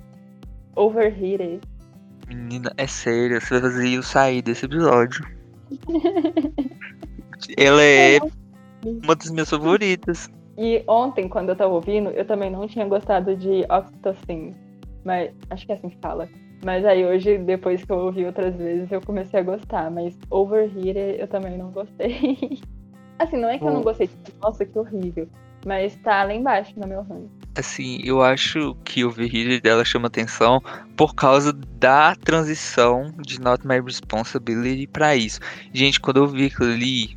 Overheated. 0.76 1.60
Menina, 2.28 2.72
é 2.76 2.86
sério, 2.86 3.40
você 3.40 3.60
vai 3.60 3.70
fazer 3.70 3.88
eu 3.90 4.02
sair 4.02 4.42
desse 4.42 4.64
episódio. 4.64 5.24
ela 7.56 7.82
é 7.82 8.18
uma 8.82 9.14
das 9.14 9.30
minhas 9.30 9.50
favoritas. 9.50 10.30
E 10.56 10.82
ontem, 10.86 11.28
quando 11.28 11.50
eu 11.50 11.56
tava 11.56 11.74
ouvindo, 11.74 12.10
eu 12.10 12.24
também 12.24 12.50
não 12.50 12.66
tinha 12.66 12.86
gostado 12.86 13.36
de 13.36 13.64
Oxytocin. 13.68 14.54
Mas 15.04 15.32
acho 15.50 15.66
que 15.66 15.72
é 15.72 15.74
assim 15.74 15.90
que 15.90 15.98
fala. 16.00 16.28
Mas 16.64 16.84
aí 16.84 17.04
hoje, 17.04 17.38
depois 17.38 17.84
que 17.84 17.92
eu 17.92 17.98
ouvi 17.98 18.24
outras 18.24 18.56
vezes, 18.56 18.90
eu 18.90 19.00
comecei 19.00 19.40
a 19.40 19.42
gostar. 19.42 19.90
Mas 19.90 20.16
Overheated 20.30 21.20
eu 21.20 21.28
também 21.28 21.58
não 21.58 21.70
gostei. 21.70 22.60
Assim, 23.18 23.36
não 23.36 23.48
é 23.48 23.58
que 23.58 23.64
eu 23.64 23.72
não 23.72 23.82
gostei, 23.82 24.08
tipo, 24.08 24.32
nossa, 24.42 24.64
que 24.64 24.78
horrível. 24.78 25.28
Mas 25.64 25.96
tá 25.96 26.24
lá 26.24 26.34
embaixo 26.34 26.72
no 26.76 26.86
meu 26.86 27.02
ranking. 27.02 27.30
Assim, 27.56 28.00
eu 28.04 28.20
acho 28.20 28.74
que 28.84 29.04
o 29.04 29.08
Overheated 29.08 29.60
dela 29.60 29.84
chama 29.84 30.08
atenção 30.08 30.60
por 30.96 31.14
causa 31.14 31.52
da 31.52 32.14
transição 32.16 33.14
de 33.18 33.40
Not 33.40 33.66
My 33.66 33.80
Responsibility 33.80 34.86
para 34.88 35.16
isso. 35.16 35.40
Gente, 35.72 36.00
quando 36.00 36.18
eu 36.18 36.26
vi 36.26 36.46
aquilo 36.46 36.72
ali, 36.72 37.16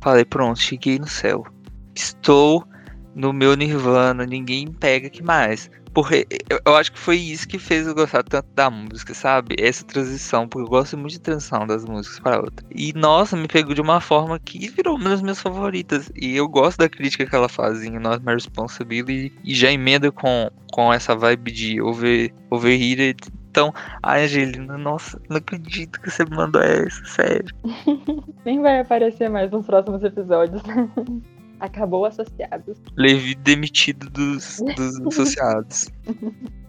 falei, 0.00 0.24
pronto, 0.24 0.60
cheguei 0.60 0.98
no 0.98 1.06
céu. 1.06 1.46
Estou 1.94 2.66
no 3.14 3.32
meu 3.32 3.56
Nirvana, 3.56 4.26
ninguém 4.26 4.66
pega 4.66 5.08
que 5.08 5.22
mais. 5.22 5.70
Porque 5.92 6.26
eu 6.64 6.76
acho 6.76 6.92
que 6.92 6.98
foi 6.98 7.16
isso 7.16 7.48
que 7.48 7.58
fez 7.58 7.86
eu 7.86 7.94
gostar 7.94 8.22
tanto 8.22 8.48
da 8.54 8.70
música, 8.70 9.14
sabe? 9.14 9.56
Essa 9.58 9.84
transição, 9.84 10.48
porque 10.48 10.66
eu 10.66 10.70
gosto 10.70 10.96
muito 10.96 11.12
de 11.12 11.20
transição 11.20 11.66
das 11.66 11.84
músicas 11.84 12.20
para 12.20 12.40
outra. 12.40 12.66
E 12.74 12.92
nossa, 12.92 13.36
me 13.36 13.48
pegou 13.48 13.74
de 13.74 13.80
uma 13.80 14.00
forma 14.00 14.38
que 14.38 14.68
virou 14.68 14.96
uma 14.96 15.10
das 15.10 15.22
minhas 15.22 15.40
favoritas. 15.40 16.10
E 16.14 16.36
eu 16.36 16.48
gosto 16.48 16.78
da 16.78 16.88
crítica 16.88 17.26
que 17.26 17.34
ela 17.34 17.48
faz 17.48 17.82
em 17.82 17.98
Not 17.98 18.24
My 18.24 18.34
Responsibility 18.34 19.32
e 19.44 19.54
já 19.54 19.70
emenda 19.70 20.10
com, 20.12 20.50
com 20.72 20.92
essa 20.92 21.14
vibe 21.14 21.50
de 21.50 21.80
over, 21.80 22.32
overheated. 22.50 23.16
Então, 23.50 23.72
a 24.02 24.18
Angelina, 24.18 24.78
nossa, 24.78 25.20
não 25.28 25.38
acredito 25.38 26.00
que 26.00 26.10
você 26.10 26.24
mandou 26.26 26.62
essa, 26.62 27.04
sério. 27.06 27.54
Nem 28.44 28.60
vai 28.60 28.80
aparecer 28.80 29.28
mais 29.28 29.50
nos 29.50 29.66
próximos 29.66 30.04
episódios. 30.04 30.62
Acabou 31.60 32.04
associados. 32.04 32.80
Levi 32.96 33.34
demitido 33.34 34.08
dos, 34.10 34.60
dos 34.76 35.00
associados. 35.06 35.90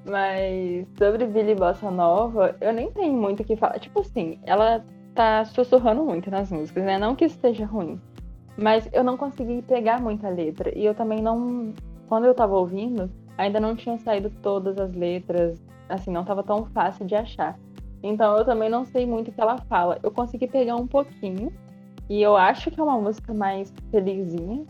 Mas 0.06 0.88
sobre 0.98 1.28
Billy 1.28 1.56
Bossa 1.56 1.92
Nova, 1.92 2.56
eu 2.60 2.74
nem 2.74 2.92
tenho 2.92 3.14
muito 3.14 3.42
o 3.42 3.46
que 3.46 3.56
falar. 3.56 3.80
Tipo 3.80 4.02
assim, 4.02 4.40
ela 4.44 4.84
tá 5.14 5.46
sussurrando 5.46 6.04
muito 6.04 6.32
nas 6.32 6.52
músicas, 6.52 6.84
né? 6.84 6.98
Não 6.98 7.16
que 7.16 7.26
isso 7.26 7.36
esteja 7.36 7.66
ruim. 7.66 8.00
Mas 8.58 8.90
eu 8.92 9.04
não 9.04 9.16
consegui 9.16 9.62
pegar 9.62 10.02
muita 10.02 10.30
letra. 10.30 10.76
E 10.78 10.86
eu 10.86 10.96
também 10.96 11.22
não. 11.22 11.74
Quando 12.08 12.26
eu 12.26 12.34
tava 12.34 12.56
ouvindo, 12.56 13.12
ainda 13.38 13.60
não 13.60 13.76
tinham 13.76 13.98
saído 14.00 14.32
todas 14.42 14.78
as 14.80 14.94
letras. 14.94 15.62
Assim, 15.88 16.12
não 16.12 16.26
tava 16.26 16.44
tão 16.44 16.66
fácil 16.66 17.06
de 17.06 17.16
achar. 17.16 17.58
Então 18.02 18.38
eu 18.38 18.46
também 18.46 18.70
não 18.70 18.86
sei 18.86 19.06
muito 19.06 19.30
o 19.30 19.32
que 19.34 19.42
ela 19.42 19.58
fala. 19.70 20.00
Eu 20.02 20.12
consegui 20.12 20.48
pegar 20.48 20.76
um 20.76 20.88
pouquinho. 20.88 21.52
E 22.10 22.22
eu 22.22 22.36
acho 22.36 22.72
que 22.72 22.80
é 22.80 22.84
uma 22.84 23.00
música 23.00 23.34
mais 23.34 23.72
felizinha 23.92 24.66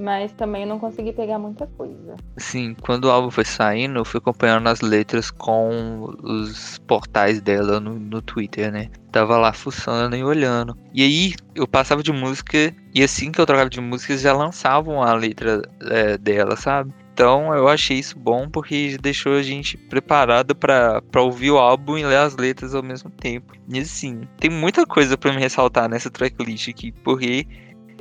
mas 0.00 0.32
também 0.32 0.64
não 0.64 0.78
consegui 0.78 1.12
pegar 1.12 1.38
muita 1.38 1.66
coisa. 1.66 2.16
Sim, 2.38 2.74
quando 2.80 3.04
o 3.04 3.10
álbum 3.10 3.30
foi 3.30 3.44
saindo, 3.44 3.98
eu 3.98 4.04
fui 4.04 4.18
acompanhando 4.18 4.66
as 4.66 4.80
letras 4.80 5.30
com 5.30 6.14
os 6.22 6.78
portais 6.86 7.40
dela 7.40 7.78
no, 7.78 7.98
no 7.98 8.22
Twitter, 8.22 8.72
né? 8.72 8.88
Tava 9.12 9.36
lá 9.36 9.52
fuçando 9.52 10.16
e 10.16 10.24
olhando. 10.24 10.76
E 10.94 11.02
aí 11.02 11.34
eu 11.54 11.68
passava 11.68 12.02
de 12.02 12.12
música, 12.12 12.74
e 12.94 13.02
assim 13.02 13.30
que 13.30 13.40
eu 13.40 13.46
trocava 13.46 13.68
de 13.68 13.80
música, 13.80 14.16
já 14.16 14.32
lançavam 14.32 15.02
a 15.02 15.12
letra 15.12 15.60
é, 15.82 16.16
dela, 16.16 16.56
sabe? 16.56 16.92
Então 17.12 17.54
eu 17.54 17.68
achei 17.68 17.98
isso 17.98 18.18
bom 18.18 18.48
porque 18.48 18.96
deixou 18.98 19.34
a 19.34 19.42
gente 19.42 19.76
preparado 19.76 20.54
para 20.54 21.02
ouvir 21.16 21.50
o 21.50 21.58
álbum 21.58 21.98
e 21.98 22.06
ler 22.06 22.16
as 22.16 22.34
letras 22.34 22.74
ao 22.74 22.82
mesmo 22.82 23.10
tempo. 23.10 23.52
E 23.68 23.78
assim, 23.78 24.22
tem 24.38 24.50
muita 24.50 24.86
coisa 24.86 25.18
para 25.18 25.30
me 25.30 25.38
ressaltar 25.38 25.86
nessa 25.86 26.10
tracklist 26.10 26.68
aqui, 26.70 26.90
porque 26.90 27.46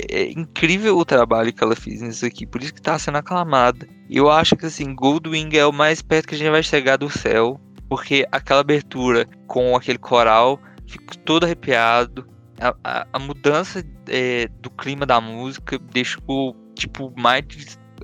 é 0.10 0.32
incrível 0.32 0.98
o 0.98 1.06
trabalho 1.06 1.52
que 1.52 1.64
ela 1.64 1.76
fez 1.76 2.02
nisso 2.02 2.26
aqui, 2.26 2.46
por 2.46 2.62
isso 2.62 2.74
que 2.74 2.82
tá 2.82 2.98
sendo 2.98 3.18
aclamada. 3.18 3.88
Eu 4.10 4.30
acho 4.30 4.56
que 4.56 4.66
assim, 4.66 4.96
Goldwing 4.96 5.56
é 5.56 5.66
o 5.66 5.74
mais 5.74 6.02
perto 6.02 6.28
que 6.28 6.36
a 6.36 6.38
gente 6.38 6.50
vai 6.50 6.64
chegar 6.64 6.98
do 6.98 7.10
céu, 7.10 7.60
porque 7.90 8.28
aquela 8.32 8.62
abertura 8.62 9.26
com 9.48 9.76
aquele 9.76 9.98
coral, 9.98 10.60
fico 10.88 11.18
todo 11.18 11.44
arrepiado. 11.44 12.28
A, 12.60 12.76
a, 12.84 13.08
a 13.14 13.20
mudança 13.20 13.84
é, 14.08 14.48
do 14.62 14.70
clima 14.70 15.06
da 15.06 15.22
música 15.22 15.80
deixou 15.92 16.56
tipo 16.76 17.14
mais 17.18 17.46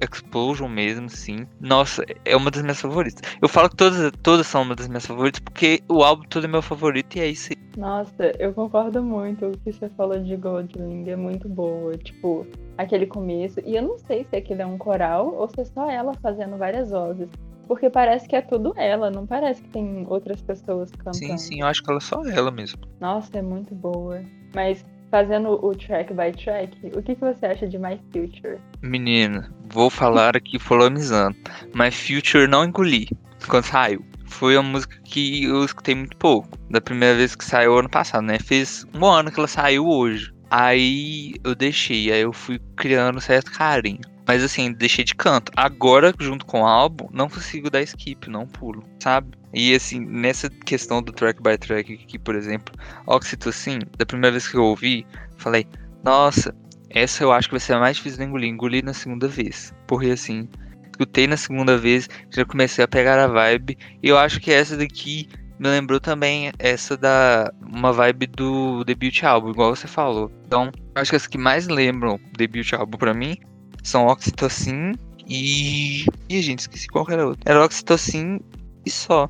Explosion 0.02 0.68
mesmo, 0.68 1.10
sim. 1.10 1.46
Nossa, 1.60 2.04
é 2.24 2.36
uma 2.36 2.52
das 2.52 2.62
minhas 2.62 2.82
favoritas. 2.82 3.22
Eu 3.42 3.48
falo 3.48 3.70
que 3.70 3.76
todas, 3.76 4.12
todas 4.24 4.48
são 4.48 4.62
uma 4.62 4.76
das 4.76 4.88
minhas 4.88 5.06
favoritas, 5.06 5.40
porque 5.40 5.82
o 5.90 6.04
álbum 6.04 6.24
todo 6.30 6.46
é 6.46 6.48
meu 6.48 6.62
favorito 6.62 7.16
e 7.18 7.22
é 7.22 7.28
isso. 7.28 7.50
Nossa, 7.78 8.32
eu 8.40 8.54
concordo 8.54 9.04
muito. 9.04 9.48
O 9.48 9.58
que 9.58 9.72
você 9.72 9.90
falou 9.90 10.18
de 10.20 10.36
Goldwing 10.36 11.10
é 11.10 11.16
muito 11.16 11.50
boa. 11.50 11.98
Tipo, 11.98 12.48
aquele 12.78 13.06
começo. 13.06 13.60
E 13.66 13.76
eu 13.76 13.82
não 13.82 13.98
sei 14.00 14.26
se 14.26 14.36
aquilo 14.36 14.62
é 14.62 14.66
um 14.66 14.78
coral 14.78 15.34
ou 15.36 15.50
se 15.50 15.62
é 15.62 15.66
só 15.66 15.90
ela 15.90 16.14
fazendo 16.22 16.58
várias 16.58 16.92
vozes. 16.92 17.30
Porque 17.68 17.90
parece 17.90 18.28
que 18.28 18.36
é 18.36 18.42
tudo 18.42 18.74
ela, 18.78 19.10
não 19.10 19.26
parece 19.26 19.62
que 19.62 19.70
tem 19.70 20.06
outras 20.08 20.42
pessoas 20.42 20.92
cantando. 20.92 21.16
Sim, 21.16 21.38
sim, 21.38 21.62
eu 21.62 21.68
acho 21.68 21.82
que 21.82 21.90
ela 21.90 21.98
é 21.98 22.02
só 22.02 22.24
ela 22.26 22.52
mesmo. 22.52 22.80
Nossa, 23.00 23.38
é 23.38 23.42
muito 23.42 23.74
boa. 23.74 24.22
Mas 24.54 24.86
fazendo 25.16 25.66
o 25.66 25.74
track 25.74 26.14
by 26.14 26.30
track, 26.34 26.76
o 26.94 27.02
que, 27.02 27.16
que 27.16 27.22
você 27.22 27.46
acha 27.46 27.66
de 27.66 27.80
My 27.80 27.98
Future? 28.12 28.60
Menina, 28.82 29.50
vou 29.72 29.90
falar 29.90 30.36
aqui 30.36 30.60
polemizando. 30.60 31.38
My 31.74 31.90
Future 31.90 32.50
não 32.50 32.66
engoli 32.66 33.08
quando 33.48 33.64
saiu. 33.64 34.06
Foi 34.26 34.58
uma 34.58 34.72
música 34.72 35.00
que 35.06 35.46
eu 35.46 35.64
escutei 35.64 35.96
muito 35.96 36.18
pouco. 36.18 36.50
Da 36.70 36.82
primeira 36.82 37.16
vez 37.16 37.34
que 37.34 37.46
saiu 37.46 37.78
ano 37.78 37.90
passado, 37.90 38.26
né? 38.26 38.38
Fez 38.40 38.86
um 38.94 39.06
ano 39.06 39.32
que 39.32 39.40
ela 39.40 39.48
saiu 39.48 39.88
hoje. 39.88 40.34
Aí 40.52 41.36
eu 41.46 41.56
deixei, 41.56 42.12
aí 42.12 42.20
eu 42.20 42.34
fui 42.34 42.60
criando 42.76 43.22
certo 43.22 43.54
carinho. 43.54 44.02
Mas 44.28 44.44
assim, 44.44 44.74
deixei 44.74 45.06
de 45.06 45.16
canto. 45.16 45.50
Agora, 45.56 46.14
junto 46.20 46.46
com 46.46 46.62
o 46.62 46.66
álbum, 46.66 47.08
não 47.14 47.30
consigo 47.30 47.70
dar 47.70 47.82
skip, 47.84 48.30
não 48.30 48.46
pulo, 48.46 48.84
sabe? 49.00 49.38
E 49.56 49.74
assim, 49.74 50.02
nessa 50.02 50.50
questão 50.50 51.02
do 51.02 51.14
track 51.14 51.42
by 51.42 51.58
track 51.58 51.94
aqui, 51.94 52.20
por 52.20 52.36
exemplo, 52.36 52.76
Oxytocin, 53.08 53.80
da 53.98 54.06
primeira 54.06 54.34
vez 54.34 54.50
que 54.50 54.58
eu 54.58 54.64
ouvi, 54.64 55.08
falei, 55.38 55.66
nossa, 56.04 56.54
essa 56.90 57.24
eu 57.24 57.32
acho 57.32 57.48
que 57.48 57.54
vai 57.54 57.60
ser 57.62 57.74
a 57.74 57.80
mais 57.80 57.96
difícil 57.96 58.20
de 58.20 58.26
engolir. 58.26 58.50
Engoli 58.50 58.82
na 58.82 58.94
segunda 58.94 59.30
vez. 59.30 59.74
Porque 59.88 60.12
assim, 60.12 60.50
escutei 60.92 61.26
na 61.26 61.38
segunda 61.38 61.78
vez, 61.78 62.10
já 62.30 62.44
comecei 62.44 62.84
a 62.84 62.88
pegar 62.88 63.18
a 63.18 63.28
vibe. 63.28 63.78
E 64.04 64.10
eu 64.10 64.18
acho 64.18 64.42
que 64.42 64.52
essa 64.52 64.76
daqui 64.76 65.30
me 65.58 65.70
lembrou 65.70 66.02
também 66.02 66.52
essa 66.60 66.98
da 66.98 67.50
uma 67.62 67.94
vibe 67.94 68.28
do 68.28 68.84
debut 68.84 69.24
álbum, 69.24 69.52
igual 69.52 69.74
você 69.74 69.88
falou. 69.88 70.30
Então, 70.46 70.70
acho 70.96 71.12
que 71.12 71.16
as 71.16 71.28
que 71.28 71.38
mais 71.38 71.68
lembram 71.68 72.20
debut 72.38 72.74
álbum 72.74 72.98
para 72.98 73.14
mim 73.14 73.38
são 73.84 74.08
Oxytocin 74.08 74.94
e. 75.28 76.06
Ih, 76.30 76.42
gente, 76.42 76.60
esqueci 76.60 76.88
qual 76.88 77.06
era 77.10 77.26
outra. 77.26 77.50
Era 77.50 77.64
Oxytocin 77.64 78.40
e 78.86 78.92
só. 78.92 79.30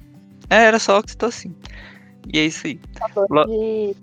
É, 0.50 0.64
era 0.66 0.80
só 0.80 1.00
Oxytocin. 1.00 1.56
E 2.34 2.40
é 2.40 2.46
isso 2.46 2.68
aí. 2.68 2.80
Lo... 3.30 3.46
De... 3.46 3.96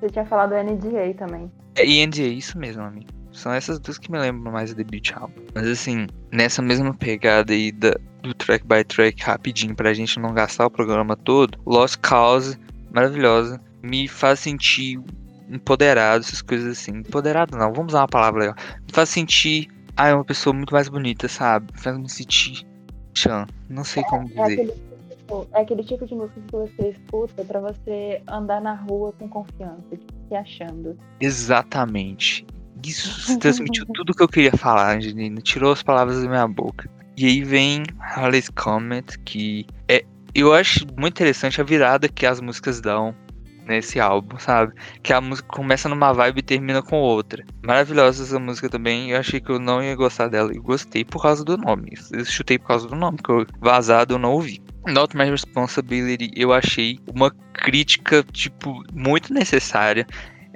Você 0.00 0.08
tinha 0.10 0.24
falado 0.24 0.54
NDA 0.54 1.14
também. 1.16 1.50
É, 1.76 1.84
e 1.84 2.06
NDA, 2.06 2.22
isso 2.22 2.58
mesmo, 2.58 2.82
amigo. 2.82 3.08
São 3.32 3.52
essas 3.52 3.78
duas 3.78 3.98
que 3.98 4.10
me 4.10 4.18
lembram 4.18 4.52
mais 4.52 4.70
do 4.70 4.76
debut 4.76 5.12
álbum. 5.14 5.40
Mas 5.54 5.66
assim, 5.66 6.06
nessa 6.32 6.60
mesma 6.60 6.92
pegada 6.94 7.52
aí 7.52 7.70
da, 7.70 7.94
do 8.22 8.34
track 8.34 8.66
by 8.66 8.82
track 8.84 9.22
rapidinho 9.22 9.74
pra 9.74 9.94
gente 9.94 10.18
não 10.18 10.34
gastar 10.34 10.66
o 10.66 10.70
programa 10.70 11.16
todo, 11.16 11.58
Lost 11.64 11.96
Cause, 12.00 12.58
maravilhosa, 12.92 13.60
me 13.82 14.08
faz 14.08 14.40
sentir 14.40 15.00
empoderado, 15.48 16.24
essas 16.24 16.42
coisas 16.42 16.78
assim. 16.78 16.98
Empoderado 16.98 17.56
não, 17.56 17.72
vamos 17.72 17.92
usar 17.92 18.00
uma 18.00 18.08
palavra 18.08 18.40
legal. 18.40 18.56
Me 18.86 18.92
faz 18.92 19.08
sentir 19.08 19.68
ah, 19.96 20.08
é 20.08 20.14
uma 20.14 20.24
pessoa 20.24 20.54
muito 20.54 20.72
mais 20.72 20.88
bonita, 20.88 21.28
sabe? 21.28 21.66
Faz 21.74 21.98
me 21.98 22.08
sentir 22.08 22.66
Chan. 23.14 23.46
Não 23.68 23.84
sei 23.84 24.02
como 24.04 24.26
dizer. 24.28 24.74
É 25.30 25.30
aquele, 25.30 25.30
tipo, 25.30 25.48
é 25.52 25.60
aquele 25.60 25.84
tipo 25.84 26.06
de 26.06 26.14
música 26.14 26.40
que 26.40 26.52
você 26.52 26.88
escuta 26.90 27.44
para 27.44 27.60
você 27.60 28.22
andar 28.28 28.60
na 28.60 28.74
rua 28.74 29.12
com 29.18 29.28
confiança, 29.28 29.98
se 30.28 30.34
achando. 30.34 30.98
Exatamente. 31.20 32.46
Isso 32.84 33.38
transmitiu 33.38 33.86
tudo 33.94 34.14
que 34.14 34.22
eu 34.22 34.28
queria 34.28 34.52
falar, 34.52 34.96
Angelina. 34.96 35.40
Tirou 35.40 35.72
as 35.72 35.82
palavras 35.82 36.22
da 36.22 36.28
minha 36.28 36.48
boca. 36.48 36.90
E 37.16 37.26
aí 37.26 37.44
vem 37.44 37.84
Harley's 37.98 38.48
Comet, 38.48 39.18
que 39.20 39.66
é. 39.88 40.04
Eu 40.32 40.54
acho 40.54 40.86
muito 40.96 41.14
interessante 41.14 41.60
a 41.60 41.64
virada 41.64 42.08
que 42.08 42.24
as 42.24 42.40
músicas 42.40 42.80
dão 42.80 43.14
nesse 43.70 43.98
álbum, 44.00 44.38
sabe? 44.38 44.74
Que 45.02 45.12
a 45.12 45.20
música 45.20 45.48
começa 45.48 45.88
numa 45.88 46.12
vibe 46.12 46.38
e 46.38 46.42
termina 46.42 46.82
com 46.82 46.96
outra. 46.96 47.44
Maravilhosa 47.64 48.24
essa 48.24 48.38
música 48.38 48.68
também. 48.68 49.10
Eu 49.10 49.18
achei 49.18 49.40
que 49.40 49.50
eu 49.50 49.58
não 49.58 49.82
ia 49.82 49.94
gostar 49.94 50.28
dela 50.28 50.52
e 50.52 50.58
gostei 50.58 51.04
por 51.04 51.22
causa 51.22 51.44
do 51.44 51.56
nome. 51.56 51.92
Eu 52.10 52.24
chutei 52.24 52.58
por 52.58 52.68
causa 52.68 52.88
do 52.88 52.96
nome, 52.96 53.16
porque 53.18 53.32
eu, 53.32 53.46
vazado 53.60 54.14
eu 54.14 54.18
não 54.18 54.32
ouvi. 54.32 54.62
Not 54.86 55.16
My 55.16 55.30
Responsibility 55.30 56.30
eu 56.34 56.52
achei 56.52 56.98
uma 57.14 57.30
crítica, 57.54 58.24
tipo, 58.32 58.82
muito 58.92 59.32
necessária. 59.32 60.06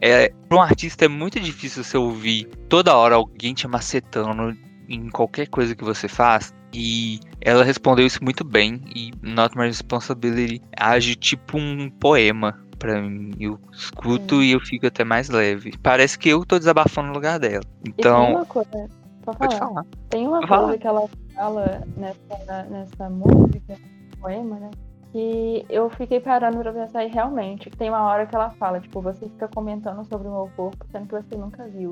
É, 0.02 0.30
para 0.48 0.58
um 0.58 0.60
artista 0.60 1.04
é 1.04 1.08
muito 1.08 1.38
difícil 1.40 1.84
você 1.84 1.96
ouvir 1.96 2.48
toda 2.68 2.94
hora 2.94 3.14
alguém 3.14 3.54
te 3.54 3.66
macetando 3.68 4.56
em 4.88 5.08
qualquer 5.08 5.46
coisa 5.46 5.74
que 5.74 5.84
você 5.84 6.08
faz. 6.08 6.52
E 6.74 7.20
ela 7.40 7.62
respondeu 7.62 8.04
isso 8.04 8.22
muito 8.22 8.42
bem. 8.42 8.80
E 8.94 9.12
Not 9.22 9.56
My 9.56 9.66
Responsibility 9.66 10.60
age 10.76 11.14
tipo 11.14 11.56
um 11.56 11.88
poema 11.88 12.60
para 12.84 13.00
mim. 13.00 13.30
Eu 13.40 13.58
escuto 13.72 14.36
Sim. 14.36 14.42
e 14.42 14.52
eu 14.52 14.60
fico 14.60 14.86
até 14.86 15.04
mais 15.04 15.30
leve. 15.30 15.72
Parece 15.82 16.18
que 16.18 16.28
eu 16.28 16.44
tô 16.44 16.58
desabafando 16.58 17.08
no 17.08 17.14
lugar 17.14 17.38
dela. 17.38 17.64
Então. 17.86 18.26
tem 18.26 18.34
uma 18.34 18.44
coisa, 18.44 18.90
pode 19.24 19.56
falar. 19.56 19.86
Tem 20.10 20.28
uma 20.28 20.40
Pode 20.40 20.48
coisa 20.48 20.62
falar. 20.64 20.78
que 20.78 20.86
ela 20.86 21.08
fala 21.34 21.82
nessa, 21.96 22.62
nessa 22.64 23.08
música, 23.08 23.76
poema, 24.20 24.56
né? 24.56 24.70
Que 25.12 25.64
eu 25.70 25.88
fiquei 25.90 26.20
parando 26.20 26.58
pra 26.58 26.72
pensar 26.72 27.04
e 27.04 27.08
realmente 27.08 27.70
tem 27.70 27.88
uma 27.88 28.02
hora 28.02 28.26
que 28.26 28.34
ela 28.34 28.50
fala, 28.50 28.80
tipo, 28.80 29.00
você 29.00 29.26
fica 29.28 29.48
comentando 29.48 30.04
sobre 30.04 30.28
o 30.28 30.30
meu 30.30 30.50
corpo, 30.56 30.84
sendo 30.90 31.06
que 31.06 31.14
você 31.14 31.36
nunca 31.36 31.66
viu. 31.68 31.90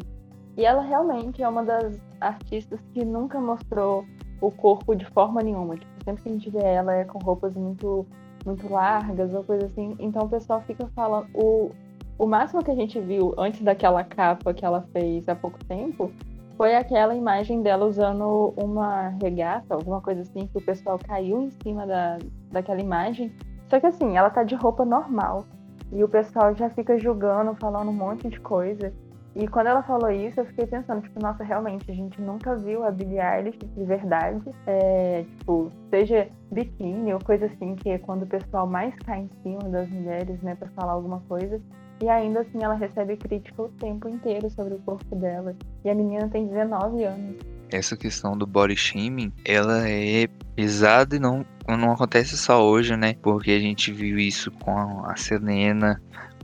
E 0.57 0.66
ela 0.66 0.82
realmente 0.82 1.43
é 1.43 1.49
uma 1.49 1.64
das 1.64 1.99
artistas 2.20 2.78
que 2.93 3.05
nunca 3.05 3.40
mostrou 3.40 4.05
o 4.43 4.51
corpo 4.51 4.95
de 4.95 5.07
forma 5.07 5.40
nenhuma. 5.40 5.76
Tipo, 5.76 6.05
sempre 6.05 6.22
que 6.22 6.28
a 6.28 6.32
gente 6.32 6.51
vê 6.51 6.62
ela 6.62 6.93
é 6.95 7.05
com 7.05 7.18
roupas 7.20 7.55
muito 7.55 8.07
muito 8.45 8.70
largas 8.70 9.32
ou 9.34 9.45
coisa 9.45 9.66
assim. 9.66 9.97
Então 9.99 10.22
o 10.22 10.28
pessoal 10.28 10.61
fica 10.62 10.86
falando. 10.95 11.28
O, 11.34 11.70
o 12.18 12.26
máximo 12.26 12.62
que 12.62 12.70
a 12.70 12.74
gente 12.74 13.01
viu 13.01 13.34
antes 13.38 13.62
daquela 13.62 14.05
capa 14.05 14.53
que 14.55 14.64
ela 14.64 14.82
fez 14.93 15.28
há 15.28 15.34
pouco 15.34 15.62
tempo 15.64 16.11
foi 16.57 16.74
aquela 16.74 17.14
imagem 17.14 17.62
dela 17.62 17.86
usando 17.86 18.55
uma 18.57 19.09
regata, 19.20 19.74
alguma 19.74 20.01
coisa 20.01 20.20
assim, 20.20 20.47
que 20.47 20.59
o 20.59 20.61
pessoal 20.61 20.99
caiu 20.99 21.43
em 21.43 21.51
cima 21.62 21.86
da, 21.86 22.18
daquela 22.51 22.80
imagem. 22.80 23.32
Só 23.68 23.80
que 23.80 23.86
assim, 23.86 24.16
ela 24.16 24.30
tá 24.30 24.45
de 24.45 24.55
roupa 24.55 24.84
normal. 24.84 25.47
E 25.90 26.03
o 26.05 26.09
pessoal 26.09 26.55
já 26.55 26.70
fica 26.70 26.99
julgando, 26.99 27.55
falando 27.57 27.88
um 27.88 27.95
monte 27.95 28.28
de 28.28 28.40
coisa. 28.40 28.93
E 29.35 29.49
quando 29.49 29.68
ela 29.68 29.83
falou 29.83 30.11
isso, 30.11 30.41
eu 30.41 30.45
fiquei 30.47 30.66
pensando, 30.66 31.01
tipo, 31.01 31.18
nossa, 31.20 31.43
realmente, 31.43 31.91
a 31.91 31.95
gente 31.95 32.20
nunca 32.20 32.55
viu 32.57 32.85
a 32.85 32.91
Billie 32.91 33.18
Eilish 33.18 33.59
de 33.59 33.85
verdade. 33.85 34.43
É, 34.66 35.24
tipo, 35.39 35.72
seja 35.89 36.28
biquíni 36.51 37.14
ou 37.14 37.18
coisa 37.20 37.47
assim, 37.47 37.74
que 37.76 37.91
é 37.91 37.99
quando 37.99 38.24
o 38.24 38.26
pessoal 38.26 38.66
mais 38.66 38.95
cai 39.07 39.20
em 39.20 39.30
cima 39.43 39.70
das 39.70 39.89
mulheres, 39.89 40.41
né, 40.43 40.55
pra 40.55 40.68
falar 40.70 40.93
alguma 40.93 41.20
coisa. 41.20 41.61
E 42.03 42.09
ainda 42.09 42.41
assim 42.41 42.62
ela 42.62 42.74
recebe 42.74 43.16
crítica 43.16 43.62
o 43.62 43.68
tempo 43.68 44.09
inteiro 44.09 44.51
sobre 44.51 44.74
o 44.74 44.78
corpo 44.80 45.16
dela. 45.16 45.55
E 45.85 45.89
a 45.89 45.95
menina 45.95 46.28
tem 46.28 46.49
19 46.49 47.05
anos. 47.05 47.37
Essa 47.70 47.97
questão 47.97 48.37
do 48.37 48.47
body 48.47 48.76
shaming, 48.76 49.33
ela 49.47 49.89
é 49.89 50.26
pesada 50.55 51.16
e 51.16 51.18
não, 51.18 51.47
não 51.66 51.93
acontece 51.93 52.37
só 52.37 52.62
hoje, 52.62 52.97
né? 52.97 53.14
Porque 53.22 53.53
a 53.53 53.59
gente 53.59 53.93
viu 53.93 54.18
isso 54.18 54.51
com 54.51 55.07
a 55.07 55.16
Selena, 55.16 56.03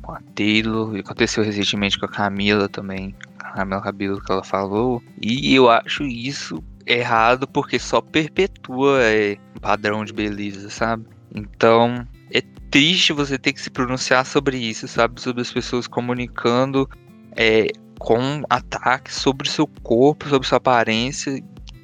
com 0.09 0.15
a 0.15 0.21
Taylor, 0.35 0.97
aconteceu 0.97 1.45
recentemente 1.45 1.99
com 1.99 2.07
a 2.07 2.09
Camila 2.09 2.67
também, 2.67 3.15
a 3.39 3.51
Camila 3.51 3.83
Cabelo 3.83 4.23
que 4.23 4.33
ela 4.33 4.43
falou, 4.43 5.03
e 5.21 5.55
eu 5.55 5.69
acho 5.69 6.03
isso 6.05 6.65
errado 6.87 7.47
porque 7.47 7.79
só 7.79 8.01
perpetua 8.01 9.03
é, 9.03 9.37
padrão 9.61 10.07
de 10.07 10.15
beleza, 10.15 10.71
sabe? 10.71 11.05
Então 11.35 12.09
é 12.33 12.41
triste 12.71 13.13
você 13.13 13.37
ter 13.37 13.53
que 13.53 13.61
se 13.61 13.69
pronunciar 13.69 14.25
sobre 14.25 14.57
isso, 14.57 14.89
sabe? 14.89 15.21
Sobre 15.21 15.43
as 15.43 15.53
pessoas 15.53 15.87
comunicando 15.87 16.89
é, 17.37 17.67
com 17.99 18.43
ataques 18.49 19.15
sobre 19.15 19.47
seu 19.47 19.67
corpo, 19.83 20.27
sobre 20.27 20.49
sua 20.49 20.57
aparência, 20.57 21.39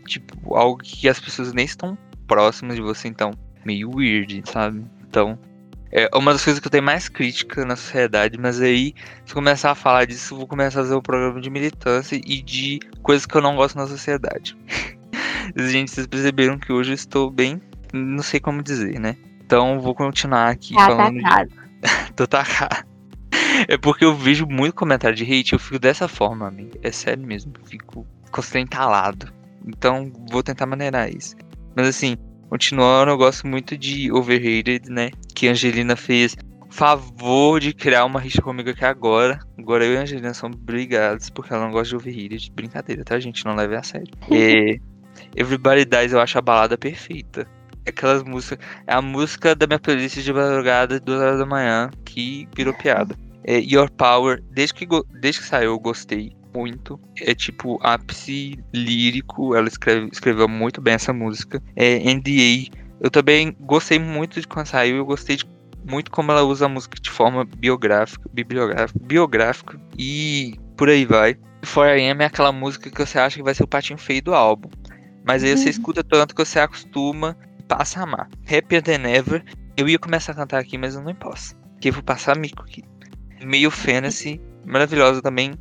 tipo, 0.06 0.56
algo 0.56 0.78
que 0.78 1.06
as 1.10 1.20
pessoas 1.20 1.52
nem 1.52 1.66
estão 1.66 1.98
próximas 2.26 2.76
de 2.76 2.80
você, 2.80 3.06
então, 3.06 3.32
meio 3.66 3.94
weird, 3.94 4.42
sabe? 4.46 4.82
Então, 5.06 5.38
é 5.94 6.10
uma 6.12 6.32
das 6.32 6.42
coisas 6.42 6.58
que 6.58 6.66
eu 6.66 6.70
tenho 6.70 6.82
mais 6.82 7.08
crítica 7.08 7.64
na 7.64 7.76
sociedade, 7.76 8.36
mas 8.36 8.60
aí, 8.60 8.92
se 9.24 9.32
começar 9.32 9.70
a 9.70 9.74
falar 9.76 10.06
disso, 10.06 10.34
eu 10.34 10.38
vou 10.38 10.46
começar 10.48 10.80
a 10.80 10.82
fazer 10.82 10.96
um 10.96 11.00
programa 11.00 11.40
de 11.40 11.48
militância 11.48 12.16
e 12.16 12.42
de 12.42 12.80
coisas 13.00 13.24
que 13.24 13.36
eu 13.36 13.40
não 13.40 13.54
gosto 13.54 13.76
na 13.76 13.86
sociedade. 13.86 14.56
Gente, 15.56 15.92
vocês 15.92 16.08
perceberam 16.08 16.58
que 16.58 16.72
hoje 16.72 16.90
eu 16.90 16.94
estou 16.94 17.30
bem, 17.30 17.62
não 17.92 18.24
sei 18.24 18.40
como 18.40 18.60
dizer, 18.60 18.98
né? 18.98 19.16
Então 19.46 19.80
vou 19.80 19.94
continuar 19.94 20.48
aqui 20.48 20.74
tá 20.74 20.86
falando. 20.86 21.20
Atacado. 21.20 21.48
De... 21.48 22.12
Tô 22.16 22.26
tacado. 22.26 22.84
É 23.68 23.78
porque 23.78 24.04
eu 24.04 24.16
vejo 24.16 24.46
muito 24.46 24.74
comentário 24.74 25.16
de 25.16 25.22
hate, 25.22 25.52
eu 25.52 25.60
fico 25.60 25.78
dessa 25.78 26.08
forma, 26.08 26.48
amigo. 26.48 26.72
É 26.82 26.90
sério 26.90 27.24
mesmo, 27.24 27.52
eu 27.60 27.66
fico 27.66 28.06
entalado. 28.56 29.32
Então 29.64 30.12
vou 30.28 30.42
tentar 30.42 30.66
maneirar 30.66 31.08
isso. 31.08 31.36
Mas 31.76 31.86
assim, 31.86 32.16
Continuando, 32.54 33.10
eu 33.10 33.16
gosto 33.16 33.48
muito 33.48 33.76
de 33.76 34.12
Overrated, 34.12 34.88
né? 34.88 35.10
Que 35.34 35.48
a 35.48 35.50
Angelina 35.50 35.96
fez 35.96 36.36
favor 36.70 37.58
de 37.58 37.74
criar 37.74 38.04
uma 38.04 38.20
rixa 38.20 38.40
comigo 38.40 38.70
aqui 38.70 38.84
agora. 38.84 39.40
Agora 39.58 39.84
eu 39.84 39.94
e 39.94 39.96
a 39.96 40.02
Angelina 40.02 40.32
somos 40.32 40.56
brigados 40.56 41.30
porque 41.30 41.52
ela 41.52 41.64
não 41.64 41.72
gosta 41.72 41.88
de 41.88 41.96
Overrated. 41.96 42.52
Brincadeira, 42.54 43.02
tá, 43.02 43.18
gente? 43.18 43.44
Não 43.44 43.56
leve 43.56 43.74
a 43.74 43.82
sério. 43.82 44.06
É, 44.30 44.78
Everybody 45.36 45.84
Dies 45.84 46.12
eu 46.12 46.20
acho 46.20 46.38
a 46.38 46.40
balada 46.40 46.78
perfeita. 46.78 47.44
Aquelas 47.84 48.22
músicas. 48.22 48.64
É 48.86 48.94
a 48.94 49.02
música 49.02 49.56
da 49.56 49.66
minha 49.66 49.80
playlist 49.80 50.18
de 50.18 50.32
madrugada, 50.32 51.00
duas 51.00 51.20
horas 51.20 51.40
da 51.40 51.46
manhã, 51.46 51.90
que 52.04 52.48
virou 52.54 52.72
piada. 52.72 53.16
É, 53.42 53.58
Your 53.58 53.90
Power, 53.90 54.40
desde 54.52 54.74
que, 54.74 54.86
desde 55.20 55.40
que 55.40 55.48
saiu, 55.48 55.72
eu 55.72 55.80
gostei 55.80 56.30
muito. 56.54 57.00
É 57.20 57.34
tipo 57.34 57.78
ápice 57.82 58.58
lírico. 58.72 59.54
Ela 59.54 59.68
escreve, 59.68 60.08
escreveu 60.12 60.48
muito 60.48 60.80
bem 60.80 60.94
essa 60.94 61.12
música. 61.12 61.62
É 61.76 61.98
NDA. 62.14 62.70
Eu 63.00 63.10
também 63.10 63.56
gostei 63.60 63.98
muito 63.98 64.40
de 64.40 64.46
quando 64.46 64.66
saiu. 64.66 64.96
Eu 64.96 65.06
gostei 65.06 65.36
de 65.36 65.44
muito 65.86 66.10
como 66.10 66.32
ela 66.32 66.42
usa 66.42 66.66
a 66.66 66.68
música 66.68 66.98
de 66.98 67.10
forma 67.10 67.44
biográfica, 67.44 68.28
bibliográfica, 68.32 68.98
biográfica 69.02 69.80
e 69.98 70.54
por 70.76 70.88
aí 70.88 71.04
vai. 71.04 71.36
4AM 71.62 72.20
é 72.20 72.24
aquela 72.24 72.52
música 72.52 72.90
que 72.90 73.06
você 73.06 73.18
acha 73.18 73.36
que 73.36 73.42
vai 73.42 73.54
ser 73.54 73.64
o 73.64 73.68
patinho 73.68 73.98
feio 73.98 74.22
do 74.22 74.34
álbum. 74.34 74.70
Mas 75.26 75.42
aí 75.42 75.56
você 75.56 75.64
uhum. 75.64 75.70
escuta 75.70 76.04
tanto 76.04 76.34
que 76.34 76.44
você 76.44 76.58
acostuma 76.58 77.36
passa 77.68 78.00
a 78.00 78.02
amar. 78.04 78.28
Happier 78.46 78.82
Than 78.82 79.08
Ever. 79.08 79.44
Eu 79.76 79.88
ia 79.88 79.98
começar 79.98 80.32
a 80.32 80.36
cantar 80.36 80.58
aqui, 80.58 80.78
mas 80.78 80.94
eu 80.94 81.02
não 81.02 81.14
posso. 81.14 81.56
Porque 81.72 81.88
eu 81.88 81.92
vou 81.92 82.02
passar 82.02 82.36
mico 82.36 82.62
aqui. 82.62 82.84
Meio 83.42 83.70
Fantasy, 83.70 84.40
maravilhosa 84.64 85.20
também 85.20 85.52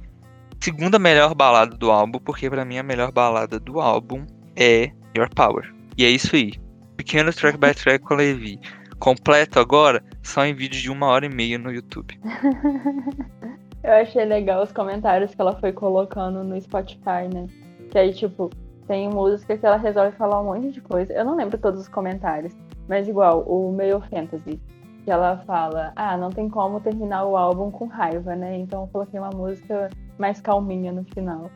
segunda 0.63 0.97
melhor 0.97 1.35
balada 1.35 1.75
do 1.75 1.91
álbum, 1.91 2.19
porque 2.19 2.49
para 2.49 2.63
mim 2.63 2.77
a 2.77 2.83
melhor 2.83 3.11
balada 3.11 3.59
do 3.59 3.81
álbum 3.81 4.25
é 4.55 4.91
Your 5.13 5.29
Power. 5.35 5.75
E 5.97 6.05
é 6.05 6.09
isso 6.09 6.33
aí. 6.37 6.53
Pequeno 6.95 7.33
track 7.33 7.57
by 7.57 7.73
track 7.73 8.05
com 8.05 8.13
Levi. 8.13 8.57
Completo 8.97 9.59
agora, 9.59 10.01
só 10.21 10.45
em 10.45 10.53
vídeo 10.53 10.79
de 10.79 10.89
uma 10.89 11.07
hora 11.07 11.25
e 11.25 11.29
meia 11.29 11.57
no 11.57 11.69
YouTube. 11.69 12.17
Eu 13.83 13.91
achei 13.91 14.23
legal 14.23 14.63
os 14.63 14.71
comentários 14.71 15.35
que 15.35 15.41
ela 15.41 15.59
foi 15.59 15.73
colocando 15.73 16.41
no 16.45 16.59
Spotify, 16.61 17.27
né? 17.33 17.47
Que 17.91 17.97
aí, 17.97 18.13
tipo, 18.13 18.49
tem 18.87 19.09
música 19.09 19.57
que 19.57 19.65
ela 19.65 19.75
resolve 19.75 20.15
falar 20.15 20.39
um 20.39 20.45
monte 20.45 20.71
de 20.71 20.79
coisa. 20.79 21.11
Eu 21.11 21.25
não 21.25 21.35
lembro 21.35 21.57
todos 21.57 21.81
os 21.81 21.89
comentários, 21.89 22.55
mas 22.87 23.09
igual, 23.09 23.41
o 23.41 23.73
Meio 23.73 23.99
Fantasy, 24.09 24.61
que 25.03 25.11
ela 25.11 25.43
fala, 25.45 25.91
ah, 25.97 26.15
não 26.15 26.29
tem 26.29 26.47
como 26.47 26.79
terminar 26.79 27.25
o 27.25 27.35
álbum 27.35 27.69
com 27.69 27.85
raiva, 27.87 28.33
né? 28.33 28.57
Então 28.57 28.83
eu 28.83 28.87
coloquei 28.87 29.19
uma 29.19 29.31
música 29.31 29.89
mais 30.17 30.41
calminha 30.41 30.91
no 30.91 31.03
final. 31.13 31.49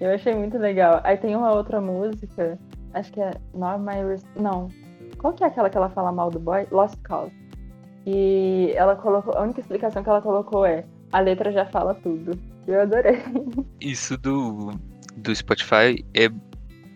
Eu 0.00 0.10
achei 0.12 0.34
muito 0.34 0.58
legal. 0.58 1.00
Aí 1.04 1.16
tem 1.16 1.36
uma 1.36 1.52
outra 1.52 1.80
música, 1.80 2.58
acho 2.92 3.12
que 3.12 3.20
é 3.20 3.30
Not 3.54 3.80
My 3.80 4.02
Res 4.06 4.24
Não. 4.36 4.68
Qual 5.18 5.32
que 5.32 5.44
é 5.44 5.46
aquela 5.46 5.70
que 5.70 5.76
ela 5.76 5.88
fala 5.90 6.12
mal 6.12 6.30
do 6.30 6.38
boy? 6.38 6.66
Lost 6.70 7.00
Cause. 7.02 7.32
E 8.06 8.72
ela 8.74 8.96
colocou. 8.96 9.34
A 9.36 9.42
única 9.42 9.60
explicação 9.60 10.02
que 10.02 10.08
ela 10.08 10.20
colocou 10.20 10.66
é 10.66 10.84
a 11.12 11.20
letra 11.20 11.52
já 11.52 11.64
fala 11.66 11.94
tudo. 11.94 12.38
Eu 12.66 12.82
adorei. 12.82 13.22
Isso 13.80 14.18
do, 14.18 14.72
do 15.16 15.34
Spotify 15.34 16.04
é 16.14 16.28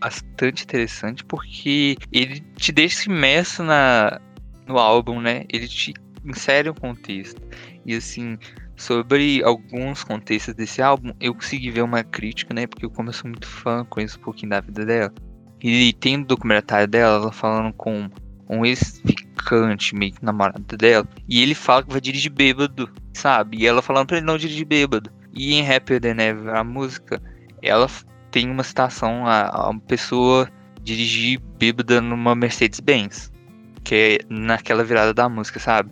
bastante 0.00 0.64
interessante 0.64 1.24
porque 1.24 1.96
ele 2.12 2.40
te 2.56 2.72
deixa 2.72 3.10
imerso 3.10 3.62
na, 3.62 4.20
no 4.66 4.78
álbum, 4.78 5.20
né? 5.20 5.44
Ele 5.52 5.66
te 5.66 5.94
insere 6.24 6.68
um 6.68 6.74
contexto. 6.74 7.40
E 7.86 7.94
assim, 7.94 8.38
sobre 8.78 9.42
alguns 9.42 10.04
contextos 10.04 10.54
desse 10.54 10.80
álbum, 10.80 11.12
eu 11.20 11.34
consegui 11.34 11.70
ver 11.70 11.82
uma 11.82 12.04
crítica, 12.04 12.54
né? 12.54 12.66
Porque 12.66 12.86
eu, 12.86 12.90
como 12.90 13.08
eu 13.08 13.12
sou 13.12 13.28
muito 13.28 13.46
fã, 13.46 13.84
conheço 13.84 14.18
um 14.18 14.22
pouquinho 14.22 14.50
da 14.50 14.60
vida 14.60 14.86
dela. 14.86 15.12
E 15.60 15.92
tem 15.94 16.16
um 16.16 16.22
documentário 16.22 16.86
dela, 16.86 17.16
ela 17.16 17.32
falando 17.32 17.72
com 17.72 18.08
um 18.48 18.64
ex-ficante, 18.64 19.96
meio 19.96 20.12
que 20.12 20.24
namorado 20.24 20.76
dela. 20.76 21.06
E 21.28 21.42
ele 21.42 21.54
fala 21.54 21.82
que 21.82 21.90
vai 21.90 22.00
dirigir 22.00 22.30
bêbado, 22.30 22.88
sabe? 23.12 23.58
E 23.58 23.66
ela 23.66 23.82
falando 23.82 24.06
pra 24.06 24.18
ele 24.18 24.26
não 24.26 24.38
dirigir 24.38 24.64
bêbado. 24.64 25.10
E 25.34 25.54
em 25.54 25.68
Happier 25.68 26.00
Than 26.00 26.22
Ever, 26.22 26.54
a 26.54 26.62
música, 26.62 27.20
ela 27.60 27.88
tem 28.30 28.48
uma 28.48 28.62
citação 28.62 29.26
a, 29.26 29.48
a 29.48 29.70
uma 29.70 29.80
pessoa 29.80 30.48
dirigir 30.82 31.40
bêbada 31.58 32.00
numa 32.00 32.36
Mercedes-Benz. 32.36 33.32
Que 33.82 33.94
é 33.94 34.18
naquela 34.32 34.84
virada 34.84 35.12
da 35.12 35.28
música, 35.28 35.58
sabe? 35.58 35.90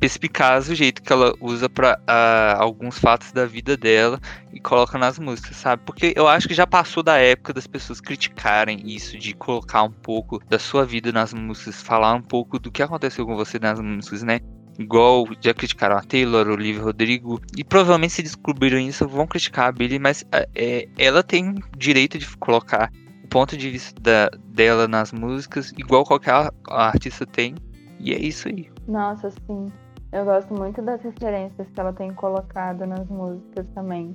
Perspicaz 0.00 0.68
o 0.68 0.74
jeito 0.74 1.02
que 1.02 1.12
ela 1.12 1.32
usa 1.40 1.68
para 1.68 1.98
uh, 2.00 2.62
alguns 2.62 2.98
fatos 2.98 3.32
da 3.32 3.46
vida 3.46 3.76
dela 3.76 4.20
e 4.52 4.60
coloca 4.60 4.96
nas 4.96 5.18
músicas, 5.18 5.56
sabe? 5.56 5.82
Porque 5.84 6.12
eu 6.16 6.28
acho 6.28 6.46
que 6.46 6.54
já 6.54 6.66
passou 6.66 7.02
da 7.02 7.16
época 7.16 7.52
das 7.52 7.66
pessoas 7.66 8.00
criticarem 8.00 8.80
isso, 8.84 9.18
de 9.18 9.34
colocar 9.34 9.82
um 9.82 9.90
pouco 9.90 10.40
da 10.48 10.58
sua 10.58 10.84
vida 10.84 11.10
nas 11.10 11.34
músicas, 11.34 11.82
falar 11.82 12.14
um 12.14 12.22
pouco 12.22 12.58
do 12.58 12.70
que 12.70 12.82
aconteceu 12.82 13.26
com 13.26 13.36
você 13.36 13.58
nas 13.58 13.80
músicas, 13.80 14.22
né? 14.22 14.40
igual 14.78 15.26
já 15.40 15.52
criticaram 15.52 15.96
a 15.96 16.02
Taylor, 16.02 16.46
o 16.46 16.52
Olivia 16.52 16.82
Rodrigo, 16.82 17.40
e 17.56 17.64
provavelmente 17.64 18.14
se 18.14 18.22
descobriram 18.22 18.78
isso 18.78 19.08
vão 19.08 19.26
criticar 19.26 19.68
a 19.68 19.72
Billie, 19.72 19.98
mas 19.98 20.24
é, 20.54 20.88
ela 20.96 21.22
tem 21.22 21.56
direito 21.76 22.16
de 22.16 22.36
colocar 22.36 22.90
o 23.24 23.28
ponto 23.28 23.56
de 23.56 23.70
vista 23.70 24.00
da, 24.00 24.30
dela 24.46 24.86
nas 24.86 25.12
músicas, 25.12 25.72
igual 25.76 26.04
qualquer 26.04 26.50
artista 26.68 27.26
tem, 27.26 27.56
e 27.98 28.14
é 28.14 28.18
isso 28.18 28.48
aí. 28.48 28.70
Nossa, 28.86 29.30
sim. 29.30 29.70
Eu 30.10 30.24
gosto 30.24 30.54
muito 30.54 30.80
das 30.80 31.02
referências 31.02 31.68
que 31.68 31.78
ela 31.78 31.92
tem 31.92 32.12
colocado 32.14 32.86
nas 32.86 33.06
músicas 33.08 33.66
também. 33.74 34.14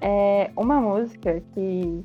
É 0.00 0.50
uma 0.56 0.80
música 0.80 1.40
que, 1.52 2.04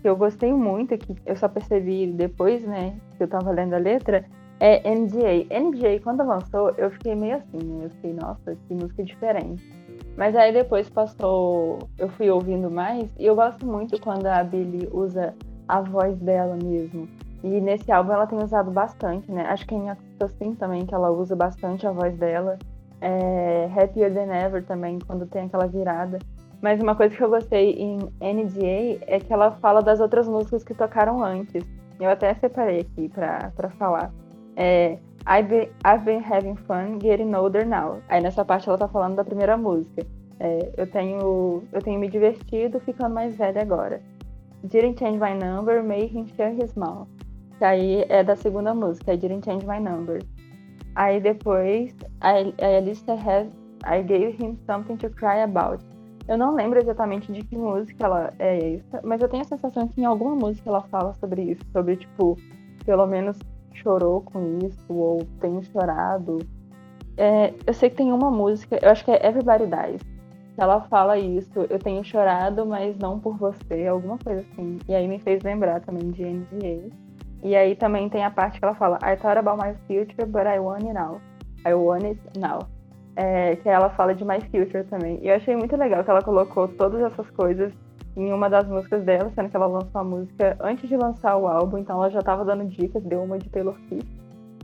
que 0.00 0.08
eu 0.08 0.16
gostei 0.16 0.52
muito, 0.52 0.96
que 0.96 1.14
eu 1.26 1.36
só 1.36 1.48
percebi 1.48 2.06
depois, 2.06 2.64
né, 2.64 2.98
que 3.16 3.22
eu 3.22 3.28
tava 3.28 3.50
lendo 3.50 3.74
a 3.74 3.78
letra, 3.78 4.24
é 4.58 4.88
NDA. 4.88 5.44
NDA, 5.50 6.00
quando 6.02 6.24
lançou, 6.24 6.70
eu 6.78 6.90
fiquei 6.92 7.14
meio 7.14 7.36
assim, 7.36 7.58
né? 7.58 7.86
Eu 7.86 7.90
fiquei, 7.90 8.14
nossa, 8.14 8.56
que 8.68 8.74
música 8.74 9.02
diferente. 9.02 9.62
Mas 10.16 10.36
aí 10.36 10.52
depois 10.52 10.88
passou, 10.88 11.78
eu 11.98 12.08
fui 12.10 12.30
ouvindo 12.30 12.70
mais, 12.70 13.12
e 13.18 13.26
eu 13.26 13.34
gosto 13.34 13.66
muito 13.66 14.00
quando 14.00 14.26
a 14.26 14.44
Billie 14.44 14.88
usa 14.92 15.34
a 15.66 15.80
voz 15.80 16.16
dela 16.20 16.56
mesmo. 16.62 17.08
E 17.42 17.60
nesse 17.60 17.90
álbum 17.90 18.12
ela 18.12 18.26
tem 18.26 18.38
usado 18.38 18.70
bastante, 18.70 19.30
né? 19.30 19.42
Acho 19.48 19.66
que 19.66 19.74
em 19.74 19.90
Octosin 19.90 20.54
também, 20.54 20.86
que 20.86 20.94
ela 20.94 21.10
usa 21.10 21.34
bastante 21.34 21.86
a 21.86 21.92
voz 21.92 22.16
dela. 22.16 22.58
É, 23.00 23.68
Happier 23.76 24.14
Than 24.14 24.32
Ever 24.32 24.64
também, 24.64 24.98
quando 25.04 25.26
tem 25.26 25.46
aquela 25.46 25.66
virada. 25.66 26.18
Mas 26.60 26.80
uma 26.80 26.94
coisa 26.94 27.16
que 27.16 27.22
eu 27.22 27.28
gostei 27.28 27.72
em 27.72 27.98
NDA 28.20 29.02
é 29.08 29.18
que 29.18 29.32
ela 29.32 29.50
fala 29.52 29.82
das 29.82 29.98
outras 29.98 30.28
músicas 30.28 30.62
que 30.62 30.72
tocaram 30.72 31.22
antes. 31.22 31.64
Eu 31.98 32.08
até 32.08 32.32
separei 32.34 32.80
aqui 32.80 33.08
pra 33.08 33.50
falar. 33.76 34.12
É, 34.56 34.98
I've 35.26 35.48
been, 35.48 35.68
I've 35.84 36.04
been 36.04 36.22
having 36.22 36.54
fun 36.54 37.00
getting 37.00 37.34
older 37.34 37.66
now. 37.66 38.00
Aí 38.08 38.20
nessa 38.20 38.44
parte 38.44 38.68
ela 38.68 38.78
tá 38.78 38.86
falando 38.86 39.16
da 39.16 39.24
primeira 39.24 39.56
música. 39.56 40.06
É, 40.38 40.72
eu 40.76 40.86
tenho 40.88 41.62
eu 41.72 41.80
tenho 41.82 41.98
me 41.98 42.08
divertido 42.08 42.78
ficando 42.80 43.14
mais 43.14 43.36
velha 43.36 43.62
agora. 43.62 44.00
Didn't 44.64 44.98
change 44.98 45.18
my 45.18 45.34
number, 45.34 45.80
him 45.80 46.26
share 46.36 46.54
his 46.54 46.74
mouth. 46.74 47.08
Que 47.62 47.66
aí 47.66 48.04
é 48.08 48.24
da 48.24 48.34
segunda 48.34 48.74
música, 48.74 49.14
I 49.14 49.16
didn't 49.16 49.44
change 49.44 49.64
my 49.64 49.78
number. 49.78 50.20
Aí 50.96 51.20
depois, 51.20 51.94
I, 52.20 52.52
least 52.80 53.08
I, 53.08 53.12
have, 53.12 53.50
I 53.84 54.02
gave 54.02 54.36
him 54.42 54.58
something 54.66 54.96
to 54.96 55.08
cry 55.10 55.42
about. 55.42 55.84
Eu 56.26 56.36
não 56.36 56.56
lembro 56.56 56.80
exatamente 56.80 57.32
de 57.32 57.44
que 57.44 57.56
música 57.56 58.04
ela 58.04 58.34
é 58.40 58.74
essa, 58.74 59.00
mas 59.04 59.22
eu 59.22 59.28
tenho 59.28 59.44
a 59.44 59.46
sensação 59.46 59.86
que 59.86 60.00
em 60.00 60.04
alguma 60.04 60.34
música 60.34 60.68
ela 60.68 60.80
fala 60.80 61.14
sobre 61.14 61.52
isso, 61.52 61.62
sobre 61.70 61.94
tipo, 61.94 62.36
pelo 62.84 63.06
menos 63.06 63.38
chorou 63.72 64.22
com 64.22 64.58
isso 64.66 64.92
ou 64.92 65.20
tenho 65.40 65.62
chorado. 65.62 66.38
É, 67.16 67.54
eu 67.64 67.74
sei 67.74 67.90
que 67.90 67.94
tem 67.94 68.10
uma 68.10 68.28
música, 68.28 68.76
eu 68.82 68.90
acho 68.90 69.04
que 69.04 69.12
é 69.12 69.24
Everybody 69.24 69.66
Dies, 69.66 70.02
que 70.56 70.60
ela 70.60 70.80
fala 70.88 71.16
isso, 71.16 71.60
eu 71.70 71.78
tenho 71.78 72.02
chorado, 72.02 72.66
mas 72.66 72.98
não 72.98 73.20
por 73.20 73.36
você, 73.36 73.86
alguma 73.86 74.18
coisa 74.18 74.40
assim. 74.40 74.80
E 74.88 74.96
aí 74.96 75.06
me 75.06 75.20
fez 75.20 75.44
lembrar 75.44 75.78
também 75.78 76.10
de 76.10 76.24
NDA. 76.24 77.01
E 77.42 77.56
aí 77.56 77.74
também 77.74 78.08
tem 78.08 78.24
a 78.24 78.30
parte 78.30 78.58
que 78.58 78.64
ela 78.64 78.74
fala, 78.74 78.98
I 79.02 79.16
thought 79.16 79.38
about 79.38 79.62
my 79.62 79.74
future, 79.86 80.26
but 80.26 80.46
I 80.46 80.58
want 80.60 80.84
it 80.84 80.94
now. 80.94 81.20
I 81.66 81.74
want 81.74 82.04
it 82.04 82.20
now. 82.38 82.60
É, 83.16 83.56
que 83.56 83.68
ela 83.68 83.90
fala 83.90 84.14
de 84.14 84.24
My 84.24 84.40
Future 84.40 84.84
também. 84.84 85.18
E 85.22 85.28
eu 85.28 85.36
achei 85.36 85.54
muito 85.54 85.76
legal 85.76 86.02
que 86.02 86.10
ela 86.10 86.22
colocou 86.22 86.66
todas 86.66 87.00
essas 87.02 87.28
coisas 87.30 87.72
em 88.16 88.32
uma 88.32 88.48
das 88.48 88.66
músicas 88.68 89.04
dela, 89.04 89.30
sendo 89.34 89.50
que 89.50 89.56
ela 89.56 89.66
lançou 89.66 90.00
a 90.00 90.04
música 90.04 90.56
antes 90.60 90.88
de 90.88 90.96
lançar 90.96 91.36
o 91.36 91.46
álbum, 91.46 91.78
então 91.78 91.96
ela 91.96 92.10
já 92.10 92.20
estava 92.20 92.44
dando 92.44 92.66
dicas, 92.68 93.02
deu 93.04 93.22
uma 93.22 93.38
de 93.38 93.48
Taylor 93.48 93.76
Swift, 93.88 94.08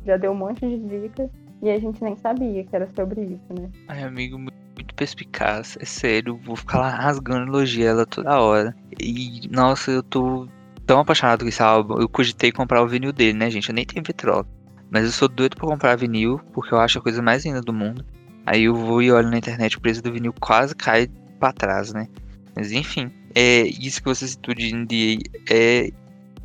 já 0.04 0.16
deu 0.16 0.32
um 0.32 0.34
monte 0.34 0.60
de 0.60 0.78
dicas, 0.78 1.30
e 1.62 1.70
a 1.70 1.78
gente 1.78 2.02
nem 2.02 2.16
sabia 2.16 2.64
que 2.64 2.76
era 2.76 2.88
sobre 2.94 3.22
isso, 3.22 3.60
né? 3.60 3.70
Ai, 3.88 4.02
amigo, 4.02 4.38
muito 4.38 4.94
perspicaz, 4.94 5.78
é 5.80 5.84
sério, 5.84 6.38
vou 6.44 6.56
ficar 6.56 6.78
lá 6.78 6.90
rasgando 6.90 7.50
elogio 7.50 7.86
ela 7.86 8.06
toda 8.06 8.40
hora. 8.40 8.74
E, 9.00 9.48
nossa, 9.50 9.90
eu 9.90 10.02
tô 10.02 10.46
tão 10.88 11.00
apaixonado 11.00 11.42
com 11.42 11.48
esse 11.48 11.62
álbum, 11.62 12.00
eu 12.00 12.08
cogitei 12.08 12.50
comprar 12.50 12.82
o 12.82 12.88
vinil 12.88 13.12
dele, 13.12 13.34
né, 13.34 13.50
gente? 13.50 13.68
Eu 13.68 13.74
nem 13.74 13.84
tenho 13.84 14.02
vitrola. 14.02 14.46
Mas 14.90 15.04
eu 15.04 15.12
sou 15.12 15.28
doido 15.28 15.54
pra 15.54 15.68
comprar 15.68 15.94
vinil, 15.96 16.40
porque 16.54 16.72
eu 16.72 16.80
acho 16.80 16.98
a 16.98 17.02
coisa 17.02 17.20
mais 17.20 17.44
linda 17.44 17.60
do 17.60 17.74
mundo. 17.74 18.02
Aí 18.46 18.64
eu 18.64 18.74
vou 18.74 19.02
e 19.02 19.12
olho 19.12 19.30
na 19.30 19.36
internet, 19.36 19.76
o 19.76 19.80
preço 19.82 20.02
do 20.02 20.10
vinil 20.10 20.32
quase 20.40 20.74
cai 20.74 21.06
pra 21.38 21.52
trás, 21.52 21.92
né? 21.92 22.08
Mas 22.56 22.72
enfim, 22.72 23.12
é 23.34 23.64
isso 23.64 24.00
que 24.02 24.08
você 24.08 24.26
citou 24.26 24.54
de 24.54 24.74
NDA 24.74 25.22
é 25.50 25.90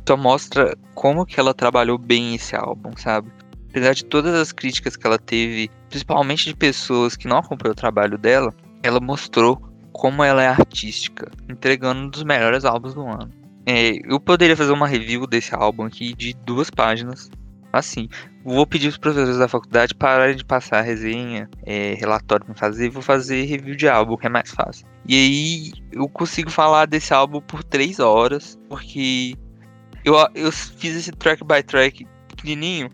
só 0.06 0.14
mostra 0.14 0.76
como 0.94 1.24
que 1.24 1.40
ela 1.40 1.54
trabalhou 1.54 1.96
bem 1.96 2.34
esse 2.34 2.54
álbum, 2.54 2.94
sabe? 2.98 3.32
Apesar 3.70 3.94
de 3.94 4.04
todas 4.04 4.34
as 4.34 4.52
críticas 4.52 4.94
que 4.94 5.06
ela 5.06 5.18
teve, 5.18 5.70
principalmente 5.88 6.44
de 6.44 6.54
pessoas 6.54 7.16
que 7.16 7.26
não 7.26 7.38
acompanham 7.38 7.72
o 7.72 7.76
trabalho 7.76 8.18
dela, 8.18 8.54
ela 8.82 9.00
mostrou 9.00 9.58
como 9.90 10.22
ela 10.22 10.42
é 10.42 10.48
artística, 10.48 11.32
entregando 11.48 12.02
um 12.02 12.08
dos 12.10 12.22
melhores 12.24 12.66
álbuns 12.66 12.92
do 12.92 13.00
ano. 13.00 13.43
É, 13.66 13.98
eu 14.04 14.20
poderia 14.20 14.56
fazer 14.56 14.72
uma 14.72 14.86
review 14.86 15.26
desse 15.26 15.54
álbum 15.54 15.84
aqui 15.84 16.14
de 16.14 16.34
duas 16.44 16.70
páginas, 16.70 17.30
assim. 17.72 18.08
Vou 18.44 18.66
pedir 18.66 18.88
os 18.88 18.98
professores 18.98 19.38
da 19.38 19.48
faculdade 19.48 19.94
pararem 19.94 20.36
de 20.36 20.44
passar 20.44 20.82
resenha, 20.82 21.48
é, 21.64 21.94
relatório 21.94 22.44
pra 22.44 22.54
fazer, 22.54 22.90
vou 22.90 23.02
fazer 23.02 23.44
review 23.44 23.74
de 23.74 23.88
álbum, 23.88 24.16
que 24.16 24.26
é 24.26 24.30
mais 24.30 24.50
fácil. 24.50 24.86
E 25.06 25.14
aí 25.14 25.72
eu 25.92 26.08
consigo 26.08 26.50
falar 26.50 26.86
desse 26.86 27.14
álbum 27.14 27.40
por 27.40 27.64
três 27.64 27.98
horas, 27.98 28.58
porque 28.68 29.34
eu, 30.04 30.14
eu 30.34 30.52
fiz 30.52 30.94
esse 30.94 31.10
track 31.12 31.42
by 31.42 31.62
track 31.62 32.06
pequenininho, 32.28 32.90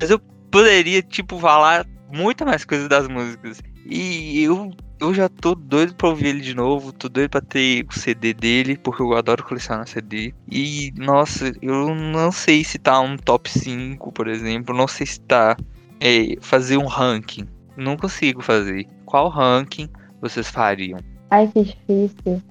mas 0.00 0.10
eu 0.10 0.18
poderia, 0.50 1.02
tipo, 1.02 1.38
falar 1.38 1.86
muita 2.12 2.44
mais 2.44 2.64
coisa 2.64 2.88
das 2.88 3.06
músicas. 3.06 3.62
E 3.86 4.42
eu 4.42 4.72
eu 5.00 5.14
já 5.14 5.28
tô 5.28 5.54
doido 5.54 5.94
pra 5.94 6.08
ouvir 6.08 6.26
ele 6.26 6.40
de 6.40 6.54
novo, 6.54 6.92
tô 6.92 7.08
doido 7.08 7.30
pra 7.30 7.40
ter 7.40 7.86
o 7.88 7.92
CD 7.92 8.34
dele, 8.34 8.76
porque 8.76 9.02
eu 9.02 9.14
adoro 9.14 9.42
colecionar 9.42 9.88
CD. 9.88 10.34
E, 10.50 10.92
nossa, 10.96 11.52
eu 11.62 11.94
não 11.94 12.30
sei 12.30 12.62
se 12.62 12.78
tá 12.78 13.00
um 13.00 13.16
top 13.16 13.50
5, 13.50 14.12
por 14.12 14.28
exemplo, 14.28 14.76
não 14.76 14.86
sei 14.86 15.06
se 15.06 15.20
tá 15.20 15.56
é, 15.98 16.36
fazer 16.40 16.76
um 16.76 16.86
ranking. 16.86 17.46
Não 17.76 17.96
consigo 17.96 18.42
fazer. 18.42 18.86
Qual 19.06 19.28
ranking 19.28 19.88
vocês 20.20 20.50
fariam? 20.50 20.98
Ai, 21.30 21.48
que 21.48 21.62
difícil. 21.62 22.42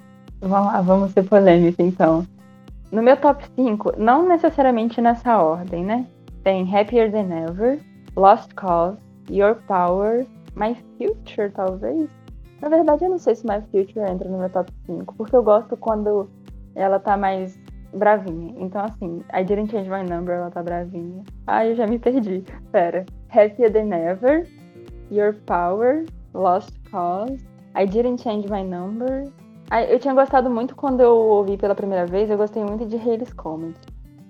Vamos 0.41 0.73
lá, 0.73 0.81
vamos 0.81 1.11
ser 1.11 1.23
polêmica 1.23 1.83
então. 1.83 2.25
No 2.91 3.03
meu 3.03 3.15
top 3.17 3.43
5, 3.55 3.93
não 3.97 4.27
necessariamente 4.27 4.99
nessa 4.99 5.37
ordem, 5.37 5.85
né? 5.85 6.07
Tem 6.43 6.63
Happier 6.75 7.11
Than 7.11 7.29
Ever, 7.31 7.79
Lost 8.15 8.51
Cause, 8.55 8.97
Your 9.29 9.55
Power, 9.67 10.25
My 10.55 10.75
Future, 10.97 11.51
talvez. 11.51 12.09
Na 12.61 12.69
verdade, 12.69 13.05
eu 13.05 13.09
não 13.09 13.17
sei 13.17 13.35
se 13.35 13.45
My 13.47 13.61
Future 13.71 14.05
entra 14.09 14.27
no 14.29 14.37
meu 14.37 14.49
top 14.49 14.71
5, 14.85 15.15
porque 15.15 15.35
eu 15.35 15.43
gosto 15.43 15.77
quando 15.77 16.29
ela 16.75 16.99
tá 16.99 17.15
mais 17.17 17.57
bravinha. 17.93 18.53
Então, 18.57 18.83
assim, 18.83 19.21
I 19.33 19.43
Didn't 19.43 19.71
Change 19.71 19.89
My 19.89 20.03
Number, 20.03 20.35
ela 20.35 20.51
tá 20.51 20.61
bravinha. 20.61 21.23
Ah, 21.47 21.65
eu 21.65 21.75
já 21.75 21.87
me 21.87 21.97
perdi. 21.97 22.43
Pera. 22.71 23.05
Happier 23.29 23.71
Than 23.71 23.93
Ever, 23.93 24.47
Your 25.11 25.33
Power, 25.45 26.05
Lost 26.33 26.71
Cause, 26.91 27.37
I 27.75 27.85
Didn't 27.85 28.21
Change 28.21 28.49
My 28.51 28.63
Number. 28.63 29.29
Ah, 29.71 29.83
eu 29.83 29.99
tinha 29.99 30.13
gostado 30.13 30.49
muito 30.49 30.75
quando 30.75 30.99
eu 31.01 31.15
ouvi 31.15 31.55
pela 31.57 31.75
primeira 31.75 32.05
vez, 32.05 32.29
eu 32.29 32.37
gostei 32.37 32.63
muito 32.63 32.85
de 32.85 32.97
Hales 32.97 33.31
Comet. 33.33 33.75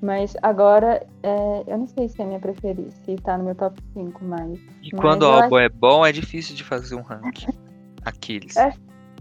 Mas 0.01 0.35
agora, 0.41 1.06
é, 1.23 1.64
eu 1.68 1.77
não 1.77 1.88
sei 1.88 2.07
se 2.07 2.22
é 2.22 2.26
minha 2.26 2.39
preferida, 2.39 2.89
se 2.91 3.15
tá 3.18 3.38
no 3.38 3.43
meu 3.43 3.56
top 3.56 3.81
5, 3.93 4.23
mas. 4.23 4.57
E 4.81 4.89
mas 4.93 5.01
quando 5.01 5.23
o 5.23 5.34
acho- 5.34 5.57
é 5.57 5.68
bom, 5.68 6.06
é 6.06 6.11
difícil 6.11 6.56
de 6.56 6.64
fazer 6.64 6.95
um 6.95 7.01
ranking. 7.01 7.47
Aqueles. 8.06 8.56
É. 8.58 8.74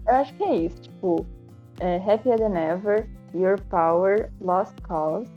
Eu 0.07 0.15
acho 0.15 0.33
que 0.35 0.43
é 0.43 0.55
isso, 0.55 0.81
tipo, 0.81 1.25
é, 1.79 1.97
Happier 1.97 2.37
Than 2.37 2.57
Ever, 2.57 3.07
Your 3.33 3.61
Power, 3.69 4.31
Lost 4.41 4.79
Cause, 4.81 5.29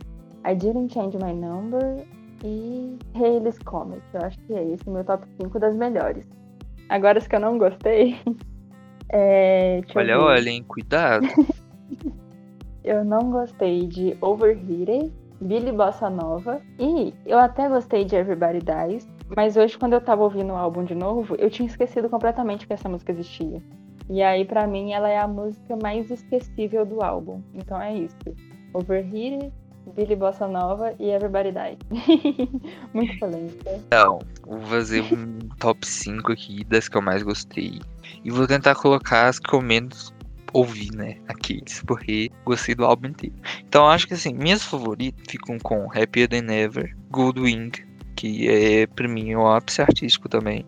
I 0.46 0.54
Didn't 0.54 0.92
Change 0.92 1.18
My 1.18 1.32
Number 1.32 2.06
e 2.44 2.98
Hales 3.14 3.58
Comet. 3.58 4.02
Eu 4.14 4.20
acho 4.22 4.38
que 4.40 4.54
é 4.54 4.64
esse 4.72 4.88
meu 4.88 5.04
top 5.04 5.26
5 5.40 5.58
das 5.58 5.76
melhores. 5.76 6.24
Agora, 6.88 7.18
as 7.18 7.26
que 7.26 7.36
eu 7.36 7.40
não 7.40 7.58
gostei. 7.58 8.18
É, 9.14 9.80
eu 9.80 9.84
Olha, 9.94 10.18
olha, 10.18 10.48
hein? 10.48 10.64
Cuidado. 10.66 11.26
Eu 12.82 13.04
não 13.04 13.30
gostei 13.30 13.86
de 13.86 14.16
Overheated, 14.20 15.12
Billy 15.40 15.70
Bossa 15.70 16.10
Nova 16.10 16.60
e 16.78 17.14
eu 17.26 17.38
até 17.38 17.68
gostei 17.68 18.04
de 18.04 18.16
Everybody 18.16 18.60
Dies, 18.60 19.08
mas 19.36 19.56
hoje 19.56 19.78
quando 19.78 19.94
eu 19.94 20.00
tava 20.00 20.22
ouvindo 20.22 20.52
o 20.52 20.56
álbum 20.56 20.84
de 20.84 20.94
novo, 20.94 21.34
eu 21.36 21.50
tinha 21.50 21.66
esquecido 21.66 22.08
completamente 22.08 22.66
que 22.66 22.72
essa 22.72 22.88
música 22.88 23.12
existia. 23.12 23.62
E 24.08 24.22
aí 24.22 24.44
pra 24.44 24.66
mim 24.66 24.92
ela 24.92 25.08
é 25.08 25.18
a 25.18 25.28
música 25.28 25.76
mais 25.82 26.10
esquecível 26.10 26.84
do 26.84 27.02
álbum. 27.02 27.42
Então 27.54 27.80
é 27.80 27.94
isso. 27.94 28.16
Overheated, 28.74 29.52
Billy 29.94 30.16
Bossa 30.16 30.46
Nova 30.46 30.94
e 30.98 31.10
Everybody 31.10 31.52
Dies. 31.52 31.78
Muito 32.94 33.18
polêmica. 33.18 33.70
Então, 33.86 34.18
vou 34.46 34.60
fazer 34.62 35.02
um 35.02 35.38
top 35.58 35.86
5 35.86 36.32
aqui 36.32 36.64
das 36.64 36.88
que 36.88 36.96
eu 36.96 37.02
mais 37.02 37.22
gostei. 37.22 37.80
E 38.24 38.30
vou 38.30 38.46
tentar 38.46 38.74
colocar 38.74 39.28
as 39.28 39.38
que 39.38 39.54
eu 39.54 39.60
menos 39.60 40.14
ouvi, 40.52 40.90
né? 40.94 41.16
Aqueles, 41.28 41.82
porque 41.82 42.30
gostei 42.44 42.74
do 42.74 42.84
álbum 42.84 43.08
inteiro. 43.08 43.36
Então, 43.66 43.88
acho 43.88 44.06
que 44.06 44.14
assim, 44.14 44.34
minhas 44.34 44.62
favoritas 44.62 45.24
ficam 45.28 45.58
com 45.58 45.90
Happier 45.90 46.28
Than 46.28 46.52
Ever, 46.52 46.94
Goldwing, 47.10 47.72
que 48.22 48.48
é 48.48 48.86
pra 48.86 49.08
mim 49.08 49.34
o 49.34 49.48
ápice 49.48 49.82
artístico 49.82 50.28
também. 50.28 50.64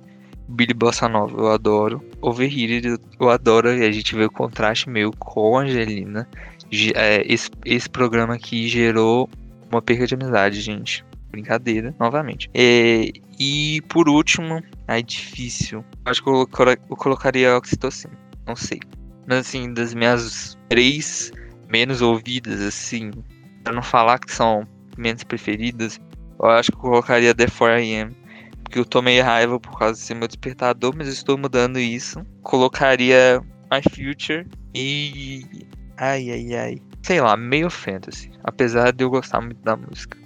Billy 0.48 0.74
Bossa 0.74 1.08
Nova, 1.08 1.38
eu 1.40 1.52
adoro. 1.52 2.04
Overheated, 2.20 2.98
eu 3.20 3.30
adoro. 3.30 3.72
E 3.72 3.86
a 3.86 3.92
gente 3.92 4.14
vê 4.16 4.24
o 4.24 4.30
contraste 4.30 4.90
meu 4.90 5.12
com 5.12 5.56
a 5.56 5.62
Angelina. 5.62 6.28
Ge- 6.68 6.92
é, 6.96 7.24
esse, 7.32 7.48
esse 7.64 7.88
programa 7.88 8.34
aqui 8.34 8.66
gerou 8.68 9.30
uma 9.70 9.80
perca 9.80 10.04
de 10.04 10.14
amizade, 10.14 10.60
gente. 10.60 11.04
Brincadeira, 11.30 11.94
novamente. 11.98 12.50
É, 12.52 13.10
e 13.38 13.80
por 13.88 14.08
último, 14.08 14.60
ai, 14.88 15.02
difícil. 15.02 15.84
Acho 16.04 16.22
que 16.22 16.28
eu, 16.28 16.48
eu 16.90 16.96
colocaria 16.96 17.56
Oxitocina. 17.56 18.14
Não 18.46 18.56
sei. 18.56 18.80
Mas 19.26 19.38
assim, 19.38 19.72
das 19.72 19.94
minhas 19.94 20.58
três 20.68 21.32
menos 21.68 22.02
ouvidas, 22.02 22.60
assim, 22.60 23.12
pra 23.62 23.72
não 23.72 23.82
falar 23.82 24.18
que 24.18 24.32
são 24.32 24.66
menos 24.98 25.24
preferidas, 25.24 26.00
eu 26.40 26.46
acho 26.46 26.70
que 26.70 26.76
eu 26.78 26.82
colocaria 26.82 27.34
The 27.34 27.46
4AM. 27.46 28.14
Porque 28.62 28.78
eu 28.78 28.84
tomei 28.84 29.20
raiva 29.20 29.60
por 29.60 29.78
causa 29.78 29.94
de 29.94 30.00
ser 30.00 30.14
meu 30.14 30.26
despertador, 30.26 30.94
mas 30.96 31.06
eu 31.06 31.12
estou 31.12 31.38
mudando 31.38 31.78
isso. 31.78 32.24
Colocaria 32.42 33.40
My 33.70 33.82
Future 33.82 34.46
e. 34.74 35.44
Ai, 35.96 36.30
ai, 36.30 36.54
ai. 36.54 36.78
Sei 37.02 37.20
lá, 37.20 37.36
meio 37.36 37.70
fantasy. 37.70 38.30
Apesar 38.42 38.92
de 38.92 39.04
eu 39.04 39.10
gostar 39.10 39.40
muito 39.40 39.62
da 39.62 39.76
música. 39.76 40.18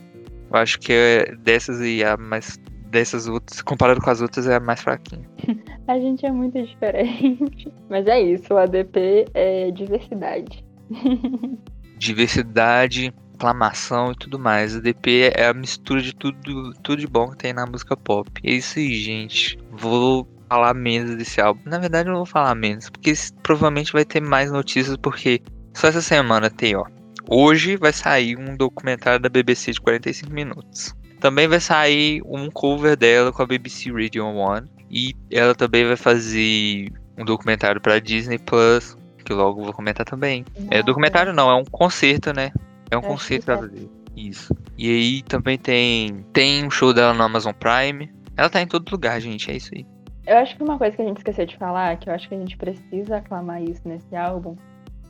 Eu 0.51 0.59
acho 0.59 0.78
que 0.78 0.93
é 0.93 1.35
dessas 1.36 1.80
aí 1.80 2.02
a 2.05 2.16
mais. 2.16 2.59
Dessas 2.90 3.28
outras, 3.28 3.60
comparado 3.60 4.01
com 4.01 4.09
as 4.09 4.22
outras, 4.22 4.47
é 4.47 4.55
a 4.55 4.60
mais 4.60 4.80
fraquinha. 4.80 5.28
A 5.86 5.98
gente 6.01 6.24
é 6.24 6.32
muito 6.32 6.62
diferente. 6.62 7.70
Mas 7.90 8.06
é 8.06 8.18
isso, 8.18 8.55
o 8.55 8.56
ADP 8.56 9.26
é 9.35 9.70
diversidade. 9.70 10.64
Diversidade, 11.98 13.12
aclamação 13.39 14.12
e 14.12 14.16
tudo 14.16 14.39
mais. 14.39 14.74
A 14.74 14.81
DP 14.81 15.32
é 15.35 15.47
a 15.47 15.55
mistura 15.55 16.02
de 16.02 16.15
tudo, 16.15 16.73
tudo 16.82 16.98
de 16.98 17.06
bom 17.06 17.31
que 17.31 17.39
tem 17.39 17.52
na 17.52 17.65
música 17.65 17.97
pop. 17.97 18.28
É 18.43 18.51
isso 18.51 18.78
aí, 18.78 18.94
gente. 19.01 19.56
Vou 19.70 20.28
falar 20.48 20.74
menos 20.74 21.16
desse 21.16 21.40
álbum. 21.40 21.60
Na 21.65 21.78
verdade, 21.78 22.09
eu 22.09 22.12
não 22.12 22.20
vou 22.20 22.27
falar 22.27 22.55
menos, 22.55 22.90
porque 22.90 23.15
provavelmente 23.43 23.93
vai 23.93 24.05
ter 24.05 24.20
mais 24.20 24.51
notícias, 24.51 24.97
porque 24.97 25.40
só 25.73 25.89
essa 25.89 26.02
semana 26.02 26.51
tem, 26.51 26.74
ó. 26.77 26.85
Hoje 27.31 27.77
vai 27.77 27.93
sair 27.93 28.36
um 28.36 28.56
documentário 28.56 29.20
da 29.20 29.28
BBC 29.28 29.73
de 29.73 29.81
45 29.81 30.32
minutos. 30.32 30.94
Também 31.20 31.47
vai 31.47 31.60
sair 31.60 32.23
um 32.24 32.51
cover 32.51 32.97
dela 32.97 33.32
com 33.32 33.43
a 33.43 33.47
BBC 33.47 33.90
Radio 33.93 34.27
One. 34.27 34.69
E 34.90 35.15
ela 35.31 35.55
também 35.55 35.86
vai 35.86 35.97
fazer 35.97 36.90
um 37.19 37.24
documentário 37.24 37.81
pra 37.81 37.98
Disney 37.98 38.39
Plus, 38.39 38.97
que 39.23 39.35
logo 39.35 39.62
vou 39.62 39.74
comentar 39.74 40.06
também. 40.06 40.47
É 40.70 40.82
documentário 40.82 41.35
não, 41.35 41.51
é 41.51 41.55
um 41.55 41.65
concerto, 41.65 42.32
né? 42.32 42.51
É 42.90 42.97
um 42.97 43.16
que 43.16 43.40
pra 43.40 43.55
é. 43.55 43.59
fazer. 43.59 43.90
Isso. 44.16 44.55
E 44.77 44.90
aí 44.90 45.23
também 45.23 45.56
tem 45.56 46.24
tem 46.32 46.66
um 46.66 46.70
show 46.70 46.93
dela 46.93 47.15
no 47.15 47.23
Amazon 47.23 47.52
Prime. 47.52 48.12
Ela 48.36 48.51
tá 48.51 48.60
em 48.60 48.66
todo 48.66 48.90
lugar, 48.90 49.20
gente, 49.20 49.51
é 49.51 49.56
isso 49.56 49.70
aí. 49.74 49.86
Eu 50.27 50.36
acho 50.39 50.56
que 50.56 50.62
uma 50.62 50.77
coisa 50.77 50.94
que 50.94 51.02
a 51.02 51.06
gente 51.06 51.19
esqueceu 51.19 51.47
de 51.47 51.56
falar, 51.56 51.97
que 51.97 52.09
eu 52.09 52.15
acho 52.15 52.28
que 52.28 52.35
a 52.35 52.39
gente 52.39 52.56
precisa 52.56 53.16
aclamar 53.16 53.62
isso 53.62 53.81
nesse 53.89 54.15
álbum, 54.15 54.56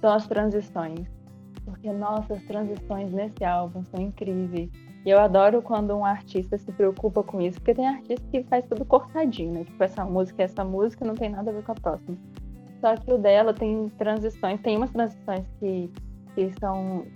são 0.00 0.12
as 0.12 0.26
transições. 0.26 1.06
Porque, 1.64 1.92
nossa, 1.92 2.34
as 2.34 2.42
transições 2.44 3.12
nesse 3.12 3.44
álbum 3.44 3.84
são 3.84 4.00
incríveis. 4.00 4.70
E 5.04 5.10
eu 5.10 5.18
adoro 5.18 5.60
quando 5.62 5.94
um 5.94 6.04
artista 6.04 6.56
se 6.56 6.70
preocupa 6.72 7.22
com 7.22 7.40
isso, 7.40 7.58
porque 7.58 7.74
tem 7.74 7.86
artista 7.86 8.24
que 8.30 8.42
faz 8.44 8.64
tudo 8.66 8.84
cortadinho, 8.84 9.52
né? 9.52 9.64
Tipo, 9.64 9.82
essa 9.82 10.04
música 10.04 10.42
e 10.42 10.44
essa 10.44 10.64
música 10.64 11.04
não 11.04 11.14
tem 11.14 11.30
nada 11.30 11.50
a 11.50 11.54
ver 11.54 11.62
com 11.62 11.72
a 11.72 11.74
próxima. 11.74 12.16
Só 12.80 12.94
que 12.96 13.12
o 13.12 13.18
dela 13.18 13.52
tem 13.52 13.88
transições, 13.98 14.60
tem 14.60 14.76
umas 14.76 14.90
transições 14.90 15.44
que, 15.58 15.90
que 16.34 16.52
são. 16.60 17.06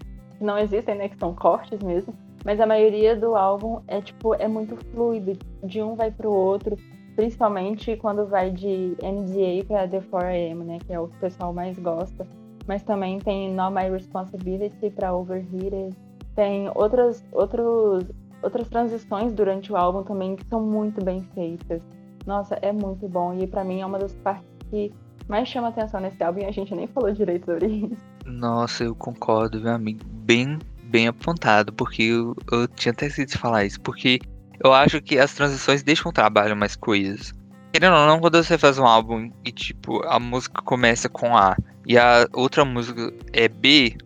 Que 0.43 0.45
não 0.45 0.59
existem, 0.59 0.97
né? 0.97 1.09
Que 1.09 1.17
são 1.17 1.33
cortes 1.33 1.81
mesmo. 1.81 2.13
Mas 2.45 2.59
a 2.59 2.67
maioria 2.67 3.15
do 3.15 3.37
álbum 3.37 3.81
é 3.87 4.01
tipo, 4.01 4.35
é 4.35 4.49
muito 4.49 4.77
fluido. 4.93 5.39
De 5.63 5.81
um 5.81 5.95
vai 5.95 6.11
pro 6.11 6.33
outro. 6.33 6.77
Principalmente 7.15 7.97
quando 7.97 8.27
vai 8.27 8.51
de 8.51 8.97
NDA 9.01 9.65
pra 9.67 9.87
The 9.87 10.01
4AM, 10.01 10.65
né? 10.65 10.79
Que 10.85 10.93
é 10.93 10.99
o 10.99 11.07
que 11.07 11.17
o 11.17 11.21
pessoal 11.21 11.53
mais 11.53 11.79
gosta. 11.79 12.27
Mas 12.67 12.83
também 12.83 13.21
tem 13.21 13.53
Not 13.53 13.73
My 13.73 13.89
Responsibility 13.89 14.91
pra 14.91 15.15
Overheated. 15.15 15.97
Tem 16.35 16.69
outras, 16.75 17.25
outros, 17.33 18.05
outras 18.43 18.69
transições 18.69 19.33
durante 19.33 19.73
o 19.73 19.77
álbum 19.77 20.03
também 20.03 20.35
que 20.35 20.45
são 20.47 20.61
muito 20.61 21.05
bem 21.05 21.23
feitas. 21.35 21.83
Nossa, 22.27 22.57
é 22.63 22.73
muito 22.73 23.09
bom. 23.09 23.35
E 23.35 23.47
pra 23.47 23.63
mim 23.63 23.81
é 23.81 23.87
uma 23.87 23.99
das 23.99 24.15
partes 24.15 24.49
que 24.71 24.93
mais 25.29 25.47
chama 25.47 25.69
atenção 25.69 26.01
nesse 26.01 26.23
álbum 26.25 26.41
e 26.41 26.47
a 26.47 26.51
gente 26.51 26.75
nem 26.75 26.89
falou 26.89 27.13
direito 27.13 27.45
sobre 27.45 27.67
isso. 27.67 28.12
Nossa, 28.25 28.85
eu 28.85 28.95
concordo, 28.95 29.61
meu 29.61 29.73
amigo. 29.73 30.01
Bem, 30.05 30.59
bem 30.85 31.09
apontado, 31.09 31.73
porque 31.73 32.03
eu, 32.03 32.37
eu 32.51 32.69
tinha 32.69 32.93
até 32.93 33.07
esquecido 33.07 33.33
de 33.33 33.39
falar 33.39 33.65
isso, 33.65 33.81
porque 33.81 34.21
eu 34.63 34.73
acho 34.73 35.01
que 35.01 35.19
as 35.19 35.35
transições 35.35 35.83
deixam 35.83 36.11
o 36.11 36.15
trabalho 36.15 36.57
mais 36.57 36.77
coisas. 36.77 37.33
Querendo 37.73 37.97
ou 37.97 38.07
não, 38.07 38.21
quando 38.21 38.43
você 38.43 38.59
faz 38.59 38.79
um 38.79 38.87
álbum 38.87 39.31
e, 39.45 39.51
tipo, 39.51 40.07
a 40.07 40.21
música 40.21 40.61
começa 40.63 41.09
com 41.09 41.37
A 41.37 41.57
e 41.87 41.99
a 41.99 42.29
outra 42.33 42.65
música 42.65 43.13
é 43.33 43.49
B, 43.49 43.97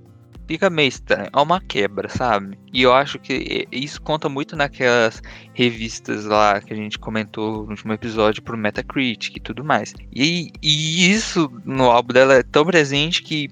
fica 0.46 0.70
meio 0.70 0.88
estranho. 0.88 1.28
É 1.32 1.40
uma 1.40 1.60
quebra, 1.60 2.08
sabe? 2.08 2.56
E 2.72 2.82
eu 2.82 2.94
acho 2.94 3.18
que 3.18 3.66
isso 3.70 4.00
conta 4.00 4.28
muito 4.28 4.56
naquelas 4.56 5.20
revistas 5.52 6.24
lá 6.24 6.60
que 6.60 6.72
a 6.72 6.76
gente 6.76 6.98
comentou 6.98 7.64
no 7.64 7.70
último 7.70 7.92
episódio 7.92 8.42
pro 8.42 8.56
Metacritic 8.56 9.36
e 9.36 9.40
tudo 9.40 9.64
mais. 9.64 9.92
E, 10.14 10.52
e 10.62 11.10
isso 11.10 11.50
no 11.64 11.90
álbum 11.90 12.12
dela 12.12 12.34
é 12.34 12.42
tão 12.42 12.64
presente 12.64 13.22
que 13.22 13.50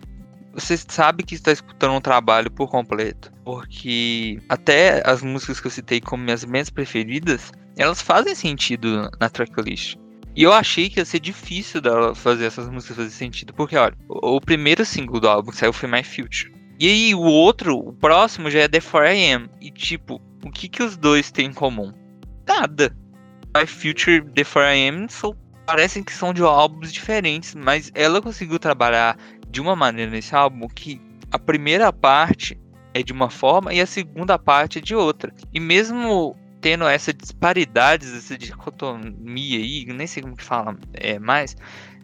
você 0.54 0.76
sabe 0.76 1.24
que 1.24 1.34
está 1.34 1.52
escutando 1.52 1.94
um 1.94 2.00
trabalho 2.00 2.50
por 2.50 2.68
completo. 2.68 3.32
Porque 3.44 4.38
até 4.48 5.02
as 5.04 5.22
músicas 5.22 5.60
que 5.60 5.66
eu 5.66 5.70
citei 5.70 6.00
como 6.00 6.22
minhas 6.22 6.44
menos 6.44 6.70
preferidas, 6.70 7.52
elas 7.76 8.00
fazem 8.00 8.34
sentido 8.34 9.10
na 9.20 9.28
tracklist. 9.28 9.96
E 10.36 10.42
eu 10.42 10.52
achei 10.52 10.88
que 10.88 10.98
ia 10.98 11.04
ser 11.04 11.20
difícil 11.20 11.80
dela 11.80 12.14
fazer 12.14 12.46
essas 12.46 12.68
músicas 12.68 12.96
fazer 12.96 13.10
sentido. 13.10 13.52
Porque, 13.52 13.76
olha, 13.76 13.94
o, 14.08 14.40
primeiro 14.40 14.84
single 14.84 15.20
do 15.20 15.28
álbum 15.28 15.50
que 15.50 15.56
saiu 15.56 15.72
foi 15.72 15.88
My 15.88 16.02
Future. 16.02 16.52
E 16.78 16.88
aí 16.88 17.14
o 17.14 17.20
outro, 17.20 17.76
o 17.76 17.92
próximo 17.92 18.50
já 18.50 18.60
é 18.60 18.68
The 18.68 18.80
4AM. 18.80 19.48
E 19.60 19.70
tipo, 19.70 20.20
o 20.44 20.50
que 20.50 20.68
que 20.68 20.82
os 20.82 20.96
dois 20.96 21.30
têm 21.30 21.46
em 21.46 21.52
comum? 21.52 21.92
Nada. 22.46 22.96
My 23.56 23.66
Future 23.66 24.22
The 24.22 24.42
4AM 24.42 25.08
são, 25.08 25.36
parecem 25.66 26.02
que 26.02 26.12
são 26.12 26.34
de 26.34 26.42
álbuns 26.42 26.92
diferentes, 26.92 27.54
mas 27.54 27.92
ela 27.94 28.20
conseguiu 28.20 28.58
trabalhar 28.58 29.16
de 29.54 29.60
uma 29.60 29.76
maneira 29.76 30.10
nesse 30.10 30.34
álbum 30.34 30.66
que 30.66 31.00
a 31.30 31.38
primeira 31.38 31.92
parte 31.92 32.60
é 32.92 33.04
de 33.04 33.12
uma 33.12 33.30
forma 33.30 33.72
e 33.72 33.80
a 33.80 33.86
segunda 33.86 34.36
parte 34.36 34.78
é 34.78 34.82
de 34.82 34.96
outra. 34.96 35.32
E 35.52 35.60
mesmo 35.60 36.36
tendo 36.60 36.84
essa 36.88 37.14
disparidade, 37.14 38.04
essa 38.04 38.36
dicotomia 38.36 39.58
aí, 39.58 39.84
nem 39.86 40.08
sei 40.08 40.24
como 40.24 40.36
que 40.36 40.42
fala 40.42 40.76
é, 40.94 41.20
mais, 41.20 41.56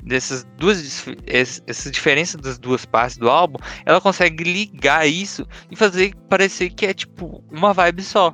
dessas 0.05 0.47
duas 0.59 1.07
essa 1.27 1.91
diferença 1.91 2.39
das 2.39 2.57
duas 2.57 2.85
partes 2.85 3.17
do 3.17 3.29
álbum, 3.29 3.59
ela 3.85 4.01
consegue 4.01 4.45
ligar 4.45 5.09
isso 5.09 5.45
e 5.73 5.75
fazer 5.77 6.15
parecer 6.29 6.71
que 6.71 6.87
é 6.87 6.95
tipo 6.95 7.43
uma 7.51 7.73
vibe 7.73 8.03
só. 8.03 8.33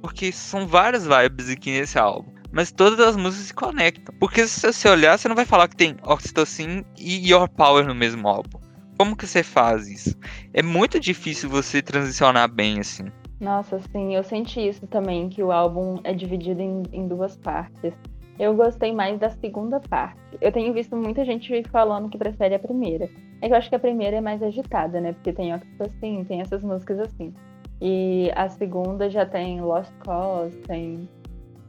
Porque 0.00 0.32
são 0.32 0.66
várias 0.66 1.06
vibes 1.06 1.50
aqui 1.50 1.72
nesse 1.72 1.98
álbum. 1.98 2.32
Mas 2.52 2.72
todas 2.72 3.00
as 3.00 3.16
músicas 3.16 3.46
se 3.46 3.54
conectam. 3.54 4.14
Porque 4.18 4.46
se 4.46 4.60
você 4.60 4.88
olhar, 4.88 5.18
você 5.18 5.28
não 5.28 5.36
vai 5.36 5.44
falar 5.44 5.68
que 5.68 5.76
tem 5.76 5.96
Oxytocin 6.02 6.84
e 6.98 7.30
Your 7.30 7.48
Power 7.48 7.86
no 7.86 7.94
mesmo 7.94 8.26
álbum. 8.28 8.58
Como 8.98 9.16
que 9.16 9.26
você 9.26 9.42
faz 9.42 9.88
isso? 9.88 10.16
É 10.54 10.62
muito 10.62 10.98
difícil 10.98 11.50
você 11.50 11.82
transicionar 11.82 12.50
bem 12.50 12.80
assim. 12.80 13.06
Nossa, 13.38 13.78
sim, 13.92 14.14
eu 14.14 14.24
senti 14.24 14.66
isso 14.66 14.86
também, 14.86 15.28
que 15.28 15.42
o 15.42 15.52
álbum 15.52 16.00
é 16.04 16.14
dividido 16.14 16.62
em, 16.62 16.82
em 16.90 17.06
duas 17.06 17.36
partes. 17.36 17.92
Eu 18.38 18.54
gostei 18.54 18.92
mais 18.92 19.18
da 19.18 19.30
segunda 19.30 19.80
parte. 19.80 20.20
Eu 20.40 20.52
tenho 20.52 20.72
visto 20.72 20.96
muita 20.96 21.24
gente 21.24 21.62
falando 21.70 22.08
que 22.08 22.18
prefere 22.18 22.54
a 22.54 22.58
primeira. 22.58 23.08
É 23.40 23.46
que 23.46 23.52
eu 23.52 23.56
acho 23.56 23.68
que 23.68 23.74
a 23.74 23.78
primeira 23.78 24.16
é 24.16 24.20
mais 24.20 24.42
agitada, 24.42 25.00
né? 25.00 25.12
Porque 25.12 25.32
tem 25.32 25.52
assim, 25.52 26.24
tem 26.24 26.40
essas 26.40 26.62
músicas 26.62 26.98
assim. 27.00 27.34
E 27.80 28.30
a 28.34 28.48
segunda 28.48 29.08
já 29.10 29.26
tem 29.26 29.60
Lost 29.60 29.92
Cause, 30.04 30.56
tem. 30.60 31.08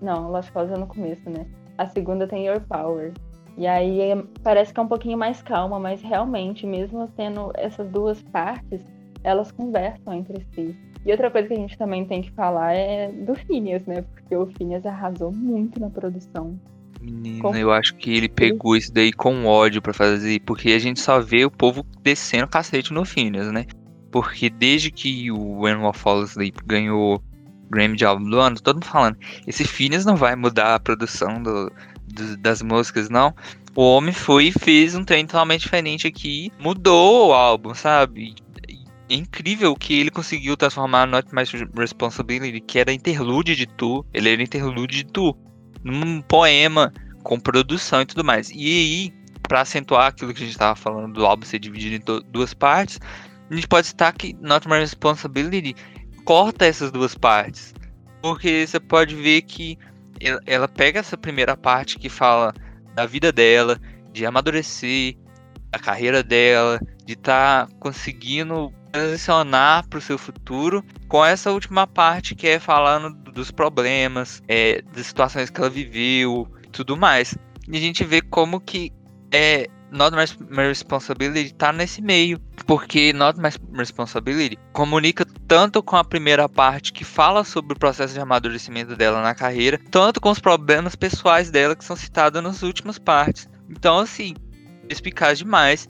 Não, 0.02 0.32
Lost 0.32 0.52
Cause 0.52 0.74
é 0.74 0.78
no 0.78 0.88
começo, 0.88 1.30
né? 1.30 1.46
A 1.78 1.88
segunda 1.88 2.28
tem 2.28 2.46
Your 2.46 2.62
Power. 2.62 3.14
E 3.58 3.66
aí 3.66 4.00
parece 4.44 4.74
que 4.74 4.80
é 4.80 4.84
um 4.84 4.88
pouquinho 4.88 5.18
mais 5.18 5.42
calma, 5.42 5.80
mas 5.80 6.02
realmente, 6.02 6.66
mesmo 6.66 7.08
tendo 7.16 7.52
essas 7.56 7.90
duas 7.90 8.22
partes, 8.22 8.86
elas 9.24 9.52
conversam 9.52 10.14
entre 10.14 10.46
si. 10.54 10.76
E 11.06 11.12
outra 11.12 11.32
coisa 11.32 11.48
que 11.48 11.54
a 11.54 11.58
gente 11.58 11.78
também 11.78 12.06
tem 12.06 12.22
que 12.22 12.32
falar 12.32 12.74
é 12.74 13.12
do 13.12 13.34
Phineas, 13.34 13.86
né? 13.86 14.02
Porque 14.02 14.36
o 14.36 14.46
Phineas 14.58 14.86
arrasou 14.86 15.32
muito 15.32 15.80
na 15.80 15.90
produção. 15.90 16.60
Menina, 17.02 17.42
Como... 17.42 17.56
eu 17.56 17.72
acho 17.72 17.96
que 17.96 18.16
ele 18.16 18.28
pegou 18.28 18.76
isso 18.76 18.94
daí 18.94 19.12
com 19.12 19.46
ódio 19.46 19.82
para 19.82 19.94
fazer, 19.94 20.42
porque 20.42 20.72
a 20.72 20.80
gente 20.80 21.00
só 21.00 21.20
vê 21.20 21.46
o 21.46 21.52
povo 21.52 21.86
descendo 22.04 22.48
cacete 22.48 22.94
no 22.94 23.06
Phineas, 23.06 23.52
né? 23.52 23.66
Porque 24.12 24.50
desde 24.50 24.92
que 24.92 25.32
o 25.32 25.62
When 25.62 25.78
Wolf 25.78 25.98
Fall 25.98 26.22
Asleep 26.22 26.58
ganhou 26.66 27.22
Grammy 27.70 27.96
de 27.96 28.06
álbum 28.06 28.30
do 28.30 28.40
ano, 28.40 28.60
todo 28.60 28.78
mundo 28.78 28.86
falando, 28.86 29.18
esse 29.46 29.64
Phineas 29.64 30.06
não 30.06 30.16
vai 30.16 30.36
mudar 30.36 30.76
a 30.76 30.80
produção 30.80 31.42
do, 31.42 31.72
do, 32.08 32.38
das 32.38 32.62
músicas, 32.62 33.10
não. 33.10 33.34
O 33.76 33.82
homem 33.82 34.14
foi 34.14 34.48
e 34.48 34.52
fez 34.52 34.96
um 34.96 35.04
trem 35.04 35.26
totalmente 35.26 35.62
diferente 35.62 36.08
aqui, 36.08 36.52
mudou 36.60 37.30
o 37.30 37.34
álbum, 37.34 37.74
sabe? 37.74 38.36
É 39.10 39.14
incrível 39.14 39.76
que 39.76 40.00
ele 40.00 40.10
conseguiu 40.10 40.58
transformar 40.58 41.06
Not 41.06 41.34
My 41.34 41.44
Responsibility, 41.78 42.60
que 42.60 42.80
era 42.80 42.92
interlude 42.92 43.56
de 43.56 43.66
tu, 43.66 44.06
ele 44.14 44.32
era 44.32 44.42
interlude 44.42 44.98
de 44.98 45.06
tu, 45.06 45.38
num 45.84 46.22
poema 46.22 46.92
com 47.24 47.40
produção 47.40 48.02
e 48.02 48.06
tudo 48.06 48.24
mais. 48.24 48.50
E 48.50 48.56
aí, 48.56 49.14
para 49.44 49.62
acentuar 49.62 50.08
aquilo 50.08 50.34
que 50.34 50.42
a 50.42 50.46
gente 50.46 50.54
estava 50.54 50.76
falando 50.76 51.14
do 51.14 51.26
álbum 51.26 51.46
ser 51.46 51.60
dividido 51.60 51.96
em 51.96 52.32
duas 52.32 52.54
partes, 52.54 53.00
a 53.50 53.56
gente 53.56 53.68
pode 53.68 53.88
citar 53.88 54.12
que 54.14 54.36
Not 54.42 54.68
My 54.68 54.78
Responsibility 54.78 55.76
corta 56.28 56.66
essas 56.66 56.92
duas 56.92 57.16
partes. 57.16 57.74
Porque 58.22 58.68
você 58.68 58.82
pode 58.82 59.16
ver 59.16 59.44
que 59.44 59.80
ela 60.46 60.68
pega 60.68 61.00
essa 61.00 61.18
primeira 61.18 61.56
parte 61.56 61.98
que 61.98 62.10
fala 62.10 62.54
da 62.94 63.06
vida 63.06 63.32
dela, 63.32 63.80
de 64.12 64.26
amadurecer, 64.26 65.16
da 65.72 65.80
carreira 65.80 66.22
dela, 66.22 66.82
de 67.06 67.14
estar 67.14 67.68
tá 67.68 67.74
conseguindo 67.80 68.74
transicionar 68.92 69.88
para 69.88 70.00
o 70.00 70.02
seu 70.02 70.18
futuro 70.18 70.84
com 71.08 71.24
essa 71.24 71.50
última 71.52 71.88
parte 71.88 72.36
que 72.36 72.48
é 72.48 72.60
falando 72.60 73.14
dos 73.32 73.50
problemas, 73.50 74.44
é, 74.50 74.82
das 74.82 75.08
situações 75.08 75.50
que 75.50 75.62
ela 75.62 75.70
viveu, 75.70 76.46
tudo 76.74 76.98
mais. 76.98 77.38
E 77.70 77.78
a 77.78 77.80
gente 77.80 78.04
vê 78.04 78.22
como 78.22 78.60
que 78.60 78.92
é 79.32 79.70
Not 79.92 80.16
My 80.50 80.68
Responsibility 80.68 81.54
tá 81.54 81.72
nesse 81.72 82.02
meio, 82.02 82.40
porque 82.66 83.14
Not 83.14 83.40
My 83.40 83.50
Responsibility 83.74 84.58
comunica 84.74 85.26
tanto 85.48 85.82
com 85.82 85.96
a 85.96 86.04
primeira 86.04 86.50
parte 86.50 86.92
que 86.92 87.06
fala 87.06 87.44
sobre 87.44 87.74
o 87.74 87.80
processo 87.80 88.14
de 88.14 88.20
amadurecimento 88.20 88.96
dela 88.96 89.22
na 89.22 89.34
carreira, 89.34 89.80
tanto 89.90 90.20
com 90.20 90.30
os 90.30 90.40
problemas 90.40 90.96
pessoais 90.96 91.50
dela 91.50 91.76
que 91.76 91.86
são 91.86 91.96
citados 91.96 92.44
nas 92.44 92.64
últimas 92.64 93.00
partes. 93.00 93.50
Então, 93.70 94.00
assim, 94.00 94.36
eficaz 94.90 95.40
demais. 95.40 95.88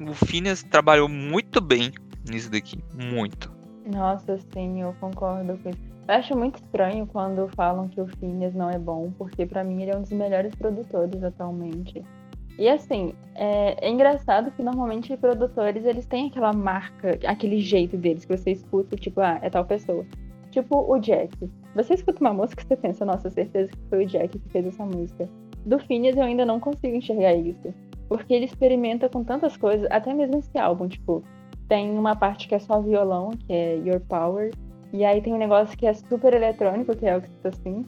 O 0.00 0.14
Phineas 0.14 0.62
trabalhou 0.62 1.08
muito 1.08 1.60
bem 1.60 1.92
nisso 2.28 2.50
daqui, 2.50 2.82
muito. 2.92 3.52
Nossa, 3.86 4.38
sim, 4.52 4.80
eu 4.80 4.94
concordo 4.98 5.58
com 5.58 5.70
isso. 5.70 5.94
Eu 6.06 6.14
acho 6.14 6.36
muito 6.36 6.56
estranho 6.56 7.06
quando 7.06 7.48
falam 7.54 7.88
que 7.88 8.00
o 8.00 8.06
Phineas 8.06 8.54
não 8.54 8.68
é 8.68 8.78
bom, 8.78 9.12
porque 9.16 9.46
para 9.46 9.64
mim 9.64 9.82
ele 9.82 9.90
é 9.90 9.96
um 9.96 10.02
dos 10.02 10.12
melhores 10.12 10.54
produtores 10.54 11.22
atualmente. 11.22 12.04
E 12.58 12.68
assim, 12.68 13.12
é, 13.34 13.86
é, 13.86 13.90
engraçado 13.90 14.50
que 14.52 14.62
normalmente 14.62 15.16
produtores 15.16 15.84
eles 15.84 16.06
têm 16.06 16.28
aquela 16.28 16.52
marca, 16.52 17.18
aquele 17.26 17.58
jeito 17.58 17.96
deles 17.96 18.24
que 18.24 18.36
você 18.36 18.52
escuta, 18.52 18.96
tipo, 18.96 19.20
ah, 19.20 19.38
é 19.42 19.50
tal 19.50 19.64
pessoa. 19.64 20.06
Tipo 20.50 20.78
o 20.88 20.98
Jack. 20.98 21.36
Você 21.74 21.94
escuta 21.94 22.20
uma 22.20 22.32
música 22.32 22.62
e 22.62 22.66
você 22.66 22.76
pensa, 22.76 23.04
nossa, 23.04 23.28
certeza 23.28 23.72
que 23.72 23.88
foi 23.90 24.04
o 24.04 24.06
Jack 24.06 24.38
que 24.38 24.48
fez 24.50 24.66
essa 24.66 24.84
música. 24.86 25.28
Do 25.66 25.80
Phineas 25.80 26.16
eu 26.16 26.22
ainda 26.22 26.44
não 26.44 26.60
consigo 26.60 26.94
enxergar 26.94 27.34
isso. 27.34 27.74
Porque 28.08 28.32
ele 28.32 28.44
experimenta 28.44 29.08
com 29.08 29.24
tantas 29.24 29.56
coisas, 29.56 29.88
até 29.90 30.14
mesmo 30.14 30.38
esse 30.38 30.56
álbum, 30.56 30.86
tipo, 30.86 31.24
tem 31.68 31.90
uma 31.98 32.14
parte 32.14 32.46
que 32.46 32.54
é 32.54 32.58
só 32.60 32.80
violão, 32.80 33.30
que 33.30 33.52
é 33.52 33.76
Your 33.78 34.00
Power. 34.00 34.52
E 34.92 35.04
aí 35.04 35.20
tem 35.20 35.34
um 35.34 35.38
negócio 35.38 35.76
que 35.76 35.86
é 35.86 35.94
super 35.94 36.32
eletrônico, 36.32 36.96
que 36.96 37.06
é 37.06 37.16
o 37.16 37.22
que 37.22 37.28
você 37.42 37.48
assim 37.48 37.84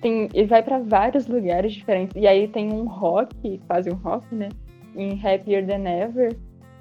tem, 0.00 0.28
ele 0.32 0.46
vai 0.46 0.62
para 0.62 0.78
vários 0.78 1.26
lugares 1.26 1.72
diferentes. 1.72 2.14
E 2.16 2.26
aí 2.26 2.46
tem 2.46 2.72
um 2.72 2.86
rock, 2.86 3.60
quase 3.66 3.90
um 3.90 3.94
rock, 3.94 4.32
né? 4.32 4.48
Em 4.94 5.20
Happier 5.20 5.66
Than 5.66 5.88
Ever. 5.88 6.38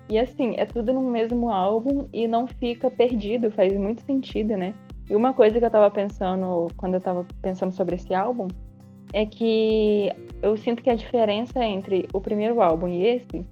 E 0.08 0.20
assim, 0.20 0.54
é 0.58 0.66
tudo 0.66 0.94
no 0.94 1.02
mesmo 1.02 1.50
álbum 1.50 2.08
e 2.14 2.28
não 2.28 2.46
fica 2.46 2.92
perdido, 2.92 3.50
faz 3.50 3.74
muito 3.74 4.02
sentido, 4.04 4.56
né? 4.56 4.74
E 5.10 5.16
uma 5.16 5.34
coisa 5.34 5.58
que 5.58 5.66
eu 5.66 5.72
tava 5.72 5.90
pensando 5.90 6.68
quando 6.78 6.96
eu 6.96 7.02
tava 7.02 7.26
pensando 7.42 7.72
sobre 7.72 7.96
esse 7.96 8.14
álbum 8.14 8.48
é 9.14 9.26
que 9.26 10.12
eu 10.42 10.56
sinto 10.56 10.84
que 10.84 10.90
a 10.90 10.96
diferença 10.96 11.64
entre 11.64 12.08
o 12.14 12.22
primeiro 12.22 12.62
álbum 12.62 12.88
e 12.88 13.06
esse 13.06 13.46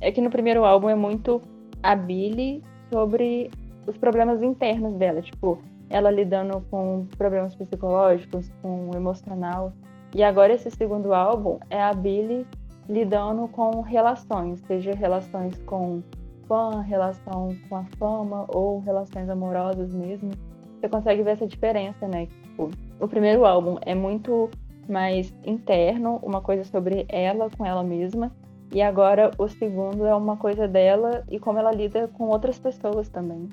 é 0.00 0.10
que 0.10 0.20
no 0.20 0.30
primeiro 0.30 0.64
álbum 0.64 0.88
é 0.88 0.94
muito 0.94 1.40
a 1.82 1.94
Billy 1.94 2.62
sobre 2.92 3.50
os 3.86 3.96
problemas 3.98 4.42
internos 4.42 4.94
dela, 4.94 5.20
tipo, 5.20 5.58
ela 5.90 6.10
lidando 6.10 6.64
com 6.70 7.06
problemas 7.16 7.54
psicológicos, 7.54 8.50
com 8.62 8.90
emocional. 8.94 9.72
E 10.14 10.22
agora 10.22 10.52
esse 10.52 10.70
segundo 10.70 11.12
álbum 11.12 11.58
é 11.70 11.82
a 11.82 11.92
Billy 11.92 12.46
lidando 12.88 13.48
com 13.48 13.80
relações, 13.80 14.60
seja 14.66 14.92
relações 14.94 15.56
com 15.64 16.02
fã, 16.46 16.80
relação 16.80 17.56
com 17.68 17.76
a 17.76 17.84
fama 17.98 18.46
ou 18.48 18.80
relações 18.80 19.28
amorosas 19.28 19.92
mesmo. 19.92 20.30
Você 20.78 20.88
consegue 20.88 21.22
ver 21.22 21.30
essa 21.30 21.46
diferença, 21.46 22.06
né? 22.06 22.26
Tipo, 22.26 22.70
o 23.00 23.08
primeiro 23.08 23.44
álbum 23.44 23.76
é 23.82 23.94
muito 23.94 24.50
mais 24.88 25.34
interno, 25.44 26.20
uma 26.22 26.42
coisa 26.42 26.62
sobre 26.64 27.06
ela 27.08 27.48
com 27.56 27.64
ela 27.64 27.82
mesma, 27.82 28.30
e 28.72 28.82
agora 28.82 29.30
o 29.38 29.48
segundo 29.48 30.04
é 30.04 30.14
uma 30.14 30.36
coisa 30.36 30.66
dela 30.66 31.24
e 31.30 31.38
como 31.38 31.58
ela 31.58 31.72
lida 31.72 32.08
com 32.08 32.28
outras 32.28 32.58
pessoas 32.58 33.08
também. 33.08 33.48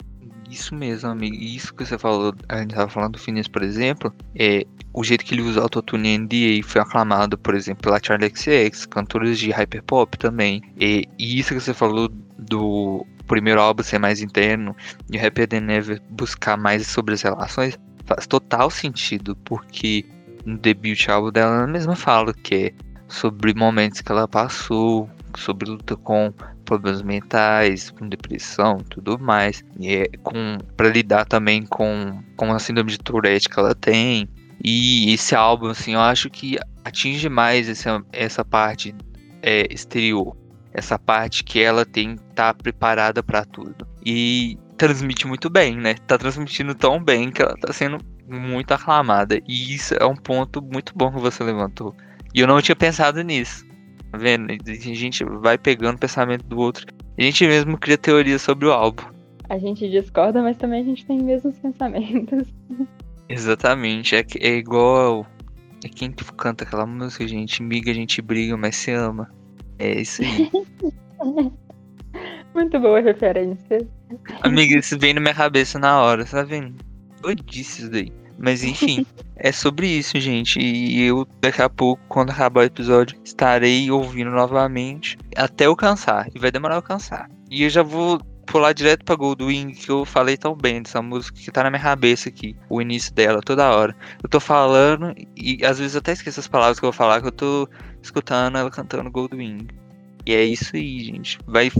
Isso 0.52 0.76
mesmo, 0.76 1.10
amigo. 1.10 1.34
Isso 1.38 1.74
que 1.74 1.86
você 1.86 1.98
falou, 1.98 2.36
a 2.50 2.60
gente 2.60 2.76
tava 2.76 2.90
falando 2.90 3.14
do 3.14 3.20
Phineas, 3.20 3.48
por 3.48 3.64
exemplo, 3.64 4.14
é 4.36 4.66
o 4.94 5.02
jeito 5.02 5.24
que 5.24 5.34
ele 5.34 5.42
usa 5.42 5.62
autotune 5.62 6.18
NDA 6.18 6.62
foi 6.62 6.82
aclamado, 6.82 7.38
por 7.38 7.56
exemplo, 7.56 7.84
pela 7.84 8.02
Charlie 8.04 8.30
XX, 8.30 8.86
cantores 8.88 9.40
de 9.40 9.50
hyperpop 9.50 10.18
também. 10.20 10.62
E, 10.78 11.08
e 11.18 11.40
isso 11.40 11.54
que 11.54 11.62
você 11.62 11.74
falou 11.74 12.10
do 12.38 13.08
primeiro 13.28 13.62
álbum 13.62 13.82
ser 13.82 13.98
mais 13.98 14.22
interno 14.22 14.76
e 15.10 15.18
o 15.18 15.26
Happier 15.26 15.48
Than 15.48 15.62
Never 15.62 16.02
buscar 16.10 16.58
mais 16.58 16.86
sobre 16.86 17.14
as 17.14 17.22
relações 17.22 17.80
faz 18.06 18.28
total 18.28 18.70
sentido, 18.70 19.38
porque 19.46 20.06
no 20.46 20.58
debut 20.58 21.08
álbum 21.08 21.32
dela 21.32 21.60
ela 21.60 21.68
mesma 21.68 21.96
fala 21.96 22.34
que 22.34 22.56
é 22.56 22.74
sobre 23.08 23.54
momentos 23.54 24.02
que 24.02 24.12
ela 24.12 24.28
passou, 24.28 25.10
sobre 25.38 25.70
luta 25.70 25.96
com 25.96 26.34
problemas 26.78 27.02
mentais, 27.02 27.90
com 27.90 28.08
depressão, 28.08 28.78
tudo 28.90 29.20
mais, 29.20 29.64
e 29.78 29.94
é 29.94 30.06
com 30.24 30.58
para 30.78 30.88
lidar 30.88 31.26
também 31.26 31.66
com 31.66 32.24
com 32.38 32.54
a 32.54 32.60
síndrome 32.60 32.92
de 32.92 32.98
Tourette 32.98 33.50
que 33.50 33.60
ela 33.60 33.76
tem. 33.76 34.30
E 34.64 35.12
esse 35.14 35.36
álbum, 35.36 35.68
assim, 35.68 35.96
eu 35.96 36.00
acho 36.00 36.30
que 36.30 36.58
atinge 36.86 37.28
mais 37.28 37.68
essa, 37.68 38.02
essa 38.14 38.46
parte 38.46 38.96
é, 39.42 39.66
exterior, 39.74 40.38
essa 40.72 41.00
parte 41.00 41.44
que 41.44 41.60
ela 41.60 41.84
tem 41.84 42.16
que 42.16 42.24
tá 42.36 42.54
preparada 42.54 43.24
para 43.24 43.44
tudo. 43.44 43.88
E 44.06 44.58
transmite 44.78 45.28
muito 45.28 45.50
bem, 45.50 45.76
né? 45.76 45.96
Tá 46.08 46.18
transmitindo 46.18 46.76
tão 46.76 47.04
bem 47.04 47.32
que 47.32 47.42
ela 47.42 47.56
tá 47.60 47.74
sendo 47.74 47.98
muito 48.28 48.72
aclamada. 48.72 49.42
E 49.48 49.74
isso 49.74 49.96
é 49.96 50.06
um 50.06 50.16
ponto 50.16 50.62
muito 50.62 50.94
bom 50.96 51.12
que 51.12 51.20
você 51.20 51.44
levantou. 51.44 51.96
E 52.34 52.40
eu 52.40 52.48
não 52.48 52.62
tinha 52.62 52.76
pensado 52.76 53.22
nisso. 53.24 53.66
Tá 54.12 54.18
vendo? 54.18 54.52
A 54.52 54.76
gente 54.76 55.24
vai 55.24 55.58
pegando 55.58 55.96
o 55.96 56.00
pensamento 56.00 56.44
do 56.46 56.60
outro 56.60 56.86
A 57.18 57.22
gente 57.22 57.48
mesmo 57.48 57.78
cria 57.78 57.98
teorias 57.98 58.42
sobre 58.42 58.66
o 58.66 58.72
álbum. 58.72 59.04
A 59.50 59.58
gente 59.58 59.90
discorda, 59.90 60.42
mas 60.42 60.58
também 60.58 60.82
a 60.82 60.86
gente 60.86 61.06
tem 61.06 61.22
mesmos 61.22 61.58
pensamentos. 61.60 62.48
Exatamente. 63.28 64.16
É, 64.16 64.26
é 64.40 64.56
igual. 64.56 65.26
É 65.84 65.90
quem 65.90 66.12
que 66.12 66.24
canta 66.34 66.64
aquela 66.64 66.86
música, 66.86 67.28
gente. 67.28 67.64
Miga, 67.64 67.92
a 67.92 67.94
gente 67.94 68.22
briga, 68.22 68.56
mas 68.56 68.76
se 68.76 68.92
ama. 68.92 69.30
É 69.80 70.02
isso 70.02 70.22
aí. 70.22 70.50
Muito 72.54 72.80
boa 72.80 73.00
referência. 73.00 73.88
Amiga, 74.42 74.78
isso 74.78 74.98
vem 75.00 75.14
na 75.14 75.22
minha 75.22 75.34
cabeça 75.34 75.80
na 75.80 76.02
hora, 76.02 76.26
tá 76.26 76.44
vendo? 76.44 76.76
Doidice 77.22 77.82
isso 77.84 77.92
daí. 77.92 78.12
Mas 78.42 78.64
enfim, 78.64 79.06
é 79.36 79.52
sobre 79.52 79.88
isso, 79.88 80.20
gente. 80.20 80.60
E 80.60 81.04
eu, 81.04 81.28
daqui 81.40 81.62
a 81.62 81.70
pouco, 81.70 82.02
quando 82.10 82.32
acabar 82.32 82.62
o 82.62 82.64
episódio, 82.64 83.20
estarei 83.24 83.92
ouvindo 83.92 84.32
novamente 84.32 85.18
até 85.36 85.68
eu 85.68 85.76
cansar. 85.76 86.28
E 86.34 86.40
vai 86.40 86.52
demorar 86.52 86.76
eu 86.76 86.82
cansar. 86.82 87.30
E 87.50 87.64
eu 87.64 87.70
já 87.70 87.84
vou 87.84 88.20
pular 88.48 88.74
direto 88.74 89.06
pra 89.06 89.16
Goldwing, 89.16 89.72
que 89.72 89.90
eu 89.90 90.04
falei 90.04 90.36
tão 90.36 90.56
bem 90.56 90.82
dessa 90.82 91.02
música 91.02 91.40
que 91.40 91.52
tá 91.52 91.64
na 91.64 91.70
minha 91.70 91.82
cabeça 91.82 92.30
aqui, 92.30 92.56
o 92.70 92.82
início 92.82 93.14
dela, 93.14 93.42
toda 93.42 93.70
hora. 93.70 93.96
Eu 94.22 94.28
tô 94.28 94.40
falando 94.40 95.14
e 95.38 95.64
às 95.64 95.78
vezes 95.78 95.94
eu 95.94 96.00
até 96.00 96.12
esqueço 96.12 96.40
as 96.40 96.48
palavras 96.48 96.80
que 96.80 96.86
eu 96.86 96.92
vou 96.92 96.98
falar, 96.98 97.22
que 97.22 97.28
eu 97.28 97.32
tô 97.32 97.70
escutando 98.02 98.58
ela 98.58 98.72
cantando 98.72 99.12
Goldwing. 99.12 99.68
E 100.26 100.34
é 100.34 100.44
isso 100.44 100.76
aí, 100.76 101.04
gente. 101.04 101.40
Vai, 101.46 101.72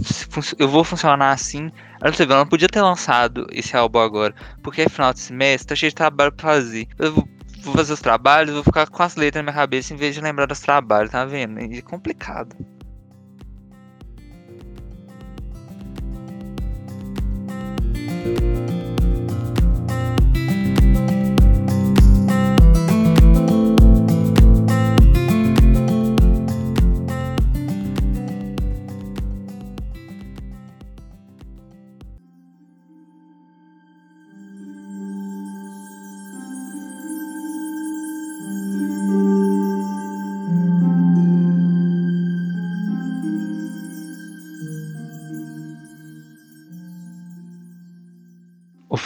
eu 0.58 0.68
vou 0.68 0.84
funcionar 0.84 1.32
assim. 1.32 1.70
Você 2.02 2.26
vê, 2.26 2.32
ela 2.32 2.42
não 2.42 2.48
podia 2.48 2.68
ter 2.68 2.82
lançado 2.82 3.46
esse 3.52 3.76
álbum 3.76 4.00
agora. 4.00 4.34
Porque 4.62 4.82
é 4.82 4.88
final 4.88 5.12
de 5.12 5.20
semestre, 5.20 5.68
tá 5.68 5.74
cheio 5.74 5.90
de 5.90 5.96
trabalho 5.96 6.32
pra 6.32 6.54
fazer. 6.54 6.88
Eu 6.98 7.12
vou, 7.12 7.28
vou 7.60 7.74
fazer 7.74 7.92
os 7.92 8.00
trabalhos, 8.00 8.54
vou 8.54 8.64
ficar 8.64 8.88
com 8.88 9.02
as 9.02 9.14
letras 9.14 9.44
na 9.44 9.50
minha 9.50 9.60
cabeça 9.60 9.94
em 9.94 9.96
vez 9.96 10.14
de 10.14 10.20
lembrar 10.20 10.46
dos 10.46 10.60
trabalhos, 10.60 11.10
tá 11.10 11.24
vendo? 11.24 11.58
É 11.58 11.80
complicado. 11.82 12.56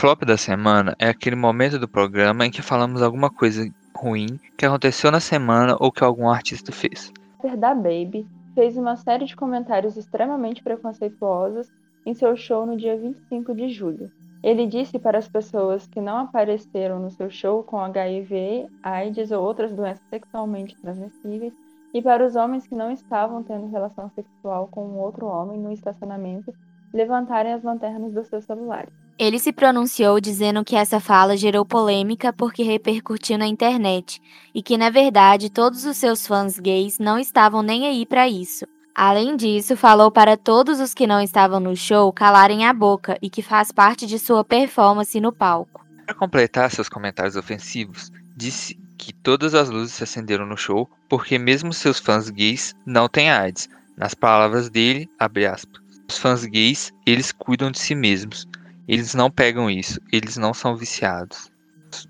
Flop 0.07 0.25
da 0.25 0.37
semana 0.37 0.95
é 1.01 1.09
aquele 1.09 1.35
momento 1.35 1.81
do 1.81 1.89
programa 1.89 2.47
em 2.47 2.51
que 2.53 2.63
falamos 2.63 3.03
alguma 3.03 3.29
coisa 3.29 3.69
ruim 3.93 4.39
que 4.57 4.65
aconteceu 4.65 5.11
na 5.11 5.19
semana 5.19 5.77
ou 5.81 5.91
que 5.91 6.05
algum 6.05 6.29
artista 6.29 6.71
fez. 6.71 7.13
Da 7.59 7.75
Baby 7.75 8.25
fez 8.55 8.77
uma 8.77 8.95
série 8.95 9.25
de 9.25 9.35
comentários 9.35 9.97
extremamente 9.97 10.63
preconceituosos 10.63 11.67
em 12.07 12.15
seu 12.15 12.37
show 12.37 12.65
no 12.65 12.77
dia 12.77 12.97
25 12.97 13.53
de 13.53 13.69
julho. 13.69 14.09
Ele 14.45 14.65
disse 14.69 14.97
para 14.97 15.19
as 15.19 15.27
pessoas 15.27 15.89
que 15.89 16.01
não 16.01 16.19
apareceram 16.19 17.01
no 17.01 17.11
seu 17.11 17.29
show 17.29 17.65
com 17.65 17.81
HIV, 17.81 18.69
AIDS 18.85 19.33
ou 19.33 19.43
outras 19.43 19.73
doenças 19.73 20.07
sexualmente 20.09 20.77
transmissíveis 20.77 21.53
e 21.93 22.01
para 22.01 22.25
os 22.25 22.37
homens 22.37 22.65
que 22.65 22.77
não 22.77 22.93
estavam 22.93 23.43
tendo 23.43 23.73
relação 23.73 24.09
sexual 24.11 24.69
com 24.71 24.87
um 24.87 25.01
outro 25.01 25.27
homem 25.27 25.59
no 25.59 25.73
estacionamento 25.73 26.55
levantarem 26.95 27.53
as 27.53 27.65
lanternas 27.65 28.13
dos 28.13 28.29
seus 28.29 28.45
celulares. 28.45 29.06
Ele 29.19 29.39
se 29.39 29.51
pronunciou 29.51 30.21
dizendo 30.21 30.63
que 30.63 30.77
essa 30.77 31.01
fala 31.01 31.39
gerou 31.39 31.65
polêmica 31.65 32.35
porque 32.35 32.63
repercutiu 32.63 33.39
na 33.39 33.47
internet 33.47 34.21
e 34.55 34.63
que, 34.63 34.77
na 34.77 34.91
verdade, 34.91 35.49
todos 35.49 35.87
os 35.87 35.97
seus 35.97 36.27
fãs 36.27 36.59
gays 36.59 36.99
não 36.99 37.19
estavam 37.19 37.63
nem 37.63 37.87
aí 37.87 38.05
para 38.05 38.29
isso. 38.29 38.67
Além 38.95 39.35
disso, 39.35 39.75
falou 39.75 40.11
para 40.11 40.37
todos 40.37 40.81
os 40.81 40.93
que 40.93 41.07
não 41.07 41.19
estavam 41.19 41.59
no 41.59 41.75
show 41.75 42.13
calarem 42.13 42.67
a 42.67 42.75
boca 42.75 43.17
e 43.23 43.31
que 43.31 43.41
faz 43.41 43.73
parte 43.73 44.07
de 44.07 44.19
sua 44.19 44.45
performance 44.45 45.19
no 45.19 45.33
palco. 45.33 45.83
Para 46.05 46.15
completar 46.15 46.71
seus 46.71 46.89
comentários 46.89 47.37
ofensivos, 47.37 48.13
disse 48.37 48.79
que 48.99 49.15
todas 49.15 49.55
as 49.55 49.71
luzes 49.71 49.95
se 49.95 50.05
acenderam 50.05 50.45
no 50.45 50.59
show 50.59 50.89
porque 51.09 51.39
mesmo 51.39 51.73
seus 51.73 51.99
fãs 51.99 52.29
gays 52.29 52.75
não 52.85 53.09
têm 53.09 53.31
AIDS. 53.31 53.67
Nas 53.97 54.13
palavras 54.13 54.69
dele, 54.69 55.09
abre 55.19 55.47
aspas, 55.47 55.81
os 56.07 56.19
fãs 56.19 56.45
gays, 56.45 56.93
eles 57.07 57.33
cuidam 57.33 57.71
de 57.71 57.79
si 57.79 57.95
mesmos 57.95 58.47
eles 58.89 59.15
não 59.15 59.31
pegam 59.31 59.71
isso, 59.71 60.01
eles 60.13 60.37
não 60.37 60.55
são 60.55 60.77
viciados. 60.77 61.51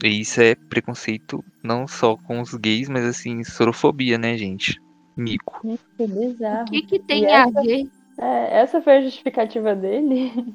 E 0.03 0.21
isso 0.21 0.41
é 0.41 0.55
preconceito 0.55 1.45
não 1.63 1.87
só 1.87 2.17
com 2.17 2.41
os 2.41 2.55
gays, 2.55 2.89
mas 2.89 3.05
assim, 3.05 3.45
sorofobia, 3.45 4.19
né, 4.19 4.37
gente? 4.37 4.81
Mico. 5.17 5.79
Que 5.97 6.07
bizarro. 6.07 6.63
O 6.69 6.71
que, 6.71 6.83
que 6.83 6.99
tem 6.99 7.25
e 7.25 7.27
a 7.27 7.43
essa, 7.43 7.63
ver? 7.63 7.89
É, 8.19 8.61
essa 8.61 8.83
foi 8.83 8.99
a 8.99 9.03
justificativa 9.03 9.75
dele. 9.75 10.55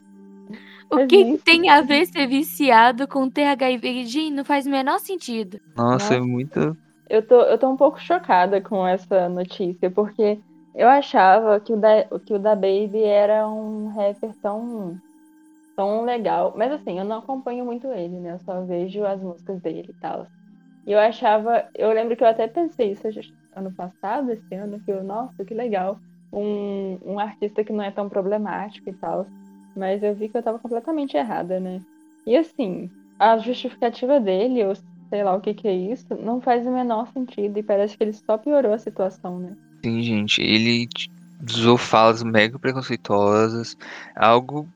O 0.89 0.98
que, 1.07 1.26
que, 1.26 1.38
tem 1.39 1.69
a 1.69 1.81
ver 1.81 2.06
ser 2.06 2.27
viciado 2.27 3.07
com 3.07 3.30
ter 3.30 3.45
HIV? 3.45 4.06
Gente, 4.06 4.34
não 4.34 4.45
faz 4.45 4.65
o 4.65 4.69
menor 4.69 4.99
sentido. 4.99 5.60
Nossa, 5.76 5.91
Nossa, 5.91 6.15
é 6.15 6.19
muito. 6.19 6.77
Eu 7.10 7.22
tô, 7.26 7.41
eu 7.41 7.57
tô 7.57 7.69
um 7.69 7.77
pouco 7.77 7.99
chocada 7.99 8.61
com 8.61 8.88
essa 8.88 9.27
notícia, 9.27 9.89
porque 9.89 10.39
eu 10.76 10.88
achava 10.88 11.60
que 11.60 11.73
o 11.73 11.77
da, 11.77 12.03
que 12.26 12.34
o 12.34 12.39
da 12.39 12.56
Baby 12.56 13.03
era 13.03 13.48
um 13.48 13.89
rapper 13.89 14.34
tão 14.41 14.99
tão 15.81 16.03
legal. 16.03 16.53
Mas 16.55 16.71
assim, 16.71 16.99
eu 16.99 17.05
não 17.05 17.17
acompanho 17.17 17.65
muito 17.65 17.87
ele, 17.87 18.19
né? 18.19 18.33
Eu 18.33 18.39
só 18.39 18.61
vejo 18.61 19.03
as 19.03 19.19
músicas 19.19 19.59
dele 19.61 19.87
e 19.89 19.93
tal. 19.93 20.27
E 20.85 20.91
eu 20.91 20.99
achava. 20.99 21.67
Eu 21.73 21.91
lembro 21.91 22.15
que 22.15 22.23
eu 22.23 22.27
até 22.27 22.47
pensei 22.47 22.91
isso 22.91 23.07
ano 23.55 23.71
passado, 23.73 24.31
esse 24.31 24.53
ano, 24.53 24.79
que 24.79 24.91
eu, 24.91 25.03
nossa, 25.03 25.43
que 25.43 25.53
legal. 25.53 25.99
Um, 26.31 26.97
um 27.03 27.19
artista 27.19 27.63
que 27.63 27.73
não 27.73 27.83
é 27.83 27.91
tão 27.91 28.07
problemático 28.07 28.89
e 28.89 28.93
tal. 28.93 29.25
Mas 29.75 30.03
eu 30.03 30.13
vi 30.13 30.29
que 30.29 30.37
eu 30.37 30.43
tava 30.43 30.59
completamente 30.59 31.17
errada, 31.17 31.59
né? 31.59 31.79
E 32.25 32.37
assim, 32.37 32.89
a 33.17 33.37
justificativa 33.37 34.19
dele, 34.19 34.63
ou 34.63 34.75
sei 35.09 35.23
lá 35.23 35.35
o 35.35 35.41
que 35.41 35.53
que 35.53 35.67
é 35.67 35.73
isso, 35.73 36.05
não 36.21 36.39
faz 36.39 36.65
o 36.65 36.71
menor 36.71 37.11
sentido. 37.11 37.57
E 37.57 37.63
parece 37.63 37.97
que 37.97 38.03
ele 38.03 38.13
só 38.13 38.37
piorou 38.37 38.73
a 38.73 38.77
situação, 38.77 39.39
né? 39.39 39.55
Sim, 39.83 40.01
gente. 40.01 40.41
Ele 40.41 40.87
usou 41.43 41.77
falas 41.77 42.21
mega 42.23 42.57
preconceituosas. 42.59 43.75
Algo 44.15 44.67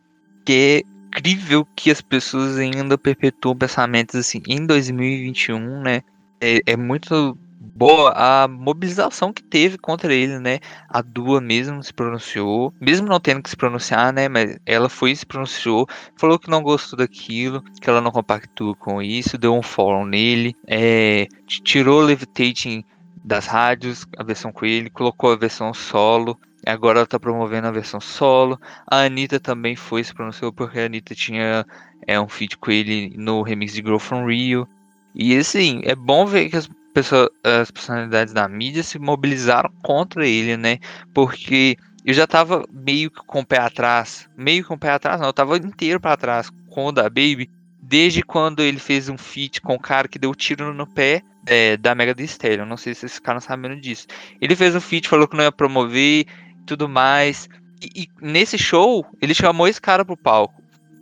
que 0.45 0.83
incrível 1.15 1.65
que 1.75 1.89
as 1.89 2.01
pessoas 2.01 2.57
ainda 2.57 2.97
perpetuam 2.97 3.55
pensamentos 3.55 4.15
assim. 4.15 4.41
Em 4.47 4.65
2021, 4.65 5.81
né? 5.81 6.01
É, 6.41 6.59
é 6.65 6.77
muito 6.77 7.37
boa 7.59 8.13
a 8.15 8.47
mobilização 8.47 9.33
que 9.33 9.41
teve 9.41 9.77
contra 9.77 10.13
ele, 10.13 10.39
né? 10.39 10.59
A 10.89 11.01
Dua 11.01 11.41
mesmo 11.41 11.81
se 11.81 11.93
pronunciou, 11.93 12.73
mesmo 12.79 13.07
não 13.07 13.19
tendo 13.19 13.41
que 13.41 13.49
se 13.49 13.55
pronunciar, 13.55 14.13
né? 14.13 14.27
Mas 14.27 14.57
ela 14.65 14.89
foi 14.89 15.11
e 15.11 15.15
se 15.15 15.25
pronunciou, 15.25 15.87
falou 16.17 16.37
que 16.37 16.49
não 16.49 16.61
gostou 16.61 16.97
daquilo, 16.97 17.63
que 17.81 17.89
ela 17.89 18.01
não 18.01 18.11
compactua 18.11 18.75
com 18.75 19.01
isso, 19.01 19.37
deu 19.37 19.53
um 19.53 19.63
follow 19.63 20.05
nele, 20.05 20.55
é, 20.67 21.27
tirou 21.47 22.01
Levitating 22.01 22.83
das 23.23 23.47
rádios, 23.47 24.05
a 24.17 24.23
versão 24.23 24.51
com 24.51 24.65
ele, 24.65 24.89
colocou 24.89 25.31
a 25.31 25.35
versão 25.35 25.73
solo, 25.73 26.39
Agora 26.65 26.99
ela 26.99 27.07
tá 27.07 27.19
promovendo 27.19 27.67
a 27.67 27.71
versão 27.71 27.99
solo. 28.01 28.59
A 28.87 29.01
Anitta 29.01 29.39
também 29.39 29.75
foi, 29.75 30.03
se 30.03 30.13
pronunciou 30.13 30.51
porque 30.51 30.79
a 30.79 30.85
Anitta 30.85 31.13
tinha 31.13 31.65
é, 32.07 32.19
um 32.19 32.27
feat 32.27 32.57
com 32.57 32.71
ele 32.71 33.13
no 33.17 33.41
remix 33.41 33.73
de 33.73 33.81
Grow 33.81 33.99
From 33.99 34.27
Rio. 34.27 34.67
E 35.13 35.37
assim, 35.37 35.81
é 35.83 35.95
bom 35.95 36.25
ver 36.25 36.49
que 36.49 36.57
as, 36.57 36.69
pessoas, 36.93 37.29
as 37.43 37.69
personalidades 37.69 38.33
da 38.33 38.47
mídia 38.47 38.81
se 38.81 38.97
mobilizaram 38.97 39.71
contra 39.83 40.27
ele, 40.27 40.57
né? 40.57 40.79
Porque 41.13 41.77
eu 42.05 42.13
já 42.13 42.25
tava 42.25 42.65
meio 42.71 43.11
que 43.11 43.21
com 43.25 43.41
o 43.41 43.45
pé 43.45 43.59
atrás. 43.59 44.29
Meio 44.37 44.65
com 44.65 44.75
o 44.75 44.79
pé 44.79 44.91
atrás, 44.91 45.19
não, 45.19 45.27
eu 45.27 45.33
tava 45.33 45.57
inteiro 45.57 45.99
para 45.99 46.17
trás 46.17 46.49
com 46.69 46.85
o 46.85 46.91
da 46.91 47.03
Baby. 47.03 47.49
Desde 47.81 48.23
quando 48.23 48.61
ele 48.61 48.79
fez 48.79 49.09
um 49.09 49.17
feat 49.17 49.61
com 49.61 49.75
o 49.75 49.79
cara 49.79 50.07
que 50.07 50.17
deu 50.17 50.33
tiro 50.33 50.73
no 50.73 50.87
pé 50.87 51.21
é, 51.45 51.77
da 51.77 51.93
Mega 51.93 52.15
Stereo. 52.25 52.65
Não 52.65 52.77
sei 52.77 52.93
se 52.93 53.01
vocês 53.01 53.15
ficaram 53.15 53.39
sabendo 53.39 53.79
disso. 53.79 54.07
Ele 54.41 54.55
fez 54.55 54.75
um 54.75 54.81
feat, 54.81 55.07
falou 55.07 55.27
que 55.27 55.35
não 55.35 55.43
ia 55.43 55.51
promover 55.51 56.25
tudo 56.65 56.89
mais. 56.89 57.49
E, 57.81 58.03
e, 58.03 58.09
nesse 58.21 58.57
show, 58.57 59.05
ele 59.21 59.33
chamou 59.33 59.67
esse 59.67 59.81
cara 59.81 60.03
pro 60.03 60.17
palco. 60.17 60.61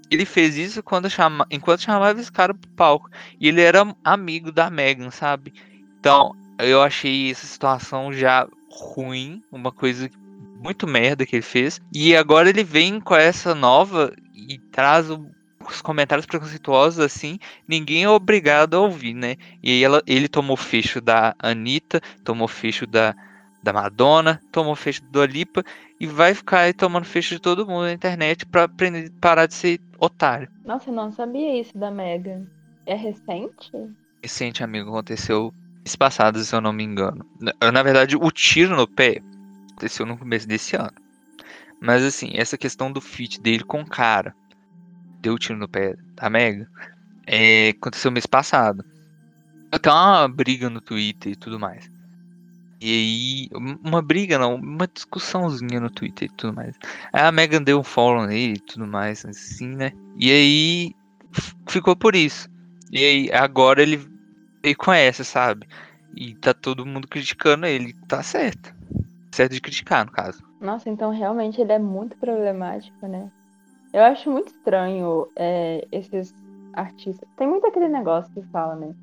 Ele 0.10 0.26
fez 0.26 0.58
isso 0.58 0.84
quando 0.84 1.10
chama, 1.10 1.48
enquanto 1.50 1.82
chamava 1.82 2.20
esse 2.20 2.32
cara 2.32 2.54
pro 2.54 2.70
palco. 2.72 3.10
E 3.40 3.48
ele 3.48 3.62
era 3.62 3.96
amigo 4.04 4.52
da 4.52 4.70
Megan, 4.70 5.10
sabe? 5.10 5.54
Então, 6.00 6.36
eu 6.60 6.82
achei 6.82 7.32
essa 7.32 7.48
situação 7.48 8.14
já 8.14 8.48
ruim, 8.70 9.42
uma 9.52 9.72
coisa 9.72 10.10
muito 10.62 10.88
merda 10.88 11.26
que 11.26 11.36
ele 11.36 11.44
fez. 11.44 11.82
E 11.94 12.16
agora 12.16 12.50
ele 12.50 12.64
vem 12.64 13.00
com 13.00 13.16
essa 13.16 13.54
nova 13.54 14.14
e 14.34 14.58
traz 14.72 15.10
o, 15.10 15.28
os 15.68 15.82
comentários 15.82 16.26
preconceituosos 16.26 17.00
assim, 17.00 17.40
ninguém 17.68 18.04
é 18.04 18.10
obrigado 18.10 18.76
a 18.76 18.80
ouvir, 18.80 19.14
né? 19.14 19.36
E 19.62 19.84
ela, 19.84 20.02
ele 20.08 20.28
tomou 20.28 20.58
fecho 20.58 21.02
da 21.02 21.36
Anitta, 21.40 22.02
tomou 22.24 22.48
fecho 22.48 22.88
da 22.88 23.16
da 23.64 23.72
Madonna, 23.72 24.42
tomou 24.52 24.76
fecho 24.76 25.02
do 25.06 25.22
Alipa 25.22 25.64
e 25.98 26.06
vai 26.06 26.36
ficar 26.36 26.62
aí 26.62 26.74
tomando 26.74 27.06
fecho 27.06 27.36
de 27.36 27.42
todo 27.42 27.66
mundo 27.66 27.84
na 27.84 27.94
internet 27.94 28.46
pra 28.46 28.64
aprender, 28.64 29.10
parar 29.22 29.46
de 29.46 29.54
ser 29.54 29.80
otário. 29.98 30.50
Nossa, 30.66 30.90
eu 30.90 30.94
não 30.94 31.12
sabia 31.12 31.62
isso 31.62 31.76
da 31.78 31.90
Megan. 31.90 32.46
É 32.86 32.94
recente? 32.94 33.72
Recente, 34.22 34.64
amigo, 34.64 34.90
aconteceu 34.90 35.54
mês 35.78 35.96
passado, 35.96 36.44
se 36.44 36.54
eu 36.54 36.60
não 36.60 36.74
me 36.74 36.84
engano. 36.84 37.26
Na, 37.40 37.72
na 37.72 37.84
verdade, 37.84 38.18
o 38.18 38.30
tiro 38.30 38.76
no 38.76 38.86
pé 38.86 39.22
aconteceu 39.72 40.06
no 40.06 40.18
começo 40.18 40.46
desse 40.46 40.76
ano. 40.76 40.94
Mas 41.82 42.04
assim, 42.04 42.32
essa 42.34 42.58
questão 42.58 42.92
do 42.92 43.00
fit 43.00 43.42
dele 43.42 43.64
com 43.64 43.82
o 43.82 43.90
cara, 43.90 44.36
deu 45.22 45.38
tiro 45.40 45.58
no 45.58 45.70
pé 45.70 45.96
da 46.16 46.30
Mega, 46.30 46.68
é, 47.26 47.70
aconteceu 47.70 48.12
mês 48.12 48.26
passado. 48.26 48.84
Até 49.72 49.90
uma 49.90 50.28
briga 50.28 50.70
no 50.70 50.82
Twitter 50.82 51.32
e 51.32 51.36
tudo 51.36 51.58
mais. 51.58 51.90
E 52.86 53.50
aí, 53.54 53.78
uma 53.82 54.02
briga 54.02 54.38
não, 54.38 54.56
uma 54.56 54.86
discussãozinha 54.86 55.80
no 55.80 55.90
Twitter 55.90 56.28
e 56.30 56.36
tudo 56.36 56.54
mais. 56.54 56.76
A 57.14 57.32
Megan 57.32 57.64
deu 57.64 57.80
um 57.80 57.84
follow 57.84 58.28
nele 58.28 58.56
e 58.58 58.60
tudo 58.60 58.86
mais, 58.86 59.24
assim, 59.26 59.70
né? 59.70 59.94
E 60.18 60.30
aí, 60.30 60.96
ficou 61.66 61.96
por 61.96 62.14
isso. 62.14 62.50
E 62.92 62.98
aí, 62.98 63.32
agora 63.32 63.82
ele, 63.82 64.06
ele 64.62 64.76
conhece, 64.76 65.24
sabe? 65.24 65.66
E 66.14 66.36
tá 66.36 66.54
todo 66.54 66.86
mundo 66.86 67.08
criticando 67.08 67.66
ele. 67.66 67.94
Tá 68.06 68.22
certo. 68.22 68.76
Certo 69.32 69.54
de 69.54 69.62
criticar, 69.62 70.06
no 70.06 70.12
caso. 70.12 70.44
Nossa, 70.60 70.90
então 70.90 71.10
realmente 71.10 71.62
ele 71.62 71.72
é 71.72 71.80
muito 71.80 72.18
problemático, 72.18 73.08
né? 73.08 73.32
Eu 73.94 74.04
acho 74.04 74.30
muito 74.30 74.50
estranho 74.50 75.30
é, 75.38 75.88
esses 75.90 76.36
artistas. 76.74 77.30
Tem 77.38 77.48
muito 77.48 77.66
aquele 77.66 77.88
negócio 77.88 78.34
que 78.34 78.42
fala, 78.52 78.76
né? 78.76 78.94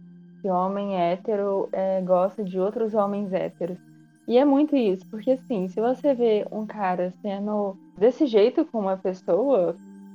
Que 0.41 0.49
homem 0.49 0.97
hétero 0.97 1.69
é, 1.73 2.01
gosta 2.01 2.43
de 2.43 2.59
outros 2.59 2.95
homens 2.95 3.33
héteros. 3.33 3.79
E 4.27 4.39
é 4.39 4.45
muito 4.45 4.77
isso, 4.77 5.05
porque 5.11 5.33
assim, 5.33 5.69
se 5.69 5.81
você 5.81 6.15
vê 6.15 6.47
um 6.53 6.65
cara 6.65 7.13
sendo 7.21 7.77
desse 7.99 8.27
jeito 8.27 8.65
com 8.65 8.79
uma 8.79 8.97
pessoa, 8.97 9.75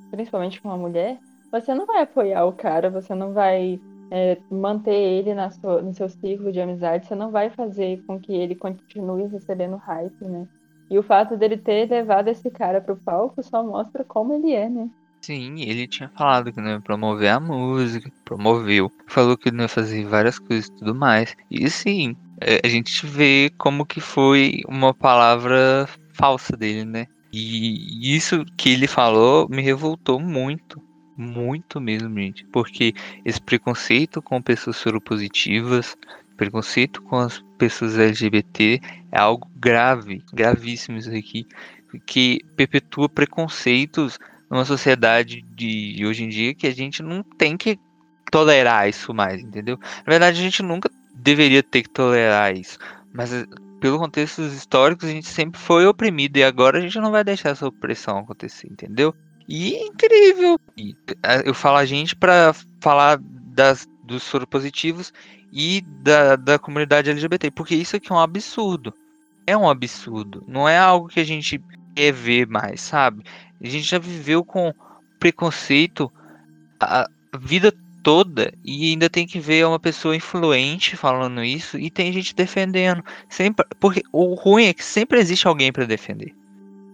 principalmente 0.09 0.61
com 0.61 0.69
uma 0.69 0.77
mulher, 0.77 1.19
você 1.51 1.73
não 1.73 1.85
vai 1.85 2.01
apoiar 2.01 2.45
o 2.45 2.53
cara, 2.53 2.89
você 2.89 3.13
não 3.13 3.33
vai 3.33 3.79
é, 4.11 4.37
manter 4.49 4.95
ele 4.95 5.33
na 5.33 5.49
sua, 5.49 5.81
no 5.81 5.93
seu 5.93 6.07
ciclo 6.07 6.51
de 6.51 6.61
amizade, 6.61 7.07
você 7.07 7.15
não 7.15 7.31
vai 7.31 7.49
fazer 7.49 8.01
com 8.05 8.19
que 8.19 8.33
ele 8.33 8.55
continue 8.55 9.27
recebendo 9.27 9.75
hype, 9.75 10.25
né? 10.25 10.47
E 10.89 10.97
o 10.99 11.03
fato 11.03 11.35
dele 11.35 11.57
ter 11.57 11.89
levado 11.89 12.27
esse 12.27 12.49
cara 12.51 12.79
pro 12.79 12.95
palco 12.95 13.41
só 13.41 13.63
mostra 13.63 14.03
como 14.03 14.33
ele 14.33 14.53
é, 14.53 14.69
né? 14.69 14.89
Sim, 15.25 15.59
ele 15.61 15.87
tinha 15.87 16.07
falado 16.09 16.53
que 16.53 16.61
não 16.61 16.69
ia 16.69 16.79
promover 16.79 17.29
a 17.29 17.39
música, 17.39 18.11
promoveu. 18.23 18.91
Falou 19.07 19.35
que 19.35 19.49
não 19.49 19.63
ia 19.63 19.67
fazer 19.67 20.05
várias 20.05 20.37
coisas 20.37 20.67
e 20.67 20.71
tudo 20.73 20.93
mais. 20.93 21.35
E 21.49 21.67
sim, 21.67 22.15
é, 22.39 22.61
a 22.63 22.67
gente 22.67 23.03
vê 23.07 23.51
como 23.57 23.87
que 23.87 23.99
foi 23.99 24.61
uma 24.67 24.93
palavra 24.93 25.89
falsa 26.13 26.55
dele, 26.55 26.85
né? 26.85 27.07
E 27.33 28.15
isso 28.15 28.45
que 28.55 28.69
ele 28.69 28.85
falou 28.85 29.49
me 29.49 29.63
revoltou 29.63 30.19
muito. 30.19 30.79
Muito 31.17 31.81
mesmo, 31.81 32.13
gente. 32.19 32.45
Porque 32.53 32.93
esse 33.25 33.41
preconceito 33.41 34.21
com 34.21 34.39
pessoas 34.39 34.75
soropositivas, 34.77 35.97
preconceito 36.37 37.01
com 37.01 37.17
as 37.17 37.43
pessoas 37.57 37.97
LGBT 37.97 38.79
é 39.11 39.19
algo 39.19 39.49
grave, 39.55 40.21
gravíssimo 40.31 40.99
isso 40.99 41.09
aqui. 41.09 41.47
Que 42.05 42.41
perpetua 42.55 43.09
preconceitos 43.09 44.19
numa 44.49 44.65
sociedade 44.65 45.41
de 45.55 46.05
hoje 46.05 46.23
em 46.23 46.29
dia 46.29 46.53
que 46.53 46.67
a 46.67 46.73
gente 46.73 47.01
não 47.01 47.23
tem 47.23 47.57
que 47.57 47.79
tolerar 48.31 48.87
isso 48.87 49.13
mais, 49.13 49.41
entendeu? 49.41 49.77
Na 50.05 50.11
verdade, 50.11 50.39
a 50.39 50.43
gente 50.43 50.61
nunca 50.61 50.89
deveria 51.13 51.63
ter 51.63 51.83
que 51.83 51.89
tolerar 51.89 52.55
isso, 52.55 52.77
mas 53.13 53.33
eh, 53.33 53.45
pelo 53.79 53.99
contexto 53.99 54.41
históricos 54.41 55.07
a 55.07 55.11
gente 55.11 55.27
sempre 55.27 55.59
foi 55.59 55.85
oprimido 55.85 56.37
e 56.37 56.43
agora 56.43 56.77
a 56.77 56.81
gente 56.81 56.99
não 56.99 57.11
vai 57.11 57.23
deixar 57.23 57.49
essa 57.49 57.67
opressão 57.67 58.17
acontecer, 58.17 58.67
entendeu? 58.67 59.13
E 59.47 59.75
é 59.75 59.85
incrível. 59.85 60.59
E, 60.75 60.95
eu 61.45 61.53
falo 61.53 61.77
a 61.77 61.85
gente 61.85 62.15
para 62.15 62.53
falar 62.81 63.19
das, 63.21 63.87
dos 64.03 64.23
soropositivos 64.23 65.13
e 65.53 65.81
da, 65.81 66.35
da 66.35 66.59
comunidade 66.59 67.09
LGBT, 67.09 67.51
porque 67.51 67.75
isso 67.75 67.95
aqui 67.95 68.11
é 68.11 68.15
um 68.15 68.19
absurdo. 68.19 68.93
É 69.47 69.55
um 69.55 69.69
absurdo. 69.69 70.43
Não 70.47 70.67
é 70.67 70.77
algo 70.77 71.07
que 71.07 71.19
a 71.19 71.23
gente 71.23 71.61
quer 71.95 72.11
ver 72.11 72.47
mais, 72.47 72.81
sabe? 72.81 73.23
A 73.61 73.67
gente 73.67 73.87
já 73.87 73.97
viveu 73.97 74.43
com 74.43 74.73
preconceito 75.19 76.11
a 76.79 77.07
vida 77.39 77.73
toda 78.03 78.53
e 78.63 78.91
ainda 78.91 79.09
tem 79.09 79.25
que 79.25 79.39
ver 79.39 79.65
uma 79.65 79.79
pessoa 79.79 80.15
influente 80.15 80.95
falando 80.95 81.43
isso 81.43 81.79
e 81.79 81.89
tem 81.89 82.13
gente 82.13 82.35
defendendo. 82.35 83.03
Sempre, 83.27 83.65
porque 83.79 84.03
o 84.11 84.35
ruim 84.35 84.65
é 84.65 84.73
que 84.73 84.83
sempre 84.83 85.19
existe 85.19 85.47
alguém 85.47 85.71
para 85.71 85.85
defender. 85.85 86.35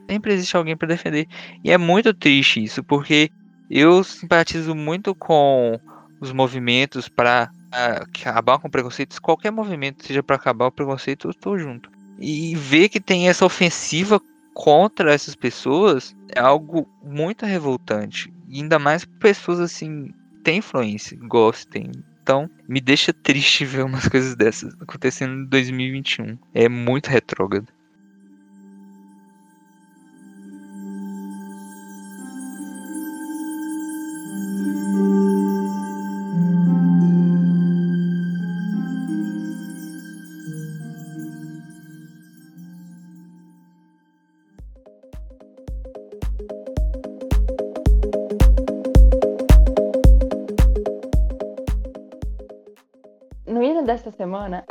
Sempre 0.10 0.34
existe 0.34 0.56
alguém 0.56 0.78
para 0.78 0.88
defender. 0.88 1.28
E 1.64 1.72
é 1.72 1.78
muito 1.78 2.14
triste 2.14 2.64
isso, 2.64 2.84
porque 2.84 3.30
eu 3.69 4.03
simpatizo 4.03 4.73
muito 4.73 5.14
com 5.14 5.80
os 6.22 6.32
movimentos 6.32 7.10
para 7.10 7.52
acabar 7.72 8.60
com 8.60 8.69
preconceitos. 8.69 9.19
Qualquer 9.19 9.52
movimento 9.52 10.06
seja 10.06 10.22
para 10.22 10.36
acabar 10.36 10.68
o 10.68 10.72
preconceito, 10.72 11.28
eu 11.28 11.32
estou 11.32 11.57
junto. 11.57 11.90
E 12.19 12.56
ver 12.56 12.88
que 12.88 12.99
tem 12.99 13.28
essa 13.28 13.45
ofensiva 13.45 14.22
contra 14.53 15.14
essas 15.14 15.36
pessoas 15.36 16.15
é 16.36 16.40
algo 16.40 16.88
muito 17.03 17.45
revoltante. 17.45 18.32
ainda 18.52 18.78
mais 18.78 19.06
pessoas 19.06 19.60
assim, 19.60 20.14
têm 20.44 20.57
influência, 20.57 21.18
gostem. 21.22 21.91
Então, 22.22 22.49
me 22.68 22.80
deixa 22.80 23.14
triste 23.14 23.65
ver 23.65 23.84
umas 23.84 24.07
coisas 24.07 24.36
dessas 24.36 24.73
acontecendo 24.80 25.34
em 25.34 25.45
2021. 25.45 26.38
É 26.53 26.69
muito 26.69 27.07
retrógrado. 27.07 27.68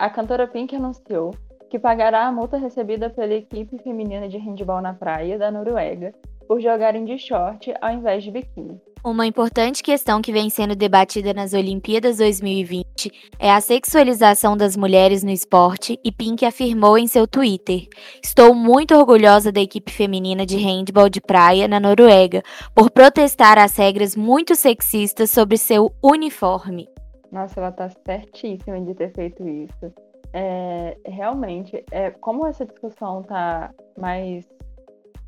A 0.01 0.09
cantora 0.09 0.49
Pink 0.49 0.75
anunciou 0.75 1.35
que 1.69 1.79
pagará 1.79 2.27
a 2.27 2.33
multa 2.33 2.57
recebida 2.57 3.11
pela 3.11 3.35
equipe 3.35 3.77
feminina 3.79 4.27
de 4.31 4.39
handball 4.39 4.81
na 4.81 4.95
praia 4.95 5.39
da 5.39 5.51
Noruega 5.51 6.15
por 6.49 6.59
jogarem 6.59 7.05
de 7.05 7.19
short 7.19 7.73
ao 7.83 7.93
invés 7.93 8.25
de 8.25 8.31
biquíni. 8.31 8.81
Uma 9.05 9.27
importante 9.27 9.83
questão 9.83 10.23
que 10.23 10.33
vem 10.33 10.49
sendo 10.49 10.75
debatida 10.75 11.35
nas 11.35 11.53
Olimpíadas 11.53 12.17
2020 12.17 13.13
é 13.39 13.53
a 13.53 13.61
sexualização 13.61 14.57
das 14.57 14.75
mulheres 14.75 15.23
no 15.23 15.31
esporte 15.31 15.99
e 16.03 16.11
Pink 16.11 16.47
afirmou 16.47 16.97
em 16.97 17.07
seu 17.07 17.27
Twitter: 17.27 17.87
Estou 18.25 18.55
muito 18.55 18.95
orgulhosa 18.95 19.53
da 19.53 19.61
equipe 19.61 19.93
feminina 19.93 20.47
de 20.47 20.57
handball 20.57 21.11
de 21.11 21.21
praia 21.21 21.69
na 21.69 21.79
Noruega 21.79 22.43
por 22.75 22.91
protestar 22.91 23.59
as 23.59 23.77
regras 23.77 24.17
muito 24.17 24.55
sexistas 24.55 25.31
sobre 25.31 25.59
seu 25.59 25.93
uniforme. 26.03 26.89
Nossa, 27.31 27.61
ela 27.61 27.71
tá 27.71 27.89
certíssima 27.89 28.81
de 28.81 28.95
ter 28.95 29.13
feito 29.13 29.49
isso. 29.49 29.93
É, 30.33 30.97
realmente, 31.07 31.85
é, 31.91 32.11
como 32.11 32.47
essa 32.47 32.65
discussão 32.65 33.23
tá 33.23 33.73
mais. 33.99 34.49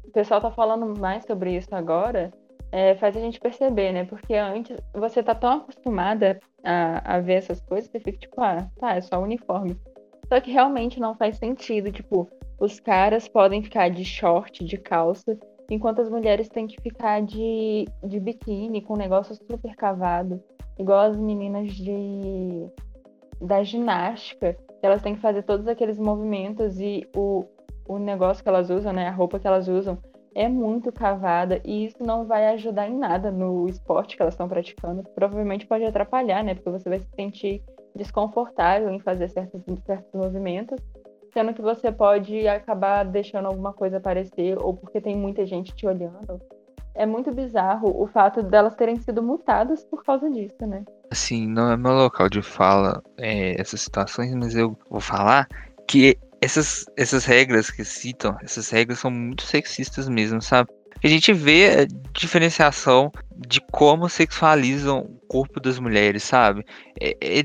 O 0.05 0.11
pessoal 0.13 0.41
tá 0.41 0.51
falando 0.51 0.99
mais 0.99 1.25
sobre 1.25 1.57
isso 1.57 1.75
agora, 1.75 2.31
é, 2.71 2.95
faz 2.97 3.17
a 3.17 3.21
gente 3.21 3.41
perceber, 3.41 3.93
né? 3.93 4.05
Porque 4.05 4.35
antes 4.35 4.77
você 4.93 5.23
tá 5.23 5.35
tão 5.35 5.59
acostumada 5.59 6.39
a, 6.65 7.17
a 7.17 7.21
ver 7.21 7.35
essas 7.35 7.61
coisas, 7.61 7.91
você 7.91 7.99
fica 8.01 8.19
tipo, 8.19 8.41
ah, 8.41 8.69
tá, 8.79 8.97
é 8.97 9.01
só 9.01 9.21
uniforme. 9.21 9.77
Só 10.29 10.41
que 10.41 10.51
realmente 10.51 10.99
não 10.99 11.15
faz 11.15 11.37
sentido. 11.37 11.93
Tipo, 11.93 12.29
os 12.59 12.81
caras 12.81 13.29
podem 13.29 13.63
ficar 13.63 13.91
de 13.91 14.05
short, 14.05 14.65
de 14.65 14.77
calça, 14.77 15.39
enquanto 15.71 16.01
as 16.01 16.11
mulheres 16.11 16.49
têm 16.49 16.67
que 16.67 16.81
ficar 16.81 17.23
de, 17.23 17.87
de 18.05 18.21
biquíni, 18.21 18.83
com 18.83 18.95
um 18.95 18.99
negócio 18.99 19.35
super 19.35 19.75
cavado 19.77 20.43
igual 20.83 21.01
as 21.11 21.17
meninas 21.17 21.73
de 21.73 22.69
da 23.41 23.63
ginástica, 23.63 24.57
elas 24.83 25.03
têm 25.03 25.15
que 25.15 25.21
fazer 25.21 25.43
todos 25.43 25.67
aqueles 25.67 25.99
movimentos 25.99 26.79
e 26.79 27.09
o, 27.17 27.45
o 27.89 27.99
negócio 27.99 28.43
que 28.43 28.49
elas 28.49 28.71
usam, 28.71 28.93
né, 28.93 29.09
a 29.09 29.13
roupa 29.13 29.39
que 29.39 29.47
elas 29.47 29.67
usam 29.67 29.99
é 30.35 30.49
muito 30.49 30.93
cavada 30.93 31.61
e 31.65 31.85
isso 31.85 32.03
não 32.05 32.25
vai 32.25 32.47
ajudar 32.49 32.89
em 32.89 32.97
nada 32.97 33.31
no 33.31 33.69
esporte 33.69 34.17
que 34.17 34.23
elas 34.23 34.35
estão 34.35 34.49
praticando. 34.49 35.03
Provavelmente 35.15 35.67
pode 35.67 35.85
atrapalhar, 35.85 36.45
né, 36.45 36.55
porque 36.55 36.71
você 36.71 36.89
vai 36.89 37.01
se 37.01 37.09
sentir 37.17 37.63
desconfortável 37.95 38.91
em 38.91 39.01
fazer 39.01 39.29
certos, 39.29 39.61
certos 39.85 40.13
movimentos, 40.15 40.79
sendo 41.33 41.53
que 41.53 41.63
você 41.63 41.91
pode 41.91 42.47
acabar 42.47 43.05
deixando 43.05 43.47
alguma 43.47 43.73
coisa 43.73 43.97
aparecer 43.97 44.57
ou 44.59 44.75
porque 44.75 45.01
tem 45.01 45.17
muita 45.17 45.45
gente 45.45 45.75
te 45.75 45.87
olhando 45.87 46.41
é 46.95 47.07
muito 47.07 47.33
bizarro 47.33 47.93
o 48.01 48.07
fato 48.07 48.43
delas 48.43 48.75
terem 48.75 48.97
sido 48.97 49.23
multadas 49.23 49.85
por 49.85 50.05
causa 50.05 50.31
disso, 50.31 50.67
né? 50.67 50.85
Assim, 51.11 51.47
não 51.47 51.71
é 51.71 51.77
meu 51.77 51.93
local 51.93 52.29
de 52.29 52.43
fala 52.43 53.03
é, 53.19 53.61
essas 53.61 53.81
situações, 53.81 54.35
mas 54.35 54.55
eu 54.55 54.77
vou 54.91 55.01
falar 55.01 55.49
que 55.89 56.19
essas, 56.41 56.85
essas 56.97 57.25
regras 57.25 57.71
que 57.71 57.85
citam, 57.85 58.37
essas 58.43 58.69
regras 58.71 58.99
são 58.99 59.11
muito 59.11 59.43
sexistas 59.43 60.09
mesmo, 60.09 60.43
sabe? 60.43 60.71
A 61.03 61.09
gente 61.09 61.33
vê 61.33 61.81
a 61.81 61.87
diferenciação 62.13 63.11
de 63.37 63.61
como 63.73 64.09
sexualizam 64.09 65.01
o 65.01 65.27
corpo 65.27 65.59
das 65.61 65.79
mulheres, 65.79 66.23
sabe? 66.23 66.65
É, 67.01 67.17
é, 67.21 67.45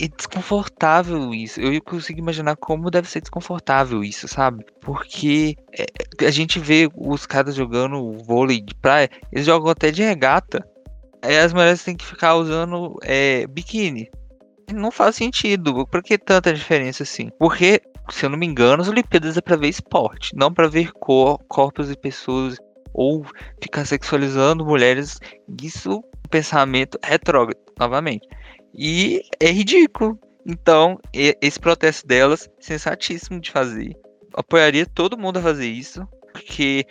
é 0.00 0.08
desconfortável 0.08 1.32
isso. 1.34 1.60
Eu 1.60 1.80
consigo 1.82 2.18
imaginar 2.18 2.56
como 2.56 2.90
deve 2.90 3.08
ser 3.08 3.20
desconfortável 3.20 4.02
isso, 4.02 4.26
sabe? 4.26 4.64
Porque 4.80 5.56
é, 5.78 6.26
a 6.26 6.30
gente 6.30 6.58
vê 6.58 6.88
os 6.94 7.26
caras 7.26 7.54
jogando 7.54 8.18
vôlei 8.24 8.60
de 8.60 8.74
praia, 8.74 9.08
eles 9.30 9.46
jogam 9.46 9.70
até 9.70 9.90
de 9.90 10.02
regata. 10.02 10.66
Aí 11.22 11.38
as 11.38 11.52
mulheres 11.52 11.84
têm 11.84 11.96
que 11.96 12.04
ficar 12.04 12.34
usando 12.34 12.98
é, 13.02 13.46
biquíni. 13.46 14.10
Não 14.72 14.90
faz 14.90 15.16
sentido. 15.16 15.86
Por 15.86 16.02
que 16.02 16.18
tanta 16.18 16.52
diferença 16.52 17.02
assim? 17.02 17.30
Porque, 17.38 17.80
se 18.10 18.24
eu 18.24 18.30
não 18.30 18.38
me 18.38 18.46
engano, 18.46 18.82
as 18.82 18.88
Olimpíadas 18.88 19.36
é 19.36 19.40
pra 19.40 19.56
ver 19.56 19.68
esporte, 19.68 20.34
não 20.34 20.52
para 20.52 20.68
ver 20.68 20.92
cor, 20.92 21.38
corpos 21.48 21.90
e 21.90 21.96
pessoas 21.96 22.56
ou 22.92 23.24
ficar 23.62 23.84
sexualizando 23.84 24.64
mulheres. 24.64 25.20
Isso 25.62 26.02
é 26.24 26.28
pensamento 26.28 26.98
retrógrado, 27.04 27.60
novamente. 27.78 28.26
E 28.74 29.22
é 29.40 29.50
ridículo. 29.50 30.18
Então, 30.46 30.98
esse 31.12 31.58
protesto 31.60 32.06
delas, 32.06 32.48
sensatíssimo 32.58 33.40
de 33.40 33.50
fazer. 33.50 33.96
Apoiaria 34.34 34.86
todo 34.86 35.18
mundo 35.18 35.38
a 35.38 35.42
fazer 35.42 35.68
isso, 35.68 36.06
porque 36.32 36.84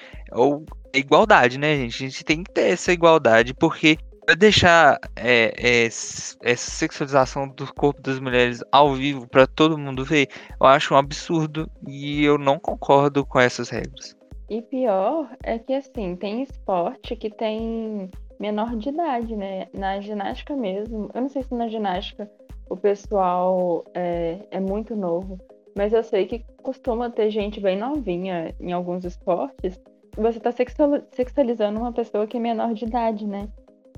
é 0.94 1.00
igualdade, 1.00 1.58
né, 1.58 1.76
gente? 1.76 1.96
A 1.96 2.08
gente 2.08 2.24
tem 2.24 2.44
que 2.44 2.52
ter 2.52 2.72
essa 2.72 2.94
igualdade, 2.94 3.54
porque 3.54 3.98
deixar 4.38 5.00
é, 5.16 5.54
é, 5.58 5.86
essa 5.86 6.72
sexualização 6.72 7.48
do 7.50 7.74
corpo 7.74 8.02
das 8.02 8.20
mulheres 8.20 8.64
ao 8.72 8.94
vivo 8.94 9.28
para 9.28 9.48
todo 9.48 9.78
mundo 9.78 10.06
ver, 10.06 10.30
eu 10.60 10.68
acho 10.68 10.94
um 10.94 10.98
absurdo 10.98 11.70
e 11.88 12.24
eu 12.24 12.38
não 12.38 12.60
concordo 12.60 13.26
com 13.26 13.40
essas 13.40 13.70
regras. 13.70 14.16
E 14.50 14.62
pior 14.62 15.30
é 15.44 15.58
que 15.58 15.74
assim, 15.74 16.16
tem 16.16 16.44
esporte 16.44 17.16
que 17.16 17.30
tem 17.30 18.10
menor 18.42 18.76
de 18.76 18.90
idade, 18.90 19.36
né? 19.36 19.68
Na 19.72 20.00
ginástica 20.00 20.56
mesmo. 20.56 21.10
Eu 21.14 21.22
não 21.22 21.30
sei 21.30 21.44
se 21.44 21.54
na 21.54 21.68
ginástica 21.68 22.30
o 22.68 22.76
pessoal 22.76 23.86
é, 23.94 24.40
é 24.50 24.60
muito 24.60 24.96
novo, 24.96 25.38
mas 25.78 25.94
eu 25.94 26.04
sei 26.04 26.26
que 26.26 26.44
costuma 26.64 27.10
ter 27.10 27.30
gente 27.30 27.60
bem 27.60 27.78
novinha 27.78 28.56
em 28.60 28.72
alguns 28.72 29.06
esportes. 29.06 29.80
Você 30.18 30.40
está 30.40 30.52
sexualizando 30.52 31.80
uma 31.80 31.94
pessoa 31.94 32.26
que 32.26 32.38
é 32.38 32.40
menor 32.40 32.74
de 32.74 32.86
idade, 32.86 33.28
né? 33.28 33.48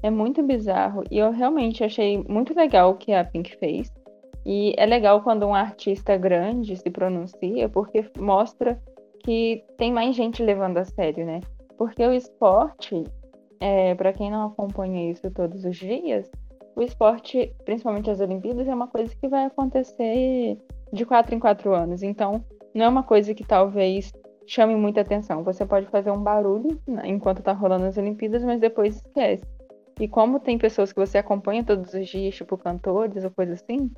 É 0.04 0.10
muito 0.10 0.44
bizarro. 0.44 1.04
E 1.10 1.18
eu 1.18 1.32
realmente 1.32 1.84
achei 1.84 2.22
muito 2.28 2.54
legal 2.54 2.92
o 2.92 2.98
que 2.98 3.14
a 3.14 3.24
Pink 3.24 3.56
fez. 3.56 3.92
E 4.46 4.74
é 4.78 4.86
legal 4.86 5.22
quando 5.22 5.46
um 5.46 5.56
artista 5.56 6.18
grande 6.18 6.76
se 6.76 6.90
pronuncia, 6.90 7.70
porque 7.70 8.06
mostra 8.20 8.78
que 9.24 9.64
tem 9.78 9.92
mais 9.92 10.14
gente 10.16 10.44
levando 10.44 10.78
a 10.78 10.84
sério, 10.84 11.26
né? 11.26 11.40
Porque 11.78 12.06
o 12.06 12.14
esporte, 12.14 13.04
é, 13.64 13.96
para 13.96 14.12
quem 14.12 14.30
não 14.30 14.48
acompanha 14.48 15.10
isso 15.10 15.32
todos 15.32 15.64
os 15.64 15.78
dias, 15.78 16.30
o 16.76 16.82
esporte, 16.82 17.56
principalmente 17.64 18.12
as 18.12 18.20
Olimpíadas, 18.20 18.68
é 18.68 18.76
uma 18.76 18.90
coisa 18.90 19.16
que 19.16 19.26
vai 19.26 19.46
acontecer 19.46 20.58
de 20.92 21.06
quatro 21.06 21.34
em 21.34 21.40
quatro 21.40 21.74
anos. 21.74 22.04
Então, 22.04 22.44
não 22.76 22.84
é 22.84 22.90
uma 22.90 23.04
coisa 23.04 23.34
que 23.34 23.46
talvez 23.46 24.12
chame 24.46 24.76
muita 24.76 25.00
atenção. 25.00 25.46
Você 25.46 25.66
pode 25.66 25.86
fazer 25.88 26.12
um 26.12 26.22
barulho 26.22 26.78
né, 26.86 27.04
enquanto 27.06 27.42
tá 27.42 27.54
rolando 27.54 27.86
as 27.86 27.98
Olimpíadas, 27.98 28.44
mas 28.44 28.60
depois 28.60 28.98
esquece. 28.98 29.46
E 29.98 30.10
como 30.10 30.42
tem 30.42 30.58
pessoas 30.58 30.92
que 30.92 31.00
você 31.00 31.20
acompanha 31.20 31.64
todos 31.64 31.94
os 31.94 32.06
dias, 32.06 32.36
tipo 32.36 32.58
cantores 32.58 33.24
ou 33.24 33.32
coisa 33.32 33.54
assim, 33.54 33.90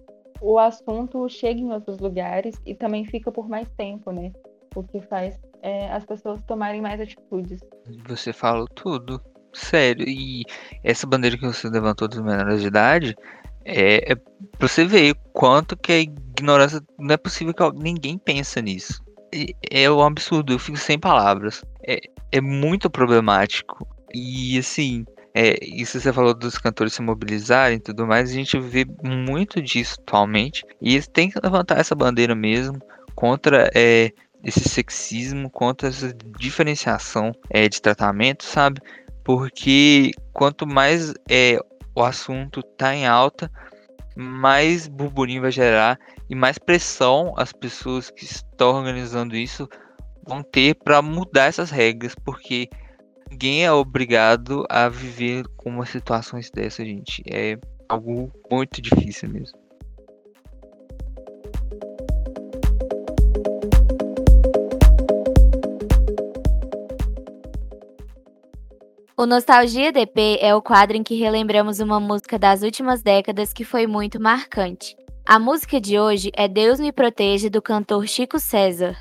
o 0.42 0.60
assunto 0.60 1.28
chega 1.28 1.60
em 1.60 1.72
outros 1.72 1.98
lugares 1.98 2.56
e 2.68 2.76
também 2.76 3.04
fica 3.04 3.32
por 3.32 3.50
mais 3.50 3.68
tempo, 3.72 4.12
né? 4.12 4.32
O 4.76 4.84
que 4.84 5.02
faz 5.02 5.40
é, 5.64 5.90
as 5.92 6.06
pessoas 6.06 6.44
tomarem 6.44 6.82
mais 6.82 7.02
atitudes. 7.02 7.62
Você 8.08 8.32
falou 8.32 8.68
tudo. 8.68 9.20
Sério. 9.56 10.06
E 10.08 10.44
essa 10.84 11.08
bandeira 11.08 11.38
que 11.38 11.46
você 11.46 11.70
levantou 11.70 12.08
dos 12.08 12.20
menores 12.20 12.62
de 12.62 12.68
idade 12.68 13.16
é, 13.64 14.12
é 14.12 14.16
pra 14.16 14.68
você 14.68 14.86
ver 14.86 15.16
quanto 15.34 15.78
que 15.78 15.92
a 15.92 16.00
ignorância. 16.00 16.82
Não 17.00 17.14
é 17.14 17.18
possível 17.18 17.54
que 17.54 17.64
ninguém 17.74 18.18
pensa 18.18 18.62
nisso. 18.62 19.02
É, 19.34 19.84
é 19.84 19.92
um 19.92 20.04
absurdo, 20.04 20.54
eu 20.54 20.60
fico 20.60 20.78
sem 20.78 21.00
palavras. 21.00 21.64
É, 21.88 22.00
é 22.32 22.42
muito 22.42 22.90
problemático. 22.90 23.88
E 24.14 24.58
assim, 24.60 25.06
é, 25.34 25.58
isso 25.62 26.00
você 26.00 26.12
falou 26.12 26.34
dos 26.34 26.58
cantores 26.58 26.94
se 26.94 27.02
mobilizarem 27.02 27.78
e 27.78 27.82
tudo 27.82 28.06
mais, 28.06 28.30
a 28.30 28.34
gente 28.34 28.60
vê 28.60 28.86
muito 29.04 29.62
disso 29.62 29.98
atualmente. 30.02 30.66
E 30.82 30.94
eles 30.94 31.08
têm 31.08 31.30
que 31.30 31.40
levantar 31.42 31.80
essa 31.80 31.96
bandeira 31.96 32.36
mesmo 32.36 32.78
contra 33.16 33.70
é, 33.74 34.12
esse 34.44 34.68
sexismo, 34.70 35.50
contra 35.50 35.90
essa 35.90 36.14
diferenciação 36.38 37.32
é, 37.50 37.68
de 37.68 37.82
tratamento, 37.82 38.44
sabe? 38.44 38.80
Porque 39.26 40.12
quanto 40.32 40.68
mais 40.68 41.14
é, 41.30 41.58
o 41.96 42.04
assunto 42.04 42.62
tá 42.62 42.96
em 42.96 43.08
alta, 43.08 43.52
mais 44.16 44.88
burburinho 44.88 45.42
vai 45.42 45.52
gerar 45.52 46.00
e 46.30 46.36
mais 46.36 46.60
pressão 46.60 47.34
as 47.36 47.52
pessoas 47.52 48.12
que 48.12 48.24
estão 48.24 48.76
organizando 48.76 49.36
isso 49.36 49.68
vão 50.26 50.44
ter 50.44 50.76
para 50.76 51.02
mudar 51.02 51.46
essas 51.46 51.72
regras, 51.72 52.14
porque 52.16 52.70
ninguém 53.30 53.66
é 53.66 53.72
obrigado 53.72 54.64
a 54.70 54.88
viver 54.88 55.44
com 55.58 55.72
uma 55.72 55.86
situações 55.88 56.52
dessa, 56.52 56.86
gente. 56.86 57.24
É 57.28 57.58
algo 57.90 58.32
muito 58.50 58.80
difícil 58.80 59.30
mesmo. 59.30 59.65
O 69.18 69.26
Nostalgia 69.26 69.94
DP 69.94 70.40
é 70.42 70.54
o 70.54 70.62
quadro 70.62 70.98
em 70.98 71.02
que 71.02 71.16
relembramos 71.16 71.80
uma 71.80 72.02
música 72.02 72.38
das 72.38 72.64
últimas 72.64 73.02
décadas 73.02 73.54
que 73.54 73.64
foi 73.64 73.88
muito 73.88 74.22
marcante. 74.22 74.94
A 75.26 75.40
música 75.40 75.80
de 75.80 75.98
hoje 75.98 76.30
é 76.36 76.50
Deus 76.50 76.82
Me 76.82 76.92
Proteja, 76.92 77.50
do 77.50 77.62
cantor 77.62 78.06
Chico 78.10 78.38
César. 78.38 78.94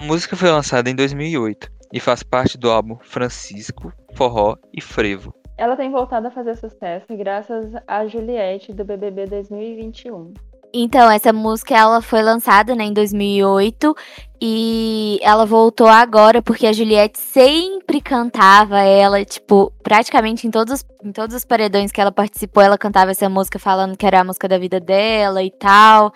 A 0.00 0.04
música 0.04 0.34
foi 0.34 0.50
lançada 0.50 0.90
em 0.90 0.96
2008 0.96 1.70
e 1.92 2.00
faz 2.00 2.24
parte 2.24 2.58
do 2.58 2.68
álbum 2.68 2.98
Francisco, 3.00 3.92
Forró 4.16 4.56
e 4.76 4.80
Frevo. 4.80 5.32
Ela 5.56 5.76
tem 5.76 5.88
voltado 5.88 6.26
a 6.26 6.32
fazer 6.32 6.56
sucesso 6.56 7.06
graças 7.16 7.70
a 7.86 8.04
Juliette 8.08 8.72
do 8.72 8.84
BBB 8.84 9.26
2021. 9.26 10.34
Então, 10.72 11.10
essa 11.10 11.32
música 11.32 11.76
ela 11.76 12.00
foi 12.00 12.22
lançada 12.22 12.74
né, 12.74 12.84
em 12.84 12.92
2008 12.92 13.94
e 14.40 15.18
ela 15.20 15.44
voltou 15.44 15.88
agora 15.88 16.40
porque 16.40 16.66
a 16.66 16.72
Juliette 16.72 17.18
sempre 17.18 18.00
cantava 18.00 18.80
ela, 18.80 19.24
tipo, 19.24 19.72
praticamente 19.82 20.46
em 20.46 20.50
todos, 20.50 20.84
em 21.04 21.12
todos 21.12 21.34
os 21.34 21.44
paredões 21.44 21.90
que 21.90 22.00
ela 22.00 22.12
participou, 22.12 22.62
ela 22.62 22.78
cantava 22.78 23.10
essa 23.10 23.28
música 23.28 23.58
falando 23.58 23.96
que 23.96 24.06
era 24.06 24.20
a 24.20 24.24
música 24.24 24.48
da 24.48 24.58
vida 24.58 24.78
dela 24.78 25.42
e 25.42 25.50
tal. 25.50 26.12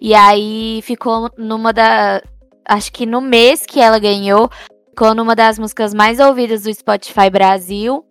E 0.00 0.14
aí 0.14 0.80
ficou 0.82 1.30
numa 1.38 1.72
da. 1.72 2.22
Acho 2.66 2.92
que 2.92 3.06
no 3.06 3.20
mês 3.20 3.64
que 3.66 3.80
ela 3.80 3.98
ganhou, 3.98 4.50
ficou 4.90 5.14
numa 5.14 5.34
das 5.34 5.58
músicas 5.58 5.94
mais 5.94 6.20
ouvidas 6.20 6.62
do 6.62 6.74
Spotify 6.74 7.30
Brasil. 7.30 8.04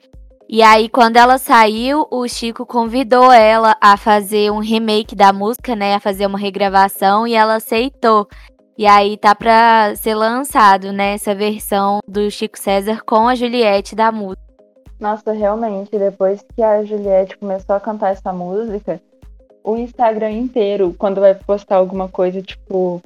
E 0.56 0.62
aí, 0.62 0.88
quando 0.88 1.18
ela 1.18 1.40
saiu, 1.40 2.06
o 2.12 2.28
Chico 2.28 2.64
convidou 2.64 3.32
ela 3.32 3.76
a 3.82 3.98
fazer 3.98 4.52
um 4.52 4.60
remake 4.60 5.16
da 5.16 5.34
música, 5.34 5.76
né? 5.76 5.96
A 5.96 6.00
fazer 6.00 6.28
uma 6.28 6.38
regravação 6.38 7.26
e 7.26 7.34
ela 7.34 7.56
aceitou. 7.56 8.28
E 8.78 8.86
aí 8.86 9.18
tá 9.18 9.34
pra 9.34 9.96
ser 9.96 10.14
lançado, 10.14 10.92
né? 10.92 11.16
Essa 11.16 11.34
versão 11.34 12.02
do 12.08 12.30
Chico 12.30 12.60
César 12.60 13.02
com 13.04 13.28
a 13.28 13.34
Juliette 13.34 13.96
da 13.96 14.12
música. 14.12 14.44
Nossa, 15.00 15.32
realmente, 15.32 15.90
depois 15.98 16.46
que 16.56 16.62
a 16.62 16.86
Juliette 16.86 17.36
começou 17.36 17.76
a 17.76 17.80
cantar 17.80 18.12
essa 18.12 18.32
música, 18.32 19.02
o 19.64 19.76
Instagram 19.76 20.34
inteiro, 20.34 20.94
quando 21.00 21.20
vai 21.20 21.34
postar 21.34 21.78
alguma 21.78 22.08
coisa, 22.08 22.44
tipo, 22.44 23.02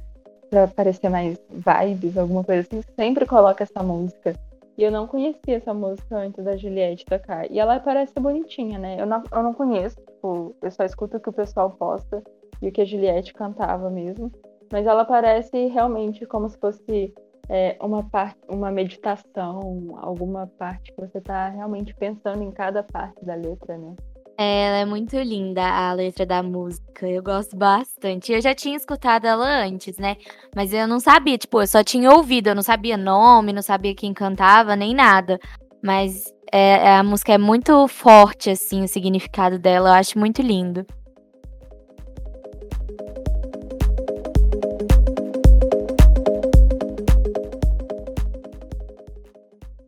pra 0.50 0.68
parecer 0.68 1.08
mais 1.08 1.38
vibes, 1.50 2.18
alguma 2.18 2.44
coisa 2.44 2.68
assim, 2.70 2.84
sempre 2.98 3.26
coloca 3.26 3.64
essa 3.64 3.82
música. 3.82 4.36
E 4.78 4.84
eu 4.84 4.92
não 4.92 5.08
conhecia 5.08 5.58
essa 5.58 5.74
música 5.74 6.16
antes 6.16 6.44
da 6.44 6.56
Juliette 6.56 7.06
tocar. 7.06 7.50
E 7.52 7.60
ela 7.60 7.80
parece 7.80 8.14
bonitinha, 8.20 8.78
né? 8.78 9.02
Eu 9.02 9.08
não, 9.08 9.24
eu 9.32 9.44
não 9.44 9.54
conheço, 9.54 9.96
tipo, 9.96 10.56
eu 10.62 10.72
só 10.72 10.84
escuto 10.84 11.18
o 11.18 11.20
que 11.20 11.30
o 11.30 11.34
pessoal 11.34 11.72
posta 11.72 12.24
e 12.62 12.68
o 12.68 12.72
que 12.72 12.82
a 12.82 12.86
Juliette 12.86 13.34
cantava 13.34 13.90
mesmo. 13.90 14.32
Mas 14.72 14.86
ela 14.86 15.04
parece 15.04 15.68
realmente 15.68 16.26
como 16.26 16.48
se 16.48 16.58
fosse 16.60 17.14
é, 17.50 17.78
uma 17.82 18.08
parte, 18.08 18.40
uma 18.50 18.70
meditação, 18.70 19.98
alguma 19.98 20.48
parte 20.60 20.92
que 20.94 21.02
você 21.02 21.22
tá 21.22 21.50
realmente 21.50 21.96
pensando 21.96 22.44
em 22.44 22.52
cada 22.52 22.84
parte 22.84 23.24
da 23.26 23.36
letra, 23.36 23.78
né? 23.78 23.96
Ela 24.40 24.78
é 24.78 24.86
muito 24.86 25.18
linda, 25.18 25.64
a 25.64 25.92
letra 25.94 26.24
da 26.24 26.44
música. 26.44 27.08
Eu 27.08 27.24
gosto 27.24 27.58
bastante. 27.58 28.32
Eu 28.32 28.40
já 28.40 28.54
tinha 28.54 28.78
escutado 28.78 29.26
ela 29.26 29.64
antes, 29.66 29.98
né? 29.98 30.16
Mas 30.56 30.72
eu 30.72 30.88
não 30.88 31.00
sabia, 31.00 31.38
tipo, 31.40 31.60
eu 31.60 31.66
só 31.66 31.84
tinha 31.84 32.12
ouvido, 32.12 32.48
eu 32.48 32.56
não 32.56 32.62
sabia 32.62 32.96
nome, 32.96 33.52
não 33.52 33.64
sabia 33.64 33.96
quem 33.96 34.14
cantava, 34.14 34.76
nem 34.76 34.94
nada. 34.94 35.40
Mas 35.84 36.32
é, 36.54 36.98
a 36.98 37.04
música 37.04 37.34
é 37.34 37.38
muito 37.40 37.88
forte, 37.88 38.52
assim, 38.52 38.84
o 38.84 38.88
significado 38.88 39.58
dela. 39.58 39.90
Eu 39.90 39.94
acho 39.94 40.20
muito 40.20 40.42
lindo. 40.44 40.86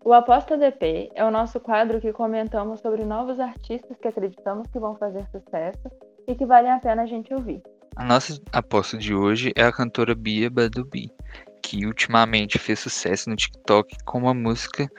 O 0.10 0.14
Aposta 0.14 0.57
DP 0.57 1.11
é 1.14 1.23
o 1.23 1.30
nosso 1.30 1.60
quadro 1.60 2.02
que 2.02 2.11
comentamos 2.11 2.80
sobre 2.80 3.06
novos 3.06 3.40
artistas 3.40 3.95
que 4.02 4.07
acreditamos 4.07 4.68
que 4.72 4.80
vão 4.80 4.95
fazer 4.95 5.23
sucesso 5.30 5.88
e 6.27 6.34
que 6.34 6.48
valem 6.48 6.72
a 6.72 6.80
pena 6.80 7.03
a 7.03 7.06
gente 7.06 7.31
ouvir. 7.31 7.61
A 7.95 8.03
nossa 8.03 8.41
aposta 8.52 8.98
de 8.98 9.14
hoje 9.14 9.53
é 9.56 9.64
a 9.64 9.72
cantora 9.72 10.15
Bia 10.15 10.49
Badubi, 10.49 11.11
que 11.61 11.86
ultimamente 11.86 12.57
fez 12.57 12.80
sucesso 12.80 13.30
no 13.30 13.36
TikTok 13.36 14.03
com 14.03 14.18
uma 14.18 14.34
música 14.34 14.90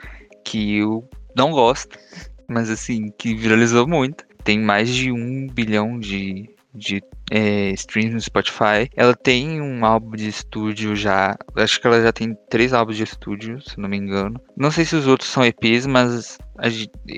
que 0.45 0.77
eu 0.77 1.05
não 1.35 1.51
gosto, 1.51 1.99
mas 2.47 2.69
assim, 2.69 3.11
que 3.17 3.35
viralizou 3.35 3.85
muito. 3.85 4.23
Tem 4.45 4.57
mais 4.57 4.87
de 4.87 5.11
um 5.11 5.45
bilhão 5.47 5.99
de, 5.99 6.49
de 6.73 7.01
é, 7.29 7.71
streams 7.71 8.13
no 8.13 8.21
Spotify. 8.21 8.89
Ela 8.95 9.15
tem 9.15 9.61
um 9.61 9.85
álbum 9.85 10.11
de 10.11 10.27
estúdio 10.27 10.95
já. 10.95 11.35
Acho 11.55 11.79
que 11.79 11.87
ela 11.87 12.01
já 12.01 12.11
tem 12.11 12.35
três 12.49 12.73
álbuns 12.73 12.97
de 12.97 13.03
estúdio, 13.03 13.61
se 13.61 13.79
não 13.79 13.89
me 13.89 13.97
engano. 13.97 14.39
Não 14.55 14.71
sei 14.71 14.85
se 14.85 14.95
os 14.95 15.07
outros 15.07 15.29
são 15.29 15.45
EPs, 15.45 15.85
mas 15.85 16.37
a, 16.57 16.67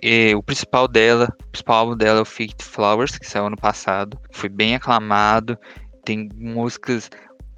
é, 0.04 0.36
o 0.36 0.44
principal 0.44 0.88
dela, 0.88 1.28
o 1.42 1.52
principal 1.52 1.78
álbum 1.78 1.98
dela 1.98 2.20
é 2.20 2.22
o 2.22 2.26
Fake 2.26 2.64
Flowers, 2.64 3.18
que 3.18 3.28
saiu 3.28 3.48
ano 3.48 3.58
passado. 3.58 4.20
Foi 4.32 4.50
bem 4.50 4.76
aclamado. 4.76 5.58
Tem 6.04 6.30
músicas 6.36 7.10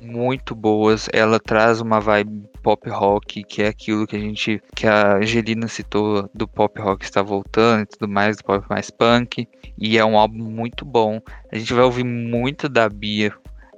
muito 0.01 0.53
boas. 0.53 1.07
Ela 1.13 1.39
traz 1.39 1.81
uma 1.81 1.99
vibe 1.99 2.43
pop 2.65 2.89
rock, 2.89 3.43
que 3.43 3.61
é 3.61 3.67
aquilo 3.67 4.07
que 4.07 4.15
a 4.15 4.19
gente, 4.19 4.59
que 4.75 4.87
a 4.87 5.17
Angelina 5.17 5.67
citou 5.67 6.27
do 6.33 6.47
pop 6.47 6.81
rock 6.81 7.05
está 7.05 7.21
voltando 7.21 7.83
e 7.83 7.85
tudo 7.85 8.11
mais, 8.11 8.37
do 8.37 8.43
pop 8.43 8.65
mais 8.67 8.89
punk. 8.89 9.47
E 9.77 9.99
é 9.99 10.03
um 10.03 10.17
álbum 10.17 10.43
muito 10.43 10.83
bom. 10.83 11.21
A 11.51 11.57
gente 11.59 11.71
vai 11.75 11.83
ouvir 11.83 12.03
muito 12.03 12.67
da 12.67 12.89
Bia 12.89 13.31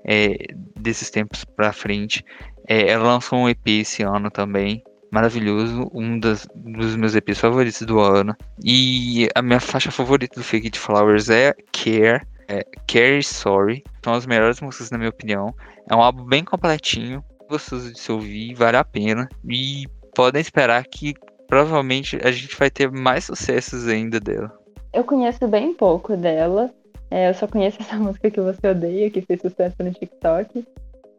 é, 0.06 0.38
desses 0.80 1.10
tempos 1.10 1.44
pra 1.44 1.74
frente. 1.74 2.24
É, 2.66 2.88
ela 2.88 3.04
lançou 3.04 3.40
um 3.40 3.50
EP 3.50 3.68
esse 3.68 4.04
ano 4.04 4.32
também. 4.32 4.82
Maravilhoso, 5.12 5.92
um 5.94 6.18
das, 6.18 6.48
dos 6.56 6.96
meus 6.96 7.14
EPs 7.14 7.40
favoritos 7.40 7.82
do 7.82 8.00
ano. 8.00 8.34
E 8.64 9.28
a 9.36 9.42
minha 9.42 9.60
faixa 9.60 9.92
favorita 9.92 10.40
do 10.40 10.46
Fake 10.46 10.68
It 10.68 10.80
Flowers 10.80 11.30
é 11.30 11.54
Care 11.74 12.26
é 12.48 12.66
Carrie 12.88 13.22
Sorry. 13.22 13.84
São 14.02 14.14
as 14.14 14.26
melhores 14.26 14.62
músicas, 14.62 14.92
na 14.92 14.98
minha 14.98 15.10
opinião. 15.10 15.54
É 15.90 15.94
um 15.94 16.02
álbum 16.02 16.24
bem 16.24 16.46
completinho, 16.46 17.22
gostoso 17.48 17.92
de 17.92 18.00
se 18.00 18.12
ouvir, 18.12 18.54
vale 18.54 18.78
a 18.78 18.84
pena. 18.84 19.28
E 19.50 19.88
podem 20.14 20.42
esperar 20.42 20.84
que 20.86 21.14
provavelmente 21.48 22.18
a 22.24 22.32
gente 22.32 22.56
vai 22.58 22.70
ter 22.70 22.92
mais 22.92 23.26
sucessos 23.26 23.88
ainda 23.88 24.20
dela. 24.20 24.52
Eu 24.94 25.04
conheço 25.04 25.48
bem 25.48 25.74
pouco 25.74 26.16
dela. 26.18 26.72
É, 27.10 27.30
eu 27.30 27.34
só 27.34 27.48
conheço 27.48 27.78
essa 27.82 27.96
música 27.98 28.30
que 28.30 28.42
você 28.42 28.68
odeia, 28.68 29.10
que 29.10 29.22
fez 29.22 29.42
sucesso 29.42 29.76
no 29.80 29.92
TikTok. 29.92 30.66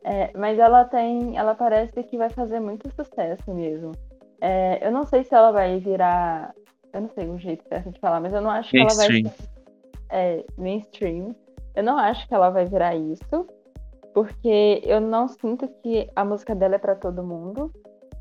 É, 0.05 0.31
mas 0.37 0.59
ela 0.59 0.85
tem. 0.85 1.37
Ela 1.37 1.55
parece 1.55 2.03
que 2.03 2.17
vai 2.17 2.31
fazer 2.31 2.61
muito 2.61 2.91
sucesso 2.95 3.53
mesmo. 3.53 3.93
É, 4.41 4.87
eu 4.87 4.93
não 4.93 5.05
sei 5.05 5.25
se 5.25 5.35
ela 5.35 5.51
vai 5.51 5.79
virar. 5.79 6.55
Eu 6.93 7.03
não 7.03 7.11
sei 7.11 7.29
o 7.29 7.39
jeito 7.39 7.69
certo 7.69 7.91
de 7.91 8.01
falar, 8.01 8.21
mas 8.21 8.33
eu 8.33 8.41
não 8.41 8.51
acho 8.51 8.71
que 8.71 8.79
ela 8.79 8.95
vai 8.95 9.09
é, 10.11 10.45
mainstream. 10.57 11.35
Eu 11.75 11.85
não 11.85 11.99
acho 11.99 12.27
que 12.27 12.35
ela 12.35 12.51
vai 12.51 12.65
virar 12.65 12.95
isso, 12.97 13.47
porque 14.19 14.83
eu 14.85 15.01
não 15.01 15.29
sinto 15.29 15.69
que 15.81 16.11
a 16.17 16.25
música 16.25 16.53
dela 16.53 16.75
é 16.75 16.79
para 16.79 16.97
todo 16.97 17.23
mundo, 17.23 17.71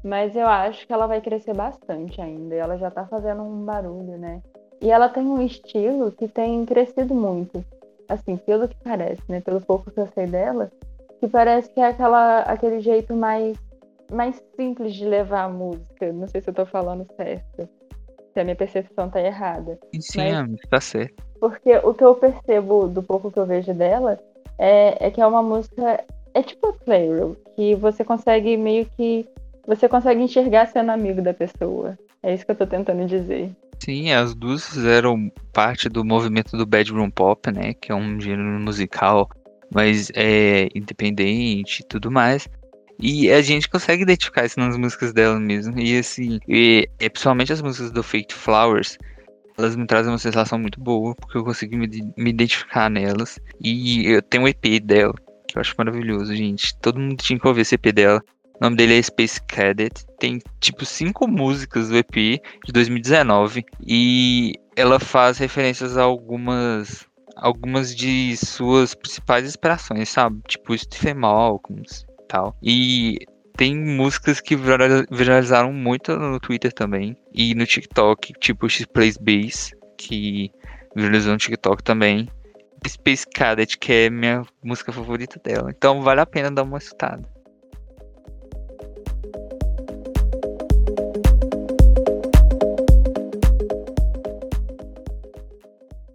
mas 0.03 0.35
eu 0.35 0.45
acho 0.45 0.85
que 0.85 0.93
ela 0.93 1.07
vai 1.07 1.19
crescer 1.19 1.55
bastante 1.55 2.21
ainda. 2.21 2.53
E 2.53 2.59
ela 2.59 2.77
já 2.77 2.91
tá 2.91 3.07
fazendo 3.07 3.41
um 3.41 3.65
barulho, 3.65 4.15
né? 4.15 4.43
E 4.79 4.91
ela 4.91 5.09
tem 5.09 5.25
um 5.25 5.41
estilo 5.41 6.11
que 6.11 6.27
tem 6.27 6.63
crescido 6.67 7.15
muito. 7.15 7.65
Assim, 8.07 8.37
pelo 8.37 8.67
que 8.67 8.77
parece, 8.83 9.23
né? 9.27 9.41
Pelo 9.41 9.59
pouco 9.59 9.89
que 9.89 9.99
eu 9.99 10.07
sei 10.13 10.27
dela, 10.27 10.71
que 11.19 11.27
parece 11.27 11.67
que 11.71 11.79
é 11.79 11.87
aquela, 11.87 12.41
aquele 12.41 12.79
jeito 12.79 13.15
mais, 13.15 13.57
mais 14.11 14.39
simples 14.55 14.93
de 14.93 15.03
levar 15.03 15.45
a 15.45 15.49
música. 15.49 16.13
Não 16.13 16.27
sei 16.27 16.41
se 16.41 16.49
eu 16.51 16.53
tô 16.53 16.63
falando 16.67 17.07
certo. 17.15 17.67
Se 18.33 18.39
a 18.39 18.43
minha 18.43 18.55
percepção 18.55 19.09
tá 19.09 19.19
errada. 19.19 19.79
Sim, 19.99 20.31
mas... 20.31 20.61
tá 20.69 20.79
certo. 20.79 21.23
Porque 21.39 21.75
o 21.77 21.91
que 21.95 22.03
eu 22.03 22.13
percebo 22.13 22.87
do 22.87 23.01
pouco 23.01 23.31
que 23.31 23.39
eu 23.39 23.47
vejo 23.47 23.73
dela 23.73 24.19
é, 24.57 25.07
é 25.07 25.11
que 25.11 25.21
é 25.21 25.27
uma 25.27 25.43
música. 25.43 26.03
É 26.33 26.43
tipo 26.43 26.67
a 26.67 26.73
Playroom, 26.73 27.35
que 27.55 27.75
você 27.75 28.03
consegue 28.03 28.57
meio 28.57 28.85
que. 28.97 29.25
Você 29.65 29.89
consegue 29.89 30.21
enxergar 30.21 30.67
sendo 30.67 30.91
amigo 30.91 31.21
da 31.21 31.33
pessoa. 31.33 31.97
É 32.23 32.33
isso 32.33 32.45
que 32.45 32.51
eu 32.51 32.55
tô 32.55 32.65
tentando 32.65 33.05
dizer. 33.05 33.51
Sim, 33.83 34.11
as 34.11 34.33
duas 34.33 34.67
fizeram 34.67 35.31
parte 35.53 35.89
do 35.89 36.03
movimento 36.03 36.57
do 36.57 36.65
bedroom 36.65 37.09
pop, 37.09 37.51
né? 37.51 37.73
Que 37.73 37.91
é 37.91 37.95
um 37.95 38.19
gênero 38.19 38.59
musical 38.59 39.29
mas 39.73 40.11
é 40.15 40.69
independente 40.73 41.81
e 41.81 41.85
tudo 41.85 42.11
mais. 42.11 42.47
E 42.99 43.31
a 43.31 43.41
gente 43.41 43.69
consegue 43.69 44.03
identificar 44.03 44.45
isso 44.45 44.59
nas 44.59 44.75
músicas 44.77 45.13
dela 45.13 45.39
mesmo. 45.39 45.79
E 45.79 45.97
assim, 45.97 46.39
e, 46.47 46.89
e 46.99 47.09
principalmente 47.09 47.53
as 47.53 47.61
músicas 47.61 47.91
do 47.91 48.01
Fake 48.01 48.33
Flowers, 48.33 48.97
elas 49.57 49.75
me 49.75 49.87
trazem 49.87 50.11
uma 50.11 50.19
sensação 50.19 50.59
muito 50.59 50.79
boa, 50.79 51.15
porque 51.15 51.37
eu 51.37 51.43
consigo 51.43 51.75
me, 51.75 51.87
me 52.15 52.29
identificar 52.29 52.89
nelas. 52.89 53.39
E 53.59 54.05
eu 54.05 54.21
tenho 54.21 54.43
um 54.43 54.47
EP 54.47 54.79
dela, 54.83 55.15
que 55.47 55.57
eu 55.57 55.61
acho 55.61 55.73
maravilhoso, 55.77 56.35
gente. 56.35 56.77
Todo 56.79 56.99
mundo 56.99 57.17
tinha 57.17 57.39
que 57.39 57.47
ouvir 57.47 57.61
esse 57.61 57.75
EP 57.75 57.91
dela. 57.91 58.21
O 58.59 58.63
nome 58.63 58.75
dele 58.75 58.97
é 58.97 59.01
Space 59.01 59.41
Cadet. 59.41 60.05
Tem 60.19 60.39
tipo 60.59 60.85
cinco 60.85 61.27
músicas 61.27 61.89
do 61.89 61.97
EP 61.97 62.41
de 62.65 62.71
2019. 62.71 63.65
E 63.85 64.53
ela 64.75 64.99
faz 64.99 65.39
referências 65.39 65.97
a 65.97 66.03
algumas. 66.03 67.05
Algumas 67.35 67.95
de 67.95 68.35
suas 68.35 68.95
principais 68.95 69.45
inspirações, 69.45 70.09
sabe? 70.09 70.41
Tipo 70.47 70.75
Stephen 70.75 71.13
Malcolm 71.13 71.83
e 71.83 72.27
tal. 72.27 72.57
E 72.63 73.19
tem 73.57 73.75
músicas 73.75 74.39
que 74.39 74.55
viralizaram 74.55 75.73
muito 75.73 76.15
no 76.15 76.39
Twitter 76.39 76.71
também. 76.71 77.17
E 77.33 77.55
no 77.55 77.65
TikTok, 77.65 78.33
tipo 78.39 78.69
X 78.69 78.85
Plays 78.85 79.17
Bass, 79.17 79.71
que 79.97 80.51
viralizou 80.95 81.33
no 81.33 81.39
TikTok 81.39 81.83
também. 81.83 82.29
Space 82.87 83.25
Cadet, 83.27 83.77
que 83.77 83.91
é 83.91 84.09
minha 84.09 84.43
música 84.63 84.93
favorita 84.93 85.41
dela. 85.43 85.73
Então 85.75 86.03
vale 86.03 86.21
a 86.21 86.25
pena 86.25 86.51
dar 86.51 86.63
uma 86.63 86.77
escutada. 86.77 87.27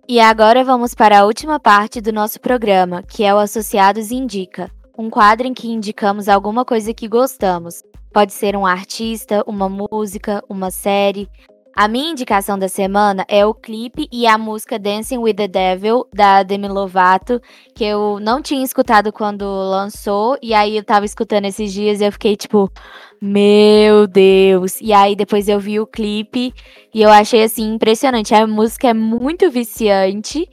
E 0.09 0.20
agora 0.20 0.62
vamos 0.62 0.94
para 0.94 1.20
a 1.20 1.24
última 1.24 1.59
parte 1.59 2.01
do 2.01 2.12
nosso 2.12 2.39
programa, 2.39 3.02
que 3.02 3.24
é 3.24 3.35
o 3.35 3.39
Associados 3.39 4.12
Indica 4.12 4.70
um 4.97 5.09
quadro 5.09 5.47
em 5.47 5.55
que 5.55 5.70
indicamos 5.70 6.28
alguma 6.28 6.64
coisa 6.64 6.93
que 6.93 7.09
gostamos. 7.09 7.82
Pode 8.12 8.32
ser 8.32 8.56
um 8.56 8.66
artista, 8.66 9.43
uma 9.47 9.69
música, 9.69 10.43
uma 10.48 10.70
série. 10.70 11.28
A 11.74 11.89
minha 11.89 12.10
indicação 12.10 12.59
da 12.59 12.69
semana 12.69 13.24
é 13.27 13.47
o 13.47 13.55
clipe 13.55 14.06
e 14.12 14.27
a 14.27 14.36
música 14.36 14.78
Dancing 14.78 15.16
with 15.16 15.35
the 15.35 15.48
Devil, 15.48 16.06
da 16.12 16.43
Demi 16.43 16.69
Lovato, 16.69 17.40
que 17.74 17.82
eu 17.82 18.20
não 18.20 18.43
tinha 18.43 18.62
escutado 18.62 19.10
quando 19.10 19.47
lançou, 19.47 20.36
e 20.43 20.52
aí 20.52 20.77
eu 20.77 20.85
tava 20.85 21.06
escutando 21.06 21.47
esses 21.47 21.73
dias 21.73 22.02
e 22.02 22.05
eu 22.05 22.12
fiquei 22.12 22.36
tipo, 22.36 22.70
meu 23.19 24.06
Deus! 24.06 24.78
E 24.82 24.93
aí 24.93 25.16
depois 25.16 25.48
eu 25.48 25.59
vi 25.59 25.81
o 25.81 25.86
clipe 25.86 26.52
e 26.93 27.01
eu 27.01 27.09
achei 27.09 27.43
assim 27.43 27.73
impressionante. 27.73 28.35
A 28.35 28.47
música 28.47 28.89
é 28.89 28.94
muito 28.94 29.51
viciante. 29.51 30.47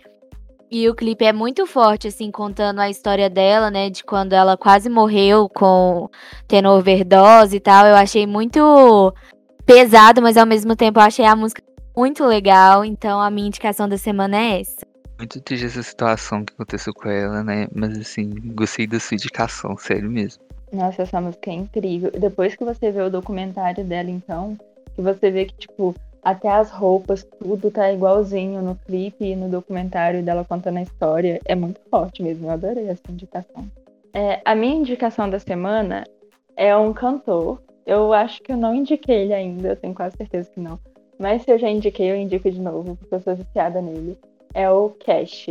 E 0.71 0.87
o 0.87 0.93
clipe 0.93 1.25
é 1.25 1.33
muito 1.33 1.65
forte, 1.65 2.07
assim, 2.07 2.29
contando 2.29 2.79
a 2.79 2.89
história 2.89 3.27
dela, 3.27 3.71
né? 3.71 3.89
De 3.89 4.03
quando 4.03 4.33
ela 4.33 4.55
quase 4.55 4.87
morreu 4.87 5.49
com 5.49 6.09
tendo 6.47 6.69
overdose 6.69 7.55
e 7.55 7.59
tal. 7.59 7.87
Eu 7.87 7.95
achei 7.95 8.27
muito 8.27 9.13
pesado, 9.65 10.21
mas 10.21 10.37
ao 10.37 10.45
mesmo 10.45 10.75
tempo 10.75 10.99
eu 10.99 11.03
achei 11.03 11.25
a 11.25 11.35
música 11.35 11.63
muito 11.97 12.23
legal. 12.23 12.85
Então 12.85 13.19
a 13.19 13.31
minha 13.31 13.47
indicação 13.47 13.89
da 13.89 13.97
semana 13.97 14.37
é 14.37 14.61
essa. 14.61 14.85
Muito 15.17 15.41
triste 15.41 15.65
essa 15.65 15.81
situação 15.81 16.45
que 16.45 16.53
aconteceu 16.53 16.93
com 16.93 17.09
ela, 17.09 17.43
né? 17.43 17.67
Mas 17.73 17.97
assim, 17.97 18.29
gostei 18.53 18.85
da 18.85 18.99
sua 18.99 19.15
indicação, 19.15 19.75
sério 19.75 20.09
mesmo. 20.09 20.43
Nossa, 20.71 21.01
essa 21.01 21.19
música 21.19 21.49
é 21.49 21.55
incrível. 21.55 22.11
Depois 22.11 22.55
que 22.55 22.63
você 22.63 22.91
vê 22.91 23.01
o 23.01 23.09
documentário 23.09 23.83
dela, 23.83 24.09
então, 24.09 24.55
que 24.95 25.01
você 25.01 25.31
vê 25.31 25.45
que, 25.45 25.55
tipo, 25.55 25.95
até 26.23 26.49
as 26.49 26.69
roupas, 26.69 27.23
tudo 27.39 27.71
tá 27.71 27.91
igualzinho 27.91 28.61
no 28.61 28.75
clipe 28.75 29.25
e 29.25 29.35
no 29.35 29.49
documentário 29.49 30.23
dela 30.23 30.45
contando 30.45 30.77
a 30.77 30.81
história. 30.81 31.39
É 31.45 31.55
muito 31.55 31.79
forte 31.89 32.21
mesmo, 32.21 32.47
eu 32.47 32.51
adorei 32.51 32.87
essa 32.87 33.09
indicação. 33.09 33.69
É, 34.13 34.41
a 34.43 34.55
minha 34.55 34.75
indicação 34.75 35.29
da 35.29 35.39
semana 35.39 36.05
é 36.55 36.75
um 36.75 36.93
cantor. 36.93 37.61
Eu 37.85 38.13
acho 38.13 38.41
que 38.41 38.51
eu 38.51 38.57
não 38.57 38.75
indiquei 38.75 39.23
ele 39.23 39.33
ainda, 39.33 39.69
eu 39.69 39.75
tenho 39.75 39.93
quase 39.93 40.17
certeza 40.17 40.49
que 40.51 40.59
não. 40.59 40.79
Mas 41.17 41.43
se 41.43 41.51
eu 41.51 41.57
já 41.57 41.69
indiquei, 41.69 42.11
eu 42.11 42.15
indico 42.15 42.49
de 42.49 42.61
novo, 42.61 42.95
porque 42.95 43.15
eu 43.15 43.19
sou 43.19 43.35
viciada 43.35 43.81
nele. 43.81 44.17
É 44.53 44.69
o 44.69 44.89
Cash. 45.05 45.47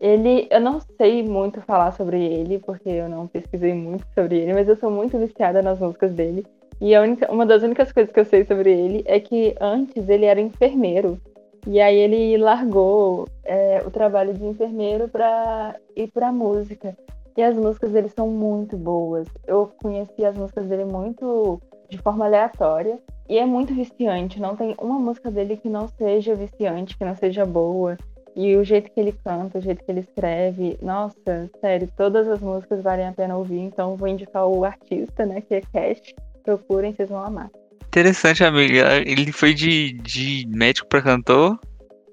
Ele, 0.00 0.46
eu 0.50 0.60
não 0.60 0.80
sei 0.96 1.22
muito 1.24 1.60
falar 1.62 1.92
sobre 1.92 2.22
ele, 2.22 2.58
porque 2.58 2.88
eu 2.88 3.08
não 3.08 3.26
pesquisei 3.26 3.74
muito 3.74 4.06
sobre 4.14 4.38
ele, 4.38 4.52
mas 4.52 4.68
eu 4.68 4.76
sou 4.76 4.90
muito 4.90 5.18
viciada 5.18 5.60
nas 5.60 5.78
músicas 5.78 6.12
dele. 6.12 6.46
E 6.80 6.96
única, 6.96 7.30
uma 7.30 7.44
das 7.44 7.62
únicas 7.62 7.90
coisas 7.90 8.12
que 8.12 8.20
eu 8.20 8.24
sei 8.24 8.44
sobre 8.44 8.70
ele 8.70 9.02
é 9.06 9.18
que 9.18 9.54
antes 9.60 10.08
ele 10.08 10.24
era 10.24 10.40
enfermeiro. 10.40 11.20
E 11.66 11.80
aí 11.80 11.96
ele 11.96 12.36
largou 12.38 13.26
é, 13.44 13.82
o 13.84 13.90
trabalho 13.90 14.32
de 14.32 14.44
enfermeiro 14.44 15.08
para 15.08 15.74
ir 15.96 16.08
para 16.08 16.32
música. 16.32 16.96
E 17.36 17.42
as 17.42 17.56
músicas 17.56 17.90
dele 17.92 18.08
são 18.08 18.28
muito 18.28 18.76
boas. 18.76 19.28
Eu 19.46 19.70
conheci 19.82 20.24
as 20.24 20.36
músicas 20.36 20.66
dele 20.66 20.84
muito 20.84 21.60
de 21.88 21.98
forma 21.98 22.24
aleatória. 22.26 22.98
E 23.28 23.38
é 23.38 23.44
muito 23.44 23.74
viciante, 23.74 24.40
não 24.40 24.56
tem 24.56 24.74
uma 24.80 24.98
música 24.98 25.30
dele 25.30 25.56
que 25.56 25.68
não 25.68 25.86
seja 25.86 26.34
viciante, 26.34 26.96
que 26.96 27.04
não 27.04 27.14
seja 27.14 27.44
boa. 27.44 27.98
E 28.34 28.56
o 28.56 28.64
jeito 28.64 28.90
que 28.90 28.98
ele 28.98 29.12
canta, 29.12 29.58
o 29.58 29.60
jeito 29.60 29.84
que 29.84 29.90
ele 29.90 30.00
escreve, 30.00 30.78
nossa, 30.80 31.50
sério, 31.60 31.88
todas 31.96 32.26
as 32.26 32.40
músicas 32.40 32.80
valem 32.82 33.06
a 33.06 33.12
pena 33.12 33.36
ouvir, 33.36 33.58
então 33.58 33.96
vou 33.96 34.08
indicar 34.08 34.46
o 34.46 34.64
artista, 34.64 35.26
né, 35.26 35.40
que 35.40 35.56
é 35.56 35.60
Cash. 35.60 36.14
Procurem, 36.48 36.94
vocês 36.94 37.10
vão 37.10 37.22
amar. 37.22 37.50
Interessante, 37.88 38.42
amiga. 38.42 38.96
Ele 39.06 39.30
foi 39.30 39.52
de, 39.52 39.92
de 39.92 40.46
médico 40.48 40.88
pra 40.88 41.02
cantor? 41.02 41.60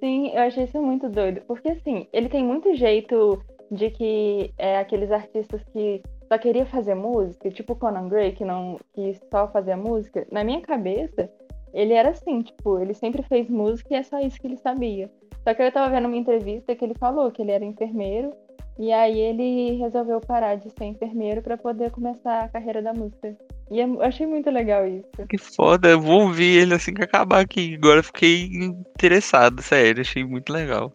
Sim, 0.02 0.30
eu 0.34 0.42
achei 0.42 0.66
isso 0.66 0.82
muito 0.82 1.08
doido. 1.08 1.40
Porque 1.48 1.70
assim, 1.70 2.06
ele 2.12 2.28
tem 2.28 2.44
muito 2.44 2.76
jeito 2.76 3.42
de 3.72 3.90
que 3.92 4.52
é 4.58 4.78
aqueles 4.78 5.10
artistas 5.10 5.64
que 5.72 6.04
só 6.28 6.38
queria 6.38 6.66
fazer 6.66 6.96
música, 6.96 7.50
tipo 7.50 7.78
Conan 7.78 8.10
Gray, 8.10 8.34
que 8.34 8.44
não 8.44 8.78
que 8.94 9.18
só 9.32 9.48
fazia 9.48 9.78
música. 9.78 10.28
Na 10.30 10.44
minha 10.44 10.60
cabeça, 10.60 11.30
ele 11.74 11.94
era 11.94 12.10
assim, 12.10 12.42
tipo, 12.42 12.78
ele 12.78 12.94
sempre 12.94 13.24
fez 13.24 13.50
música 13.50 13.94
e 13.94 13.96
é 13.96 14.04
só 14.04 14.20
isso 14.20 14.38
que 14.38 14.48
ele 14.48 14.58
sabia. 14.58 15.10
Só 15.46 15.54
que 15.54 15.62
eu 15.62 15.72
tava 15.72 15.90
vendo 15.90 16.10
uma 16.10 16.18
entrevista 16.18 16.76
que 16.76 16.84
ele 16.84 16.96
falou 16.96 17.32
que 17.32 17.42
ele 17.42 17.52
era 17.52 17.64
enfermeiro 17.64 18.34
e 18.78 18.92
aí 18.92 19.18
ele 19.18 19.78
resolveu 19.78 20.20
parar 20.20 20.56
de 20.56 20.70
ser 20.72 20.84
enfermeiro 20.84 21.42
para 21.42 21.56
poder 21.56 21.90
começar 21.92 22.44
a 22.44 22.50
carreira 22.50 22.82
da 22.82 22.94
música. 22.94 23.34
E 23.72 23.80
eu 23.80 24.02
achei 24.02 24.28
muito 24.28 24.50
legal 24.50 24.88
isso. 24.88 25.10
Que 25.28 25.38
foda, 25.38 25.90
eu 25.90 26.00
vou 26.00 26.24
ouvir 26.24 26.62
ele 26.62 26.74
assim 26.74 26.94
que 26.94 27.04
acabar 27.04 27.40
aqui. 27.40 27.76
Agora 27.76 28.04
fiquei 28.04 28.50
interessado, 28.54 29.62
sério, 29.62 30.02
achei 30.02 30.24
muito 30.24 30.54
legal. 30.54 30.94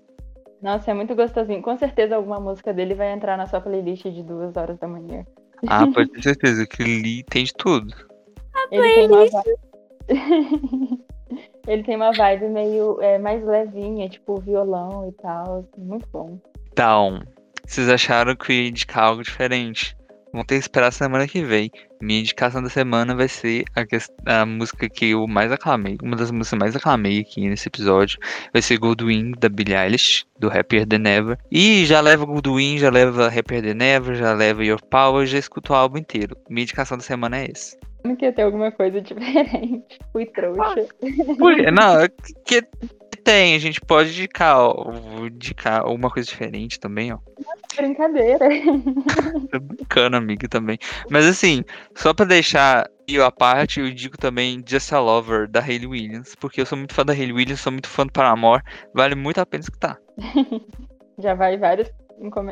Nossa, 0.63 0.91
é 0.91 0.95
muito 0.95 1.15
gostosinho. 1.15 1.63
Com 1.63 1.77
certeza 1.77 2.15
alguma 2.15 2.39
música 2.39 2.73
dele 2.73 2.95
vai 2.95 3.13
entrar 3.13 3.37
na 3.37 3.47
sua 3.47 3.61
playlist 3.61 4.05
de 4.05 4.23
duas 4.23 4.57
horas 4.57 4.79
da 4.79 4.87
manhã. 4.87 5.25
Ah, 5.67 5.87
pode 5.93 6.11
ter 6.11 6.23
certeza 6.23 6.67
que 6.67 6.83
ele 6.83 7.25
tem 7.25 7.45
de 7.45 7.55
tudo. 7.55 7.93
Ele 8.71 8.95
tem 8.95 9.07
uma 9.07 9.27
vibe... 9.27 9.59
ele 11.67 11.83
tem 11.83 11.97
uma 11.97 12.13
vibe 12.13 12.49
meio 12.49 13.01
é, 13.01 13.19
mais 13.19 13.45
levinha, 13.45 14.09
tipo 14.09 14.41
violão 14.41 15.09
e 15.09 15.13
tal. 15.13 15.69
Muito 15.77 16.07
bom. 16.13 16.39
Então, 16.73 17.21
vocês 17.67 17.89
acharam 17.89 18.37
que 18.37 18.53
ia 18.53 18.69
indicar 18.69 19.05
algo 19.05 19.23
diferente? 19.23 19.97
Vão 20.32 20.44
ter 20.44 20.57
que 20.57 20.61
esperar 20.61 20.93
semana 20.93 21.27
que 21.27 21.43
vem. 21.43 21.70
Minha 22.01 22.20
indicação 22.20 22.62
da 22.62 22.69
semana 22.69 23.15
vai 23.15 23.28
ser 23.28 23.65
a, 23.74 24.43
a, 24.43 24.47
música 24.47 24.89
que 24.89 25.11
eu 25.11 25.27
mais 25.27 25.51
aclamei. 25.51 25.97
Uma 26.02 26.16
das 26.16 26.31
músicas 26.31 26.59
mais 26.59 26.77
aclamei 26.77 27.20
aqui 27.20 27.48
nesse 27.48 27.69
episódio. 27.69 28.19
Vai 28.52 28.62
ser 28.62 28.78
Goldwyn, 28.78 29.32
da 29.39 29.48
Billie 29.48 29.77
Eilish, 29.77 30.24
do 30.39 30.48
Happier 30.48 30.86
Than 30.86 31.09
Ever. 31.09 31.39
E 31.51 31.85
já 31.85 32.01
leva 32.01 32.24
Goldwyn, 32.24 32.78
já 32.78 32.90
leva 32.90 33.27
Happier 33.27 33.62
Than 33.62 33.85
Ever, 33.85 34.15
já 34.15 34.32
leva 34.32 34.65
Your 34.65 34.81
Power, 34.82 35.27
já 35.27 35.39
escuto 35.39 35.73
o 35.73 35.77
álbum 35.77 35.98
inteiro. 35.98 36.36
Minha 36.48 36.62
indicação 36.62 36.97
da 36.97 37.02
semana 37.02 37.39
é 37.39 37.51
esse. 37.51 37.77
Não 38.05 38.16
quer 38.16 38.32
ter 38.32 38.43
alguma 38.43 38.73
coisa 38.73 39.01
diferente. 39.01 39.98
Fui 40.12 40.27
trouxa. 40.27 40.86
Ah, 41.02 41.70
não, 41.70 42.09
que 42.47 42.62
tem, 43.25 43.55
a 43.55 43.59
gente 43.59 43.81
pode 43.81 44.11
indicar, 44.11 44.59
ó, 44.59 44.93
indicar 45.27 45.87
uma 45.87 46.11
coisa 46.11 46.29
diferente 46.29 46.79
também, 46.79 47.13
ó. 47.13 47.19
Brincadeira. 47.77 48.49
Tô 49.51 49.61
brincando, 49.61 50.17
amigo, 50.17 50.49
também. 50.49 50.79
Mas 51.09 51.27
assim, 51.27 51.65
só 51.95 52.13
pra 52.13 52.27
deixar 52.27 52.89
eu 53.07 53.25
a 53.25 53.31
parte, 53.31 53.81
eu 53.81 53.89
indico 53.89 54.19
também 54.19 54.63
Just 54.67 54.93
a 54.93 55.01
Lover, 55.01 55.49
da 55.49 55.61
Hayley 55.61 55.87
Williams, 55.87 56.35
porque 56.35 56.61
eu 56.61 56.67
sou 56.67 56.79
muito 56.79 56.95
fã 56.95 57.05
da 57.05 57.13
Hayley 57.13 57.33
Williams, 57.33 57.61
sou 57.61 57.73
muito 57.73 57.89
fã 57.89 58.07
do 58.07 58.13
Paramore, 58.13 58.63
vale 58.95 59.15
muito 59.15 59.41
a 59.41 59.47
pena 59.47 59.63
escutar. 59.63 59.99
Já 61.19 61.35
vai 61.35 61.57
várias 61.57 61.91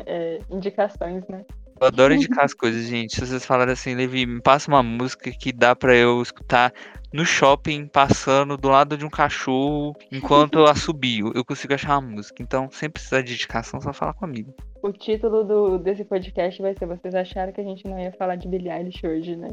é, 0.05 0.39
indicações, 0.49 1.27
né? 1.27 1.43
Eu 1.81 1.87
adoro 1.87 2.13
indicar 2.13 2.43
as 2.43 2.53
coisas, 2.53 2.85
gente. 2.87 3.15
Se 3.15 3.25
vocês 3.25 3.45
falarem 3.45 3.73
assim, 3.73 3.95
Levi, 3.95 4.25
me 4.25 4.41
passa 4.41 4.69
uma 4.69 4.83
música 4.83 5.31
que 5.31 5.53
dá 5.53 5.73
pra 5.73 5.95
eu 5.95 6.21
escutar 6.21 6.73
no 7.13 7.25
shopping, 7.25 7.87
passando 7.87 8.55
do 8.55 8.69
lado 8.69 8.97
de 8.97 9.05
um 9.05 9.09
cachorro, 9.09 9.95
enquanto 10.11 10.59
eu 10.59 10.65
assobio, 10.65 11.31
eu 11.33 11.43
consigo 11.43 11.73
achar 11.73 11.97
uma 11.97 12.09
música. 12.09 12.41
Então, 12.41 12.69
sem 12.71 12.89
precisar 12.89 13.21
de 13.21 13.33
indicação, 13.33 13.81
só 13.81 13.91
fala 13.91 14.13
comigo. 14.13 14.53
O 14.81 14.91
título 14.91 15.43
do, 15.43 15.77
desse 15.77 16.05
podcast 16.05 16.61
vai 16.61 16.73
ser 16.75 16.85
Vocês 16.85 17.13
acharam 17.13 17.51
que 17.51 17.61
a 17.61 17.63
gente 17.63 17.85
não 17.85 17.99
ia 17.99 18.11
falar 18.13 18.35
de 18.35 18.47
Billie 18.47 18.71
Eilish 18.71 19.05
hoje, 19.05 19.35
né? 19.35 19.49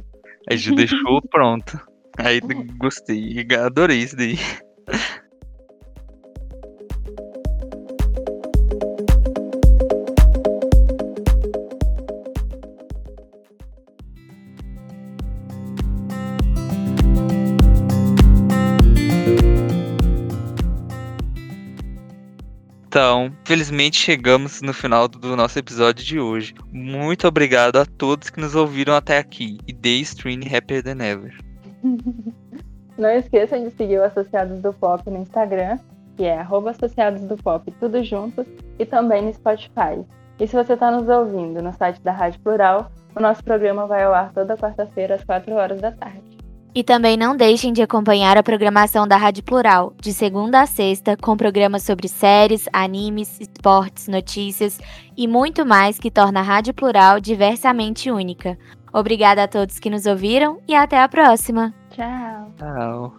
A 0.49 0.55
gente 0.55 0.77
deixou 0.77 1.21
pronto. 1.23 1.81
Aí 2.19 2.41
gostei, 2.79 3.47
adorei 3.59 3.99
isso 3.99 4.17
daí. 4.17 4.37
Então, 22.97 23.31
felizmente 23.45 23.99
chegamos 23.99 24.63
no 24.63 24.73
final 24.73 25.07
do 25.07 25.37
nosso 25.37 25.59
episódio 25.59 26.03
de 26.03 26.19
hoje. 26.19 26.55
Muito 26.73 27.29
obrigado 27.29 27.77
a 27.77 27.85
todos 27.85 28.31
que 28.31 28.41
nos 28.41 28.55
ouviram 28.55 28.95
até 28.95 29.19
aqui 29.19 29.59
e 29.69 29.73
dê 29.75 29.97
stream 29.99 30.41
happier 30.51 30.83
than 30.83 31.05
ever. 31.05 31.37
Não 32.97 33.11
esqueçam 33.11 33.63
de 33.63 33.71
seguir 33.73 33.99
o 33.99 34.03
Associados 34.03 34.61
do 34.61 34.73
Pop 34.73 35.11
no 35.11 35.19
Instagram, 35.19 35.79
que 36.17 36.25
é 36.25 36.41
Associados 36.41 37.21
do 37.21 37.37
Pop, 37.37 37.71
tudo 37.79 38.03
junto, 38.03 38.47
e 38.79 38.87
também 38.87 39.21
no 39.21 39.35
Spotify. 39.35 40.03
E 40.41 40.49
se 40.49 40.57
você 40.57 40.73
está 40.73 40.91
nos 40.91 41.07
ouvindo 41.07 41.61
no 41.61 41.75
site 41.75 42.01
da 42.01 42.13
Rádio 42.13 42.41
Plural, 42.41 42.91
o 43.15 43.21
nosso 43.21 43.45
programa 43.45 43.87
vai 43.87 44.05
ao 44.05 44.15
ar 44.15 44.33
toda 44.33 44.57
quarta-feira 44.57 45.17
às 45.17 45.23
4 45.23 45.53
horas 45.53 45.83
da 45.83 45.93
tarde. 45.93 46.26
E 46.77 46.85
também 46.85 47.17
não 47.17 47.35
deixem 47.35 47.73
de 47.73 47.81
acompanhar 47.81 48.37
a 48.37 48.43
programação 48.43 49.09
da 49.09 49.17
Rádio 49.17 49.43
Plural, 49.43 49.95
de 49.99 50.13
segunda 50.13 50.61
a 50.61 50.67
sexta, 50.67 51.17
com 51.17 51.35
programas 51.35 51.83
sobre 51.85 52.07
séries, 52.07 52.69
animes, 52.71 53.41
esportes, 53.41 54.09
notícias 54.09 54.79
e 55.17 55.27
muito 55.27 55.65
mais 55.65 55.99
que 55.99 56.11
torna 56.11 56.41
a 56.41 56.43
Rádio 56.43 56.75
Plural 56.75 57.19
diversamente 57.19 58.11
única. 58.11 58.59
Obrigada 58.93 59.45
a 59.45 59.49
todos 59.49 59.79
que 59.79 59.89
nos 59.89 60.05
ouviram 60.05 60.61
e 60.69 60.75
até 60.75 61.01
a 61.01 61.09
próxima. 61.09 61.73
Tchau. 61.89 62.53
Tchau. 62.59 63.17